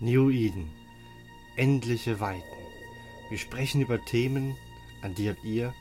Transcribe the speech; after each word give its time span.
New 0.00 0.30
Eden. 0.30 0.70
Endliche 1.56 2.20
Weiten. 2.20 2.44
Wir 3.30 3.38
sprechen 3.38 3.80
über 3.80 4.04
Themen, 4.04 4.56
an 5.02 5.14
die 5.14 5.28
habt 5.28 5.44
ihr 5.44 5.74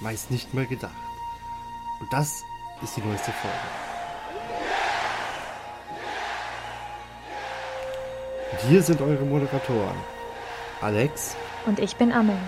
meist 0.00 0.30
nicht 0.30 0.52
mal 0.54 0.66
gedacht. 0.66 0.94
Und 2.00 2.12
das 2.12 2.42
ist 2.82 2.96
die 2.96 3.00
neueste 3.02 3.30
Folge. 3.30 3.56
Und 8.52 8.60
hier 8.68 8.82
sind 8.82 9.00
eure 9.00 9.24
Moderatoren. 9.24 9.96
Alex. 10.80 11.36
Und 11.66 11.78
ich 11.78 11.94
bin 11.96 12.10
Amelie. 12.10 12.38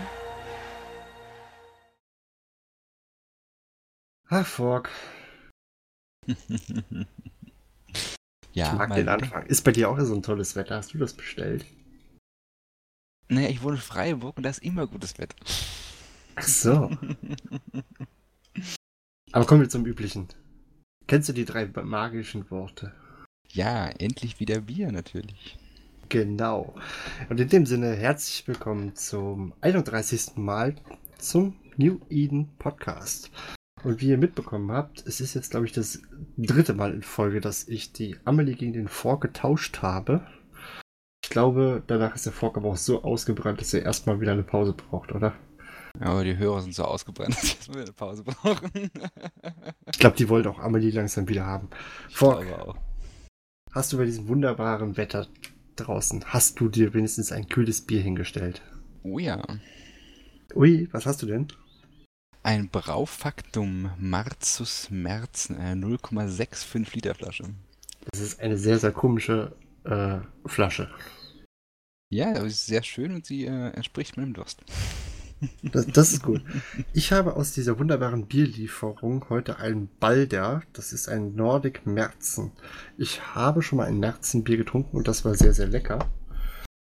Ach, 4.28 4.46
Fork. 4.46 4.90
ja, 8.52 8.72
ich 8.72 8.78
mag 8.78 8.94
den 8.94 9.08
Anfang. 9.08 9.46
Ist 9.46 9.62
bei 9.62 9.72
dir 9.72 9.88
auch 9.88 9.98
so 10.00 10.14
ein 10.14 10.22
tolles 10.22 10.56
Wetter? 10.56 10.76
Hast 10.76 10.94
du 10.94 10.98
das 10.98 11.14
bestellt? 11.14 11.64
Naja, 13.28 13.48
ich 13.48 13.62
wohne 13.62 13.76
in 13.76 13.82
Freiburg 13.82 14.36
und 14.36 14.42
da 14.42 14.50
ist 14.50 14.62
immer 14.62 14.86
gutes 14.86 15.18
Wetter. 15.18 15.36
Ach 16.34 16.42
so. 16.42 16.90
Aber 19.32 19.46
kommen 19.46 19.62
wir 19.62 19.68
zum 19.68 19.86
Üblichen. 19.86 20.28
Kennst 21.06 21.28
du 21.28 21.32
die 21.32 21.44
drei 21.44 21.66
magischen 21.66 22.50
Worte? 22.50 22.92
Ja, 23.48 23.88
endlich 23.88 24.40
wieder 24.40 24.60
Bier 24.60 24.92
natürlich. 24.92 25.58
Genau. 26.08 26.74
Und 27.30 27.40
in 27.40 27.48
dem 27.48 27.64
Sinne 27.64 27.94
herzlich 27.94 28.46
willkommen 28.46 28.94
zum 28.96 29.54
31. 29.62 30.36
Mal 30.36 30.74
zum 31.18 31.56
New 31.76 32.00
Eden 32.10 32.48
Podcast. 32.58 33.30
Und 33.84 34.00
wie 34.00 34.10
ihr 34.10 34.18
mitbekommen 34.18 34.70
habt, 34.70 35.04
es 35.06 35.20
ist 35.20 35.34
jetzt, 35.34 35.50
glaube 35.50 35.66
ich, 35.66 35.72
das 35.72 36.00
dritte 36.36 36.74
Mal 36.74 36.94
in 36.94 37.02
Folge, 37.02 37.40
dass 37.40 37.66
ich 37.66 37.92
die 37.92 38.16
Amelie 38.24 38.54
gegen 38.54 38.72
den 38.72 38.88
Fork 38.88 39.22
getauscht 39.22 39.82
habe. 39.82 40.24
Ich 41.24 41.30
glaube, 41.30 41.82
danach 41.86 42.14
ist 42.14 42.26
der 42.26 42.32
Fork 42.32 42.56
aber 42.56 42.68
auch 42.70 42.76
so 42.76 43.02
ausgebrannt, 43.02 43.60
dass 43.60 43.74
er 43.74 43.82
erstmal 43.82 44.20
wieder 44.20 44.32
eine 44.32 44.44
Pause 44.44 44.72
braucht, 44.72 45.12
oder? 45.12 45.34
Ja, 46.00 46.06
aber 46.06 46.24
die 46.24 46.36
Hörer 46.36 46.62
sind 46.62 46.74
so 46.74 46.84
ausgebrannt, 46.84 47.36
dass 47.42 47.68
wir 47.68 47.82
eine 47.82 47.92
Pause 47.92 48.22
brauchen. 48.22 48.70
ich 49.90 49.98
glaube, 49.98 50.16
die 50.16 50.28
wollen 50.28 50.46
auch 50.46 50.58
Amelie 50.58 50.90
langsam 50.90 51.28
wieder 51.28 51.46
haben. 51.46 51.68
Fork, 52.10 52.46
hast 53.72 53.92
du 53.92 53.98
bei 53.98 54.04
diesem 54.04 54.28
wunderbaren 54.28 54.96
Wetter 54.96 55.26
draußen, 55.76 56.24
hast 56.26 56.60
du 56.60 56.68
dir 56.68 56.94
wenigstens 56.94 57.32
ein 57.32 57.48
kühles 57.48 57.80
Bier 57.80 58.00
hingestellt? 58.00 58.62
Oh 59.02 59.18
ja. 59.18 59.42
Ui, 60.54 60.88
was 60.92 61.06
hast 61.06 61.22
du 61.22 61.26
denn? 61.26 61.48
Ein 62.44 62.70
Braufaktum 62.70 63.92
Marzus 63.98 64.90
Merzen, 64.90 65.56
eine 65.58 65.86
0,65 65.86 66.92
Liter 66.92 67.14
Flasche. 67.14 67.44
Das 68.10 68.20
ist 68.20 68.40
eine 68.40 68.58
sehr, 68.58 68.80
sehr 68.80 68.90
komische 68.90 69.54
äh, 69.84 70.18
Flasche. 70.46 70.90
Ja, 72.10 72.30
aber 72.30 72.40
sie 72.40 72.48
ist 72.48 72.66
sehr 72.66 72.82
schön 72.82 73.14
und 73.14 73.26
sie 73.26 73.46
äh, 73.46 73.70
entspricht 73.70 74.16
meinem 74.16 74.34
Durst. 74.34 74.62
Das, 75.72 75.88
das, 75.88 76.12
ist 76.12 76.22
gut. 76.22 76.40
Ich 76.92 77.10
habe 77.10 77.34
aus 77.34 77.50
dieser 77.50 77.76
wunderbaren 77.76 78.28
Bierlieferung 78.28 79.28
heute 79.28 79.58
einen 79.58 79.88
Balder. 79.98 80.62
Das 80.72 80.92
ist 80.92 81.08
ein 81.08 81.34
Nordic 81.34 81.84
Merzen. 81.84 82.52
Ich 82.96 83.34
habe 83.34 83.60
schon 83.60 83.78
mal 83.78 83.88
ein 83.88 83.98
Merzenbier 83.98 84.56
getrunken 84.56 84.96
und 84.96 85.08
das 85.08 85.24
war 85.24 85.34
sehr, 85.34 85.52
sehr 85.52 85.66
lecker. 85.66 86.08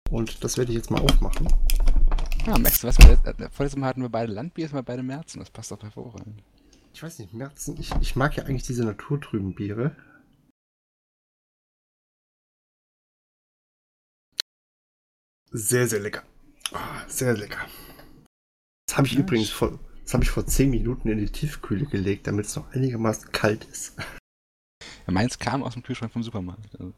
Und 0.09 0.43
das 0.43 0.57
werde 0.57 0.73
ich 0.73 0.77
jetzt 0.77 0.91
mal 0.91 0.99
aufmachen. 0.99 1.47
Ja, 2.45 2.57
merkst 2.57 2.83
du 2.83 2.87
was? 2.87 2.97
Äh, 2.97 3.17
vorletztes 3.51 3.75
Mal 3.75 3.87
hatten 3.87 4.01
wir 4.01 4.09
beide 4.09 4.33
Landbier, 4.33 4.65
jetzt 4.65 4.73
mal 4.73 4.81
beide 4.81 5.03
Merzen. 5.03 5.39
Das 5.39 5.51
passt 5.51 5.71
doch 5.71 5.81
hervorragend. 5.81 6.41
Ich 6.93 7.03
weiß 7.03 7.19
nicht, 7.19 7.33
Merzen, 7.33 7.79
ich, 7.79 7.91
ich 8.01 8.15
mag 8.15 8.35
ja 8.35 8.43
eigentlich 8.43 8.63
diese 8.63 8.83
naturtrüben 8.83 9.53
Biere. 9.53 9.95
Sehr, 15.51 15.87
sehr 15.87 15.99
lecker. 15.99 16.23
Oh, 16.73 16.77
sehr 17.07 17.37
lecker. 17.37 17.65
Das 18.87 18.97
habe 18.97 19.07
ich 19.07 19.13
ja, 19.13 19.19
übrigens 19.19 19.49
vor, 19.49 19.79
das 20.03 20.13
habe 20.13 20.23
ich 20.23 20.31
vor 20.31 20.45
10 20.45 20.69
Minuten 20.69 21.09
in 21.09 21.19
die 21.19 21.31
Tiefkühle 21.31 21.85
gelegt, 21.85 22.27
damit 22.27 22.47
es 22.47 22.55
noch 22.55 22.71
einigermaßen 22.71 23.31
kalt 23.31 23.65
ist. 23.65 23.97
Ja, 25.07 25.13
meins 25.13 25.37
kam 25.39 25.63
aus 25.63 25.73
dem 25.73 25.83
Kühlschrank 25.83 26.11
vom 26.11 26.23
Supermarkt. 26.23 26.73
Also, 26.79 26.93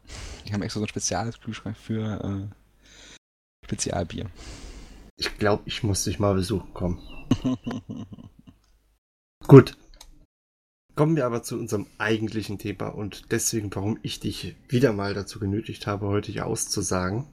die 0.46 0.52
haben 0.52 0.62
extra 0.62 0.80
so 0.80 0.86
ein 0.86 0.88
spezielles 0.88 1.40
Kühlschrank 1.40 1.76
für 1.76 2.48
äh, 2.50 3.66
Spezialbier. 3.66 4.30
Ich 5.16 5.38
glaube, 5.38 5.62
ich 5.66 5.82
muss 5.82 6.04
dich 6.04 6.18
mal 6.18 6.34
besuchen 6.34 6.72
kommen. 6.74 7.00
Gut. 9.46 9.76
Kommen 10.96 11.16
wir 11.16 11.26
aber 11.26 11.42
zu 11.42 11.58
unserem 11.58 11.86
eigentlichen 11.98 12.58
Thema 12.58 12.88
und 12.88 13.32
deswegen, 13.32 13.74
warum 13.74 13.98
ich 14.02 14.20
dich 14.20 14.54
wieder 14.68 14.92
mal 14.92 15.12
dazu 15.12 15.40
genötigt 15.40 15.88
habe, 15.88 16.06
heute 16.06 16.30
hier 16.30 16.46
auszusagen. 16.46 17.26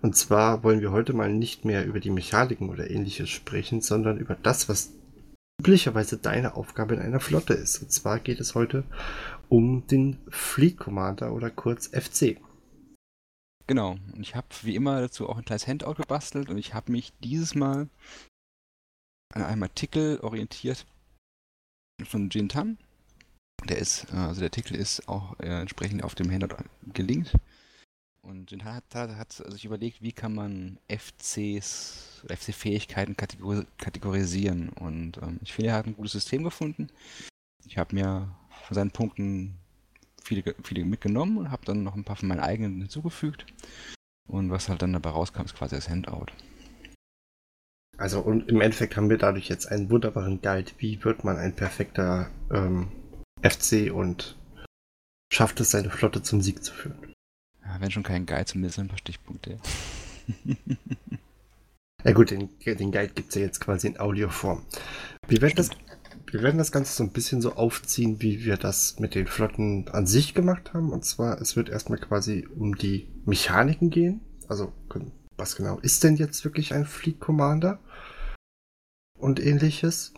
Und 0.00 0.16
zwar 0.16 0.62
wollen 0.62 0.80
wir 0.80 0.92
heute 0.92 1.12
mal 1.12 1.32
nicht 1.32 1.64
mehr 1.64 1.86
über 1.86 1.98
die 1.98 2.10
Mechaniken 2.10 2.68
oder 2.68 2.90
ähnliches 2.90 3.30
sprechen, 3.30 3.80
sondern 3.80 4.18
über 4.18 4.36
das, 4.36 4.68
was 4.68 4.92
üblicherweise 5.60 6.18
deine 6.18 6.54
Aufgabe 6.54 6.94
in 6.94 7.00
einer 7.00 7.20
Flotte 7.20 7.54
ist. 7.54 7.82
Und 7.82 7.90
zwar 7.90 8.20
geht 8.20 8.38
es 8.38 8.54
heute 8.54 8.84
um 9.48 9.86
den 9.86 10.18
Fleet 10.28 10.76
Commander 10.76 11.32
oder 11.32 11.50
kurz 11.50 11.88
FC. 11.88 12.36
Genau. 13.66 13.92
Und 14.12 14.20
ich 14.20 14.34
habe 14.34 14.46
wie 14.62 14.74
immer 14.74 15.00
dazu 15.00 15.28
auch 15.28 15.38
ein 15.38 15.44
kleines 15.44 15.66
Handout 15.66 15.94
gebastelt 15.94 16.50
und 16.50 16.58
ich 16.58 16.74
habe 16.74 16.92
mich 16.92 17.12
dieses 17.20 17.54
Mal 17.54 17.88
an 19.32 19.42
einem 19.42 19.62
Artikel 19.62 20.20
orientiert 20.20 20.86
von 22.04 22.28
Jin 22.28 22.48
Tan. 22.48 22.78
Der 23.68 23.78
ist, 23.78 24.12
äh, 24.12 24.16
also 24.16 24.40
der 24.40 24.48
Artikel 24.48 24.76
ist 24.76 25.08
auch 25.08 25.38
äh, 25.40 25.60
entsprechend 25.60 26.04
auf 26.04 26.14
dem 26.14 26.30
Handout 26.30 26.56
gelinkt. 26.92 27.34
Und 28.22 28.50
Jin 28.50 28.60
Tan 28.60 28.74
hat, 28.74 28.94
hat, 28.94 29.32
sich 29.32 29.64
überlegt, 29.64 30.02
wie 30.02 30.12
kann 30.12 30.34
man 30.34 30.78
FCs 30.88 32.24
FC-Fähigkeiten 32.28 33.16
kategorisieren. 33.16 34.70
Und 34.70 35.18
ähm, 35.18 35.38
ich 35.42 35.52
finde, 35.52 35.70
er 35.70 35.76
hat 35.76 35.86
ein 35.86 35.96
gutes 35.96 36.12
System 36.12 36.44
gefunden. 36.44 36.88
Ich 37.66 37.78
habe 37.78 37.94
mir 37.94 38.34
von 38.66 38.74
seinen 38.74 38.90
Punkten 38.90 39.58
viele, 40.24 40.54
viele 40.62 40.84
mitgenommen 40.84 41.36
und 41.36 41.50
habe 41.50 41.64
dann 41.64 41.84
noch 41.84 41.94
ein 41.94 42.04
paar 42.04 42.16
von 42.16 42.28
meinen 42.28 42.40
eigenen 42.40 42.80
hinzugefügt. 42.80 43.46
Und 44.26 44.50
was 44.50 44.68
halt 44.68 44.82
dann 44.82 44.92
dabei 44.92 45.10
rauskam, 45.10 45.42
ist 45.42 45.54
quasi 45.54 45.76
das 45.76 45.88
Handout. 45.88 46.26
Also 47.96 48.20
und 48.20 48.48
im 48.48 48.60
Endeffekt 48.60 48.96
haben 48.96 49.10
wir 49.10 49.18
dadurch 49.18 49.48
jetzt 49.48 49.66
einen 49.70 49.90
wunderbaren 49.90 50.40
Guide, 50.40 50.72
wie 50.78 51.04
wird 51.04 51.22
man 51.24 51.36
ein 51.36 51.54
perfekter 51.54 52.28
ähm, 52.50 52.88
FC 53.42 53.92
und 53.92 54.36
schafft 55.32 55.60
es, 55.60 55.70
seine 55.70 55.90
Flotte 55.90 56.22
zum 56.22 56.40
Sieg 56.40 56.64
zu 56.64 56.72
führen. 56.72 57.14
Ja, 57.62 57.76
wenn 57.80 57.90
schon 57.90 58.02
kein 58.02 58.26
Guide, 58.26 58.46
zumindest 58.46 58.78
ein 58.78 58.88
paar 58.88 58.98
Stichpunkte. 58.98 59.58
ja 62.04 62.12
gut, 62.12 62.30
den, 62.30 62.48
den 62.64 62.92
Guide 62.92 63.12
gibt 63.14 63.28
es 63.28 63.34
ja 63.36 63.42
jetzt 63.42 63.60
quasi 63.60 63.88
in 63.88 64.00
Audioform. 64.00 64.64
Wir 65.28 65.40
werden 65.40 65.56
das 65.56 65.70
wir 66.34 66.42
werden 66.42 66.58
das 66.58 66.72
Ganze 66.72 66.92
so 66.92 67.04
ein 67.04 67.12
bisschen 67.12 67.40
so 67.40 67.54
aufziehen, 67.54 68.20
wie 68.20 68.44
wir 68.44 68.56
das 68.56 68.98
mit 68.98 69.14
den 69.14 69.28
Flotten 69.28 69.86
an 69.90 70.08
sich 70.08 70.34
gemacht 70.34 70.74
haben. 70.74 70.90
Und 70.90 71.04
zwar, 71.04 71.40
es 71.40 71.54
wird 71.54 71.68
erstmal 71.68 72.00
quasi 72.00 72.48
um 72.56 72.74
die 72.74 73.06
Mechaniken 73.24 73.88
gehen. 73.88 74.20
Also, 74.48 74.72
was 75.36 75.54
genau 75.54 75.78
ist 75.78 76.02
denn 76.02 76.16
jetzt 76.16 76.44
wirklich 76.44 76.74
ein 76.74 76.86
Fleet 76.86 77.20
Commander? 77.20 77.78
Und 79.16 79.38
ähnliches. 79.38 80.12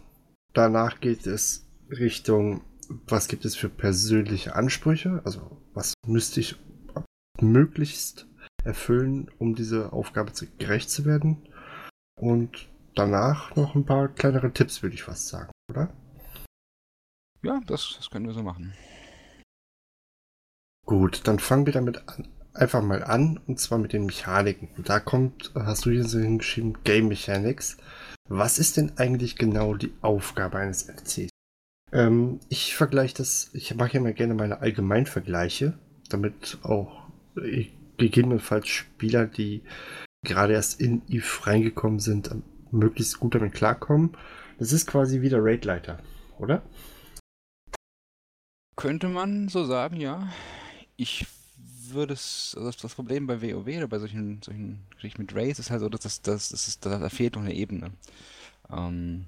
Danach 0.54 1.00
geht 1.00 1.27
es 1.27 1.66
Richtung, 1.91 2.62
was 3.06 3.28
gibt 3.28 3.44
es 3.44 3.54
für 3.54 3.69
persönliche 3.69 4.54
Ansprüche? 4.54 5.21
Also, 5.27 5.60
was 5.75 5.93
müsste 6.06 6.41
ich 6.41 6.56
möglichst 7.43 8.27
erfüllen, 8.65 9.31
um 9.37 9.54
diese 9.54 9.93
Aufgabe 9.93 10.33
gerecht 10.56 10.88
zu 10.88 11.04
werden? 11.04 11.47
Und 12.19 12.71
danach 12.94 13.54
noch 13.54 13.75
ein 13.75 13.84
paar 13.84 14.09
kleinere 14.09 14.50
Tipps, 14.50 14.83
würde 14.83 14.94
ich 14.94 15.03
fast 15.03 15.28
sagen, 15.28 15.50
oder? 15.71 15.93
Ja, 17.47 17.61
das, 17.65 17.95
das 17.97 18.11
können 18.11 18.27
wir 18.27 18.34
so 18.34 18.43
machen. 18.43 18.73
Gut, 20.84 21.21
dann 21.29 21.39
fangen 21.39 21.65
wir 21.65 21.73
damit 21.73 22.09
an, 22.09 22.27
einfach 22.55 22.83
mal 22.83 23.04
an, 23.04 23.39
und 23.47 23.60
zwar 23.60 23.78
mit 23.78 23.93
den 23.93 24.04
Mechaniken. 24.04 24.69
Da 24.78 24.98
kommt, 24.98 25.53
hast 25.54 25.87
du 25.87 25.91
hier 25.91 26.03
so 26.03 26.19
hingeschrieben, 26.19 26.78
Game 26.83 27.07
Mechanics. 27.07 27.77
Was 28.28 28.59
ist 28.59 28.77
denn 28.77 28.98
eigentlich 28.98 29.37
genau 29.37 29.75
die 29.75 29.93
Aufgabe 30.01 30.59
eines 30.59 30.91
FCs? 30.91 31.31
Ähm, 31.93 32.41
ich 32.48 32.75
vergleiche 32.75 33.15
das, 33.15 33.51
ich 33.53 33.72
mache 33.77 33.95
ja 33.95 34.01
mal 34.01 34.13
gerne 34.13 34.34
meine 34.34 34.60
Allgemeinvergleiche, 34.60 35.78
damit 36.09 36.59
auch 36.65 37.07
äh, 37.37 37.66
gegebenenfalls 37.97 38.66
Spieler, 38.66 39.27
die 39.27 39.63
gerade 40.25 40.54
erst 40.54 40.81
in 40.81 41.03
EVE 41.09 41.47
reingekommen 41.47 42.01
sind, 42.01 42.28
möglichst 42.72 43.21
gut 43.21 43.37
damit 43.37 43.53
klarkommen. 43.53 44.16
Das 44.59 44.72
ist 44.72 44.89
quasi 44.89 45.21
wie 45.21 45.28
der 45.28 45.45
Raidleiter, 45.45 46.01
oder? 46.41 46.65
Könnte 48.77 49.09
man 49.09 49.49
so 49.49 49.65
sagen, 49.65 49.97
ja. 50.01 50.33
Ich 50.97 51.27
würde 51.89 52.15
es, 52.15 52.55
also 52.59 52.71
das 52.83 52.95
Problem 52.95 53.27
bei 53.27 53.41
WoW 53.41 53.67
oder 53.78 53.89
bei 53.89 53.99
solchen, 53.99 54.43
solchen 54.43 54.87
Geschichten 54.91 55.23
mit 55.23 55.34
Raids 55.34 55.59
ist 55.59 55.71
halt 55.71 55.81
so, 55.81 55.89
dass 55.89 56.01
das, 56.03 56.23
das, 56.23 56.49
das 56.51 56.69
ist, 56.69 56.84
da 56.87 57.09
fehlt 57.09 57.34
noch 57.37 57.43
eine 57.43 57.55
Ebene. 57.55 57.93
Ähm, 58.71 59.27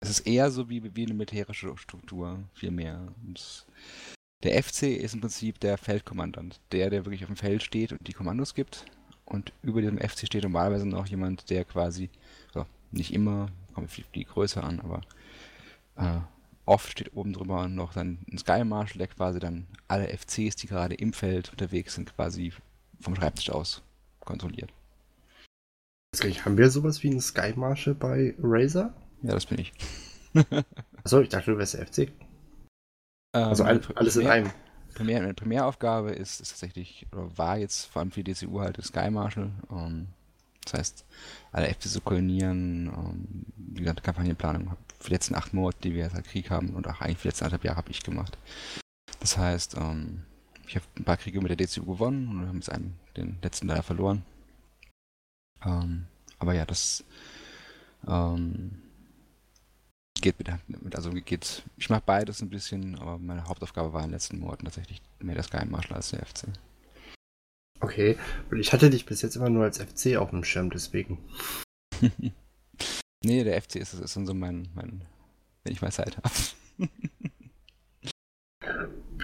es 0.00 0.10
ist 0.10 0.20
eher 0.26 0.50
so 0.50 0.68
wie, 0.68 0.94
wie 0.96 1.04
eine 1.04 1.14
militärische 1.14 1.76
Struktur, 1.78 2.40
viel 2.54 2.70
mehr. 2.72 3.12
Und 3.24 3.66
Der 4.42 4.62
FC 4.62 4.84
ist 4.84 5.14
im 5.14 5.20
Prinzip 5.20 5.60
der 5.60 5.78
Feldkommandant, 5.78 6.60
der, 6.72 6.90
der 6.90 7.04
wirklich 7.04 7.22
auf 7.22 7.28
dem 7.30 7.36
Feld 7.36 7.62
steht 7.62 7.92
und 7.92 8.06
die 8.08 8.12
Kommandos 8.12 8.54
gibt. 8.54 8.84
Und 9.24 9.52
über 9.62 9.80
diesem 9.80 9.98
FC 9.98 10.26
steht 10.26 10.42
normalerweise 10.42 10.86
noch 10.88 11.06
jemand, 11.06 11.48
der 11.50 11.64
quasi, 11.64 12.10
so, 12.52 12.66
nicht 12.90 13.14
immer, 13.14 13.48
kommt 13.74 13.90
die 14.14 14.24
Größe 14.24 14.62
an, 14.62 14.80
aber 14.80 15.02
äh, 15.96 16.20
oft 16.64 16.90
steht 16.90 17.14
oben 17.14 17.32
drüber 17.32 17.68
noch 17.68 17.92
dann 17.92 18.18
ein 18.30 18.38
Sky 18.38 18.64
Marshal, 18.64 18.98
der 18.98 19.08
quasi 19.08 19.38
dann 19.38 19.66
alle 19.88 20.08
FCs, 20.08 20.56
die 20.56 20.66
gerade 20.66 20.94
im 20.94 21.12
Feld 21.12 21.50
unterwegs 21.50 21.94
sind, 21.94 22.14
quasi 22.14 22.52
vom 23.00 23.16
Schreibtisch 23.16 23.50
aus 23.50 23.82
kontrolliert. 24.20 24.72
Haben 26.44 26.58
wir 26.58 26.70
sowas 26.70 27.02
wie 27.02 27.10
einen 27.10 27.20
Sky 27.20 27.54
Marshal 27.56 27.94
bei 27.94 28.34
Razer? 28.42 28.94
Ja, 29.22 29.32
das 29.32 29.46
bin 29.46 29.58
ich. 29.58 29.72
Achso, 31.04 31.20
ich 31.20 31.28
dachte, 31.30 31.52
du 31.52 31.58
wärst 31.58 31.74
der 31.74 31.86
FC. 31.86 31.98
Ähm, 33.34 33.44
also 33.44 33.64
alles 33.64 33.86
Primär, 33.86 34.16
in 34.16 34.26
einem. 34.26 34.50
Primär, 34.94 35.22
eine 35.22 35.34
Primäraufgabe 35.34 36.10
ist, 36.10 36.40
ist 36.40 36.50
tatsächlich, 36.50 37.06
oder 37.12 37.36
war 37.36 37.58
jetzt 37.58 37.86
vor 37.86 38.00
allem 38.00 38.10
für 38.10 38.22
die 38.22 38.34
DCU 38.34 38.60
halt 38.60 38.76
der 38.76 38.84
Sky 38.84 39.10
Marshal. 39.10 39.50
Ähm, 39.70 40.08
das 40.64 40.74
heißt, 40.74 41.04
alle 41.52 41.72
FC 41.72 41.82
zu 41.82 42.00
koordinieren, 42.00 42.86
ähm, 42.86 43.44
die 43.56 43.82
ganze 43.82 44.02
Kampagnenplanung 44.02 44.76
für 44.98 45.08
die 45.08 45.14
letzten 45.14 45.34
acht 45.34 45.52
Monate, 45.54 45.78
die 45.82 45.94
wir 45.94 46.04
jetzt 46.04 46.14
halt 46.14 46.26
Krieg 46.26 46.50
haben, 46.50 46.70
und 46.70 46.86
auch 46.86 47.00
eigentlich 47.00 47.18
für 47.18 47.22
die 47.22 47.28
letzten 47.28 47.44
anderthalb 47.44 47.64
Jahre 47.64 47.78
habe 47.78 47.90
ich 47.90 48.02
gemacht. 48.02 48.38
Das 49.20 49.36
heißt, 49.36 49.76
ähm, 49.76 50.22
ich 50.66 50.76
habe 50.76 50.86
ein 50.96 51.04
paar 51.04 51.16
Kriege 51.16 51.40
mit 51.40 51.50
der 51.50 51.56
DCU 51.56 51.84
gewonnen 51.84 52.28
und 52.28 52.40
wir 52.40 52.48
haben 52.48 52.56
jetzt 52.56 52.70
einen, 52.70 52.98
den 53.16 53.38
letzten 53.42 53.68
leider 53.68 53.82
verloren. 53.82 54.24
Ähm, 55.64 56.06
aber 56.38 56.54
ja, 56.54 56.64
das 56.64 57.04
ähm, 58.06 58.82
geht 60.20 60.38
mit, 60.38 60.96
also 60.96 61.10
geht, 61.10 61.62
ich 61.76 61.90
mache 61.90 62.02
beides 62.04 62.40
ein 62.42 62.50
bisschen, 62.50 62.98
aber 62.98 63.18
meine 63.18 63.46
Hauptaufgabe 63.46 63.92
war 63.92 64.00
in 64.00 64.08
den 64.08 64.14
letzten 64.14 64.38
Monaten 64.38 64.64
tatsächlich 64.64 65.02
mehr 65.20 65.36
das 65.36 65.52
Marshal 65.68 65.96
als 65.96 66.10
der 66.10 66.24
FC. 66.24 66.48
Okay, 67.82 68.16
und 68.50 68.60
ich 68.60 68.72
hatte 68.72 68.90
dich 68.90 69.06
bis 69.06 69.22
jetzt 69.22 69.34
immer 69.34 69.50
nur 69.50 69.64
als 69.64 69.78
FC 69.78 70.16
auf 70.16 70.30
dem 70.30 70.44
Schirm, 70.44 70.70
deswegen. 70.70 71.18
nee, 73.24 73.42
der 73.42 73.60
FC 73.60 73.76
ist, 73.76 73.92
ist 73.94 74.14
so 74.14 74.34
mein, 74.34 74.68
mein, 74.74 75.04
wenn 75.64 75.72
ich 75.72 75.82
mal 75.82 75.90
Zeit 75.90 76.16
habe. 76.16 76.30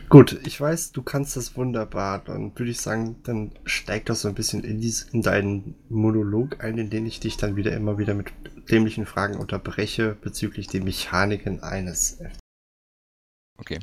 Gut, 0.09 0.41
ich 0.45 0.61
weiß, 0.61 0.91
du 0.93 1.03
kannst 1.03 1.37
das 1.37 1.57
wunderbar. 1.57 2.19
Dann 2.25 2.59
würde 2.59 2.71
ich 2.71 2.81
sagen, 2.81 3.17
dann 3.23 3.53
steig 3.65 4.07
doch 4.07 4.17
so 4.17 4.27
ein 4.27 4.35
bisschen 4.35 4.65
in, 4.65 4.81
dies, 4.81 5.03
in 5.03 5.23
deinen 5.23 5.77
Monolog 5.89 6.65
ein, 6.65 6.79
in 6.79 6.91
den 6.91 7.07
ich 7.07 7.21
dich 7.21 7.37
dann 7.37 7.55
wieder 7.55 7.77
immer 7.77 7.99
wieder 7.99 8.15
mit 8.15 8.33
dämlichen 8.71 9.07
Fragen 9.07 9.37
unterbreche 9.37 10.17
bezüglich 10.21 10.67
den 10.67 10.83
Mechaniken 10.85 11.63
eines 11.63 12.15
FC. 12.15 12.39
Okay, 13.59 13.81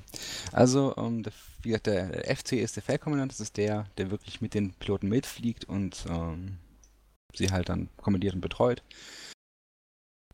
also 0.52 0.96
um, 0.96 1.22
der, 1.22 1.34
wie 1.66 1.70
gesagt, 1.70 1.88
der 1.88 2.36
FC 2.36 2.54
ist 2.54 2.76
der 2.76 2.84
Feldkommandant, 2.84 3.32
das 3.32 3.40
ist 3.40 3.58
der, 3.58 3.88
der 3.98 4.12
wirklich 4.12 4.40
mit 4.40 4.54
den 4.54 4.74
Piloten 4.74 5.10
mitfliegt 5.10 5.66
und 5.66 6.06
ähm, 6.08 6.60
sie 7.34 7.52
halt 7.52 7.70
dann 7.70 7.90
kommandiert 7.98 8.36
und 8.36 8.42
betreut. 8.42 8.84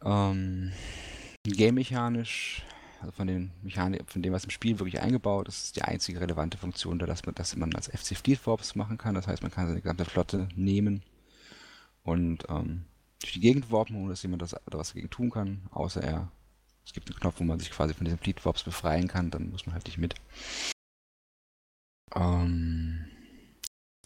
Ähm, 0.04 0.72
Game-mechanisch 1.44 2.63
also 3.01 3.13
von, 3.13 3.28
den 3.28 3.51
Mechanik, 3.63 4.04
von 4.12 4.22
dem, 4.22 4.33
was 4.33 4.44
im 4.44 4.51
Spiel 4.51 4.78
wirklich 4.78 5.01
eingebaut 5.01 5.48
ist, 5.48 5.66
ist 5.66 5.75
die 5.75 5.81
einzige 5.81 6.22
relevante 6.22 6.57
Funktion, 6.57 7.00
da, 7.00 7.07
dass 7.07 7.25
man, 7.25 7.34
dass 7.34 7.56
man 7.56 7.74
als 7.74 7.88
FC 7.88 8.16
Fleet 8.16 8.38
Force 8.38 8.75
machen 8.75 8.98
kann. 8.98 9.16
Das 9.16 9.27
heißt, 9.27 9.42
man 9.42 9.51
kann 9.51 9.68
seine 9.68 9.81
gesamte 9.81 10.06
Flotte 10.06 10.48
nehmen 10.56 11.01
und 12.04 12.44
ähm, 12.50 12.86
durch 13.19 13.34
die 13.34 13.39
Gegend 13.39 13.72
warpen, 13.72 13.95
ohne 13.95 14.10
dass 14.10 14.22
jemand 14.22 14.42
das, 14.42 14.56
was 14.66 14.89
dagegen 14.89 15.10
tun 15.10 15.31
kann, 15.31 15.62
außer 15.72 16.04
er. 16.04 16.31
Es 16.86 16.94
gibt 16.94 17.10
einen 17.10 17.19
Knopf, 17.19 17.39
wo 17.39 17.44
man 17.44 17.60
sich 17.60 17.69
quasi 17.69 17.94
von 17.94 18.06
diesen 18.06 18.19
Fleet 18.19 18.44
Warps 18.44 18.63
befreien 18.63 19.07
kann, 19.07 19.30
dann 19.30 19.51
muss 19.51 19.66
man 19.66 19.74
halt 19.74 19.86
nicht 19.86 20.00
mit. 20.00 20.16
Ähm, 22.16 23.06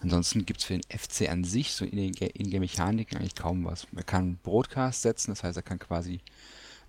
ansonsten 0.02 0.46
gibt 0.46 0.60
es 0.60 0.66
für 0.66 0.78
den 0.78 1.00
FC 1.00 1.30
an 1.30 1.44
sich, 1.44 1.74
so 1.74 1.86
in 1.86 1.98
den 1.98 2.14
In-Game-Mechaniken, 2.14 3.18
eigentlich 3.18 3.36
kaum 3.36 3.66
was. 3.66 3.92
Man 3.92 4.06
kann 4.06 4.38
Broadcast 4.38 5.02
setzen, 5.02 5.32
das 5.32 5.44
heißt, 5.44 5.58
er 5.58 5.64
kann 5.64 5.80
quasi 5.80 6.22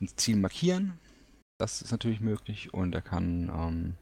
ein 0.01 0.09
Ziel 0.17 0.37
markieren 0.37 0.99
das 1.59 1.83
ist 1.83 1.91
natürlich 1.91 2.21
möglich 2.21 2.73
und 2.75 2.95
er 2.95 3.03
kann, 3.03 3.49
ähm, 3.49 3.95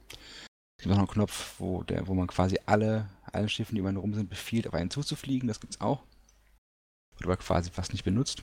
es 0.78 0.84
gibt 0.84 0.92
auch 0.92 0.98
noch 0.98 1.08
einen 1.08 1.14
Knopf, 1.14 1.54
wo, 1.58 1.82
der, 1.84 2.06
wo 2.08 2.14
man 2.14 2.26
quasi 2.26 2.58
alle, 2.66 3.08
allen 3.32 3.48
Schiffen, 3.48 3.74
die 3.76 3.82
einen 3.82 3.96
rum 3.96 4.14
sind, 4.14 4.28
befiehlt, 4.28 4.66
auf 4.66 4.74
einen 4.74 4.90
zuzufliegen. 4.90 5.48
Das 5.48 5.60
gibt 5.60 5.74
es 5.74 5.80
auch. 5.80 6.02
Wird 7.16 7.26
aber 7.26 7.36
quasi 7.36 7.70
fast 7.70 7.92
nicht 7.92 8.04
benutzt. 8.04 8.42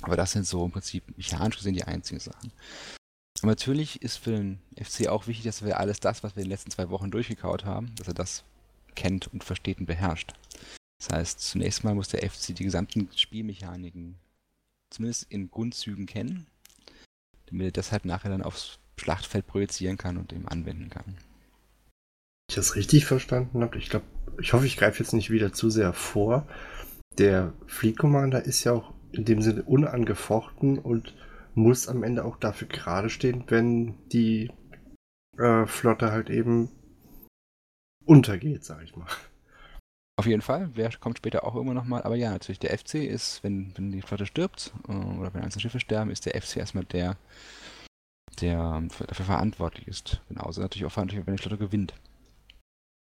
Aber 0.00 0.16
das 0.16 0.32
sind 0.32 0.46
so 0.46 0.64
im 0.64 0.72
Prinzip 0.72 1.16
mechanisch 1.16 1.56
gesehen 1.56 1.74
die 1.74 1.84
einzigen 1.84 2.18
Sachen. 2.18 2.50
Natürlich 3.42 4.02
ist 4.02 4.18
für 4.18 4.32
den 4.32 4.60
FC 4.80 5.08
auch 5.08 5.26
wichtig, 5.26 5.44
dass 5.44 5.64
wir 5.64 5.80
alles 5.80 6.00
das, 6.00 6.22
was 6.22 6.36
wir 6.36 6.42
in 6.42 6.48
den 6.48 6.52
letzten 6.52 6.70
zwei 6.70 6.90
Wochen 6.90 7.10
durchgekaut 7.10 7.64
haben, 7.64 7.94
dass 7.96 8.08
er 8.08 8.14
das 8.14 8.44
kennt 8.94 9.26
und 9.32 9.42
versteht 9.42 9.78
und 9.78 9.86
beherrscht. 9.86 10.34
Das 10.98 11.08
heißt, 11.16 11.40
zunächst 11.40 11.82
mal 11.82 11.94
muss 11.94 12.08
der 12.08 12.28
FC 12.28 12.54
die 12.54 12.64
gesamten 12.64 13.08
Spielmechaniken 13.16 14.16
zumindest 14.90 15.26
in 15.30 15.50
Grundzügen 15.50 16.06
kennen 16.06 16.46
damit 17.52 17.66
er 17.66 17.72
das 17.72 17.92
halt 17.92 18.04
nachher 18.04 18.30
dann 18.30 18.42
aufs 18.42 18.78
Schlachtfeld 18.96 19.46
projizieren 19.46 19.98
kann 19.98 20.16
und 20.16 20.32
eben 20.32 20.48
anwenden 20.48 20.88
kann. 20.88 21.16
Ich 22.48 22.56
das 22.56 22.76
richtig 22.76 23.06
verstanden 23.06 23.62
habe, 23.62 23.78
ich 23.78 23.90
glaube, 23.90 24.06
ich 24.40 24.52
hoffe, 24.52 24.66
ich 24.66 24.76
greife 24.76 25.02
jetzt 25.02 25.12
nicht 25.12 25.30
wieder 25.30 25.52
zu 25.52 25.70
sehr 25.70 25.92
vor. 25.92 26.46
Der 27.18 27.52
Fleet 27.66 27.98
Commander 27.98 28.44
ist 28.44 28.64
ja 28.64 28.72
auch 28.72 28.92
in 29.12 29.24
dem 29.24 29.42
Sinne 29.42 29.62
unangefochten 29.62 30.78
und 30.78 31.14
muss 31.54 31.88
am 31.88 32.02
Ende 32.02 32.24
auch 32.24 32.36
dafür 32.36 32.68
gerade 32.68 33.10
stehen, 33.10 33.44
wenn 33.48 34.08
die 34.08 34.50
äh, 35.38 35.66
Flotte 35.66 36.12
halt 36.12 36.30
eben 36.30 36.70
untergeht, 38.04 38.64
sag 38.64 38.82
ich 38.82 38.96
mal. 38.96 39.08
Auf 40.18 40.26
jeden 40.26 40.42
Fall, 40.42 40.70
wer 40.74 40.90
kommt 40.98 41.18
später 41.18 41.44
auch 41.44 41.56
immer 41.56 41.74
nochmal. 41.74 42.02
Aber 42.02 42.16
ja, 42.16 42.30
natürlich, 42.30 42.58
der 42.58 42.76
FC 42.78 42.96
ist, 42.96 43.42
wenn, 43.42 43.76
wenn 43.76 43.90
die 43.90 44.02
Flotte 44.02 44.26
stirbt 44.26 44.72
äh, 44.88 44.92
oder 44.92 45.32
wenn 45.32 45.42
einzelne 45.42 45.62
Schiffe 45.62 45.80
sterben, 45.80 46.10
ist 46.10 46.26
der 46.26 46.40
FC 46.40 46.58
erstmal 46.58 46.84
der, 46.84 47.16
der 48.40 48.82
dafür 49.06 49.26
verantwortlich 49.26 49.88
ist. 49.88 50.20
Genauso 50.28 50.60
natürlich 50.60 50.84
auch 50.84 50.92
verantwortlich, 50.92 51.26
wenn 51.26 51.36
die 51.36 51.42
Flotte 51.42 51.58
gewinnt. 51.58 51.94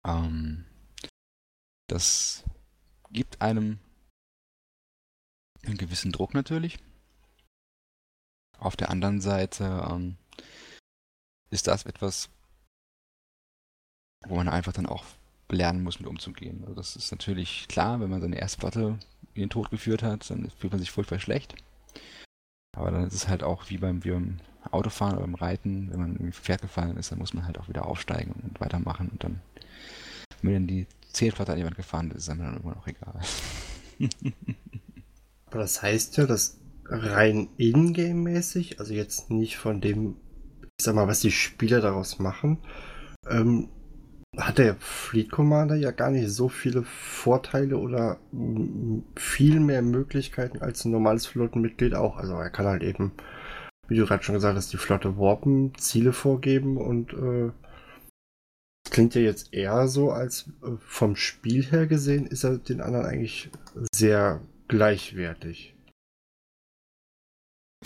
Ähm, 0.06 0.64
das 1.88 2.44
gibt 3.10 3.40
einem 3.40 3.78
einen 5.64 5.78
gewissen 5.78 6.12
Druck 6.12 6.34
natürlich. 6.34 6.78
Auf 8.58 8.76
der 8.76 8.90
anderen 8.90 9.20
Seite 9.20 9.86
ähm, 9.90 10.16
ist 11.50 11.66
das 11.66 11.84
etwas, 11.84 12.28
wo 14.26 14.36
man 14.36 14.48
einfach 14.48 14.72
dann 14.72 14.86
auch 14.86 15.04
lernen 15.50 15.82
muss, 15.82 16.00
mit 16.00 16.08
umzugehen. 16.08 16.62
Also 16.62 16.74
das 16.74 16.96
ist 16.96 17.10
natürlich 17.12 17.68
klar, 17.68 18.00
wenn 18.00 18.10
man 18.10 18.20
seine 18.20 18.38
erste 18.38 18.58
Flotte 18.58 18.98
in 19.34 19.42
den 19.42 19.50
Tod 19.50 19.70
geführt 19.70 20.02
hat, 20.02 20.28
dann 20.30 20.50
fühlt 20.50 20.72
man 20.72 20.80
sich 20.80 20.90
furchtbar 20.90 21.18
schlecht. 21.18 21.54
Aber 22.76 22.90
dann 22.90 23.06
ist 23.06 23.14
es 23.14 23.28
halt 23.28 23.42
auch 23.42 23.70
wie 23.70 23.78
beim, 23.78 24.04
wie 24.04 24.10
beim 24.10 24.38
Autofahren 24.70 25.16
oder 25.16 25.26
beim 25.26 25.34
Reiten, 25.34 25.90
wenn 25.90 26.00
man 26.00 26.12
irgendwie 26.14 26.32
Pferd 26.32 26.62
gefallen 26.62 26.96
ist, 26.96 27.12
dann 27.12 27.18
muss 27.18 27.32
man 27.32 27.46
halt 27.46 27.58
auch 27.58 27.68
wieder 27.68 27.86
aufsteigen 27.86 28.32
und 28.42 28.60
weitermachen 28.60 29.08
und 29.08 29.22
dann, 29.22 29.40
wenn 30.42 30.54
dann 30.54 30.66
die 30.66 30.86
Zählflotte 31.12 31.52
an 31.52 31.58
jemand 31.58 31.76
gefahren 31.76 32.10
ist, 32.10 32.16
ist 32.16 32.28
dann 32.28 32.40
immer 32.40 32.74
noch 32.74 32.86
egal. 32.86 33.20
Aber 35.46 35.60
das 35.60 35.80
heißt 35.80 36.16
ja, 36.18 36.26
dass 36.26 36.58
rein 36.88 37.48
ingame-mäßig, 37.56 38.78
also 38.80 38.94
jetzt 38.94 39.30
nicht 39.30 39.56
von 39.56 39.80
dem, 39.80 40.16
ich 40.78 40.84
sag 40.84 40.94
mal, 40.94 41.08
was 41.08 41.20
die 41.20 41.30
Spieler 41.30 41.80
daraus 41.80 42.18
machen, 42.18 42.58
ähm, 43.28 43.68
hat 44.36 44.58
der 44.58 44.76
Fleet 44.76 45.30
Commander 45.30 45.76
ja 45.76 45.90
gar 45.90 46.10
nicht 46.10 46.28
so 46.28 46.48
viele 46.48 46.82
Vorteile 46.82 47.78
oder 47.78 48.18
viel 49.16 49.60
mehr 49.60 49.82
Möglichkeiten 49.82 50.60
als 50.60 50.84
ein 50.84 50.92
normales 50.92 51.26
Flottenmitglied 51.26 51.94
auch. 51.94 52.18
Also 52.18 52.34
er 52.34 52.50
kann 52.50 52.66
halt 52.66 52.82
eben, 52.82 53.12
wie 53.88 53.96
du 53.96 54.04
gerade 54.04 54.22
schon 54.22 54.34
gesagt 54.34 54.56
hast, 54.56 54.72
die 54.72 54.78
Flotte 54.78 55.16
warpen, 55.18 55.72
Ziele 55.78 56.12
vorgeben 56.12 56.76
und 56.76 57.12
äh, 57.14 57.50
klingt 58.90 59.14
ja 59.14 59.22
jetzt 59.22 59.54
eher 59.54 59.88
so, 59.88 60.10
als 60.10 60.50
äh, 60.62 60.72
vom 60.80 61.16
Spiel 61.16 61.64
her 61.64 61.86
gesehen 61.86 62.26
ist 62.26 62.44
er 62.44 62.58
den 62.58 62.80
anderen 62.80 63.06
eigentlich 63.06 63.50
sehr 63.92 64.40
gleichwertig. 64.68 65.75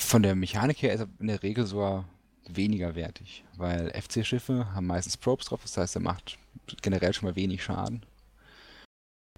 Von 0.00 0.22
der 0.22 0.34
Mechanik 0.34 0.82
her 0.82 0.94
ist 0.94 1.00
er 1.00 1.08
in 1.20 1.28
der 1.28 1.42
Regel 1.42 1.66
so 1.66 2.04
weniger 2.48 2.94
wertig, 2.94 3.44
weil 3.56 3.90
FC-Schiffe 3.90 4.74
haben 4.74 4.86
meistens 4.86 5.16
Probes 5.16 5.46
drauf, 5.46 5.60
das 5.62 5.76
heißt, 5.76 5.94
er 5.94 6.02
macht 6.02 6.38
generell 6.82 7.12
schon 7.12 7.28
mal 7.28 7.36
wenig 7.36 7.62
Schaden. 7.62 8.04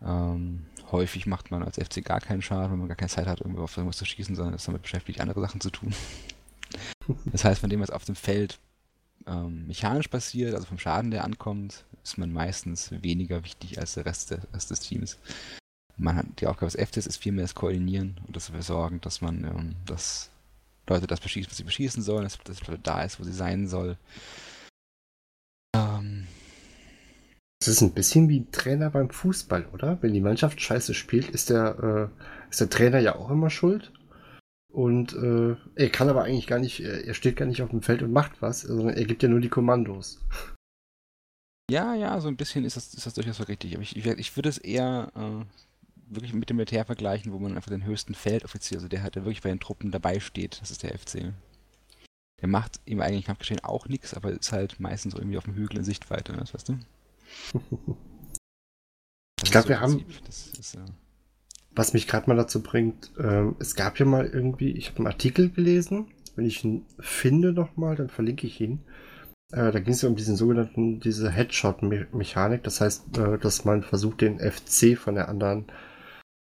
Ähm, 0.01 0.65
häufig 0.91 1.27
macht 1.27 1.51
man 1.51 1.63
als 1.63 1.77
FC 1.77 2.03
gar 2.05 2.21
keinen 2.21 2.43
Schaden, 2.43 2.73
wenn 2.73 2.79
man 2.79 2.89
gar 2.89 2.97
keine 2.97 3.11
Zeit 3.11 3.27
hat, 3.27 3.41
irgendwo 3.41 3.65
auf 3.65 3.77
irgendwas 3.77 3.99
zu 3.99 4.05
schießen, 4.05 4.35
sondern 4.35 4.55
ist 4.55 4.67
damit 4.67 4.83
beschäftigt, 4.83 5.21
andere 5.21 5.41
Sachen 5.41 5.61
zu 5.61 5.71
tun. 5.71 5.95
das 7.27 7.45
heißt, 7.45 7.61
von 7.61 7.69
dem, 7.69 7.81
was 7.81 7.91
auf 7.91 8.05
dem 8.05 8.17
Feld 8.17 8.59
ähm, 9.27 9.67
mechanisch 9.67 10.09
passiert, 10.09 10.55
also 10.55 10.67
vom 10.67 10.79
Schaden, 10.79 11.11
der 11.11 11.25
ankommt, 11.25 11.85
ist 12.03 12.19
man 12.19 12.33
meistens 12.33 12.91
weniger 13.03 13.45
wichtig 13.45 13.79
als 13.79 13.95
der 13.95 14.07
Rest, 14.07 14.31
der 14.31 14.41
Rest 14.55 14.71
des 14.71 14.81
Teams. 14.81 15.19
Man 15.99 16.17
hat 16.17 16.27
die 16.41 16.47
Aufgabe 16.47 16.73
des 16.73 16.89
FCs 16.89 17.07
ist 17.07 17.19
vielmehr 17.19 17.45
das 17.45 17.55
Koordinieren 17.55 18.21
und 18.27 18.35
das 18.35 18.47
dafür 18.47 18.63
sorgen, 18.63 19.01
dass 19.03 19.21
man 19.21 19.45
ähm, 19.45 19.75
das 19.87 20.32
Leute 20.93 21.07
das 21.07 21.21
beschießen, 21.21 21.51
was 21.51 21.57
sie 21.57 21.65
beschießen 21.65 22.03
sollen, 22.03 22.25
dass 22.25 22.39
das 22.45 22.61
da 22.83 23.03
ist, 23.03 23.19
wo 23.19 23.25
sie 23.25 23.33
sein 23.33 23.67
soll. 23.69 23.97
Ähm, 25.75 26.27
Das 27.61 27.69
ist 27.69 27.81
ein 27.81 27.93
bisschen 27.95 28.29
wie 28.29 28.41
ein 28.41 28.51
Trainer 28.51 28.91
beim 28.91 29.11
Fußball, 29.11 29.67
oder? 29.73 29.99
Wenn 30.03 30.13
die 30.13 30.21
Mannschaft 30.21 30.61
scheiße 30.61 30.95
spielt, 30.95 31.31
ist 31.31 31.49
der, 31.51 32.11
äh, 32.15 32.51
ist 32.51 32.61
der 32.61 32.69
Trainer 32.71 32.99
ja 32.99 33.15
auch 33.15 33.31
immer 33.31 33.51
schuld. 33.51 33.93
Und 34.73 35.13
äh, 35.13 35.55
er 35.77 35.91
kann 35.91 36.09
aber 36.09 36.25
eigentlich 36.25 36.47
gar 36.47 36.59
nicht, 36.59 36.81
er 36.81 37.15
steht 37.15 37.37
gar 37.37 37.47
nicht 37.47 37.63
auf 37.63 37.71
dem 37.71 37.83
Feld 37.83 38.03
und 38.03 38.13
macht 38.13 38.41
was, 38.41 38.63
sondern 38.63 38.97
er 38.97 39.05
gibt 39.05 39.23
ja 39.23 39.29
nur 39.29 39.41
die 39.41 39.51
Kommandos. 39.51 40.25
Ja, 41.71 41.95
ja, 41.95 42.21
so 42.21 42.29
ein 42.29 42.37
bisschen 42.37 42.65
ist 42.65 42.77
das, 42.77 42.95
ist 42.95 43.07
das 43.07 43.15
durchaus 43.15 43.37
so 43.37 43.45
richtig. 43.45 43.75
Aber 43.75 43.83
ich, 43.83 43.97
ich, 43.97 44.07
ich 44.07 44.37
würde 44.37 44.49
es 44.49 44.59
eher 44.59 45.13
äh, 45.15 45.45
wirklich 46.15 46.33
mit 46.33 46.49
dem 46.51 46.57
Militär 46.57 46.85
vergleichen, 46.85 47.33
wo 47.33 47.39
man 47.39 47.57
einfach 47.57 47.71
den 47.71 47.85
höchsten 47.85 48.15
Feldoffizier, 48.15 48.79
also 48.79 48.89
der 48.89 49.03
halt 49.03 49.17
der 49.17 49.25
wirklich 49.25 49.43
bei 49.43 49.49
den 49.49 49.61
Truppen 49.61 49.91
dabei 49.91 50.21
steht, 50.21 50.61
das 50.61 50.71
ist 50.71 50.83
der 50.83 50.97
FC. 50.99 51.33
Der 52.41 52.49
macht 52.49 52.81
im 52.85 53.01
eigentlichen 53.01 53.27
Kampfgeschehen 53.27 53.63
auch 53.63 53.87
nichts, 53.87 54.15
aber 54.15 54.31
ist 54.31 54.53
halt 54.53 54.81
meistens 54.81 55.15
irgendwie 55.15 55.39
auf 55.39 55.45
dem 55.45 55.55
Hügel 55.55 55.79
in 55.79 55.85
Sichtweite, 55.85 56.33
das 56.33 56.53
weißt 56.53 56.71
du? 56.71 56.79
ich 59.43 59.51
glaube, 59.51 59.65
so 59.65 59.69
wir 59.69 59.81
haben. 59.81 60.05
Ist, 60.29 60.75
äh... 60.75 60.81
Was 61.75 61.93
mich 61.95 62.07
gerade 62.09 62.29
mal 62.29 62.37
dazu 62.37 62.63
bringt, 62.63 63.13
ähm, 63.19 63.57
es 63.61 63.75
gab 63.75 63.99
ja 63.99 64.05
mal 64.05 64.27
irgendwie, 64.27 64.73
ich 64.73 64.89
habe 64.89 64.99
einen 64.99 65.07
Artikel 65.07 65.51
gelesen, 65.51 66.09
wenn 66.37 66.45
ich 66.45 66.65
ihn 66.65 66.85
finde 66.99 67.53
nochmal, 67.53 67.97
dann 67.97 68.09
verlinke 68.09 68.47
ich 68.47 68.61
ihn. 68.61 68.81
Äh, 69.53 69.71
da 69.71 69.81
ging 69.81 69.93
es 69.93 70.03
ja 70.03 70.09
um 70.09 70.17
diesen 70.17 70.37
sogenannten, 70.37 71.01
diese 71.01 71.31
Headshot-Mechanik, 71.31 72.65
das 72.65 72.81
heißt, 72.81 73.19
äh, 73.19 73.39
dass 73.39 73.65
man 73.65 73.83
versucht, 73.83 74.21
den 74.21 74.39
FC 74.39 74.99
von 74.99 75.15
der 75.15 75.29
anderen 75.29 75.67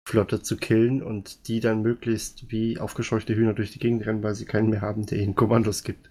Flotte 0.09 0.41
zu 0.41 0.57
killen 0.57 1.03
und 1.03 1.47
die 1.47 1.59
dann 1.59 1.83
möglichst 1.83 2.51
wie 2.51 2.79
aufgescheuchte 2.79 3.35
Hühner 3.35 3.53
durch 3.53 3.71
die 3.71 3.79
Gegend 3.79 4.07
rennen, 4.07 4.23
weil 4.23 4.33
sie 4.33 4.45
keinen 4.45 4.71
mehr 4.71 4.81
haben, 4.81 5.05
der 5.05 5.19
ihnen 5.19 5.35
Kommandos 5.35 5.83
gibt. 5.83 6.09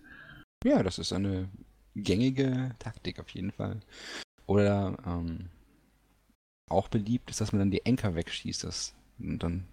Ja, 0.65 0.85
das 0.85 0.99
ist 0.99 1.13
eine 1.13 1.49
gängige 1.97 2.77
Taktik 2.79 3.19
auf 3.19 3.29
jeden 3.31 3.51
Fall. 3.51 3.81
Oder 4.47 4.97
ähm, 5.05 5.49
auch 6.69 6.87
beliebt 6.87 7.31
ist, 7.31 7.41
dass 7.41 7.53
man 7.53 7.59
dann 7.59 7.71
die 7.73 7.85
Anker 7.87 8.15
wegschießt. 8.15 8.63
Das, 8.63 8.95
und 9.19 9.43
dann 9.43 9.67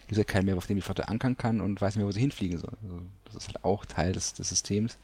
gibt 0.00 0.12
es 0.12 0.18
ja 0.18 0.24
keinen 0.24 0.44
mehr, 0.44 0.58
auf 0.58 0.66
dem 0.66 0.76
die 0.76 0.82
Flotte 0.82 1.08
ankern 1.08 1.38
kann 1.38 1.62
und 1.62 1.80
weiß 1.80 1.94
nicht 1.94 2.00
mehr, 2.02 2.06
wo 2.06 2.12
sie 2.12 2.20
hinfliegen 2.20 2.58
soll. 2.58 2.76
Also, 2.82 3.00
das 3.24 3.36
ist 3.36 3.46
halt 3.48 3.64
auch 3.64 3.86
Teil 3.86 4.12
des, 4.12 4.34
des 4.34 4.50
Systems. 4.50 4.98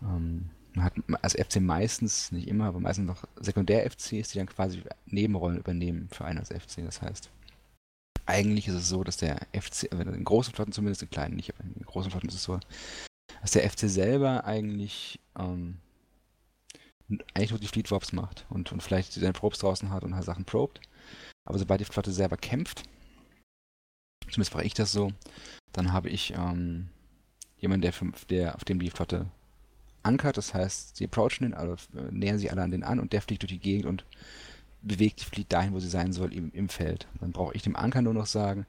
Ähm, 0.00 0.48
man 0.74 0.86
hat 0.86 0.94
als 1.20 1.34
FC 1.34 1.60
meistens, 1.60 2.32
nicht 2.32 2.48
immer, 2.48 2.64
aber 2.64 2.80
meistens 2.80 3.06
noch 3.06 3.24
Sekundär-FCs, 3.36 4.30
die 4.30 4.38
dann 4.38 4.46
quasi 4.46 4.82
Nebenrollen 5.04 5.58
übernehmen 5.58 6.08
für 6.10 6.24
einen 6.24 6.38
als 6.38 6.48
FC. 6.48 6.84
Das 6.86 7.02
heißt, 7.02 7.30
eigentlich 8.26 8.68
ist 8.68 8.74
es 8.74 8.88
so, 8.88 9.04
dass 9.04 9.16
der 9.16 9.46
FC, 9.52 9.84
in 9.92 10.24
großen 10.24 10.54
Flotten 10.54 10.72
zumindest, 10.72 11.02
in 11.02 11.10
kleinen 11.10 11.36
nicht, 11.36 11.54
aber 11.54 11.64
in 11.64 11.84
großen 11.84 12.10
Flotten 12.10 12.28
ist 12.28 12.34
es 12.34 12.44
so, 12.44 12.60
dass 13.40 13.52
der 13.52 13.68
FC 13.68 13.80
selber 13.88 14.44
eigentlich 14.44 15.18
ähm, 15.38 15.78
eigentlich 17.34 17.50
nur 17.50 17.60
die 17.60 17.66
Fleet 17.66 17.90
Warps 17.90 18.12
macht 18.12 18.46
und, 18.48 18.72
und 18.72 18.82
vielleicht 18.82 19.12
seine 19.12 19.32
Probes 19.32 19.58
draußen 19.58 19.90
hat 19.90 20.04
und 20.04 20.14
halt 20.14 20.24
Sachen 20.24 20.44
probt. 20.44 20.80
Aber 21.44 21.58
sobald 21.58 21.80
die 21.80 21.84
Flotte 21.84 22.12
selber 22.12 22.36
kämpft, 22.36 22.84
zumindest 24.30 24.54
mache 24.54 24.64
ich 24.64 24.74
das 24.74 24.92
so, 24.92 25.12
dann 25.72 25.92
habe 25.92 26.08
ich 26.08 26.34
ähm, 26.34 26.88
jemanden, 27.58 27.82
der, 27.82 27.92
der, 28.30 28.54
auf 28.54 28.64
dem 28.64 28.78
die 28.78 28.90
Flotte 28.90 29.26
ankert. 30.02 30.36
Das 30.36 30.54
heißt, 30.54 30.96
sie 30.96 31.04
approachen 31.04 31.44
ihn, 31.44 31.54
also 31.54 31.76
nähern 32.10 32.38
sich 32.38 32.50
alle 32.50 32.62
an 32.62 32.70
den 32.70 32.84
an 32.84 33.00
und 33.00 33.12
der 33.12 33.22
fliegt 33.22 33.42
durch 33.42 33.52
die 33.52 33.58
Gegend 33.58 33.86
und 33.86 34.04
bewegt 34.82 35.20
die 35.20 35.24
Fleet 35.24 35.52
dahin, 35.52 35.72
wo 35.72 35.80
sie 35.80 35.88
sein 35.88 36.12
soll, 36.12 36.32
im, 36.32 36.50
im 36.52 36.68
Feld. 36.68 37.06
Dann 37.20 37.32
brauche 37.32 37.54
ich 37.54 37.62
dem 37.62 37.76
Anker 37.76 38.02
nur 38.02 38.14
noch 38.14 38.26
sagen, 38.26 38.66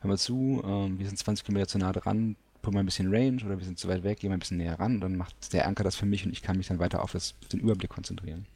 hör 0.00 0.08
mal 0.08 0.18
zu, 0.18 0.62
ähm, 0.64 0.98
wir 0.98 1.06
sind 1.06 1.18
20 1.18 1.44
Kilometer 1.44 1.68
zu 1.68 1.78
nah 1.78 1.92
dran, 1.92 2.36
put 2.62 2.74
mal 2.74 2.80
ein 2.80 2.86
bisschen 2.86 3.12
Range 3.14 3.42
oder 3.44 3.58
wir 3.58 3.64
sind 3.64 3.78
zu 3.78 3.88
weit 3.88 4.02
weg, 4.02 4.18
geh 4.20 4.28
mal 4.28 4.34
ein 4.34 4.40
bisschen 4.40 4.58
näher 4.58 4.78
ran 4.78 5.00
dann 5.00 5.16
macht 5.16 5.52
der 5.52 5.66
Anker 5.66 5.84
das 5.84 5.96
für 5.96 6.06
mich 6.06 6.24
und 6.26 6.32
ich 6.32 6.42
kann 6.42 6.56
mich 6.56 6.68
dann 6.68 6.78
weiter 6.78 7.02
auf, 7.02 7.12
das, 7.12 7.34
den 7.52 7.60
Überblick 7.60 7.90
konzentrieren. 7.90 8.46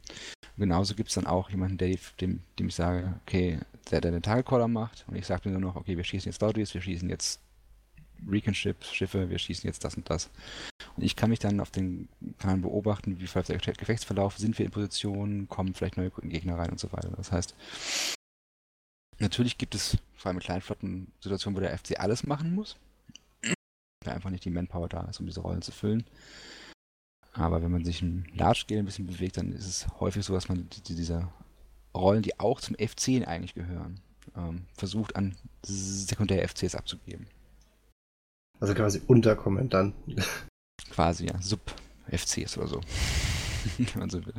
Und 0.57 0.61
genauso 0.61 0.95
gibt 0.95 1.09
es 1.09 1.15
dann 1.15 1.27
auch 1.27 1.49
jemanden, 1.49 1.77
der, 1.77 1.95
dem, 2.21 2.41
dem 2.59 2.67
ich 2.67 2.75
sage, 2.75 3.19
okay, 3.25 3.59
der, 3.91 4.01
der 4.01 4.11
den 4.11 4.21
Target-Caller 4.21 4.67
macht 4.67 5.05
und 5.07 5.15
ich 5.15 5.25
sage 5.25 5.49
mir 5.49 5.59
nur 5.59 5.61
noch, 5.61 5.75
okay, 5.75 5.97
wir 5.97 6.03
schießen 6.03 6.29
jetzt 6.29 6.41
Dodges, 6.41 6.73
wir 6.73 6.81
schießen 6.81 7.09
jetzt 7.09 7.41
Recon-Schiffe, 8.29 9.29
wir 9.29 9.37
schießen 9.37 9.67
jetzt 9.67 9.83
das 9.83 9.95
und 9.95 10.09
das. 10.09 10.29
Und 10.95 11.03
ich 11.03 11.15
kann 11.15 11.29
mich 11.29 11.39
dann 11.39 11.59
auf 11.59 11.71
den 11.71 12.07
Kanal 12.39 12.57
beobachten, 12.57 13.19
wie 13.19 13.27
verläuft 13.27 13.67
der 13.67 13.73
Gefechtsverlauf, 13.73 14.37
sind 14.37 14.57
wir 14.57 14.65
in 14.65 14.71
Position, 14.71 15.47
kommen 15.49 15.73
vielleicht 15.73 15.97
neue 15.97 16.11
Gegner 16.23 16.57
rein 16.57 16.69
und 16.71 16.79
so 16.79 16.91
weiter. 16.91 17.11
Das 17.17 17.31
heißt, 17.31 17.55
natürlich 19.19 19.57
gibt 19.57 19.75
es 19.75 19.97
vor 20.15 20.29
allem 20.29 20.37
in 20.37 20.43
kleinen 20.43 20.61
Flotten 20.61 21.11
Situationen, 21.19 21.57
wo 21.57 21.61
der 21.61 21.77
FC 21.77 21.99
alles 21.99 22.25
machen 22.25 22.55
muss 22.55 22.77
weil 24.05 24.13
einfach 24.15 24.29
nicht 24.29 24.45
die 24.45 24.49
Manpower 24.49 24.87
da 24.87 25.01
ist, 25.01 25.19
um 25.19 25.25
diese 25.25 25.41
Rollen 25.41 25.61
zu 25.61 25.71
füllen. 25.71 26.05
Aber 27.33 27.61
wenn 27.61 27.71
man 27.71 27.83
sich 27.83 28.01
im 28.01 28.25
Large 28.33 28.61
Scale 28.61 28.79
ein 28.79 28.85
bisschen 28.85 29.07
bewegt, 29.07 29.37
dann 29.37 29.51
ist 29.51 29.67
es 29.67 29.87
häufig 29.99 30.25
so, 30.25 30.33
dass 30.33 30.47
man 30.47 30.69
die, 30.69 30.95
diese 30.95 31.27
Rollen, 31.93 32.21
die 32.21 32.39
auch 32.39 32.61
zum 32.61 32.75
F10 32.75 33.25
eigentlich 33.25 33.55
gehören, 33.55 33.99
ähm, 34.37 34.65
versucht 34.73 35.15
an 35.15 35.35
sekundäre 35.63 36.47
FCs 36.47 36.75
abzugeben. 36.75 37.27
Also 38.59 38.73
quasi 38.73 39.01
Unterkommandanten. 39.05 40.23
Quasi, 40.91 41.27
ja. 41.27 41.41
Sub-FCs 41.41 42.57
oder 42.57 42.67
so. 42.67 42.81
wenn 43.77 43.99
man 43.99 44.09
so 44.09 44.25
will. 44.25 44.33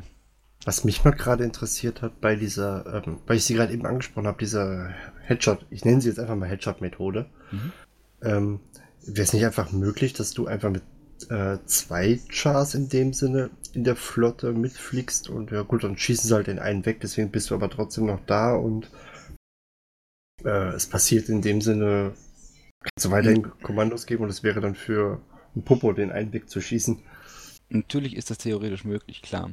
Was 0.64 0.84
mich 0.84 1.04
mal 1.04 1.12
gerade 1.12 1.44
interessiert 1.44 2.02
hat 2.02 2.20
bei 2.20 2.34
dieser, 2.34 3.04
ähm, 3.06 3.18
weil 3.26 3.36
ich 3.36 3.44
sie 3.44 3.54
gerade 3.54 3.72
eben 3.72 3.86
angesprochen 3.86 4.26
habe, 4.26 4.38
dieser 4.38 4.90
Headshot, 5.22 5.64
ich 5.70 5.84
nenne 5.84 6.00
sie 6.00 6.08
jetzt 6.08 6.18
einfach 6.18 6.34
mal 6.34 6.48
Headshot-Methode. 6.48 7.26
Mhm. 7.52 7.72
Ähm, 8.22 8.60
Wäre 9.02 9.22
es 9.22 9.32
nicht 9.32 9.44
einfach 9.44 9.70
möglich, 9.70 10.14
dass 10.14 10.32
du 10.32 10.46
einfach 10.46 10.70
mit 10.70 10.82
äh, 11.30 11.58
zwei 11.66 12.18
Chars 12.28 12.74
in 12.74 12.88
dem 12.88 13.12
Sinne 13.12 13.50
in 13.72 13.84
der 13.84 13.96
Flotte 13.96 14.52
mitfliegst 14.52 15.28
und 15.28 15.50
ja 15.50 15.62
gut, 15.62 15.84
dann 15.84 15.96
schießen 15.96 16.28
sie 16.28 16.34
halt 16.34 16.46
den 16.46 16.58
einen 16.58 16.84
weg, 16.84 17.00
deswegen 17.00 17.30
bist 17.30 17.50
du 17.50 17.54
aber 17.54 17.70
trotzdem 17.70 18.06
noch 18.06 18.20
da 18.26 18.54
und 18.54 18.90
äh, 20.44 20.74
es 20.74 20.86
passiert 20.86 21.28
in 21.28 21.42
dem 21.42 21.60
Sinne, 21.60 22.12
du 22.94 23.10
weiterhin. 23.10 23.42
Kommandos 23.62 24.06
geben 24.06 24.24
und 24.24 24.30
es 24.30 24.42
wäre 24.42 24.60
dann 24.60 24.74
für 24.74 25.20
ein 25.54 25.62
Popo 25.62 25.92
den 25.92 26.10
weg 26.32 26.48
zu 26.48 26.60
schießen. 26.60 27.02
Natürlich 27.68 28.16
ist 28.16 28.30
das 28.30 28.38
theoretisch 28.38 28.84
möglich, 28.84 29.22
klar. 29.22 29.50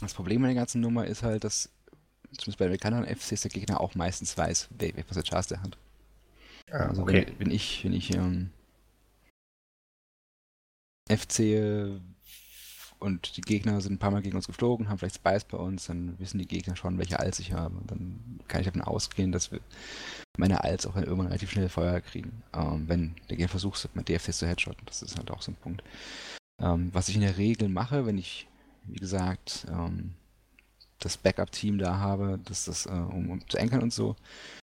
Das 0.00 0.14
Problem 0.14 0.42
an 0.42 0.48
der 0.48 0.56
ganzen 0.56 0.80
Nummer 0.80 1.06
ist 1.06 1.22
halt, 1.22 1.44
dass 1.44 1.70
zumindest 2.32 2.58
bei 2.58 2.64
amerikanern 2.64 3.06
FCs 3.06 3.42
der 3.42 3.50
Gegner 3.50 3.80
auch 3.80 3.94
meistens 3.94 4.36
weiß, 4.36 4.68
was 4.78 5.14
der 5.14 5.22
Chars 5.22 5.46
der 5.48 5.62
hat. 5.62 5.78
Ah, 6.70 6.86
also 6.88 7.02
okay. 7.02 7.26
wenn, 7.28 7.46
wenn, 7.46 7.50
ich, 7.50 7.84
wenn 7.84 7.92
ich 7.92 8.14
ähm, 8.14 8.50
FC 11.08 12.00
und 13.02 13.36
die 13.36 13.40
Gegner 13.40 13.80
sind 13.80 13.94
ein 13.94 13.98
paar 13.98 14.10
Mal 14.10 14.22
gegen 14.22 14.36
uns 14.36 14.46
geflogen, 14.46 14.88
haben 14.88 14.98
vielleicht 14.98 15.16
Spice 15.16 15.44
bei 15.44 15.58
uns, 15.58 15.86
dann 15.86 16.18
wissen 16.18 16.38
die 16.38 16.46
Gegner 16.46 16.76
schon, 16.76 16.98
welche 16.98 17.18
Alts 17.18 17.40
ich 17.40 17.52
habe. 17.52 17.76
Und 17.76 17.90
dann 17.90 18.40
kann 18.48 18.60
ich 18.60 18.66
davon 18.66 18.80
ausgehen, 18.80 19.32
dass 19.32 19.50
wir 19.50 19.60
meine 20.38 20.62
Alts 20.62 20.86
auch 20.86 20.96
irgendwann 20.96 21.26
relativ 21.26 21.50
schnell 21.50 21.68
Feuer 21.68 22.00
kriegen, 22.00 22.42
ähm, 22.54 22.84
wenn 22.88 23.14
der 23.28 23.36
Gegner 23.36 23.48
versucht, 23.48 23.88
mit 23.94 24.08
DFCs 24.08 24.38
zu 24.38 24.46
headshotten. 24.46 24.86
Das 24.86 25.02
ist 25.02 25.18
halt 25.18 25.30
auch 25.30 25.42
so 25.42 25.52
ein 25.52 25.56
Punkt. 25.56 25.82
Ähm, 26.60 26.90
was 26.92 27.08
ich 27.08 27.16
in 27.16 27.22
der 27.22 27.36
Regel 27.36 27.68
mache, 27.68 28.06
wenn 28.06 28.18
ich, 28.18 28.46
wie 28.84 29.00
gesagt, 29.00 29.66
ähm, 29.68 30.14
das 31.00 31.16
Backup-Team 31.16 31.78
da 31.78 31.98
habe, 31.98 32.38
dass 32.44 32.66
das, 32.66 32.86
äh, 32.86 32.90
um, 32.90 33.30
um, 33.30 33.48
zu 33.48 33.58
ankern 33.58 33.82
und 33.82 33.92
so, 33.92 34.16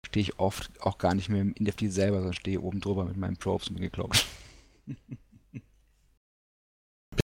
stehe 0.06 0.24
ich 0.24 0.40
oft 0.40 0.72
auch 0.82 0.98
gar 0.98 1.14
nicht 1.14 1.30
mehr 1.30 1.42
in 1.42 1.66
der 1.66 1.74
Fleet 1.74 1.94
selber, 1.94 2.18
sondern 2.18 2.34
stehe 2.34 2.62
oben 2.62 2.82
drüber 2.82 3.06
mit 3.06 3.18
meinen 3.18 3.38
Probes 3.38 3.68
und 3.68 3.76
bin 3.76 3.84
geklockt. 3.84 4.26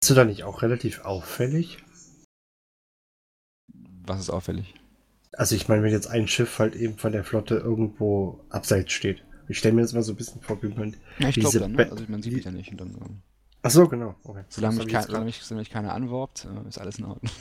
Bist 0.02 0.10
du 0.10 0.16
da 0.16 0.26
nicht 0.26 0.44
auch 0.44 0.64
relativ 0.64 1.02
auffällig? 1.02 1.78
Was 4.04 4.20
ist 4.20 4.30
auffällig? 4.32 4.74
Also 5.34 5.56
ich 5.56 5.68
meine, 5.68 5.84
wenn 5.84 5.92
jetzt 5.92 6.08
ein 6.08 6.28
Schiff 6.28 6.58
halt 6.58 6.76
eben 6.76 6.98
von 6.98 7.12
der 7.12 7.24
Flotte 7.24 7.58
irgendwo 7.58 8.44
abseits 8.50 8.94
steht. 8.94 9.24
Ich 9.48 9.60
stelle 9.60 9.76
mir 9.76 9.84
das 9.84 9.94
mal 9.94 10.02
so 10.02 10.14
ein 10.14 10.16
bisschen 10.16 10.42
vor, 10.42 10.62
wie 10.64 10.70
man 10.70 10.96
ja, 11.20 11.30
ich 11.30 11.36
diese 11.36 11.60
dann, 11.60 11.74
ne? 11.74 11.88
Also 11.92 12.04
man 12.08 12.24
sieht 12.24 12.34
mich 12.34 12.46
ja 12.46 12.52
nicht. 12.52 12.72
Und 12.72 12.82
dann, 12.82 12.90
ähm, 12.96 13.22
Ach 13.62 13.70
so, 13.70 13.88
genau. 13.88 14.16
Okay. 14.24 14.44
Solange, 14.50 14.78
mich, 14.78 14.88
kein, 14.88 15.04
solange, 15.04 15.26
mich, 15.26 15.40
solange 15.44 15.62
mich 15.62 15.70
keiner 15.70 15.94
anworbt, 15.94 16.46
äh, 16.46 16.68
ist 16.68 16.80
alles 16.80 16.98
in 16.98 17.06
Ordnung. 17.06 17.32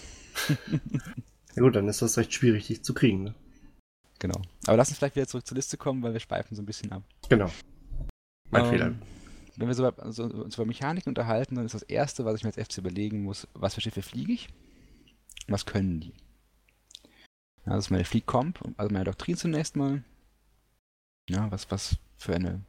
ja 1.57 1.62
gut, 1.62 1.75
dann 1.75 1.88
ist 1.88 2.02
das 2.02 2.19
recht 2.19 2.35
schwierig, 2.35 2.67
dich 2.67 2.85
zu 2.85 2.93
kriegen, 2.93 3.25
ne? 3.25 3.35
Genau. 4.19 4.38
Aber 4.67 4.76
lass 4.76 4.90
uns 4.90 4.99
vielleicht 4.99 5.17
wieder 5.17 5.26
zurück 5.26 5.47
zur 5.47 5.57
Liste 5.57 5.79
kommen, 5.79 6.02
weil 6.02 6.12
wir 6.12 6.21
schweifen 6.21 6.55
so 6.55 6.61
ein 6.61 6.67
bisschen 6.67 6.93
ab. 6.93 7.05
Genau. 7.31 7.50
Mein 8.50 8.64
ähm, 8.64 8.71
Fehler. 8.71 8.95
Wenn 9.57 9.69
wir 9.69 9.75
so, 9.75 9.90
so, 10.11 10.25
uns 10.25 10.54
über 10.54 10.66
Mechanik 10.66 11.07
unterhalten, 11.07 11.57
dann 11.57 11.66
ist 11.66 11.75
das 11.75 11.83
Erste, 11.83 12.25
was 12.25 12.37
ich 12.37 12.45
mir 12.45 12.52
als 12.54 12.69
FC 12.69 12.78
überlegen 12.78 13.23
muss, 13.23 13.49
was 13.54 13.75
für 13.75 13.80
Schiffe 13.80 14.02
fliege 14.02 14.33
ich 14.33 14.49
und 15.47 15.54
was 15.54 15.66
können 15.66 16.00
die. 16.00 16.12
Ja, 17.66 17.75
das 17.75 17.87
ist 17.87 17.90
meine 17.90 18.04
Fleet 18.04 18.26
Comp, 18.26 18.61
also 18.76 18.92
meine 18.92 19.04
Doktrin 19.04 19.37
zunächst 19.37 19.76
mal. 19.76 20.02
Ja, 21.28 21.50
was, 21.50 21.71
was 21.71 21.97
für 22.16 22.35
eine 22.35 22.64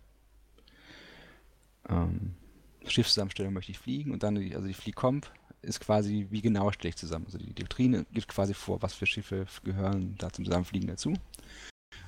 ähm, 1.90 2.36
Schiffszusammenstellung 2.86 3.54
möchte 3.54 3.72
ich 3.72 3.80
fliegen 3.80 4.12
und 4.12 4.24
dann 4.24 4.36
die, 4.36 4.56
also 4.56 4.68
die 4.68 4.74
Fleet 4.74 4.96
Comp 4.96 5.32
ist 5.62 5.80
quasi, 5.80 6.28
wie 6.30 6.42
genau 6.42 6.72
stelle 6.72 6.90
ich 6.90 6.96
zusammen. 6.96 7.26
Also 7.26 7.38
die 7.38 7.54
Doktrine 7.54 8.06
gibt 8.12 8.28
quasi 8.28 8.54
vor, 8.54 8.82
was 8.82 8.94
für 8.94 9.06
Schiffe 9.06 9.46
gehören 9.64 10.16
da 10.18 10.32
zum 10.32 10.46
Zusammenfliegen 10.46 10.88
dazu. 10.88 11.14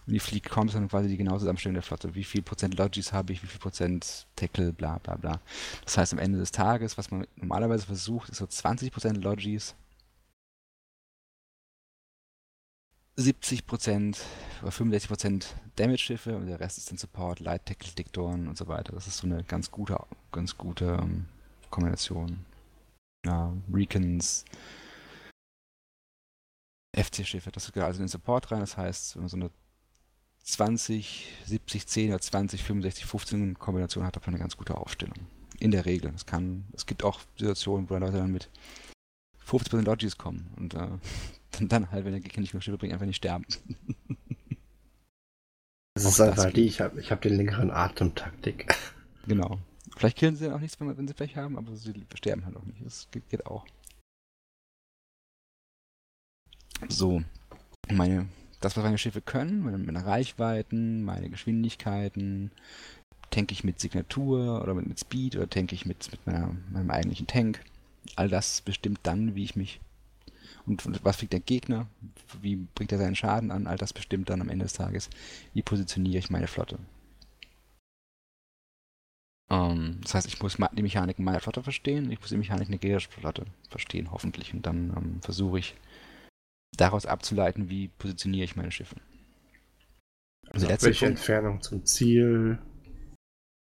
Und 0.05 0.13
die 0.13 0.19
Fleet 0.19 0.49
kommt 0.49 0.73
dann 0.73 0.89
quasi 0.89 1.07
die 1.07 1.17
genaue 1.17 1.39
Zusammenstellung 1.39 1.75
der 1.75 1.83
Flotte. 1.83 2.15
Wie 2.15 2.23
viel 2.23 2.41
Prozent 2.41 2.77
Logis 2.77 3.13
habe 3.13 3.33
ich, 3.33 3.41
wie 3.41 3.47
viel 3.47 3.59
Prozent 3.59 4.27
Tackle, 4.35 4.73
bla 4.73 4.97
bla 4.97 5.15
bla. 5.15 5.39
Das 5.85 5.97
heißt, 5.97 6.13
am 6.13 6.19
Ende 6.19 6.39
des 6.39 6.51
Tages, 6.51 6.97
was 6.97 7.11
man 7.11 7.25
normalerweise 7.37 7.85
versucht, 7.85 8.29
ist 8.29 8.37
so 8.37 8.47
20 8.47 8.91
Prozent 8.91 9.23
Logis 9.23 9.75
70% 13.17 14.17
oder 14.63 14.71
65% 14.71 15.45
Damage-Schiffe 15.75 16.35
und 16.35 16.47
der 16.47 16.59
Rest 16.59 16.79
ist 16.79 16.89
dann 16.89 16.97
Support, 16.97 17.39
Light 17.41 17.65
Tackle, 17.65 17.91
Diktoren 17.91 18.47
und 18.47 18.57
so 18.57 18.67
weiter. 18.67 18.93
Das 18.93 19.07
ist 19.07 19.17
so 19.17 19.27
eine 19.27 19.43
ganz 19.43 19.69
gute, 19.69 19.97
ganz 20.31 20.57
gute 20.57 20.97
ähm, 21.01 21.25
Kombination. 21.69 22.45
Ja, 23.25 23.53
Recons, 23.71 24.45
FC-Schiffe, 26.95 27.51
das 27.51 27.71
geht 27.71 27.83
also 27.83 27.99
in 27.99 28.05
den 28.05 28.09
Support 28.09 28.51
rein. 28.51 28.59
Das 28.59 28.77
heißt, 28.77 29.15
wenn 29.15 29.23
man 29.23 29.29
so 29.29 29.37
eine 29.37 29.51
20, 30.43 31.27
70, 31.45 31.87
10 31.87 32.09
oder 32.09 32.19
20, 32.19 32.63
65, 32.63 33.05
15 33.05 33.59
Kombination 33.59 34.05
hat, 34.05 34.15
man 34.15 34.27
eine 34.27 34.39
ganz 34.39 34.57
gute 34.57 34.77
Aufstellung. 34.77 35.15
In 35.59 35.71
der 35.71 35.85
Regel. 35.85 36.11
Es 36.15 36.25
kann, 36.25 36.65
es 36.73 36.85
gibt 36.85 37.03
auch 37.03 37.21
Situationen, 37.37 37.89
wo 37.89 37.95
Leute 37.95 38.17
dann 38.17 38.31
mit 38.31 38.49
50% 39.47 39.81
Logis 39.83 40.17
kommen 40.17 40.51
und 40.57 40.73
äh, 40.73 40.87
dann, 41.51 41.67
dann 41.69 41.91
halt, 41.91 42.05
wenn 42.05 42.11
der 42.11 42.21
Gegner 42.21 42.41
nicht 42.41 42.53
mehr 42.53 42.61
Schiffe 42.61 42.77
bringt, 42.77 42.93
einfach 42.93 43.05
nicht 43.05 43.17
sterben. 43.17 43.45
Das 45.95 46.05
ist 46.05 46.19
einfach 46.19 46.51
die, 46.51 46.65
ich 46.65 46.81
habe 46.81 46.99
ich 46.99 47.11
hab 47.11 47.21
den 47.21 47.35
längeren 47.35 47.71
Atemtaktik. 47.71 48.75
Genau. 49.25 49.57
Vielleicht 49.95 50.17
killen 50.17 50.35
sie 50.35 50.45
dann 50.45 50.55
auch 50.55 50.59
nichts, 50.59 50.77
wenn, 50.81 50.97
wenn 50.97 51.07
sie 51.07 51.13
Pech 51.13 51.37
haben, 51.37 51.57
aber 51.57 51.73
sie 51.77 51.93
sterben 52.15 52.43
halt 52.45 52.57
auch 52.57 52.63
nicht. 52.65 52.83
Das 52.83 53.07
geht, 53.09 53.29
geht 53.29 53.45
auch. 53.45 53.65
So. 56.89 57.23
Meine, 57.89 58.27
das, 58.63 58.77
was 58.77 58.83
meine 58.83 58.97
Schiffe 58.97 59.21
können, 59.21 59.61
meine, 59.63 59.77
meine 59.77 60.05
Reichweiten, 60.05 61.03
meine 61.03 61.29
Geschwindigkeiten, 61.29 62.51
tanke 63.29 63.53
ich 63.53 63.63
mit 63.63 63.79
Signatur 63.79 64.61
oder 64.61 64.73
mit, 64.73 64.87
mit 64.87 64.99
Speed 64.99 65.35
oder 65.35 65.49
tanke 65.49 65.75
ich 65.75 65.85
mit, 65.85 66.09
mit 66.11 66.25
meiner, 66.25 66.55
meinem 66.71 66.91
eigentlichen 66.91 67.27
Tank. 67.27 67.61
All 68.15 68.29
das 68.29 68.61
bestimmt 68.61 68.99
dann, 69.03 69.35
wie 69.35 69.43
ich 69.43 69.55
mich 69.55 69.79
und 70.65 71.03
was 71.03 71.17
fliegt 71.17 71.33
der 71.33 71.39
Gegner, 71.39 71.87
wie 72.41 72.55
bringt 72.55 72.91
er 72.91 72.97
seinen 72.97 73.15
Schaden 73.15 73.51
an, 73.51 73.67
all 73.67 73.77
das 73.77 73.91
bestimmt 73.91 74.29
dann 74.29 74.41
am 74.41 74.49
Ende 74.49 74.63
des 74.63 74.73
Tages, 74.73 75.09
wie 75.53 75.61
positioniere 75.61 76.19
ich 76.19 76.29
meine 76.29 76.47
Flotte. 76.47 76.79
Ähm, 79.49 79.99
das 80.03 80.15
heißt, 80.15 80.27
ich 80.27 80.41
muss 80.41 80.57
die 80.57 80.81
Mechaniken 80.81 81.25
meiner 81.25 81.41
Flotte 81.41 81.63
verstehen, 81.63 82.11
ich 82.11 82.19
muss 82.19 82.29
die 82.29 82.37
Mechaniken 82.37 82.71
der 82.71 82.79
gegnerischen 82.79 83.11
Flotte 83.11 83.45
verstehen, 83.69 84.11
hoffentlich. 84.11 84.53
Und 84.53 84.65
dann 84.65 84.93
ähm, 84.95 85.21
versuche 85.21 85.59
ich 85.59 85.75
daraus 86.77 87.05
abzuleiten, 87.05 87.69
wie 87.69 87.87
positioniere 87.87 88.45
ich 88.45 88.55
meine 88.55 88.71
Schiffe. 88.71 88.95
Also, 90.49 90.67
welche 90.67 90.87
Punkt, 90.87 91.01
Entfernung 91.03 91.61
zum 91.61 91.85
Ziel? 91.85 92.59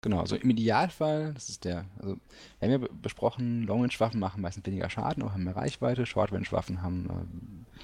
Genau, 0.02 0.18
also 0.18 0.34
im 0.34 0.50
Idealfall, 0.50 1.32
das 1.34 1.48
ist 1.48 1.64
der, 1.64 1.84
also 2.00 2.16
wir 2.58 2.68
haben 2.68 2.82
ja 2.82 2.88
besprochen, 3.00 3.62
Long-Range-Waffen 3.64 4.18
machen 4.18 4.42
meistens 4.42 4.66
weniger 4.66 4.90
Schaden, 4.90 5.22
aber 5.22 5.32
haben 5.32 5.44
mehr 5.44 5.54
Reichweite, 5.54 6.06
Short-Range-Waffen 6.06 6.82
haben 6.82 7.08
äh, 7.08 7.78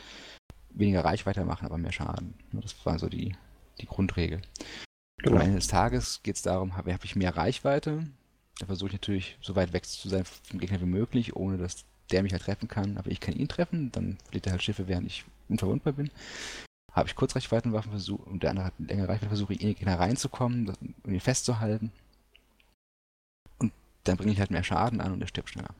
weniger 0.71 1.05
Reichweite, 1.05 1.45
machen 1.45 1.67
aber 1.67 1.79
mehr 1.79 1.93
Schaden. 1.93 2.35
Das 2.53 2.75
war 2.85 2.99
so 2.99 3.09
die, 3.09 3.37
die 3.81 3.87
Grundregel. 3.87 4.43
Genau. 5.19 5.37
Am 5.37 5.43
Ende 5.43 5.57
des 5.57 5.69
Tages 5.69 6.21
geht 6.25 6.35
es 6.35 6.43
darum, 6.43 6.77
habe 6.77 6.93
hab 6.93 7.05
ich 7.05 7.15
mehr 7.15 7.37
Reichweite, 7.37 8.05
da 8.59 8.67
versuche 8.67 8.89
ich 8.89 8.95
natürlich 8.95 9.39
so 9.41 9.55
weit 9.55 9.73
weg 9.73 9.87
zu 9.87 10.09
sein 10.09 10.25
vom 10.25 10.59
Gegner 10.59 10.81
wie 10.81 10.87
möglich, 10.87 11.37
ohne 11.37 11.57
dass 11.57 11.85
der 12.11 12.23
mich 12.23 12.33
halt 12.33 12.43
treffen 12.43 12.69
kann, 12.69 12.99
aber 12.99 13.11
ich 13.11 13.21
kann 13.21 13.35
ihn 13.35 13.49
treffen, 13.49 13.93
dann 13.93 14.19
verliert 14.25 14.47
er 14.47 14.53
halt 14.53 14.63
Schiffe, 14.63 14.89
während 14.89 15.07
ich 15.07 15.25
unverwundbar 15.49 15.93
bin 15.93 16.11
habe 16.91 17.07
ich 17.07 17.15
Kurzreichweitenwaffen 17.15 17.93
versucht 17.93 18.27
und 18.27 18.43
der 18.43 18.51
andere 18.51 18.67
hat 18.67 18.73
längere 18.79 19.09
Reichweite, 19.09 19.29
versuche 19.29 19.53
ich 19.53 19.61
in 19.61 19.69
den 19.69 19.77
Gegner 19.77 20.01
reinzukommen, 20.01 20.73
um 21.05 21.13
ihn 21.13 21.21
festzuhalten 21.21 21.93
dann 24.09 24.17
bringe 24.17 24.33
ich 24.33 24.41
halt 24.41 24.51
mehr 24.51 24.65
Schaden 24.65 25.01
an 25.01 25.13
und 25.13 25.21
er 25.21 25.29
stirbt 25.29 25.51
schneller. 25.51 25.75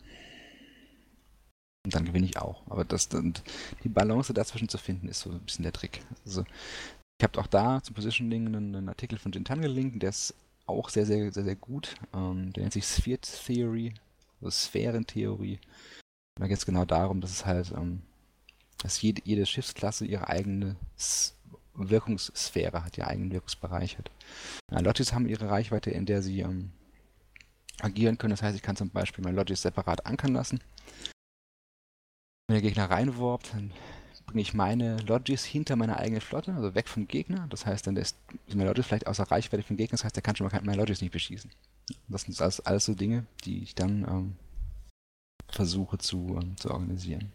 Und 1.85 1.95
dann 1.95 2.05
gewinne 2.05 2.27
ich 2.27 2.37
auch. 2.37 2.63
Aber 2.69 2.85
das, 2.85 3.09
die 3.09 3.89
Balance 3.89 4.35
dazwischen 4.35 4.69
zu 4.69 4.79
finden, 4.79 5.09
ist 5.09 5.21
so 5.21 5.31
ein 5.31 5.41
bisschen 5.41 5.63
der 5.63 5.73
Trick. 5.73 6.03
Also, 6.25 6.45
ich 7.19 7.25
habe 7.25 7.41
auch 7.41 7.47
da 7.47 7.83
zum 7.83 7.95
Positioning 7.95 8.47
einen, 8.47 8.77
einen 8.77 8.89
Artikel 8.89 9.19
von 9.19 9.33
Jintan 9.33 9.63
gelinkt, 9.63 10.03
der 10.03 10.11
ist 10.11 10.35
auch 10.67 10.91
sehr, 10.91 11.07
sehr, 11.07 11.33
sehr, 11.33 11.45
sehr 11.45 11.57
gut. 11.57 11.95
Ähm, 12.15 12.53
der 12.53 12.65
nennt 12.65 12.75
sich 12.75 12.85
Sphere 12.85 13.19
Theory, 13.19 13.95
also 14.41 14.51
Sphärentheorie. 14.51 15.59
Da 16.39 16.47
geht 16.47 16.59
es 16.59 16.67
genau 16.67 16.85
darum, 16.85 17.21
dass 17.21 17.31
es 17.31 17.47
halt, 17.47 17.73
ähm, 17.73 18.03
dass 18.79 19.03
jede, 19.03 19.23
jede 19.25 19.45
Schiffsklasse 19.45 20.07
ihre 20.07 20.29
eigene 20.29 20.77
Wirkungssphäre 21.75 22.85
hat, 22.85 22.99
ihren 22.99 23.09
eigenen 23.09 23.33
Wirkungsbereich 23.33 23.99
hat. 23.99 24.11
Ja, 24.71 24.81
Lottis 24.81 25.13
haben 25.13 25.27
ihre 25.27 25.51
Reichweite, 25.51 25.91
in 25.91 26.07
der 26.07 26.23
sie 26.23 26.41
ähm, 26.41 26.71
agieren 27.81 28.19
können. 28.19 28.33
Das 28.33 28.43
heißt, 28.43 28.57
ich 28.57 28.63
kann 28.63 28.77
zum 28.77 28.91
Beispiel 28.91 29.25
mein 29.25 29.35
Logis 29.35 29.63
separat 29.63 30.07
ankern 30.07 30.33
lassen. 30.33 30.61
Wenn 32.47 32.55
der 32.55 32.63
Gegner 32.63 32.91
reinworbt, 32.91 33.53
dann 33.53 33.73
bringe 34.27 34.43
ich 34.43 34.55
meine 34.55 34.99
Logis 34.99 35.45
hinter 35.45 35.77
meine 35.77 35.97
eigene 35.97 36.21
Flotte, 36.21 36.55
also 36.55 36.75
weg 36.75 36.89
vom 36.89 37.09
Gegner. 37.09 37.47
Das 37.51 37.67
heißt, 37.67 37.87
dann 37.87 37.97
ist 37.97 38.17
mein 38.55 38.67
Logis 38.67 38.87
vielleicht 38.87 39.07
außer 39.07 39.25
Reichweite 39.25 39.63
vom 39.63 39.77
Gegner. 39.77 39.97
Das 39.97 40.05
heißt, 40.05 40.17
der 40.17 40.23
kann 40.23 40.37
schon 40.37 40.47
mal 40.47 40.61
meine 40.63 40.79
Logis 40.79 41.01
nicht 41.01 41.13
beschießen. 41.13 41.51
Das 42.09 42.23
sind 42.23 42.41
alles, 42.41 42.61
alles 42.61 42.85
so 42.85 42.95
Dinge, 42.95 43.27
die 43.45 43.63
ich 43.63 43.75
dann 43.75 44.05
ähm, 44.05 44.37
versuche 45.51 45.99
zu, 45.99 46.39
ähm, 46.41 46.57
zu 46.57 46.71
organisieren. 46.71 47.33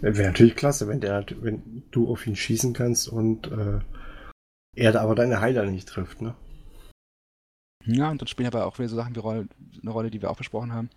Wäre 0.00 0.28
natürlich 0.28 0.56
klasse, 0.56 0.88
wenn, 0.88 1.00
der, 1.00 1.24
wenn 1.42 1.84
du 1.92 2.10
auf 2.10 2.26
ihn 2.26 2.34
schießen 2.34 2.72
kannst 2.72 3.08
und 3.08 3.46
äh, 3.46 3.80
er 4.74 5.00
aber 5.00 5.14
deine 5.14 5.40
Heiler 5.40 5.64
nicht 5.66 5.88
trifft, 5.88 6.20
ne? 6.20 6.34
Ja, 7.84 8.10
und 8.10 8.20
dann 8.20 8.28
spielen 8.28 8.46
aber 8.46 8.66
auch 8.66 8.78
wieder 8.78 8.88
so 8.88 8.96
Sachen 8.96 9.14
wie 9.14 9.20
Rolle, 9.20 9.48
eine 9.80 9.90
Rolle, 9.90 10.10
die 10.10 10.22
wir 10.22 10.30
auch 10.30 10.36
besprochen 10.36 10.72
haben. 10.72 10.90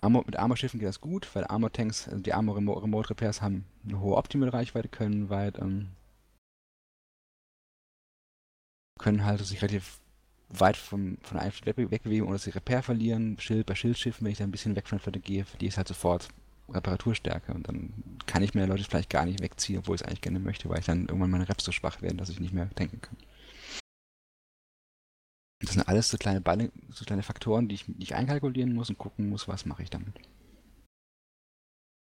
Armor, 0.00 0.24
mit 0.26 0.36
Armorschiffen 0.36 0.78
geht 0.78 0.88
das 0.88 1.00
gut, 1.00 1.28
weil 1.34 1.44
Armor-Tanks, 1.44 2.08
also 2.08 2.22
die 2.22 2.32
Armor-Remote-Repairs 2.32 3.42
haben 3.42 3.64
eine 3.84 4.00
hohe 4.00 4.16
Optimal-Reichweite, 4.16 4.88
können 4.88 5.28
weit, 5.28 5.58
ähm, 5.58 5.90
können 8.98 9.24
halt 9.24 9.40
sich 9.40 9.60
relativ 9.60 10.00
weit 10.50 10.76
vom, 10.76 11.18
von 11.22 11.36
der 11.36 11.46
Einfluss 11.46 11.66
weg, 11.66 11.90
wegbewegen, 11.90 12.26
ohne 12.26 12.34
dass 12.34 12.44
sie 12.44 12.50
Repair 12.50 12.82
verlieren. 12.82 13.38
Schild, 13.38 13.66
bei 13.66 13.74
Schildschiffen, 13.74 14.24
wenn 14.24 14.32
ich 14.32 14.38
da 14.38 14.44
ein 14.44 14.50
bisschen 14.50 14.76
weg 14.76 14.88
von 14.88 14.98
der 14.98 15.02
Flotte 15.02 15.20
gehe, 15.20 15.44
verliere 15.44 15.68
ich 15.68 15.76
halt 15.76 15.88
sofort 15.88 16.28
Reparaturstärke 16.70 17.52
und 17.54 17.66
dann 17.68 17.92
kann 18.26 18.42
ich 18.42 18.54
mir 18.54 18.66
Leute 18.66 18.84
vielleicht 18.84 19.10
gar 19.10 19.24
nicht 19.24 19.40
wegziehen, 19.40 19.78
obwohl 19.78 19.94
ich 19.94 20.02
es 20.02 20.06
eigentlich 20.06 20.20
gerne 20.20 20.38
möchte, 20.38 20.68
weil 20.68 20.80
ich 20.80 20.86
dann 20.86 21.06
irgendwann 21.06 21.30
meine 21.30 21.48
Reps 21.48 21.64
so 21.64 21.72
schwach 21.72 22.02
werden, 22.02 22.18
dass 22.18 22.28
ich 22.28 22.40
nicht 22.40 22.52
mehr 22.52 22.66
denken 22.66 23.00
kann. 23.00 23.16
Das 25.60 25.72
sind 25.72 25.88
alles 25.88 26.08
so 26.08 26.18
kleine, 26.18 26.40
Ball 26.40 26.70
so 26.90 27.04
kleine 27.04 27.22
Faktoren, 27.22 27.68
die 27.68 27.76
ich, 27.76 27.84
die 27.86 28.02
ich 28.02 28.14
einkalkulieren 28.14 28.74
muss 28.74 28.90
und 28.90 28.98
gucken 28.98 29.28
muss, 29.28 29.48
was 29.48 29.66
mache 29.66 29.82
ich 29.82 29.90
damit. 29.90 30.14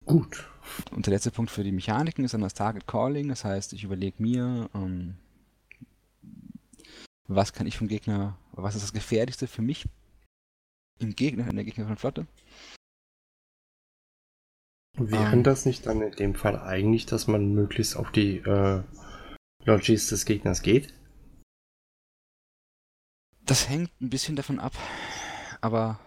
Gut. 0.07 0.48
Und 0.92 1.07
der 1.07 1.14
letzte 1.14 1.31
Punkt 1.31 1.50
für 1.50 1.64
die 1.64 1.72
Mechaniken 1.72 2.24
ist 2.24 2.35
dann 2.35 2.40
das 2.40 2.55
Target 2.55 2.87
Calling. 2.87 3.29
Das 3.29 3.44
heißt, 3.44 3.72
ich 3.72 3.85
überlege 3.85 4.22
mir, 4.22 4.70
ähm, 4.74 5.16
was 7.35 7.53
kann 7.53 7.66
ich 7.66 7.79
vom 7.79 7.88
Gegner, 7.88 8.37
was 8.53 8.75
ist 8.75 8.83
das 8.83 8.93
Gefährlichste 8.93 9.47
für 9.47 9.62
mich 9.62 9.87
im 10.99 11.14
Gegner, 11.14 11.49
in 11.49 11.57
der 11.57 11.64
gegnerischen 11.64 11.97
Flotte. 11.97 12.27
Wäre 14.99 15.33
ähm, 15.33 15.45
das 15.45 15.64
nicht 15.64 15.87
dann 15.87 16.03
in 16.03 16.12
dem 16.12 16.35
Fall 16.35 16.59
eigentlich, 16.59 17.07
dass 17.07 17.27
man 17.27 17.55
möglichst 17.55 17.97
auf 17.97 18.11
die 18.11 18.38
äh, 18.38 18.83
Logis 19.64 20.09
des 20.09 20.27
Gegners 20.27 20.62
geht? 20.62 20.93
Das 23.47 23.69
hängt 23.69 23.90
ein 24.01 24.11
bisschen 24.11 24.37
davon 24.37 24.59
ab, 24.59 24.77
aber 25.61 26.01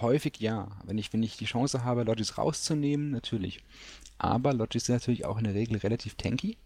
häufig 0.00 0.38
ja. 0.40 0.68
Wenn 0.84 0.98
ich, 0.98 1.12
wenn 1.12 1.22
ich 1.22 1.36
die 1.36 1.44
Chance 1.44 1.84
habe, 1.84 2.04
Logis 2.04 2.38
rauszunehmen, 2.38 3.10
natürlich. 3.10 3.62
Aber 4.18 4.52
Logis 4.52 4.86
sind 4.86 4.96
natürlich 4.96 5.24
auch 5.26 5.38
in 5.38 5.44
der 5.44 5.54
Regel 5.54 5.76
relativ 5.78 6.14
tanky 6.14 6.58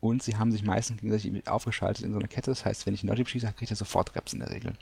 und 0.00 0.22
sie 0.22 0.36
haben 0.36 0.52
sich 0.52 0.62
meistens 0.62 1.00
gegenseitig 1.00 1.48
aufgeschaltet 1.48 2.04
in 2.04 2.12
so 2.12 2.18
einer 2.18 2.28
Kette. 2.28 2.50
Das 2.50 2.64
heißt, 2.64 2.86
wenn 2.86 2.94
ich 2.94 3.02
einen 3.02 3.10
Logis 3.10 3.30
schieße, 3.30 3.52
kriege 3.52 3.72
ich 3.72 3.78
sofort 3.78 4.14
Reps 4.14 4.32
in 4.32 4.40
der 4.40 4.50
Regel. 4.50 4.74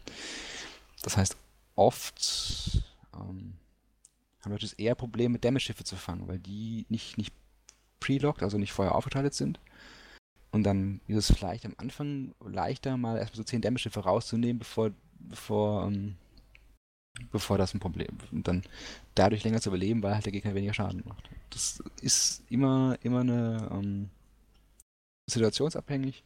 Das 1.03 1.17
heißt, 1.17 1.37
oft 1.75 2.83
ähm, 3.15 3.55
haben 4.41 4.53
Logis 4.53 4.75
eher 4.75 4.95
Probleme, 4.95 5.35
mit 5.35 5.45
Damage-Schiffe 5.45 5.85
zu 5.85 5.97
fangen, 5.97 6.29
weil 6.29 6.39
die 6.39 6.87
nicht, 6.89 7.19
nicht 7.19 7.35
pre-locked, 8.01 8.43
also 8.43 8.59
nicht 8.59 8.73
vorher 8.73 8.95
aufgeschaltet 8.95 9.35
sind 9.35 9.59
und 10.57 10.63
dann 10.63 11.03
ist 11.07 11.31
es 11.31 11.37
vielleicht 11.37 11.67
am 11.67 11.75
Anfang 11.77 12.35
leichter, 12.41 12.97
mal 12.97 13.19
erstmal 13.19 13.37
so 13.37 13.45
10 13.45 13.61
Dämmerschiffe 13.61 14.01
rauszunehmen, 14.01 14.59
bevor, 14.59 14.91
bevor, 15.19 15.87
ähm, 15.87 16.17
bevor 17.31 17.59
das 17.59 17.75
ein 17.75 17.81
Problem 17.81 18.17
und 18.33 18.49
dann 18.49 18.63
dadurch 19.15 19.45
länger 19.45 19.61
zu 19.61 19.69
überleben, 19.69 20.03
weil 20.03 20.15
halt 20.15 20.25
der 20.25 20.33
Gegner 20.33 20.55
weniger 20.55 20.73
Schaden 20.73 21.03
macht. 21.07 21.29
Das 21.51 21.83
ist 22.01 22.43
immer, 22.49 22.97
immer 23.03 23.21
eine 23.21 23.69
ähm, 23.71 24.09
situationsabhängig, 25.31 26.23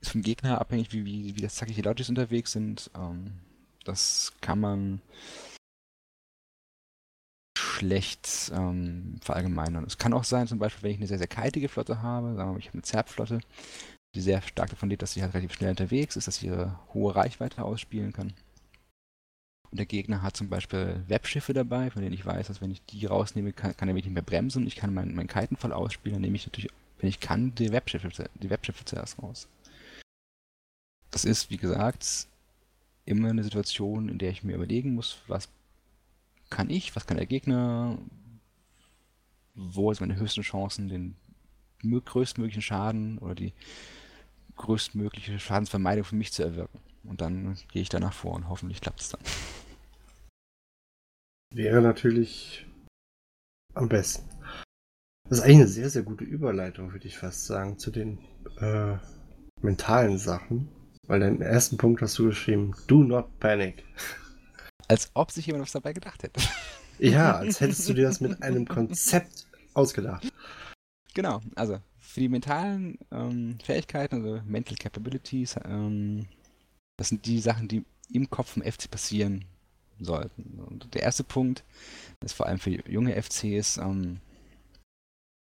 ist 0.00 0.12
vom 0.12 0.22
Gegner 0.22 0.60
abhängig, 0.60 0.92
wie, 0.92 1.04
wie, 1.04 1.36
wie 1.36 1.40
das 1.40 1.56
zackige 1.56 1.82
Logis 1.82 2.08
unterwegs 2.08 2.52
sind. 2.52 2.90
Ähm, 2.94 3.40
das 3.84 4.32
kann 4.40 4.60
man 4.60 5.00
schlecht 7.56 8.52
ähm, 8.54 9.16
verallgemeinern. 9.22 9.84
Es 9.84 9.98
kann 9.98 10.12
auch 10.12 10.24
sein, 10.24 10.46
zum 10.46 10.58
Beispiel, 10.58 10.82
wenn 10.82 10.90
ich 10.92 10.98
eine 10.98 11.06
sehr, 11.06 11.18
sehr 11.18 11.28
kitige 11.28 11.68
Flotte 11.68 12.02
habe, 12.02 12.34
sagen 12.34 12.50
wir 12.50 12.52
mal, 12.52 12.58
ich 12.58 12.66
habe 12.66 12.74
eine 12.74 12.82
Zerpflotte, 12.82 13.40
die 14.14 14.20
sehr 14.20 14.42
stark 14.42 14.70
davon 14.70 14.90
lebt, 14.90 15.02
dass 15.02 15.12
sie 15.12 15.22
halt 15.22 15.34
relativ 15.34 15.54
schnell 15.54 15.70
unterwegs 15.70 16.16
ist, 16.16 16.26
dass 16.26 16.36
sie 16.36 16.46
ihre 16.46 16.78
hohe 16.92 17.14
Reichweite 17.14 17.62
ausspielen 17.62 18.12
kann. 18.12 18.34
Und 19.70 19.78
der 19.78 19.86
Gegner 19.86 20.22
hat 20.22 20.36
zum 20.36 20.48
Beispiel 20.48 21.04
Webschiffe 21.08 21.52
dabei, 21.52 21.90
von 21.90 22.02
denen 22.02 22.14
ich 22.14 22.24
weiß, 22.24 22.46
dass 22.46 22.60
wenn 22.60 22.70
ich 22.70 22.84
die 22.86 23.06
rausnehme, 23.06 23.52
kann, 23.52 23.76
kann 23.76 23.88
er 23.88 23.94
mich 23.94 24.04
nicht 24.04 24.14
mehr 24.14 24.22
bremsen 24.22 24.66
ich 24.66 24.76
kann 24.76 24.94
meinen 24.94 25.14
mein 25.14 25.28
Kitenfall 25.28 25.72
ausspielen, 25.72 26.14
dann 26.14 26.22
nehme 26.22 26.36
ich 26.36 26.46
natürlich, 26.46 26.70
wenn 26.98 27.08
ich 27.08 27.20
kann, 27.20 27.54
die 27.54 27.72
Webschiffe, 27.72 28.08
die 28.34 28.50
Webschiffe 28.50 28.84
zuerst 28.84 29.22
raus. 29.22 29.48
Das 31.10 31.24
ist, 31.24 31.50
wie 31.50 31.56
gesagt, 31.56 32.26
immer 33.04 33.30
eine 33.30 33.44
Situation, 33.44 34.08
in 34.08 34.18
der 34.18 34.30
ich 34.30 34.44
mir 34.44 34.56
überlegen 34.56 34.94
muss, 34.94 35.18
was 35.26 35.48
kann 36.50 36.70
ich, 36.70 36.94
was 36.96 37.06
kann 37.06 37.16
der 37.16 37.26
Gegner, 37.26 37.98
wo 39.54 39.92
sind 39.92 40.08
meine 40.08 40.20
höchsten 40.20 40.42
Chancen, 40.42 40.88
den 40.88 41.16
größtmöglichen 41.82 42.62
Schaden 42.62 43.18
oder 43.18 43.34
die 43.34 43.52
größtmögliche 44.56 45.38
Schadensvermeidung 45.38 46.04
für 46.04 46.16
mich 46.16 46.32
zu 46.32 46.42
erwirken. 46.42 46.80
Und 47.04 47.20
dann 47.20 47.56
gehe 47.72 47.82
ich 47.82 47.88
danach 47.88 48.12
vor 48.12 48.34
und 48.34 48.48
hoffentlich 48.48 48.80
klappt 48.80 49.00
es 49.00 49.10
dann. 49.10 49.20
Wäre 51.54 51.80
natürlich 51.80 52.66
am 53.74 53.88
besten. 53.88 54.28
Das 55.28 55.38
ist 55.38 55.44
eigentlich 55.44 55.56
eine 55.56 55.68
sehr, 55.68 55.90
sehr 55.90 56.02
gute 56.02 56.24
Überleitung, 56.24 56.92
würde 56.92 57.06
ich 57.06 57.18
fast 57.18 57.44
sagen, 57.44 57.78
zu 57.78 57.90
den 57.90 58.18
äh, 58.60 58.96
mentalen 59.60 60.16
Sachen. 60.16 60.68
Weil 61.06 61.20
im 61.22 61.42
ersten 61.42 61.76
Punkt 61.76 62.00
hast 62.00 62.18
du 62.18 62.26
geschrieben, 62.26 62.74
do 62.86 63.02
not 63.02 63.38
panic. 63.38 63.84
Als 64.88 65.10
ob 65.12 65.30
sich 65.30 65.46
jemand 65.46 65.64
was 65.64 65.72
dabei 65.72 65.92
gedacht 65.92 66.22
hätte. 66.22 66.40
Ja, 67.00 67.36
als 67.36 67.60
hättest 67.60 67.88
du 67.88 67.94
dir 67.94 68.08
das 68.08 68.20
mit 68.20 68.42
einem 68.42 68.66
Konzept 68.66 69.46
ausgedacht. 69.72 70.32
Genau, 71.14 71.40
also 71.54 71.78
für 72.00 72.18
die 72.18 72.28
mentalen 72.28 72.98
ähm, 73.12 73.56
Fähigkeiten, 73.62 74.16
also 74.16 74.42
Mental 74.44 74.76
Capabilities, 74.76 75.54
ähm, 75.64 76.26
das 76.96 77.10
sind 77.10 77.24
die 77.24 77.38
Sachen, 77.38 77.68
die 77.68 77.84
im 78.12 78.28
Kopf 78.30 78.54
vom 78.54 78.64
FC 78.64 78.90
passieren 78.90 79.44
sollten. 80.00 80.58
Und 80.58 80.92
der 80.92 81.04
erste 81.04 81.22
Punkt 81.22 81.62
ist 82.24 82.32
vor 82.32 82.46
allem 82.46 82.58
für 82.58 82.70
junge 82.90 83.14
FCs, 83.22 83.76
ähm, 83.76 84.18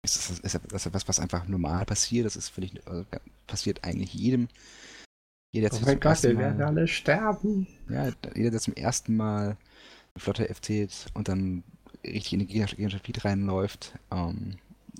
ist, 0.04 0.42
das, 0.44 0.54
ist 0.54 0.86
etwas, 0.86 1.08
was 1.08 1.20
einfach 1.20 1.46
normal 1.48 1.84
passiert. 1.84 2.26
Das 2.26 2.36
ist 2.36 2.48
völlig, 2.48 2.86
also 2.86 3.04
passiert 3.46 3.84
eigentlich 3.84 4.14
jedem. 4.14 4.48
Jeder, 5.52 5.68
der 5.68 5.78
oh 5.80 5.86
mein 5.86 6.00
Gott, 6.00 6.22
wir 6.22 6.36
werden 6.36 6.62
alle 6.62 6.88
sterben. 6.88 7.66
Ja, 7.88 8.10
jeder, 8.34 8.50
der 8.50 8.60
zum 8.60 8.74
ersten 8.74 9.16
Mal 9.16 9.56
eine 10.14 10.20
Flotte 10.20 10.52
FC 10.52 10.88
und 11.14 11.28
dann 11.28 11.62
richtig 12.04 12.32
in 12.34 12.38
die 12.40 12.46
Gegnerschaft 12.46 13.24
reinläuft, 13.24 13.94
ähm, 14.10 14.56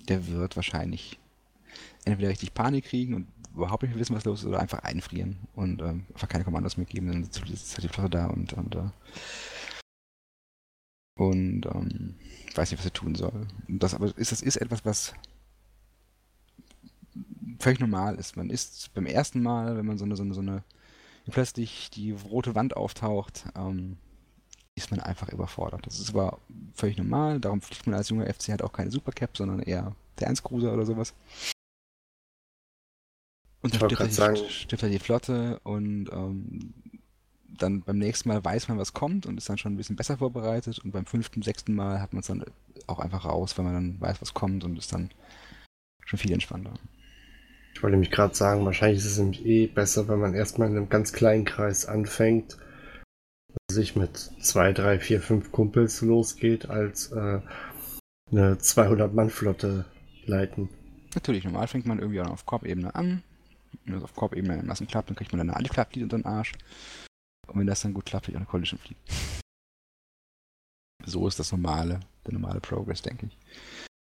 der 0.08 0.28
wird 0.28 0.56
wahrscheinlich 0.56 1.18
entweder 2.04 2.28
richtig 2.28 2.54
Panik 2.54 2.84
kriegen 2.84 3.14
und 3.14 3.26
überhaupt 3.54 3.82
nicht 3.82 3.92
mehr 3.92 4.00
wissen, 4.00 4.16
was 4.16 4.24
los 4.24 4.40
ist, 4.40 4.46
oder 4.46 4.60
einfach 4.60 4.80
einfrieren 4.80 5.38
und 5.54 5.80
ähm, 5.80 6.06
einfach 6.12 6.28
keine 6.28 6.44
Kommandos 6.44 6.76
mehr 6.76 6.86
geben. 6.86 7.08
Dann 7.08 7.22
ist 7.22 7.74
halt 7.74 7.84
die 7.84 7.88
Flotte 7.88 8.10
da 8.10 8.26
und, 8.26 8.52
und, 8.52 8.74
äh, 8.74 8.90
und 11.16 11.66
ähm, 11.66 12.16
weiß 12.56 12.70
nicht, 12.70 12.78
was 12.78 12.86
er 12.86 12.92
tun 12.92 13.14
soll. 13.14 13.46
Und 13.68 13.82
das 13.82 13.94
aber 13.94 14.16
ist, 14.16 14.32
das 14.32 14.42
ist 14.42 14.56
etwas, 14.56 14.84
was 14.84 15.14
völlig 17.58 17.80
normal 17.80 18.16
ist. 18.16 18.36
Man 18.36 18.50
ist 18.50 18.92
beim 18.94 19.06
ersten 19.06 19.42
Mal, 19.42 19.76
wenn 19.76 19.86
man 19.86 19.98
so 19.98 20.04
eine, 20.04 20.16
so 20.16 20.22
eine, 20.22 20.34
so 20.34 20.40
eine 20.40 20.62
plötzlich 21.30 21.90
die 21.90 22.12
rote 22.12 22.54
Wand 22.54 22.76
auftaucht, 22.76 23.44
ähm, 23.56 23.96
ist 24.74 24.90
man 24.90 25.00
einfach 25.00 25.28
überfordert. 25.28 25.86
Das 25.86 25.98
ist 25.98 26.10
aber 26.10 26.38
völlig 26.74 26.98
normal, 26.98 27.40
darum 27.40 27.60
fliegt 27.60 27.86
man 27.86 27.94
als 27.94 28.08
junger 28.08 28.32
FC 28.32 28.48
halt 28.48 28.62
auch 28.62 28.72
keine 28.72 28.90
Supercap, 28.90 29.36
sondern 29.36 29.60
eher 29.60 29.94
der 30.18 30.28
1 30.28 30.42
Cruiser 30.42 30.72
oder 30.72 30.84
sowas. 30.84 31.14
Und 33.62 33.80
dann 33.80 33.90
er, 33.90 34.32
die, 34.34 34.50
stirbt 34.50 34.82
er 34.82 34.90
die 34.90 34.98
Flotte 34.98 35.58
und 35.60 36.10
ähm, 36.12 36.74
dann 37.58 37.82
beim 37.82 37.98
nächsten 37.98 38.28
Mal 38.28 38.44
weiß 38.44 38.68
man, 38.68 38.78
was 38.78 38.92
kommt 38.92 39.26
und 39.26 39.38
ist 39.38 39.48
dann 39.48 39.58
schon 39.58 39.74
ein 39.74 39.76
bisschen 39.76 39.96
besser 39.96 40.18
vorbereitet 40.18 40.78
und 40.80 40.92
beim 40.92 41.06
fünften, 41.06 41.42
sechsten 41.42 41.74
Mal 41.74 42.00
hat 42.00 42.12
man 42.12 42.20
es 42.20 42.26
dann 42.26 42.44
auch 42.86 42.98
einfach 42.98 43.24
raus, 43.24 43.56
weil 43.56 43.64
man 43.64 43.74
dann 43.74 44.00
weiß, 44.00 44.20
was 44.20 44.34
kommt 44.34 44.64
und 44.64 44.78
ist 44.78 44.92
dann 44.92 45.10
schon 46.04 46.18
viel 46.18 46.32
entspannter. 46.32 46.74
Ich 47.74 47.82
wollte 47.82 47.94
nämlich 47.94 48.10
gerade 48.10 48.34
sagen, 48.34 48.64
wahrscheinlich 48.64 48.98
ist 48.98 49.06
es 49.06 49.18
nämlich 49.18 49.44
eh 49.44 49.66
besser, 49.66 50.08
wenn 50.08 50.20
man 50.20 50.34
erstmal 50.34 50.68
in 50.68 50.76
einem 50.76 50.88
ganz 50.88 51.12
kleinen 51.12 51.44
Kreis 51.44 51.86
anfängt, 51.86 52.56
sich 53.70 53.96
mit 53.96 54.16
zwei, 54.16 54.72
drei, 54.72 54.98
vier, 54.98 55.20
fünf 55.20 55.50
Kumpels 55.50 56.00
losgeht, 56.02 56.68
als 56.68 57.10
äh, 57.12 57.40
eine 58.30 58.54
200-Mann-Flotte 58.54 59.86
leiten. 60.26 60.68
Natürlich, 61.14 61.44
normal 61.44 61.66
fängt 61.68 61.86
man 61.86 61.98
irgendwie 61.98 62.20
auch 62.20 62.30
auf 62.30 62.46
Korbebene 62.46 62.94
an, 62.94 63.22
wenn 63.84 63.94
das 63.94 64.04
auf 64.04 64.14
Korb-Ebene 64.14 64.54
einigermaßen 64.54 64.86
klappt, 64.86 65.10
dann 65.10 65.16
kriegt 65.16 65.32
man 65.32 65.38
dann 65.38 65.50
eine 65.50 65.56
Antiklappglied 65.56 66.04
unter 66.04 66.18
den 66.18 66.26
Arsch. 66.26 66.52
Und 67.46 67.60
wenn 67.60 67.66
das 67.66 67.82
dann 67.82 67.94
gut 67.94 68.06
klappt, 68.06 68.26
wird 68.26 68.36
auch 68.36 68.40
eine 68.40 68.46
Collision 68.46 68.78
fliegen. 68.78 69.00
So 71.06 71.26
ist 71.28 71.38
das 71.38 71.52
normale, 71.52 72.00
der 72.26 72.32
normale 72.32 72.60
Progress, 72.60 73.02
denke 73.02 73.26
ich. 73.26 73.38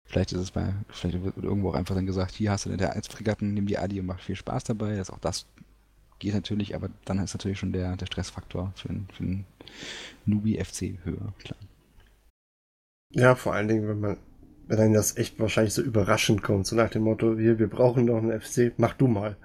Vielleicht 0.07 0.31
ist 0.33 0.39
es 0.39 0.51
bei, 0.51 0.73
vielleicht 0.89 1.23
wird 1.23 1.37
irgendwo 1.37 1.69
auch 1.69 1.75
einfach 1.75 1.95
dann 1.95 2.05
gesagt, 2.05 2.33
hier 2.33 2.51
hast 2.51 2.65
du 2.67 2.77
der 2.77 2.93
als 2.93 3.07
Fregatten, 3.07 3.53
nimm 3.53 3.65
die 3.65 3.77
Adi 3.77 3.99
und 3.99 4.05
mach 4.05 4.19
viel 4.19 4.35
Spaß 4.35 4.63
dabei. 4.65 4.95
Das 4.95 5.09
auch 5.09 5.19
das 5.19 5.47
geht 6.19 6.33
natürlich, 6.33 6.75
aber 6.75 6.89
dann 7.05 7.19
ist 7.19 7.33
natürlich 7.33 7.59
schon 7.59 7.73
der, 7.73 7.97
der 7.97 8.05
Stressfaktor 8.05 8.71
für 8.75 8.89
einen, 8.89 9.07
für 9.11 9.23
einen 9.23 9.45
Newbie-FC 10.25 11.03
höher, 11.03 11.33
klar. 11.39 11.59
Ja, 13.13 13.35
vor 13.35 13.53
allen 13.53 13.67
Dingen, 13.67 13.87
wenn 13.87 13.99
man 13.99 14.17
wenn 14.67 14.77
dann 14.77 14.93
das 14.93 15.17
echt 15.17 15.39
wahrscheinlich 15.39 15.73
so 15.73 15.81
überraschend 15.81 16.41
kommt, 16.43 16.65
so 16.65 16.75
nach 16.75 16.89
dem 16.89 17.03
Motto, 17.03 17.37
hier, 17.37 17.59
wir 17.59 17.69
brauchen 17.69 18.05
noch 18.05 18.17
einen 18.17 18.39
FC, 18.39 18.73
mach 18.77 18.93
du 18.93 19.07
mal. 19.07 19.37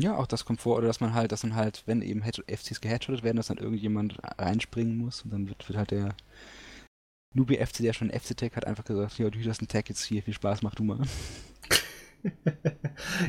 Ja, 0.00 0.16
auch 0.16 0.26
das 0.26 0.44
kommt 0.44 0.60
vor, 0.60 0.76
oder 0.76 0.86
dass 0.86 1.00
man 1.00 1.14
halt, 1.14 1.32
dass 1.32 1.42
man 1.42 1.56
halt, 1.56 1.82
wenn 1.86 2.02
eben 2.02 2.22
FCs 2.22 2.80
geheadshottet 2.80 3.24
werden, 3.24 3.36
dass 3.36 3.48
dann 3.48 3.58
irgendjemand 3.58 4.16
reinspringen 4.38 4.96
muss 4.96 5.22
und 5.22 5.32
dann 5.32 5.48
wird, 5.48 5.68
wird 5.68 5.76
halt 5.76 5.90
der 5.90 6.14
Newbie 7.34 7.56
FC, 7.64 7.78
der 7.78 7.92
schon 7.92 8.10
FC-Tag 8.10 8.56
hat, 8.56 8.66
einfach 8.66 8.84
gesagt, 8.84 9.18
ja, 9.18 9.28
du 9.28 9.38
hast 9.48 9.60
einen 9.60 9.68
Tag 9.68 9.88
jetzt 9.88 10.04
hier, 10.04 10.22
viel 10.22 10.34
Spaß, 10.34 10.62
mach 10.62 10.74
du 10.74 10.84
mal. 10.84 11.00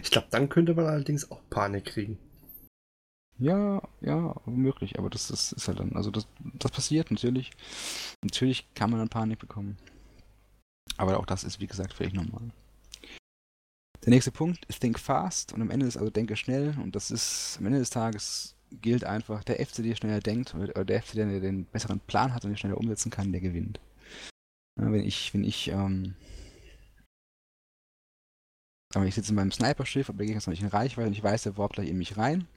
ich 0.04 0.12
glaube, 0.12 0.28
dann 0.30 0.50
könnte 0.50 0.76
man 0.76 0.86
allerdings 0.86 1.30
auch 1.32 1.42
Panik 1.50 1.86
kriegen. 1.86 2.18
Ja, 3.40 3.82
ja, 4.02 4.36
möglich, 4.46 5.00
aber 5.00 5.10
das 5.10 5.32
ist, 5.32 5.54
ist 5.54 5.68
halt 5.68 5.80
dann, 5.80 5.96
also 5.96 6.12
das, 6.12 6.28
das 6.56 6.72
passiert 6.72 7.10
natürlich. 7.10 7.52
Natürlich 8.22 8.74
kann 8.76 8.90
man 8.90 9.00
dann 9.00 9.10
Panik 9.10 9.40
bekommen. 9.40 9.78
Aber 10.98 11.18
auch 11.18 11.26
das 11.26 11.46
ist, 11.46 11.62
wie 11.62 11.68
gesagt, 11.68 11.94
völlig 11.94 12.14
normal. 12.14 12.52
Der 14.10 14.16
nächste 14.16 14.32
Punkt 14.32 14.66
ist 14.66 14.80
Think 14.80 14.98
Fast 14.98 15.54
und 15.54 15.62
am 15.62 15.70
Ende 15.70 15.86
ist 15.86 15.96
also 15.96 16.10
Denke 16.10 16.36
schnell 16.36 16.76
und 16.82 16.96
das 16.96 17.12
ist 17.12 17.58
am 17.60 17.68
Ende 17.68 17.78
des 17.78 17.92
Tages 17.92 18.56
gilt 18.72 19.04
einfach, 19.04 19.44
der 19.44 19.64
FC, 19.64 19.84
der 19.84 19.94
schneller 19.94 20.20
denkt 20.20 20.56
oder 20.56 20.84
der 20.84 21.04
FC, 21.04 21.14
der 21.14 21.40
den 21.40 21.66
besseren 21.66 22.00
Plan 22.00 22.34
hat 22.34 22.44
und 22.44 22.50
den 22.50 22.58
schneller 22.58 22.80
umsetzen 22.80 23.12
kann, 23.12 23.32
der 23.32 23.40
gewinnt. 23.40 23.80
Ja, 24.80 24.92
wenn 24.92 25.06
ich, 25.06 25.32
wenn 25.36 25.44
ich, 25.44 25.68
ähm, 25.68 26.16
aber 28.96 29.06
ich 29.06 29.14
sitze 29.14 29.30
in 29.30 29.36
meinem 29.36 29.52
Sniper-Schiff, 29.52 30.10
aber 30.10 30.18
der 30.18 30.26
Gegner 30.26 30.40
ist 30.40 30.48
noch 30.48 30.54
nicht 30.54 30.64
in 30.64 30.70
Reichweite 30.70 31.06
und 31.06 31.14
ich 31.14 31.22
weiß, 31.22 31.44
der 31.44 31.58
warpt 31.58 31.76
gleich 31.76 31.90
in 31.90 32.00
mich 32.00 32.18
rein. 32.18 32.48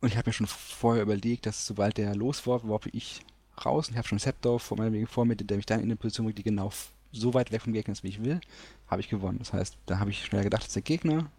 Und 0.00 0.08
ich 0.08 0.16
habe 0.16 0.28
mir 0.28 0.34
schon 0.34 0.48
vorher 0.48 1.04
überlegt, 1.04 1.46
dass 1.46 1.68
sobald 1.68 1.98
der 1.98 2.16
loswarft, 2.16 2.66
warpe 2.66 2.90
ich 2.92 3.20
raus 3.64 3.86
und 3.86 3.92
ich 3.92 3.98
habe 3.98 4.08
schon 4.08 4.18
Scepter 4.18 4.58
vor, 4.58 4.76
vor 5.06 5.24
mir, 5.24 5.36
der 5.36 5.56
mich 5.56 5.66
dann 5.66 5.78
in 5.78 5.84
eine 5.84 5.94
Position 5.94 6.26
bringt, 6.26 6.38
die 6.38 6.42
genau 6.42 6.72
so 7.12 7.34
weit 7.34 7.52
weg 7.52 7.62
vom 7.62 7.72
Gegner 7.72 7.92
ist, 7.92 8.02
wie 8.02 8.08
ich 8.08 8.24
will, 8.24 8.40
habe 8.86 9.00
ich 9.00 9.08
gewonnen. 9.08 9.38
Das 9.38 9.52
heißt, 9.52 9.76
da 9.86 9.98
habe 9.98 10.10
ich 10.10 10.24
schneller 10.24 10.44
gedacht 10.44 10.62
als 10.62 10.72
der 10.72 10.82
Gegner. 10.82 11.30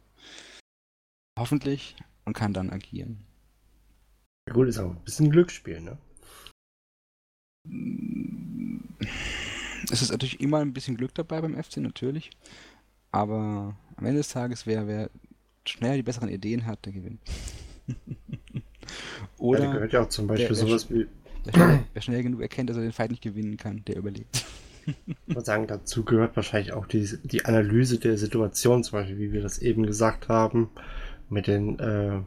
Hoffentlich. 1.38 1.96
Und 2.26 2.34
kann 2.34 2.54
dann 2.54 2.70
agieren. 2.70 3.18
Ja, 4.48 4.54
gut, 4.54 4.68
ist 4.68 4.78
auch 4.78 4.92
ein 4.92 5.04
bisschen 5.04 5.32
Glücksspiel, 5.32 5.82
ne? 5.82 5.98
Es 9.92 10.02
ist 10.02 10.12
natürlich 10.12 10.40
immer 10.40 10.60
ein 10.60 10.74
bisschen 10.74 10.98
Glück 10.98 11.16
dabei 11.16 11.42
beim 11.42 11.62
FC, 11.62 11.78
natürlich. 11.78 12.30
Aber 13.12 13.76
am 13.96 14.06
Ende 14.06 14.20
des 14.20 14.30
Tages, 14.30 14.68
wer, 14.68 14.88
wer 14.88 15.10
schneller 15.66 15.96
die 15.96 16.04
besseren 16.04 16.30
Ideen 16.30 16.66
hat, 16.66 16.86
der 16.86 16.94
gewinnt. 16.94 17.22
Oder. 19.38 19.64
Ja, 19.64 19.74
gehört 19.74 19.94
ja 19.94 20.02
auch 20.04 20.10
zum 20.10 20.28
Beispiel 20.28 20.48
der, 20.48 20.56
sowas 20.56 20.90
wie 20.90 21.08
Wer 21.44 21.54
schnell, 21.54 21.80
wer 21.94 22.02
schnell, 22.02 22.24
genug 22.24 22.42
erkennt, 22.42 22.70
dass 22.70 22.78
er 22.78 22.84
den 22.84 22.92
Fight 22.92 23.10
nicht 23.10 23.24
gewinnen 23.24 23.58
kann, 23.58 23.84
der 23.86 23.98
überlebt. 23.98 24.46
Ich 25.28 25.36
würde 25.36 25.46
sagen, 25.46 25.68
dazu 25.68 26.04
gehört 26.04 26.36
wahrscheinlich 26.36 26.74
auch 26.74 26.86
die, 26.86 27.10
die 27.24 27.46
Analyse 27.46 28.00
der 28.00 28.18
Situation, 28.18 28.84
zum 28.84 29.00
Beispiel, 29.00 29.18
wie 29.18 29.32
wir 29.32 29.42
das 29.42 29.60
eben 29.60 29.86
gesagt 29.86 30.28
haben, 30.28 30.70
mit 31.30 31.48
den 31.48 31.80
äh, 31.80 32.20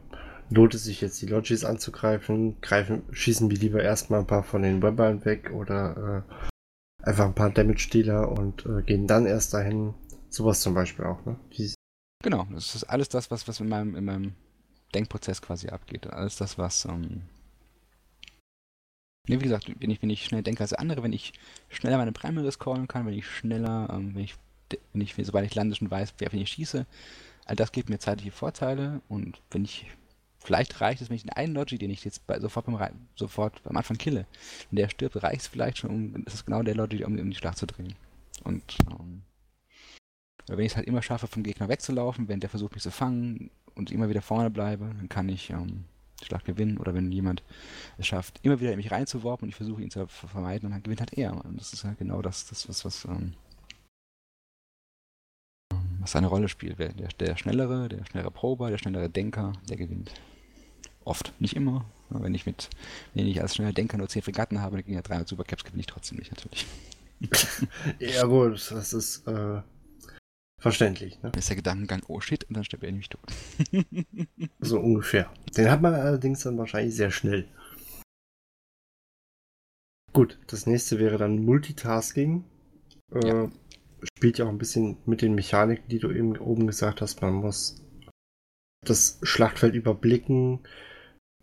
lohnt 0.49 0.73
es 0.73 0.83
sich 0.83 1.01
jetzt 1.01 1.21
die 1.21 1.27
Logis 1.27 1.65
anzugreifen, 1.65 2.59
greifen, 2.61 3.03
schießen 3.11 3.49
wir 3.49 3.57
lieber 3.57 3.81
erstmal 3.81 4.21
ein 4.21 4.27
paar 4.27 4.43
von 4.43 4.63
den 4.63 4.81
Webbern 4.81 5.23
weg 5.25 5.51
oder 5.53 6.23
äh, 6.27 7.05
einfach 7.05 7.25
ein 7.25 7.35
paar 7.35 7.51
Damage-Dealer 7.51 8.31
und 8.31 8.65
äh, 8.65 8.81
gehen 8.81 9.07
dann 9.07 9.25
erst 9.25 9.53
dahin. 9.53 9.93
Sowas 10.29 10.59
zum 10.61 10.73
Beispiel 10.73 11.05
auch, 11.05 11.23
ne? 11.25 11.37
Dies 11.55 11.75
genau, 12.21 12.47
das 12.51 12.75
ist 12.75 12.83
alles 12.85 13.07
das, 13.07 13.31
was, 13.31 13.47
was 13.47 13.59
in, 13.59 13.69
meinem, 13.69 13.95
in 13.95 14.03
meinem 14.03 14.33
Denkprozess 14.93 15.41
quasi 15.41 15.69
abgeht. 15.69 16.07
Alles 16.07 16.35
das, 16.35 16.57
was 16.57 16.85
ähm, 16.85 17.21
Ne, 19.27 19.39
wie 19.39 19.43
gesagt, 19.43 19.71
wenn 19.79 19.89
ich, 19.89 20.01
wenn 20.01 20.09
ich 20.09 20.25
schnell 20.25 20.43
denke 20.43 20.61
als 20.61 20.73
andere, 20.73 21.03
wenn 21.03 21.13
ich 21.13 21.33
schneller 21.69 21.97
meine 21.97 22.11
Primaries 22.11 22.59
callen 22.59 22.87
kann, 22.87 23.05
wenn 23.05 23.13
ich 23.13 23.27
schneller, 23.27 23.89
ähm, 23.91 24.13
wenn 24.15 24.23
ich, 24.23 24.35
wenn 24.93 25.01
ich, 25.01 25.15
sobald 25.17 25.45
ich 25.45 25.55
lande, 25.55 25.75
schon 25.75 25.89
weiß, 25.89 26.13
wer 26.19 26.31
wenn 26.31 26.41
ich 26.41 26.51
schieße, 26.51 26.85
all 27.45 27.55
das 27.55 27.71
gibt 27.71 27.89
mir 27.89 27.99
zeitliche 27.99 28.31
Vorteile 28.31 29.01
und 29.07 29.41
wenn 29.51 29.63
ich 29.65 29.87
Vielleicht 30.45 30.79
reicht 30.79 31.01
es, 31.01 31.09
wenn 31.09 31.15
ich 31.15 31.23
den 31.23 31.31
einen 31.31 31.55
Logi, 31.55 31.79
den 31.79 31.89
ich 31.89 32.05
jetzt 32.05 32.27
bei, 32.27 32.39
sofort, 32.39 32.67
beim, 32.67 32.77
sofort 33.15 33.59
am 33.65 33.77
Anfang 33.77 33.97
kille, 33.97 34.27
und 34.69 34.77
der 34.77 34.89
stirbt, 34.89 35.23
reicht 35.23 35.41
es 35.41 35.47
vielleicht 35.47 35.79
schon, 35.79 35.89
um, 35.89 36.23
ist 36.27 36.35
es 36.35 36.45
genau 36.45 36.61
der 36.61 36.75
Logi, 36.75 37.03
um, 37.03 37.17
um 37.17 37.29
die 37.31 37.35
Schlacht 37.35 37.57
zu 37.57 37.65
drehen. 37.65 37.95
Und 38.43 38.77
ähm, 38.91 39.23
wenn 40.45 40.59
ich 40.59 40.73
es 40.73 40.75
halt 40.75 40.85
immer 40.85 41.01
schaffe, 41.01 41.25
vom 41.25 41.41
Gegner 41.41 41.67
wegzulaufen, 41.67 42.27
wenn 42.27 42.41
der 42.41 42.51
versucht, 42.51 42.73
mich 42.73 42.83
zu 42.83 42.91
fangen 42.91 43.49
und 43.73 43.89
immer 43.89 44.07
wieder 44.07 44.21
vorne 44.21 44.51
bleibe, 44.51 44.85
dann 44.85 45.09
kann 45.09 45.29
ich 45.29 45.49
ähm, 45.49 45.85
Schlacht 46.23 46.45
gewinnen. 46.45 46.77
Oder 46.77 46.93
wenn 46.93 47.11
jemand 47.11 47.43
es 47.97 48.07
schafft, 48.07 48.39
immer 48.43 48.59
wieder 48.59 48.71
in 48.71 48.77
mich 48.77 48.91
reinzuworfen 48.91 49.45
und 49.45 49.49
ich 49.49 49.55
versuche 49.55 49.81
ihn 49.81 49.91
zu 49.91 50.07
vermeiden, 50.07 50.71
dann 50.71 50.83
gewinnt 50.83 51.01
halt 51.01 51.13
er. 51.13 51.33
Und 51.45 51.59
das 51.59 51.73
ist 51.73 51.83
halt 51.83 51.97
genau 51.97 52.21
das, 52.21 52.47
das 52.47 52.69
was, 52.69 52.85
was, 52.85 53.05
ähm, 53.05 53.33
was 55.99 56.15
eine 56.15 56.27
Rolle 56.27 56.47
spielt. 56.47 56.79
Der, 56.79 56.89
der 56.89 57.37
schnellere, 57.37 57.89
der 57.89 58.05
schnellere 58.05 58.31
Prober, 58.31 58.69
der 58.69 58.77
schnellere 58.77 59.09
Denker, 59.09 59.53
der 59.69 59.77
gewinnt. 59.77 60.13
Oft, 61.03 61.33
nicht 61.39 61.55
immer. 61.55 61.85
Wenn 62.09 62.35
ich 62.35 62.45
mit, 62.45 62.69
wenn 63.13 63.27
ich 63.27 63.41
als 63.41 63.55
schneller 63.55 63.73
Denker 63.73 63.97
nur 63.97 64.07
10 64.07 64.21
Fregatten 64.21 64.61
habe, 64.61 64.77
dann 64.77 64.85
gegen 64.85 65.01
300 65.01 65.27
Supercaps 65.27 65.63
gewinne 65.63 65.81
ich 65.81 65.87
trotzdem 65.87 66.17
nicht, 66.19 66.31
natürlich. 66.31 66.65
ja, 67.99 68.25
gut, 68.25 68.71
das 68.71 68.93
ist 68.93 69.27
äh, 69.27 69.61
verständlich. 70.65 71.21
Ne? 71.21 71.31
Ist 71.37 71.49
der 71.49 71.57
Gedankengang, 71.57 72.01
oh 72.07 72.19
shit, 72.21 72.43
und 72.45 72.57
dann 72.57 72.63
stirbt 72.63 72.83
er 72.83 72.91
nämlich 72.91 73.09
tot. 73.09 73.21
so 74.59 74.79
ungefähr. 74.79 75.31
Den 75.55 75.69
hat 75.69 75.83
man 75.83 75.93
allerdings 75.93 76.41
dann 76.41 76.57
wahrscheinlich 76.57 76.95
sehr 76.95 77.11
schnell. 77.11 77.47
Gut, 80.11 80.39
das 80.47 80.65
nächste 80.65 80.97
wäre 80.97 81.19
dann 81.19 81.45
Multitasking. 81.45 82.45
Äh, 83.13 83.27
ja. 83.27 83.51
Spielt 84.17 84.39
ja 84.39 84.45
auch 84.45 84.49
ein 84.49 84.57
bisschen 84.57 84.97
mit 85.05 85.21
den 85.21 85.35
Mechaniken, 85.35 85.87
die 85.87 85.99
du 85.99 86.09
eben 86.09 86.35
oben 86.37 86.65
gesagt 86.65 86.99
hast. 86.99 87.21
Man 87.21 87.35
muss 87.35 87.83
das 88.83 89.19
Schlachtfeld 89.21 89.75
überblicken, 89.75 90.61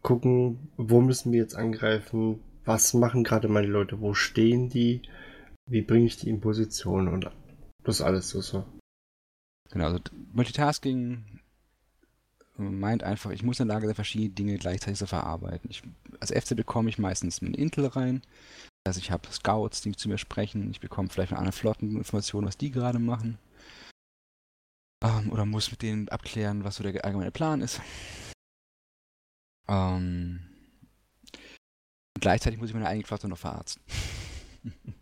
gucken, 0.03 0.73
wo 0.77 1.01
müssen 1.01 1.31
wir 1.31 1.39
jetzt 1.39 1.55
angreifen, 1.55 2.41
was 2.65 2.93
machen 2.93 3.23
gerade 3.23 3.47
meine 3.47 3.69
Leute, 3.69 4.01
wo 4.01 4.15
stehen 4.15 4.69
die, 4.69 5.03
wie 5.69 5.83
bringe 5.83 6.07
ich 6.07 6.17
die 6.17 6.29
in 6.29 6.41
Position 6.41 7.07
und 7.07 7.31
das 7.85 8.01
alles 8.01 8.29
so. 8.29 8.41
so. 8.41 8.65
Genau, 9.73 9.87
also 9.87 9.99
Multitasking 10.35 11.25
meint 12.59 13.03
einfach, 13.03 13.31
ich 13.31 13.43
muss 13.43 13.59
in 13.59 13.69
der 13.69 13.77
Lage 13.77 13.87
sein, 13.87 13.95
verschiedene 13.95 14.31
Dinge 14.31 14.59
gleichzeitig 14.59 14.99
zu 14.99 15.07
verarbeiten. 15.07 15.71
Ich, 15.71 15.83
als 16.21 16.31
FC 16.31 16.55
bekomme 16.55 16.91
ich 16.91 16.99
meistens 16.99 17.41
einen 17.41 17.55
Intel 17.55 17.87
rein, 17.87 18.23
also 18.85 18.99
ich 18.99 19.11
habe 19.11 19.31
Scouts, 19.33 19.81
die 19.81 19.97
zu 19.97 20.09
mir 20.09 20.19
sprechen, 20.19 20.71
ich 20.71 20.81
bekomme 20.81 21.09
vielleicht 21.09 21.31
von 21.31 21.39
anderen 21.39 21.59
Flotten 21.59 21.97
Informationen, 21.97 22.47
was 22.47 22.59
die 22.59 22.71
gerade 22.71 22.99
machen. 22.99 23.39
Ähm, 25.03 25.33
oder 25.33 25.47
muss 25.47 25.71
mit 25.71 25.81
denen 25.83 26.09
abklären, 26.11 26.65
was 26.65 26.77
so 26.77 26.83
der 26.83 27.05
allgemeine 27.05 27.31
Plan 27.31 27.63
ist. 27.63 27.81
Ähm, 29.69 30.41
gleichzeitig 32.21 32.61
muss 32.61 32.69
ich 32.69 32.75
meine 32.75 32.89
eigene 32.89 33.07
Flotte 33.07 33.29
noch 33.29 33.39
verarzten. 33.39 33.83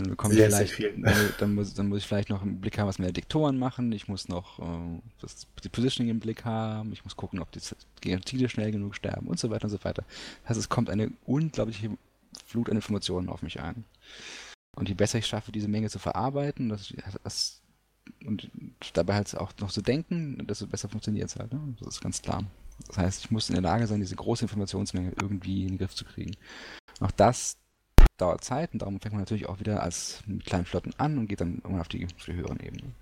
dann 0.00 0.10
bekomme 0.10 0.34
ich 0.34 0.40
vielleicht, 0.40 1.40
dann, 1.40 1.54
muss, 1.54 1.74
dann 1.74 1.88
muss 1.88 1.98
ich 1.98 2.06
vielleicht 2.06 2.30
noch 2.30 2.42
einen 2.42 2.60
Blick 2.60 2.78
haben, 2.78 2.88
was 2.88 2.98
meine 2.98 3.12
Diktoren 3.12 3.58
machen. 3.58 3.92
Ich 3.92 4.08
muss 4.08 4.28
noch 4.28 4.58
äh, 4.58 5.00
das, 5.20 5.46
die 5.62 5.68
Positioning 5.68 6.10
im 6.10 6.20
Blick 6.20 6.44
haben. 6.44 6.92
Ich 6.92 7.04
muss 7.04 7.16
gucken, 7.16 7.40
ob 7.40 7.50
die 7.52 7.60
Ziele 7.60 8.48
schnell 8.48 8.72
genug 8.72 8.94
sterben 8.94 9.26
und 9.26 9.38
so 9.38 9.50
weiter 9.50 9.64
und 9.64 9.70
so 9.70 9.84
weiter. 9.84 10.04
Das 10.42 10.50
heißt, 10.50 10.60
es 10.60 10.68
kommt 10.68 10.90
eine 10.90 11.12
unglaubliche 11.26 11.90
Flut 12.46 12.70
an 12.70 12.76
Informationen 12.76 13.28
auf 13.28 13.42
mich 13.42 13.60
ein. 13.60 13.84
Und 14.76 14.88
je 14.88 14.94
besser 14.94 15.18
ich 15.18 15.26
schaffe, 15.26 15.52
diese 15.52 15.68
Menge 15.68 15.90
zu 15.90 15.98
verarbeiten, 15.98 16.68
das, 16.68 16.92
das 17.22 17.60
und 18.24 18.50
dabei 18.94 19.14
halt 19.14 19.36
auch 19.36 19.52
noch 19.60 19.70
zu 19.70 19.82
denken, 19.82 20.46
desto 20.46 20.66
besser 20.66 20.88
funktioniert 20.88 21.28
es 21.28 21.36
halt. 21.36 21.52
Ne? 21.52 21.76
Das 21.80 21.94
ist 21.94 22.00
ganz 22.00 22.22
klar. 22.22 22.44
Das 22.86 22.98
heißt, 22.98 23.24
ich 23.24 23.30
muss 23.30 23.50
in 23.50 23.54
der 23.54 23.62
Lage 23.62 23.86
sein, 23.86 24.00
diese 24.00 24.16
große 24.16 24.44
Informationsmenge 24.44 25.12
irgendwie 25.20 25.62
in 25.62 25.68
den 25.68 25.78
Griff 25.78 25.94
zu 25.94 26.04
kriegen. 26.04 26.36
Auch 27.00 27.10
das 27.10 27.58
dauert 28.16 28.44
Zeit 28.44 28.72
und 28.72 28.82
darum 28.82 29.00
fängt 29.00 29.14
man 29.14 29.22
natürlich 29.22 29.48
auch 29.48 29.60
wieder 29.60 29.82
als 29.82 30.22
mit 30.26 30.44
kleinen 30.44 30.66
Flotten 30.66 30.94
an 30.98 31.18
und 31.18 31.26
geht 31.26 31.40
dann 31.40 31.56
irgendwann 31.56 31.80
auf 31.80 31.88
die, 31.88 32.04
auf 32.04 32.12
die 32.24 32.34
höheren 32.34 32.60
Ebenen. 32.60 32.94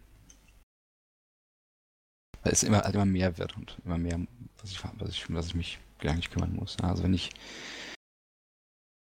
Weil 2.42 2.52
es 2.52 2.62
immer, 2.62 2.82
halt 2.82 2.94
immer 2.94 3.04
mehr 3.04 3.36
wird 3.38 3.56
und 3.56 3.78
immer 3.84 3.98
mehr, 3.98 4.20
was 4.60 4.70
ich, 4.70 4.80
was 4.82 5.10
ich, 5.10 5.32
was 5.32 5.46
ich 5.48 5.54
mich 5.54 5.78
gedanklich 5.98 6.30
kümmern 6.30 6.54
muss. 6.54 6.76
Also 6.80 7.02
wenn 7.02 7.14
ich, 7.14 7.30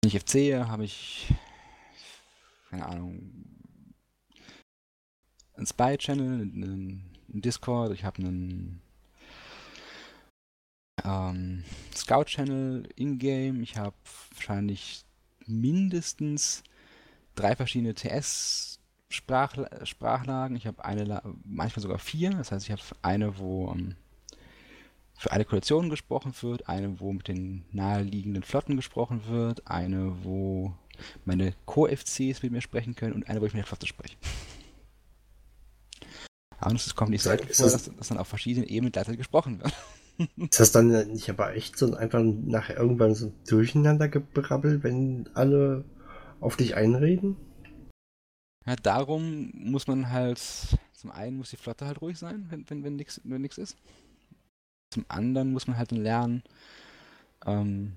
wenn 0.03 0.09
ich 0.09 0.19
FC 0.19 0.67
habe 0.67 0.85
ich, 0.85 1.33
keine 2.71 2.87
Ahnung, 2.87 3.33
einen 5.55 5.67
Spy-Channel, 5.67 6.41
einen, 6.41 7.11
einen 7.31 7.43
Discord, 7.43 7.93
ich 7.93 8.05
habe 8.05 8.23
einen 8.23 8.81
ähm, 11.05 11.65
Scout-Channel 11.95 12.89
in-game, 12.97 13.63
ich 13.63 13.77
habe 13.77 13.95
wahrscheinlich 14.35 15.05
mindestens 15.51 16.63
drei 17.35 17.57
verschiedene 17.57 17.95
TS-Sprachlagen. 17.95 20.57
Ich 20.57 20.67
habe 20.67 20.83
eine, 20.85 21.23
manchmal 21.45 21.83
sogar 21.83 21.99
vier. 21.99 22.31
Das 22.31 22.53
heißt, 22.53 22.67
ich 22.67 22.73
habe 22.73 22.81
eine, 23.03 23.39
wo 23.39 23.67
um, 23.67 23.79
ähm, 23.79 23.95
für 25.17 25.33
alle 25.33 25.45
Koalitionen 25.45 25.91
gesprochen 25.91 26.33
wird, 26.41 26.69
eine, 26.69 26.99
wo 26.99 27.13
mit 27.13 27.29
den 27.29 27.67
naheliegenden 27.73 28.43
Flotten 28.43 28.77
gesprochen 28.77 29.27
wird, 29.27 29.67
eine, 29.67 30.25
wo 30.25 30.73
meine 31.27 31.53
Co-FCs 31.67 32.43
mit 32.43 32.53
mir 32.53 32.63
sprechen 32.63 32.95
können 32.95 33.13
und 33.13 33.29
eine, 33.29 33.43
wo 33.43 33.47
ich 33.47 33.53
mit 33.53 33.61
der 33.61 33.67
Flotte 33.67 33.87
spreche. 33.87 34.17
Aber 36.59 36.75
es 36.75 36.95
kommt 36.95 37.11
nicht 37.11 37.23
selten 37.23 37.53
vor, 37.53 37.71
dass, 37.71 37.91
dass 37.91 38.09
dann 38.09 38.19
auf 38.19 38.29
verschiedenen 38.29 38.69
Ebenen 38.69 38.93
gleichzeitig 38.93 39.19
gesprochen 39.19 39.61
wird. 39.61 39.75
Ist 40.37 40.61
das 40.61 40.73
dann 40.73 40.89
nicht 40.89 41.31
aber 41.31 41.55
echt 41.55 41.79
so 41.79 41.95
einfach 41.95 42.23
nachher 42.23 42.77
irgendwann 42.77 43.15
so 43.15 43.33
durcheinander 43.49 44.09
gebrabbelt, 44.09 44.83
wenn 44.83 45.29
alle 45.35 45.85
auf 46.41 46.57
dich 46.57 46.75
einreden? 46.75 47.37
Ja, 48.67 48.77
darum 48.77 49.51
muss 49.55 49.87
man 49.87 50.11
halt, 50.11 50.41
zum 50.93 51.11
einen 51.11 51.39
muss 51.39 51.51
die 51.51 51.57
Flotte 51.57 51.87
halt 51.87 52.01
ruhig 52.03 52.19
sein, 52.19 52.47
wenn, 52.51 52.69
wenn, 52.69 52.85
wenn 52.85 52.97
nichts 52.97 53.21
wenn 53.25 53.45
ist. 53.45 53.77
Zum 54.93 55.05
anderen 55.09 55.53
muss 55.53 55.67
man 55.67 55.79
halt 55.79 55.93
lernen, 55.93 56.43
ähm, 57.47 57.93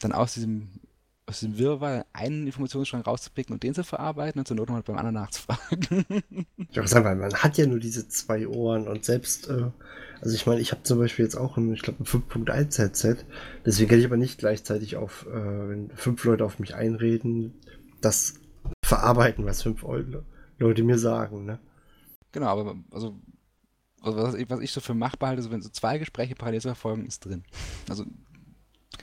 dann 0.00 0.12
aus 0.12 0.34
diesem 0.34 0.70
aus 1.26 1.40
dem 1.40 1.56
Wirrwarr 1.56 2.04
einen 2.12 2.46
Informationsstrang 2.46 3.02
rauszupicken 3.02 3.54
und 3.54 3.62
den 3.62 3.74
zu 3.74 3.84
verarbeiten 3.84 4.40
und 4.40 4.48
zur 4.48 4.56
Not 4.56 4.70
mal 4.70 4.82
beim 4.82 4.96
anderen 4.96 5.14
nachzufragen. 5.14 6.04
ja, 6.72 6.86
sag 6.86 7.04
mal, 7.04 7.14
man 7.14 7.32
hat 7.34 7.58
ja 7.58 7.66
nur 7.66 7.78
diese 7.78 8.08
zwei 8.08 8.46
Ohren 8.48 8.88
und 8.88 9.04
selbst, 9.04 9.48
äh, 9.48 9.70
also 10.20 10.34
ich 10.34 10.46
meine, 10.46 10.60
ich 10.60 10.72
habe 10.72 10.82
zum 10.82 10.98
Beispiel 10.98 11.24
jetzt 11.24 11.36
auch 11.36 11.56
ein, 11.56 11.72
ich 11.72 11.82
glaube, 11.82 12.02
ein 12.02 12.06
5.1 12.06 12.78
Headset, 12.78 13.16
deswegen 13.64 13.90
kann 13.90 13.98
ich 14.00 14.04
aber 14.04 14.16
nicht 14.16 14.38
gleichzeitig 14.38 14.96
auf, 14.96 15.26
äh, 15.26 15.68
wenn 15.68 15.90
fünf 15.94 16.24
Leute 16.24 16.44
auf 16.44 16.58
mich 16.58 16.74
einreden, 16.74 17.54
das 18.00 18.34
verarbeiten, 18.84 19.46
was 19.46 19.62
fünf 19.62 19.84
Leute 20.58 20.82
mir 20.82 20.98
sagen, 20.98 21.44
ne? 21.44 21.60
Genau, 22.32 22.46
aber 22.46 22.76
also, 22.90 23.16
also 24.00 24.18
was, 24.18 24.34
ich, 24.34 24.50
was 24.50 24.60
ich 24.60 24.72
so 24.72 24.80
für 24.80 24.94
machbar 24.94 25.28
halte, 25.30 25.40
also 25.40 25.52
wenn 25.52 25.62
so 25.62 25.68
zwei 25.68 25.98
Gespräche 25.98 26.34
parallel 26.34 26.62
zu 26.62 26.68
verfolgen, 26.68 27.06
ist 27.06 27.24
drin. 27.24 27.44
Also 27.88 28.04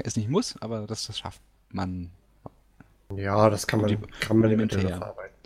es 0.03 0.15
nicht 0.15 0.29
muss, 0.29 0.55
aber 0.61 0.85
das, 0.87 1.07
das 1.07 1.17
schafft 1.17 1.41
man. 1.73 2.11
Ja, 3.15 3.49
das 3.49 3.67
kann 3.67 3.81
man, 3.81 4.07
kann 4.19 4.37
man 4.37 4.51
eventuell 4.51 4.87
verarbeiten. 4.87 5.39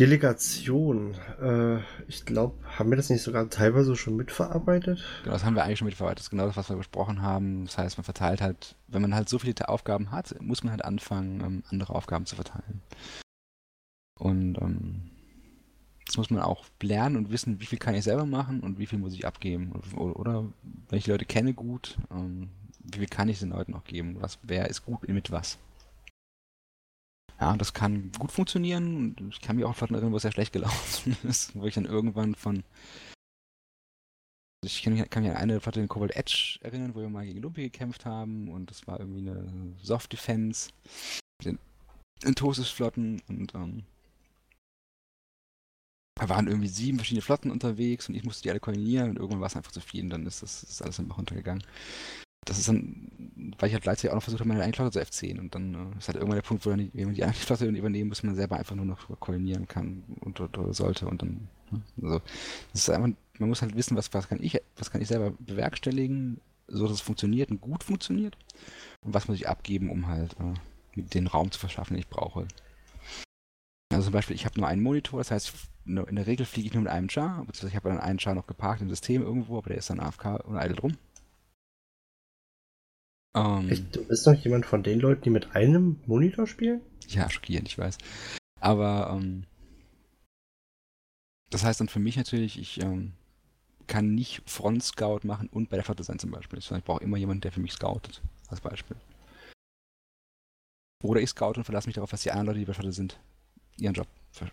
Delegation. 0.00 1.14
Äh, 1.42 1.80
ich 2.08 2.24
glaube, 2.24 2.56
haben 2.78 2.90
wir 2.90 2.96
das 2.96 3.10
nicht 3.10 3.22
sogar 3.22 3.50
teilweise 3.50 3.96
schon 3.96 4.16
mitverarbeitet? 4.16 5.04
Genau, 5.22 5.34
das 5.34 5.44
haben 5.44 5.54
wir 5.54 5.64
eigentlich 5.64 5.78
schon 5.78 5.86
mitverarbeitet. 5.86 6.20
Das 6.20 6.26
ist 6.26 6.30
genau 6.30 6.46
das, 6.46 6.56
was 6.56 6.70
wir 6.70 6.76
besprochen 6.76 7.20
haben. 7.20 7.66
Das 7.66 7.76
heißt, 7.76 7.98
man 7.98 8.04
verteilt 8.04 8.40
halt, 8.40 8.76
wenn 8.86 9.02
man 9.02 9.14
halt 9.14 9.28
so 9.28 9.38
viele 9.38 9.68
Aufgaben 9.68 10.10
hat, 10.10 10.34
muss 10.40 10.62
man 10.64 10.70
halt 10.70 10.84
anfangen, 10.84 11.40
ähm, 11.40 11.62
andere 11.70 11.94
Aufgaben 11.94 12.24
zu 12.24 12.36
verteilen. 12.36 12.80
Und 14.18 14.56
ähm, 14.58 15.10
das 16.06 16.16
muss 16.16 16.30
man 16.30 16.42
auch 16.42 16.64
lernen 16.82 17.16
und 17.16 17.30
wissen, 17.30 17.60
wie 17.60 17.66
viel 17.66 17.78
kann 17.78 17.94
ich 17.94 18.04
selber 18.04 18.26
machen 18.26 18.60
und 18.60 18.78
wie 18.78 18.86
viel 18.86 18.98
muss 18.98 19.14
ich 19.14 19.26
abgeben. 19.26 19.72
Oder, 19.94 20.18
oder 20.18 20.44
wenn 20.88 20.98
ich 20.98 21.04
die 21.04 21.10
Leute 21.10 21.26
kenne 21.26 21.52
gut, 21.52 21.98
ähm, 22.10 22.48
wie 22.94 22.98
viel 23.00 23.08
kann 23.08 23.28
ich 23.28 23.40
den 23.40 23.50
Leuten 23.50 23.72
noch 23.72 23.84
geben? 23.84 24.20
Was, 24.20 24.38
wer 24.42 24.68
ist 24.68 24.84
gut 24.84 25.08
mit 25.08 25.30
was? 25.30 25.58
Ja, 27.40 27.56
das 27.56 27.72
kann 27.72 28.12
gut 28.18 28.30
funktionieren 28.32 29.16
ich 29.30 29.40
kann 29.40 29.56
mich 29.56 29.64
auch 29.64 29.74
Flotten 29.74 29.94
erinnern, 29.94 30.12
wo 30.12 30.16
es 30.16 30.22
sehr 30.22 30.32
schlecht 30.32 30.52
gelaufen 30.52 31.16
ist, 31.22 31.54
wo 31.56 31.66
ich 31.66 31.74
dann 31.74 31.86
irgendwann 31.86 32.34
von 32.34 32.62
ich 34.62 34.82
kann 34.82 34.92
mich, 34.92 35.08
kann 35.08 35.22
mich 35.22 35.32
an 35.32 35.38
eine 35.38 35.58
Flotte 35.60 35.80
in 35.80 35.88
Cobalt 35.88 36.14
Edge 36.14 36.58
erinnern, 36.60 36.94
wo 36.94 37.00
wir 37.00 37.08
mal 37.08 37.24
gegen 37.24 37.40
Lumpi 37.40 37.62
gekämpft 37.62 38.04
haben 38.04 38.48
und 38.50 38.70
das 38.70 38.86
war 38.86 39.00
irgendwie 39.00 39.30
eine 39.30 39.74
Soft 39.82 40.12
Defense 40.12 40.70
mit 41.38 41.46
den, 41.46 41.58
den 42.22 42.34
Tosis-Flotten 42.34 43.22
und 43.26 43.54
ähm, 43.54 43.84
da 46.20 46.28
waren 46.28 46.46
irgendwie 46.46 46.68
sieben 46.68 46.98
verschiedene 46.98 47.22
Flotten 47.22 47.50
unterwegs 47.50 48.06
und 48.10 48.14
ich 48.14 48.24
musste 48.24 48.42
die 48.42 48.50
alle 48.50 48.60
koordinieren 48.60 49.10
und 49.10 49.16
irgendwann 49.16 49.40
war 49.40 49.46
es 49.46 49.56
einfach 49.56 49.72
zu 49.72 49.80
viel 49.80 50.04
und 50.04 50.10
dann 50.10 50.26
ist 50.26 50.42
das 50.42 50.62
ist 50.62 50.82
alles 50.82 50.98
im 50.98 51.08
Bach 51.08 51.16
untergegangen. 51.16 51.64
Das 52.44 52.58
ist 52.58 52.68
dann, 52.68 53.10
weil 53.58 53.68
ich 53.68 53.74
halt 53.74 53.82
gleichzeitig 53.82 54.10
auch 54.10 54.14
noch 54.14 54.22
versucht 54.22 54.40
habe, 54.40 54.48
meine 54.48 54.62
eigene 54.62 54.74
Flotte 54.74 54.92
zu 54.92 55.00
F10 55.00 55.38
und 55.38 55.54
dann 55.54 55.74
äh, 55.74 55.98
ist 55.98 56.08
halt 56.08 56.16
irgendwann 56.16 56.36
der 56.36 56.42
Punkt, 56.42 56.64
wo 56.64 56.70
dann, 56.70 56.90
man 56.94 57.14
die 57.14 57.24
eigene 57.24 57.34
Flotte 57.34 57.66
übernehmen 57.66 58.08
muss, 58.08 58.22
man 58.22 58.34
selber 58.34 58.56
einfach 58.56 58.76
nur 58.76 58.86
noch 58.86 59.08
koordinieren 59.20 59.68
kann 59.68 60.04
und 60.20 60.40
oder 60.40 60.72
sollte 60.72 61.06
und 61.06 61.22
dann, 61.22 61.48
ne? 61.70 61.82
also, 62.02 62.20
das 62.72 62.82
ist 62.82 62.90
einfach, 62.90 63.10
man 63.38 63.48
muss 63.48 63.62
halt 63.62 63.76
wissen, 63.76 63.96
was, 63.96 64.12
was 64.14 64.28
kann 64.28 64.42
ich, 64.42 64.60
was 64.76 64.90
kann 64.90 65.02
ich 65.02 65.08
selber 65.08 65.32
bewerkstelligen, 65.38 66.40
so 66.66 66.84
dass 66.84 66.94
es 66.94 67.00
funktioniert 67.00 67.50
und 67.50 67.60
gut 67.60 67.84
funktioniert 67.84 68.36
und 69.02 69.12
was 69.12 69.28
muss 69.28 69.36
ich 69.36 69.48
abgeben, 69.48 69.90
um 69.90 70.06
halt 70.06 70.34
äh, 70.34 71.02
den 71.02 71.26
Raum 71.26 71.50
zu 71.50 71.58
verschaffen, 71.58 71.94
den 71.94 72.00
ich 72.00 72.08
brauche. 72.08 72.46
Also 73.92 74.04
zum 74.04 74.12
Beispiel, 74.12 74.36
ich 74.36 74.46
habe 74.46 74.58
nur 74.58 74.68
einen 74.68 74.82
Monitor, 74.82 75.18
das 75.20 75.30
heißt, 75.30 75.52
in 75.84 76.16
der 76.16 76.26
Regel 76.26 76.46
fliege 76.46 76.68
ich 76.68 76.74
nur 76.74 76.84
mit 76.84 76.92
einem 76.92 77.08
Char, 77.10 77.44
beziehungsweise 77.44 77.68
ich 77.68 77.76
habe 77.76 77.88
dann 77.88 77.98
einen 77.98 78.20
Char 78.20 78.34
noch 78.34 78.46
geparkt 78.46 78.82
im 78.82 78.88
System 78.88 79.22
irgendwo, 79.22 79.58
aber 79.58 79.70
der 79.70 79.78
ist 79.78 79.90
dann 79.90 80.00
AFK 80.00 80.40
und 80.44 80.56
eilt 80.56 80.82
rum. 80.82 80.96
Ähm, 83.34 83.68
Echt, 83.68 83.94
du 83.94 84.04
bist 84.04 84.26
doch 84.26 84.34
jemand 84.34 84.66
von 84.66 84.82
den 84.82 85.00
Leuten, 85.00 85.22
die 85.22 85.30
mit 85.30 85.54
einem 85.54 86.00
Monitor 86.06 86.46
spielen? 86.46 86.80
Ja, 87.08 87.30
schockierend, 87.30 87.68
ich 87.68 87.78
weiß. 87.78 87.98
Aber 88.60 89.10
ähm, 89.12 89.44
das 91.50 91.64
heißt 91.64 91.80
dann 91.80 91.88
für 91.88 91.98
mich 91.98 92.16
natürlich, 92.16 92.58
ich 92.58 92.80
ähm, 92.82 93.12
kann 93.86 94.14
nicht 94.14 94.42
Front 94.48 94.84
Scout 94.84 95.20
machen 95.24 95.48
und 95.48 95.68
bei 95.68 95.76
der 95.76 95.84
Flotte 95.84 96.04
sein 96.04 96.18
zum 96.18 96.30
Beispiel. 96.30 96.58
Ich 96.58 96.68
brauche 96.84 97.02
immer 97.02 97.16
jemanden, 97.16 97.40
der 97.40 97.52
für 97.52 97.60
mich 97.60 97.72
scoutet, 97.72 98.22
als 98.48 98.60
Beispiel. 98.60 98.96
Oder 101.02 101.20
ich 101.20 101.30
scout 101.30 101.54
und 101.56 101.64
verlasse 101.64 101.88
mich 101.88 101.94
darauf, 101.94 102.10
dass 102.10 102.22
die 102.22 102.30
anderen 102.30 102.46
Leute, 102.46 102.58
die 102.60 102.64
bei 102.64 102.72
der 102.72 102.74
Flotte 102.74 102.92
sind, 102.92 103.18
ihren 103.78 103.94
Job 103.94 104.06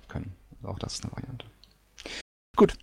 können. 0.07 0.33
Also 0.55 0.67
auch 0.69 0.79
das 0.79 0.95
ist 0.95 1.03
eine 1.03 1.13
Variante. 1.13 1.45
Gut. 2.55 2.77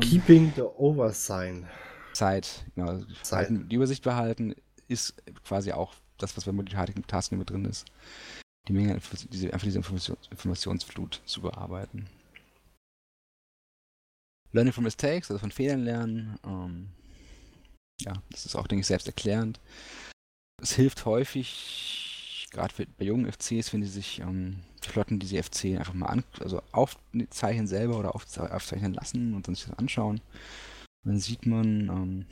Keeping 0.00 0.52
the 0.56 0.62
Oversign. 0.62 1.66
Zeit, 2.18 2.64
genau. 2.74 3.00
Zeit. 3.22 3.48
Die 3.50 3.76
Übersicht 3.76 4.02
behalten 4.02 4.54
ist 4.88 5.14
quasi 5.44 5.72
auch 5.72 5.94
das, 6.18 6.36
was 6.36 6.44
bei 6.44 6.52
Multitasking 6.52 7.38
mit 7.38 7.50
drin 7.50 7.64
ist. 7.64 7.86
Die 8.66 8.72
Menge, 8.72 9.00
diese, 9.30 9.52
einfach 9.52 9.64
diese 9.64 9.78
Informations 9.78 10.28
Informationsflut 10.30 11.22
zu 11.24 11.40
bearbeiten. 11.40 12.08
Learning 14.52 14.72
from 14.72 14.84
Mistakes, 14.84 15.30
also 15.30 15.38
von 15.38 15.52
Fehlern 15.52 15.84
lernen. 15.84 16.38
Ähm, 16.44 16.88
ja, 18.00 18.14
das 18.30 18.46
ist 18.46 18.56
auch, 18.56 18.66
denke 18.66 18.80
ich, 18.80 18.86
selbst 18.86 19.06
erklärend. 19.06 19.60
Es 20.60 20.72
hilft 20.72 21.04
häufig, 21.04 22.48
gerade 22.50 22.74
bei 22.98 23.04
jungen 23.04 23.30
FCs, 23.30 23.72
wenn 23.72 23.84
sie 23.84 23.90
sich 23.90 24.20
ähm, 24.20 24.64
die 24.82 24.88
Flotten, 24.88 25.20
die 25.20 25.26
sie 25.26 25.40
FC 25.40 25.78
einfach 25.78 25.94
mal 25.94 26.06
an, 26.06 26.24
also 26.40 26.62
aufzeichnen 26.72 27.68
selber 27.68 27.98
oder 27.98 28.14
aufzeichnen 28.14 28.94
lassen 28.94 29.34
und 29.34 29.46
dann 29.46 29.54
sich 29.54 29.66
das 29.66 29.78
anschauen. 29.78 30.20
Dann 31.04 31.18
sieht 31.18 31.46
man 31.46 31.88
ähm, 31.88 32.26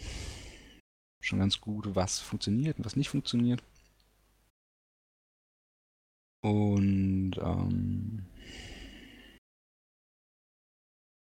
schon 1.20 1.38
ganz 1.40 1.60
gut, 1.60 1.94
was 1.94 2.20
funktioniert 2.20 2.78
und 2.78 2.84
was 2.84 2.96
nicht 2.96 3.08
funktioniert. 3.10 3.62
Und 6.42 7.32
ähm, 7.42 8.26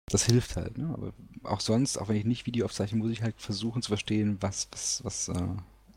das 0.09 0.25
hilft 0.25 0.55
halt, 0.55 0.77
ne? 0.77 0.89
Aber 0.93 1.13
auch 1.43 1.59
sonst, 1.59 1.97
auch 1.97 2.07
wenn 2.07 2.15
ich 2.15 2.25
nicht 2.25 2.45
Video 2.45 2.65
aufzeichne, 2.65 2.97
muss 2.97 3.11
ich 3.11 3.21
halt 3.21 3.35
versuchen 3.37 3.81
zu 3.81 3.89
verstehen, 3.89 4.37
was, 4.39 4.67
was, 4.71 5.03
was 5.03 5.27
äh, 5.29 5.47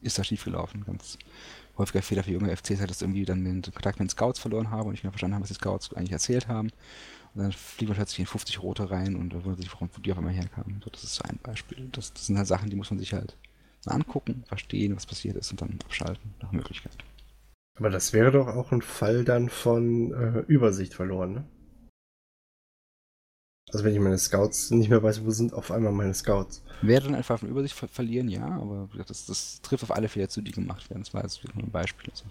ist 0.02 0.18
da 0.18 0.24
schiefgelaufen. 0.24 0.84
Ganz 0.84 1.16
häufiger 1.78 2.02
Fehler 2.02 2.24
für 2.24 2.32
junge 2.32 2.50
FCs 2.56 2.80
halt, 2.80 2.90
dass 2.90 3.02
irgendwie 3.02 3.24
dann 3.24 3.44
den 3.44 3.62
Kontakt 3.62 3.98
mit 4.00 4.08
den 4.08 4.10
Scouts 4.10 4.40
verloren 4.40 4.70
habe 4.70 4.88
und 4.88 4.94
ich 4.94 4.98
nicht 4.98 5.04
mehr 5.04 5.12
verstanden 5.12 5.34
habe, 5.34 5.42
was 5.44 5.48
die 5.48 5.54
Scouts 5.54 5.94
eigentlich 5.94 6.12
erzählt 6.12 6.48
haben. 6.48 6.70
Und 7.34 7.42
dann 7.42 7.52
fliegen 7.52 7.94
plötzlich 7.94 8.20
in 8.20 8.26
50 8.26 8.62
Rote 8.62 8.90
rein 8.90 9.14
und 9.14 9.32
da 9.32 9.44
wundert 9.44 9.62
sich, 9.62 9.72
warum 9.72 9.88
die 10.02 10.12
auf 10.12 10.18
einmal 10.18 10.32
herkamen. 10.32 10.80
So, 10.82 10.90
das 10.90 11.04
ist 11.04 11.14
so 11.14 11.22
ein 11.22 11.38
Beispiel. 11.42 11.88
Das, 11.92 12.12
das 12.12 12.26
sind 12.26 12.36
halt 12.36 12.48
Sachen, 12.48 12.70
die 12.70 12.76
muss 12.76 12.90
man 12.90 12.98
sich 12.98 13.12
halt 13.12 13.36
angucken, 13.86 14.44
verstehen, 14.46 14.96
was 14.96 15.06
passiert 15.06 15.36
ist 15.36 15.50
und 15.50 15.62
dann 15.62 15.78
abschalten 15.84 16.34
nach 16.42 16.52
Möglichkeit. 16.52 16.96
Aber 17.76 17.88
das 17.88 18.12
wäre 18.12 18.30
doch 18.30 18.48
auch 18.48 18.72
ein 18.72 18.82
Fall 18.82 19.24
dann 19.24 19.48
von 19.48 20.12
äh, 20.12 20.40
Übersicht 20.48 20.92
verloren, 20.92 21.32
ne? 21.32 21.44
Also 23.72 23.84
wenn 23.84 23.94
ich 23.94 24.00
meine 24.00 24.18
Scouts 24.18 24.70
nicht 24.70 24.90
mehr 24.90 25.02
weiß, 25.02 25.24
wo 25.24 25.30
sind 25.30 25.52
auf 25.52 25.70
einmal 25.70 25.92
meine 25.92 26.14
Scouts. 26.14 26.62
Wäre 26.82 27.04
dann 27.04 27.14
einfach 27.14 27.38
von 27.38 27.48
Übersicht 27.48 27.74
ver 27.74 27.88
verlieren, 27.88 28.28
ja, 28.28 28.44
aber 28.44 28.88
das, 29.06 29.26
das, 29.26 29.60
trifft 29.62 29.84
auf 29.84 29.92
alle 29.92 30.08
Fehler 30.08 30.28
zu, 30.28 30.40
die 30.40 30.50
gemacht 30.50 30.90
werden. 30.90 31.02
Das 31.02 31.14
war 31.14 31.22
jetzt 31.22 31.44
nur 31.54 31.64
ein 31.64 31.70
Beispiel. 31.70 32.10
Also, 32.10 32.24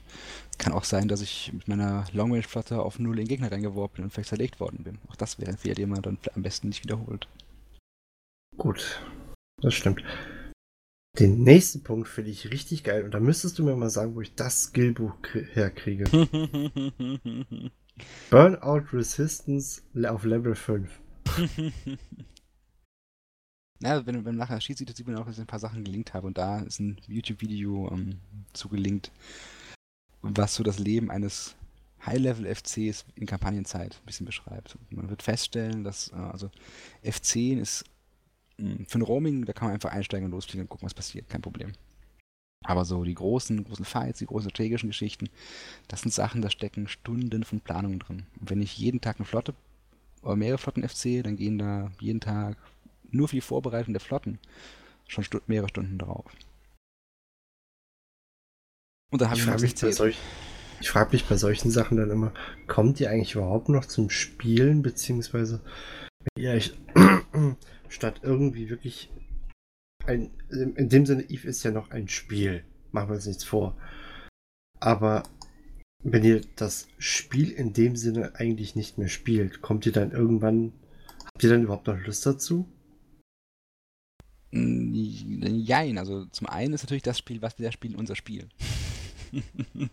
kann 0.57 0.73
auch 0.73 0.83
sein, 0.83 1.07
dass 1.07 1.21
ich 1.21 1.53
mit 1.53 1.67
meiner 1.67 2.05
Long 2.11 2.31
Range 2.31 2.43
Flotte 2.43 2.81
auf 2.81 2.99
null 2.99 3.19
in 3.19 3.27
Gegner 3.27 3.51
reingeworfen 3.51 3.97
bin 3.97 4.05
und 4.05 4.11
vielleicht 4.11 4.29
zerlegt 4.29 4.59
worden 4.59 4.83
bin. 4.83 4.97
Auch 5.07 5.15
das 5.15 5.39
wäre 5.39 5.51
ein 5.51 5.57
Fehler, 5.57 5.75
den 5.75 5.89
man 5.89 6.01
dann 6.01 6.17
am 6.35 6.43
besten 6.43 6.67
nicht 6.67 6.83
wiederholt. 6.83 7.27
Gut, 8.57 9.01
das 9.61 9.73
stimmt. 9.73 10.03
Den 11.17 11.43
nächsten 11.43 11.83
Punkt 11.83 12.07
finde 12.07 12.31
ich 12.31 12.51
richtig 12.51 12.83
geil 12.83 13.03
und 13.03 13.13
da 13.13 13.19
müsstest 13.19 13.59
du 13.59 13.63
mir 13.63 13.75
mal 13.75 13.89
sagen, 13.89 14.15
wo 14.15 14.21
ich 14.21 14.35
das 14.35 14.65
Skillbuch 14.65 15.15
herkriege. 15.53 16.05
Burnout 18.29 18.85
Resistance 18.93 19.81
auf 20.07 20.23
Level 20.23 20.55
5. 20.55 20.89
Ja, 23.81 24.05
wenn, 24.05 24.15
wenn 24.15 24.23
man 24.23 24.35
nachher 24.35 24.59
schießt, 24.59 24.79
sieht 24.79 25.07
man 25.07 25.15
auch, 25.15 25.25
dass 25.25 25.35
ich 25.35 25.41
ein 25.41 25.47
paar 25.47 25.59
Sachen 25.59 25.83
gelinkt 25.85 26.13
habe. 26.13 26.27
Und 26.27 26.37
da 26.37 26.59
ist 26.59 26.79
ein 26.79 26.97
YouTube-Video 27.07 27.89
ähm, 27.91 28.19
zugelinkt, 28.51 29.11
was 30.21 30.55
so 30.55 30.63
das 30.63 30.79
Leben 30.79 31.09
eines 31.09 31.55
High-Level-FCs 32.05 33.05
in 33.15 33.25
Kampagnenzeit 33.25 33.95
ein 33.95 34.05
bisschen 34.05 34.25
beschreibt. 34.25 34.77
Man 34.89 35.09
wird 35.09 35.23
feststellen, 35.23 35.83
dass 35.83 36.11
äh, 36.11 36.15
also 36.15 36.49
F10 37.03 37.59
ist 37.59 37.85
mh, 38.57 38.69
hm, 38.79 38.85
für 38.85 38.99
ein 38.99 39.03
Roaming, 39.03 39.45
da 39.45 39.53
kann 39.53 39.67
man 39.69 39.75
einfach 39.75 39.91
einsteigen 39.91 40.25
und 40.25 40.31
losfliegen 40.31 40.63
und 40.63 40.69
gucken, 40.69 40.85
was 40.85 40.93
passiert. 40.93 41.29
Kein 41.29 41.41
Problem. 41.41 41.71
Aber 42.65 42.83
so 42.83 43.05
die 43.05 43.15
großen, 43.15 43.63
großen 43.63 43.85
Fights, 43.85 44.19
die 44.19 44.25
großen 44.25 44.49
strategischen 44.49 44.89
Geschichten, 44.89 45.29
das 45.87 46.01
sind 46.01 46.13
Sachen, 46.13 46.41
da 46.41 46.49
stecken 46.49 46.89
Stunden 46.89 47.45
von 47.45 47.61
Planung 47.61 47.99
drin. 47.99 48.25
Und 48.41 48.49
wenn 48.49 48.61
ich 48.61 48.77
jeden 48.77 48.99
Tag 48.99 49.17
eine 49.17 49.25
Flotte 49.25 49.53
oder 50.21 50.35
mehrere 50.35 50.57
Flotten 50.57 50.87
FC, 50.87 51.23
dann 51.23 51.35
gehen 51.35 51.57
da 51.57 51.91
jeden 51.99 52.19
Tag 52.19 52.57
nur 53.11 53.27
für 53.27 53.35
die 53.35 53.41
Vorbereitung 53.41 53.93
der 53.93 54.01
Flotten 54.01 54.39
schon 55.07 55.23
stu 55.23 55.39
mehrere 55.47 55.69
Stunden 55.69 55.97
drauf. 55.97 56.31
Und 59.11 59.21
da 59.21 59.29
habe 59.29 59.37
ich, 59.37 59.41
ich 59.41 59.49
frage 59.49 59.61
mich, 59.61 59.75
bei 59.75 59.91
solch, 59.91 60.17
ich 60.81 60.89
frage 60.89 61.11
mich 61.13 61.25
bei 61.25 61.35
solchen 61.35 61.71
Sachen 61.71 61.97
dann 61.97 62.11
immer, 62.11 62.33
kommt 62.67 62.99
ihr 62.99 63.09
eigentlich 63.09 63.35
überhaupt 63.35 63.69
noch 63.69 63.85
zum 63.85 64.09
Spielen, 64.09 64.81
beziehungsweise 64.83 65.61
wenn 66.35 66.43
ihr 66.43 66.51
euch 66.51 66.77
statt 67.89 68.21
irgendwie 68.23 68.69
wirklich 68.69 69.09
ein, 70.05 70.31
in 70.49 70.89
dem 70.89 71.05
Sinne, 71.05 71.23
Eve 71.23 71.47
ist 71.47 71.63
ja 71.63 71.71
noch 71.71 71.91
ein 71.91 72.07
Spiel, 72.07 72.63
machen 72.91 73.09
wir 73.09 73.15
uns 73.15 73.25
nichts 73.25 73.43
vor. 73.43 73.75
Aber 74.79 75.23
wenn 76.03 76.23
ihr 76.23 76.41
das 76.55 76.87
Spiel 76.97 77.51
in 77.51 77.73
dem 77.73 77.95
Sinne 77.95 78.35
eigentlich 78.35 78.75
nicht 78.75 78.97
mehr 78.97 79.09
spielt, 79.09 79.61
kommt 79.61 79.85
ihr 79.85 79.91
dann 79.91 80.11
irgendwann, 80.11 80.73
habt 81.25 81.43
ihr 81.43 81.49
dann 81.49 81.63
überhaupt 81.63 81.87
noch 81.87 81.99
Lust 82.05 82.25
dazu? 82.25 82.67
Jein, 84.51 85.97
also 85.97 86.25
zum 86.25 86.47
einen 86.47 86.73
ist 86.73 86.83
natürlich 86.83 87.03
das 87.03 87.19
Spiel, 87.19 87.41
was 87.41 87.59
wir 87.59 87.65
da 87.65 87.71
spielen, 87.71 87.95
unser 87.95 88.15
Spiel. 88.15 88.49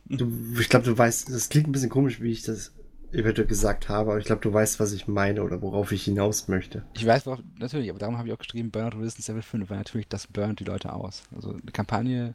du, 0.07 0.33
ich 0.59 0.69
glaube, 0.69 0.87
du 0.87 0.97
weißt, 0.97 1.31
das 1.31 1.49
klingt 1.49 1.69
ein 1.69 1.73
bisschen 1.73 1.91
komisch, 1.91 2.21
wie 2.21 2.33
ich 2.33 2.43
das 2.43 2.73
eventuell 3.13 3.47
gesagt 3.47 3.89
habe, 3.89 4.13
aber 4.13 4.19
ich 4.19 4.27
glaube, 4.27 4.43
du 4.43 4.53
weißt, 4.53 4.81
was 4.81 4.93
ich 4.93 5.09
meine 5.09 5.43
oder 5.43 5.61
worauf 5.61 5.93
ich 5.93 6.05
hinaus 6.05 6.49
möchte. 6.49 6.85
Ich 6.95 7.07
weiß, 7.07 7.27
worauf, 7.27 7.41
natürlich, 7.59 7.91
aber 7.91 7.99
darum 7.99 8.17
habe 8.17 8.29
ich 8.29 8.35
auch 8.35 8.39
geschrieben, 8.39 8.71
Burnout 8.71 8.99
Resistance 8.99 9.31
Level 9.31 9.43
5, 9.43 9.71
weil 9.71 9.79
natürlich 9.79 10.09
das 10.09 10.27
burnt 10.27 10.61
die 10.61 10.65
Leute 10.65 10.93
aus. 10.93 11.23
Also 11.35 11.51
eine 11.51 11.73
Kampagne, 11.73 12.35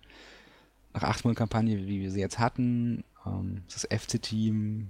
nach 0.94 1.04
acht 1.04 1.24
Monaten 1.24 1.38
Kampagne, 1.38 1.88
wie 1.88 2.02
wir 2.02 2.12
sie 2.12 2.20
jetzt 2.20 2.40
hatten, 2.40 3.04
ähm, 3.26 3.64
das 3.72 3.88
FC-Team 3.90 4.90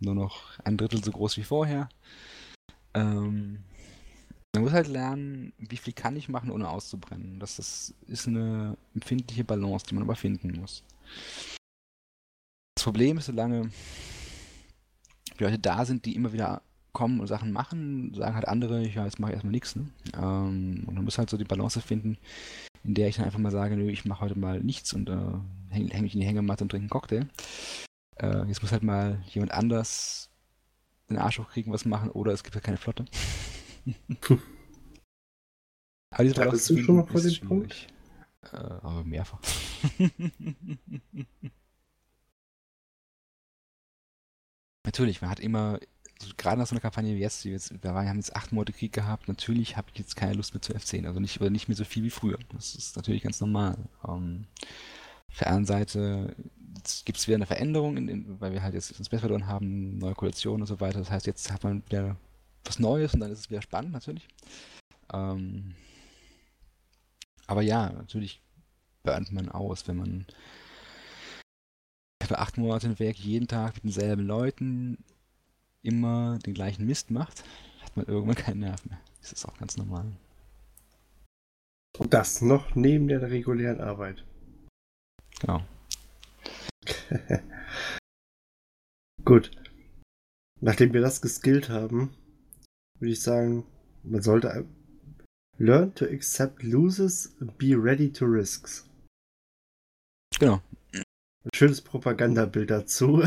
nur 0.00 0.14
noch 0.14 0.58
ein 0.60 0.76
Drittel 0.76 1.02
so 1.02 1.10
groß 1.10 1.36
wie 1.36 1.44
vorher. 1.44 1.88
Ähm, 2.94 3.64
man 4.54 4.64
muss 4.64 4.72
halt 4.72 4.88
lernen, 4.88 5.52
wie 5.58 5.76
viel 5.76 5.92
kann 5.92 6.16
ich 6.16 6.28
machen, 6.28 6.50
ohne 6.50 6.68
auszubrennen. 6.68 7.38
Das, 7.38 7.56
das 7.56 7.94
ist 8.06 8.26
eine 8.26 8.76
empfindliche 8.94 9.44
Balance, 9.44 9.86
die 9.86 9.94
man 9.94 10.04
aber 10.04 10.16
finden 10.16 10.58
muss. 10.58 10.82
Das 12.74 12.84
Problem 12.84 13.18
ist, 13.18 13.26
solange 13.26 13.70
die 15.38 15.44
Leute 15.44 15.58
da 15.58 15.84
sind, 15.84 16.04
die 16.06 16.14
immer 16.14 16.32
wieder 16.32 16.62
kommen 16.92 17.20
und 17.20 17.26
Sachen 17.26 17.52
machen, 17.52 18.14
sagen 18.14 18.34
halt 18.34 18.48
andere, 18.48 18.86
ja, 18.86 19.04
jetzt 19.04 19.18
mache 19.18 19.32
ich 19.32 19.34
erstmal 19.34 19.52
nichts. 19.52 19.76
Ne? 19.76 19.88
Ähm, 20.14 20.84
und 20.86 20.94
man 20.94 21.04
muss 21.04 21.18
halt 21.18 21.28
so 21.28 21.36
die 21.36 21.44
Balance 21.44 21.82
finden, 21.82 22.16
in 22.86 22.94
der 22.94 23.08
ich 23.08 23.16
dann 23.16 23.24
einfach 23.24 23.38
mal 23.40 23.50
sage, 23.50 23.76
nö, 23.76 23.90
ich 23.90 24.04
mache 24.04 24.20
heute 24.20 24.38
mal 24.38 24.60
nichts 24.60 24.92
und 24.92 25.08
äh, 25.08 25.16
hänge 25.70 25.90
häng 25.90 26.02
mich 26.02 26.14
in 26.14 26.20
die 26.20 26.26
Hängematte 26.26 26.62
und 26.64 26.70
trinke 26.70 26.84
einen 26.84 26.90
Cocktail. 26.90 27.26
Äh, 28.16 28.44
jetzt 28.46 28.62
muss 28.62 28.72
halt 28.72 28.82
mal 28.82 29.22
jemand 29.28 29.52
anders 29.52 30.30
den 31.10 31.18
Arsch 31.18 31.38
hochkriegen, 31.38 31.72
was 31.72 31.84
machen, 31.84 32.10
oder 32.10 32.32
es 32.32 32.42
gibt 32.42 32.54
halt 32.54 32.64
keine 32.64 32.78
Flotte. 32.78 33.04
aber 36.10 36.24
diese 36.24 36.34
da 36.34 36.50
bist 36.50 36.70
du 36.70 36.78
schon 36.78 36.96
mal 36.96 37.06
vor 37.06 37.20
dem 37.20 37.40
Punkt? 37.46 37.86
Äh, 38.52 38.56
aber 38.56 39.04
mehrfach. 39.04 39.40
Natürlich, 44.84 45.20
man 45.20 45.30
hat 45.30 45.40
immer 45.40 45.80
also 46.20 46.32
gerade 46.36 46.58
nach 46.58 46.66
so 46.66 46.74
einer 46.74 46.80
Kampagne 46.80 47.14
wie 47.14 47.20
jetzt, 47.20 47.44
jetzt 47.44 47.82
wir 47.82 47.92
haben 47.92 48.16
jetzt 48.16 48.34
acht 48.34 48.52
Monate 48.52 48.72
Krieg 48.72 48.92
gehabt, 48.92 49.28
natürlich 49.28 49.76
habe 49.76 49.88
ich 49.92 49.98
jetzt 49.98 50.16
keine 50.16 50.34
Lust 50.34 50.54
mehr 50.54 50.62
zu 50.62 50.72
F10, 50.72 51.06
also 51.06 51.20
nicht, 51.20 51.40
nicht 51.40 51.68
mehr 51.68 51.76
so 51.76 51.84
viel 51.84 52.04
wie 52.04 52.10
früher. 52.10 52.38
Das 52.52 52.74
ist 52.74 52.96
natürlich 52.96 53.22
ganz 53.22 53.40
normal. 53.40 53.76
Ähm, 54.06 54.46
auf 55.28 55.38
der 55.38 55.48
anderen 55.48 55.66
Seite 55.66 56.34
gibt 57.04 57.18
es 57.18 57.26
wieder 57.26 57.36
eine 57.36 57.46
Veränderung, 57.46 57.96
in, 57.96 58.08
in, 58.08 58.40
weil 58.40 58.52
wir 58.52 58.62
halt 58.62 58.74
jetzt 58.74 58.92
ins 58.92 59.08
verloren 59.08 59.46
haben, 59.46 59.98
neue 59.98 60.14
Koalitionen 60.14 60.62
und 60.62 60.66
so 60.66 60.80
weiter. 60.80 60.98
Das 60.98 61.10
heißt, 61.10 61.26
jetzt 61.26 61.52
hat 61.52 61.64
man 61.64 61.84
wieder 61.86 62.16
was 62.64 62.78
Neues 62.78 63.14
und 63.14 63.20
dann 63.20 63.30
ist 63.30 63.40
es 63.40 63.50
wieder 63.50 63.62
spannend 63.62 63.92
natürlich. 63.92 64.26
Ähm, 65.12 65.74
aber 67.46 67.62
ja, 67.62 67.90
natürlich 67.90 68.40
burnt 69.02 69.32
man 69.32 69.48
aus, 69.48 69.86
wenn 69.86 69.96
man 69.96 70.26
für 72.22 72.38
acht 72.38 72.56
Monate 72.56 72.88
hinweg 72.88 73.16
jeden 73.16 73.46
Tag 73.46 73.74
mit 73.76 73.84
denselben 73.84 74.26
Leuten 74.26 74.98
immer 75.86 76.38
den 76.40 76.54
gleichen 76.54 76.86
Mist 76.86 77.10
macht, 77.10 77.44
hat 77.82 77.96
man 77.96 78.06
irgendwann 78.06 78.36
keinen 78.36 78.60
Nerv 78.60 78.84
mehr. 78.86 79.00
Das 79.20 79.32
ist 79.32 79.46
auch 79.46 79.56
ganz 79.58 79.76
normal. 79.76 80.12
Und 81.98 82.12
das 82.12 82.42
noch 82.42 82.74
neben 82.74 83.08
der 83.08 83.22
regulären 83.22 83.80
Arbeit. 83.80 84.24
Genau. 85.40 85.62
Gut. 89.24 89.50
Nachdem 90.60 90.92
wir 90.92 91.00
das 91.00 91.22
geskillt 91.22 91.68
haben, 91.68 92.14
würde 92.98 93.12
ich 93.12 93.22
sagen, 93.22 93.66
man 94.02 94.22
sollte 94.22 94.66
learn 95.58 95.94
to 95.94 96.04
accept 96.06 96.62
losses, 96.62 97.34
be 97.58 97.74
ready 97.74 98.12
to 98.12 98.24
risks. 98.26 98.88
Genau. 100.38 100.60
Ein 100.92 101.50
schönes 101.54 101.80
Propagandabild 101.80 102.70
dazu. 102.70 103.22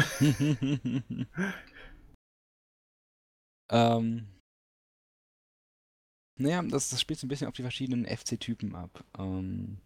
ähm, 3.69 4.27
naja, 6.37 6.61
das, 6.63 6.89
das 6.89 7.01
spielt 7.01 7.19
so 7.19 7.25
ein 7.25 7.29
bisschen 7.29 7.47
auf 7.47 7.53
die 7.53 7.63
verschiedenen 7.63 8.05
FC-Typen 8.05 8.73
ab. 8.73 9.03
Ähm, 9.17 9.77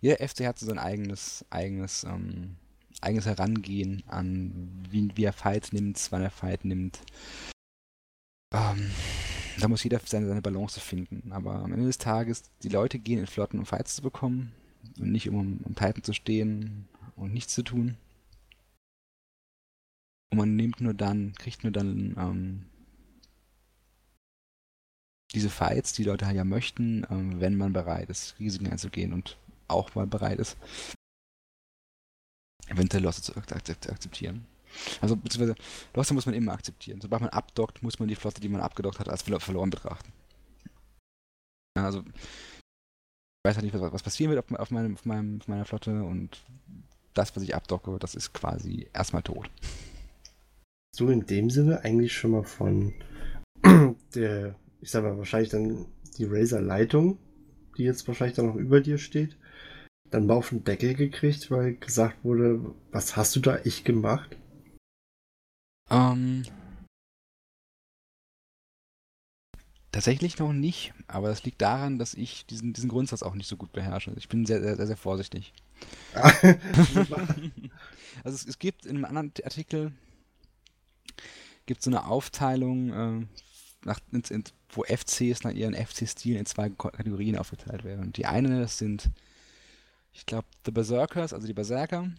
jeder 0.00 0.26
FC 0.26 0.46
hat 0.46 0.58
so 0.58 0.66
sein 0.66 0.78
eigenes, 0.78 1.44
eigenes, 1.50 2.04
ähm, 2.04 2.56
eigenes 3.00 3.26
Herangehen 3.26 4.02
an, 4.06 4.86
wie, 4.90 5.10
wie 5.14 5.24
er 5.24 5.32
Fight 5.32 5.72
nimmt, 5.72 6.08
wann 6.10 6.22
er 6.22 6.30
Fight 6.30 6.64
nimmt. 6.64 7.02
Ähm, 8.54 8.90
da 9.60 9.68
muss 9.68 9.84
jeder 9.84 10.00
seine, 10.04 10.26
seine 10.26 10.42
Balance 10.42 10.80
finden. 10.80 11.32
Aber 11.32 11.56
am 11.56 11.72
Ende 11.72 11.86
des 11.86 11.98
Tages, 11.98 12.44
die 12.62 12.68
Leute 12.68 12.98
gehen 12.98 13.18
in 13.18 13.26
Flotten, 13.26 13.58
um 13.58 13.66
Fights 13.66 13.96
zu 13.96 14.02
bekommen 14.02 14.52
und 14.98 15.12
nicht 15.12 15.28
um 15.28 15.60
um 15.64 15.74
Titan 15.74 16.02
zu 16.02 16.14
stehen 16.14 16.88
und 17.14 17.32
nichts 17.32 17.54
zu 17.54 17.62
tun. 17.62 17.96
Und 20.30 20.38
man 20.38 20.56
nimmt 20.56 20.80
nur 20.80 20.94
dann, 20.94 21.34
kriegt 21.34 21.62
nur 21.62 21.72
dann 21.72 22.16
ähm, 22.18 22.66
diese 25.34 25.50
Fights, 25.50 25.92
die 25.92 26.04
Leute 26.04 26.26
halt 26.26 26.36
ja 26.36 26.44
möchten, 26.44 27.06
ähm, 27.10 27.40
wenn 27.40 27.56
man 27.56 27.72
bereit 27.72 28.10
ist, 28.10 28.38
Risiken 28.38 28.68
einzugehen 28.68 29.12
und 29.12 29.38
auch 29.68 29.94
mal 29.94 30.06
bereit 30.06 30.38
ist, 30.38 30.56
eventuell 32.68 33.02
Losse 33.02 33.22
zu 33.22 33.34
akzeptieren. 33.36 34.46
Also 35.00 35.16
beziehungsweise 35.16 35.54
Losse 35.94 36.14
muss 36.14 36.26
man 36.26 36.34
immer 36.34 36.52
akzeptieren. 36.52 37.00
Sobald 37.00 37.22
man 37.22 37.30
abdockt, 37.30 37.82
muss 37.82 37.98
man 37.98 38.08
die 38.08 38.14
Flotte, 38.14 38.40
die 38.40 38.48
man 38.48 38.60
abgedockt 38.60 38.98
hat, 38.98 39.08
als 39.08 39.22
verloren 39.22 39.70
betrachten. 39.70 40.12
Also 41.74 42.00
ich 42.00 43.48
weiß 43.48 43.56
halt 43.56 43.64
nicht, 43.64 43.74
was, 43.74 43.92
was 43.92 44.02
passieren 44.02 44.32
wird 44.32 44.44
auf, 44.44 44.58
auf, 44.58 44.70
meinem, 44.70 44.94
auf, 44.94 45.04
meinem, 45.04 45.40
auf 45.40 45.48
meiner 45.48 45.64
Flotte 45.64 46.04
und 46.04 46.42
das, 47.14 47.34
was 47.34 47.42
ich 47.42 47.54
abdocke, 47.54 47.98
das 47.98 48.14
ist 48.14 48.32
quasi 48.32 48.88
erstmal 48.92 49.22
tot. 49.22 49.50
Hast 50.92 51.00
du 51.00 51.08
in 51.08 51.26
dem 51.26 51.50
Sinne 51.50 51.84
eigentlich 51.84 52.12
schon 52.14 52.32
mal 52.32 52.44
von 52.44 52.94
der, 54.14 54.54
ich 54.82 54.90
sag 54.90 55.04
mal, 55.04 55.16
wahrscheinlich 55.16 55.50
dann 55.50 55.86
die 56.18 56.24
Razer-Leitung, 56.24 57.18
die 57.78 57.84
jetzt 57.84 58.06
wahrscheinlich 58.08 58.36
dann 58.36 58.46
noch 58.46 58.56
über 58.56 58.80
dir 58.80 58.98
steht, 58.98 59.38
dann 60.10 60.26
mal 60.26 60.34
auf 60.34 60.50
den 60.50 60.64
Deckel 60.64 60.94
gekriegt, 60.94 61.50
weil 61.50 61.76
gesagt 61.76 62.22
wurde, 62.24 62.74
was 62.90 63.16
hast 63.16 63.34
du 63.36 63.40
da 63.40 63.60
ich 63.64 63.84
gemacht? 63.84 64.36
Ähm, 65.88 66.42
tatsächlich 69.92 70.38
noch 70.38 70.52
nicht, 70.52 70.92
aber 71.06 71.28
das 71.28 71.44
liegt 71.44 71.62
daran, 71.62 72.00
dass 72.00 72.14
ich 72.14 72.44
diesen, 72.46 72.72
diesen 72.72 72.90
Grundsatz 72.90 73.22
auch 73.22 73.36
nicht 73.36 73.48
so 73.48 73.56
gut 73.56 73.72
beherrsche. 73.72 74.12
Ich 74.16 74.28
bin 74.28 74.44
sehr, 74.44 74.60
sehr, 74.60 74.76
sehr, 74.76 74.88
sehr 74.88 74.96
vorsichtig. 74.96 75.54
also 76.14 76.58
es, 78.24 78.46
es, 78.46 78.58
gibt 78.58 78.84
in 78.84 78.96
einem 78.96 79.04
anderen 79.04 79.32
Artikel 79.44 79.92
gibt 81.66 81.82
so 81.82 81.90
eine 81.90 82.06
Aufteilung, 82.06 82.90
äh, 82.90 83.26
nach, 83.84 84.00
in, 84.10 84.22
in, 84.28 84.44
wo 84.72 84.84
FCs 84.84 85.44
nach 85.44 85.52
ihren 85.52 85.74
FC-Stilen 85.74 86.40
in 86.40 86.46
zwei 86.46 86.70
Kategorien 86.70 87.36
aufgeteilt 87.36 87.84
werden. 87.84 88.12
Die 88.12 88.26
eine, 88.26 88.60
das 88.60 88.78
sind, 88.78 89.10
ich 90.12 90.26
glaube, 90.26 90.46
The 90.64 90.72
Berserkers, 90.72 91.32
also 91.32 91.46
die 91.46 91.52
Berserker, 91.52 92.10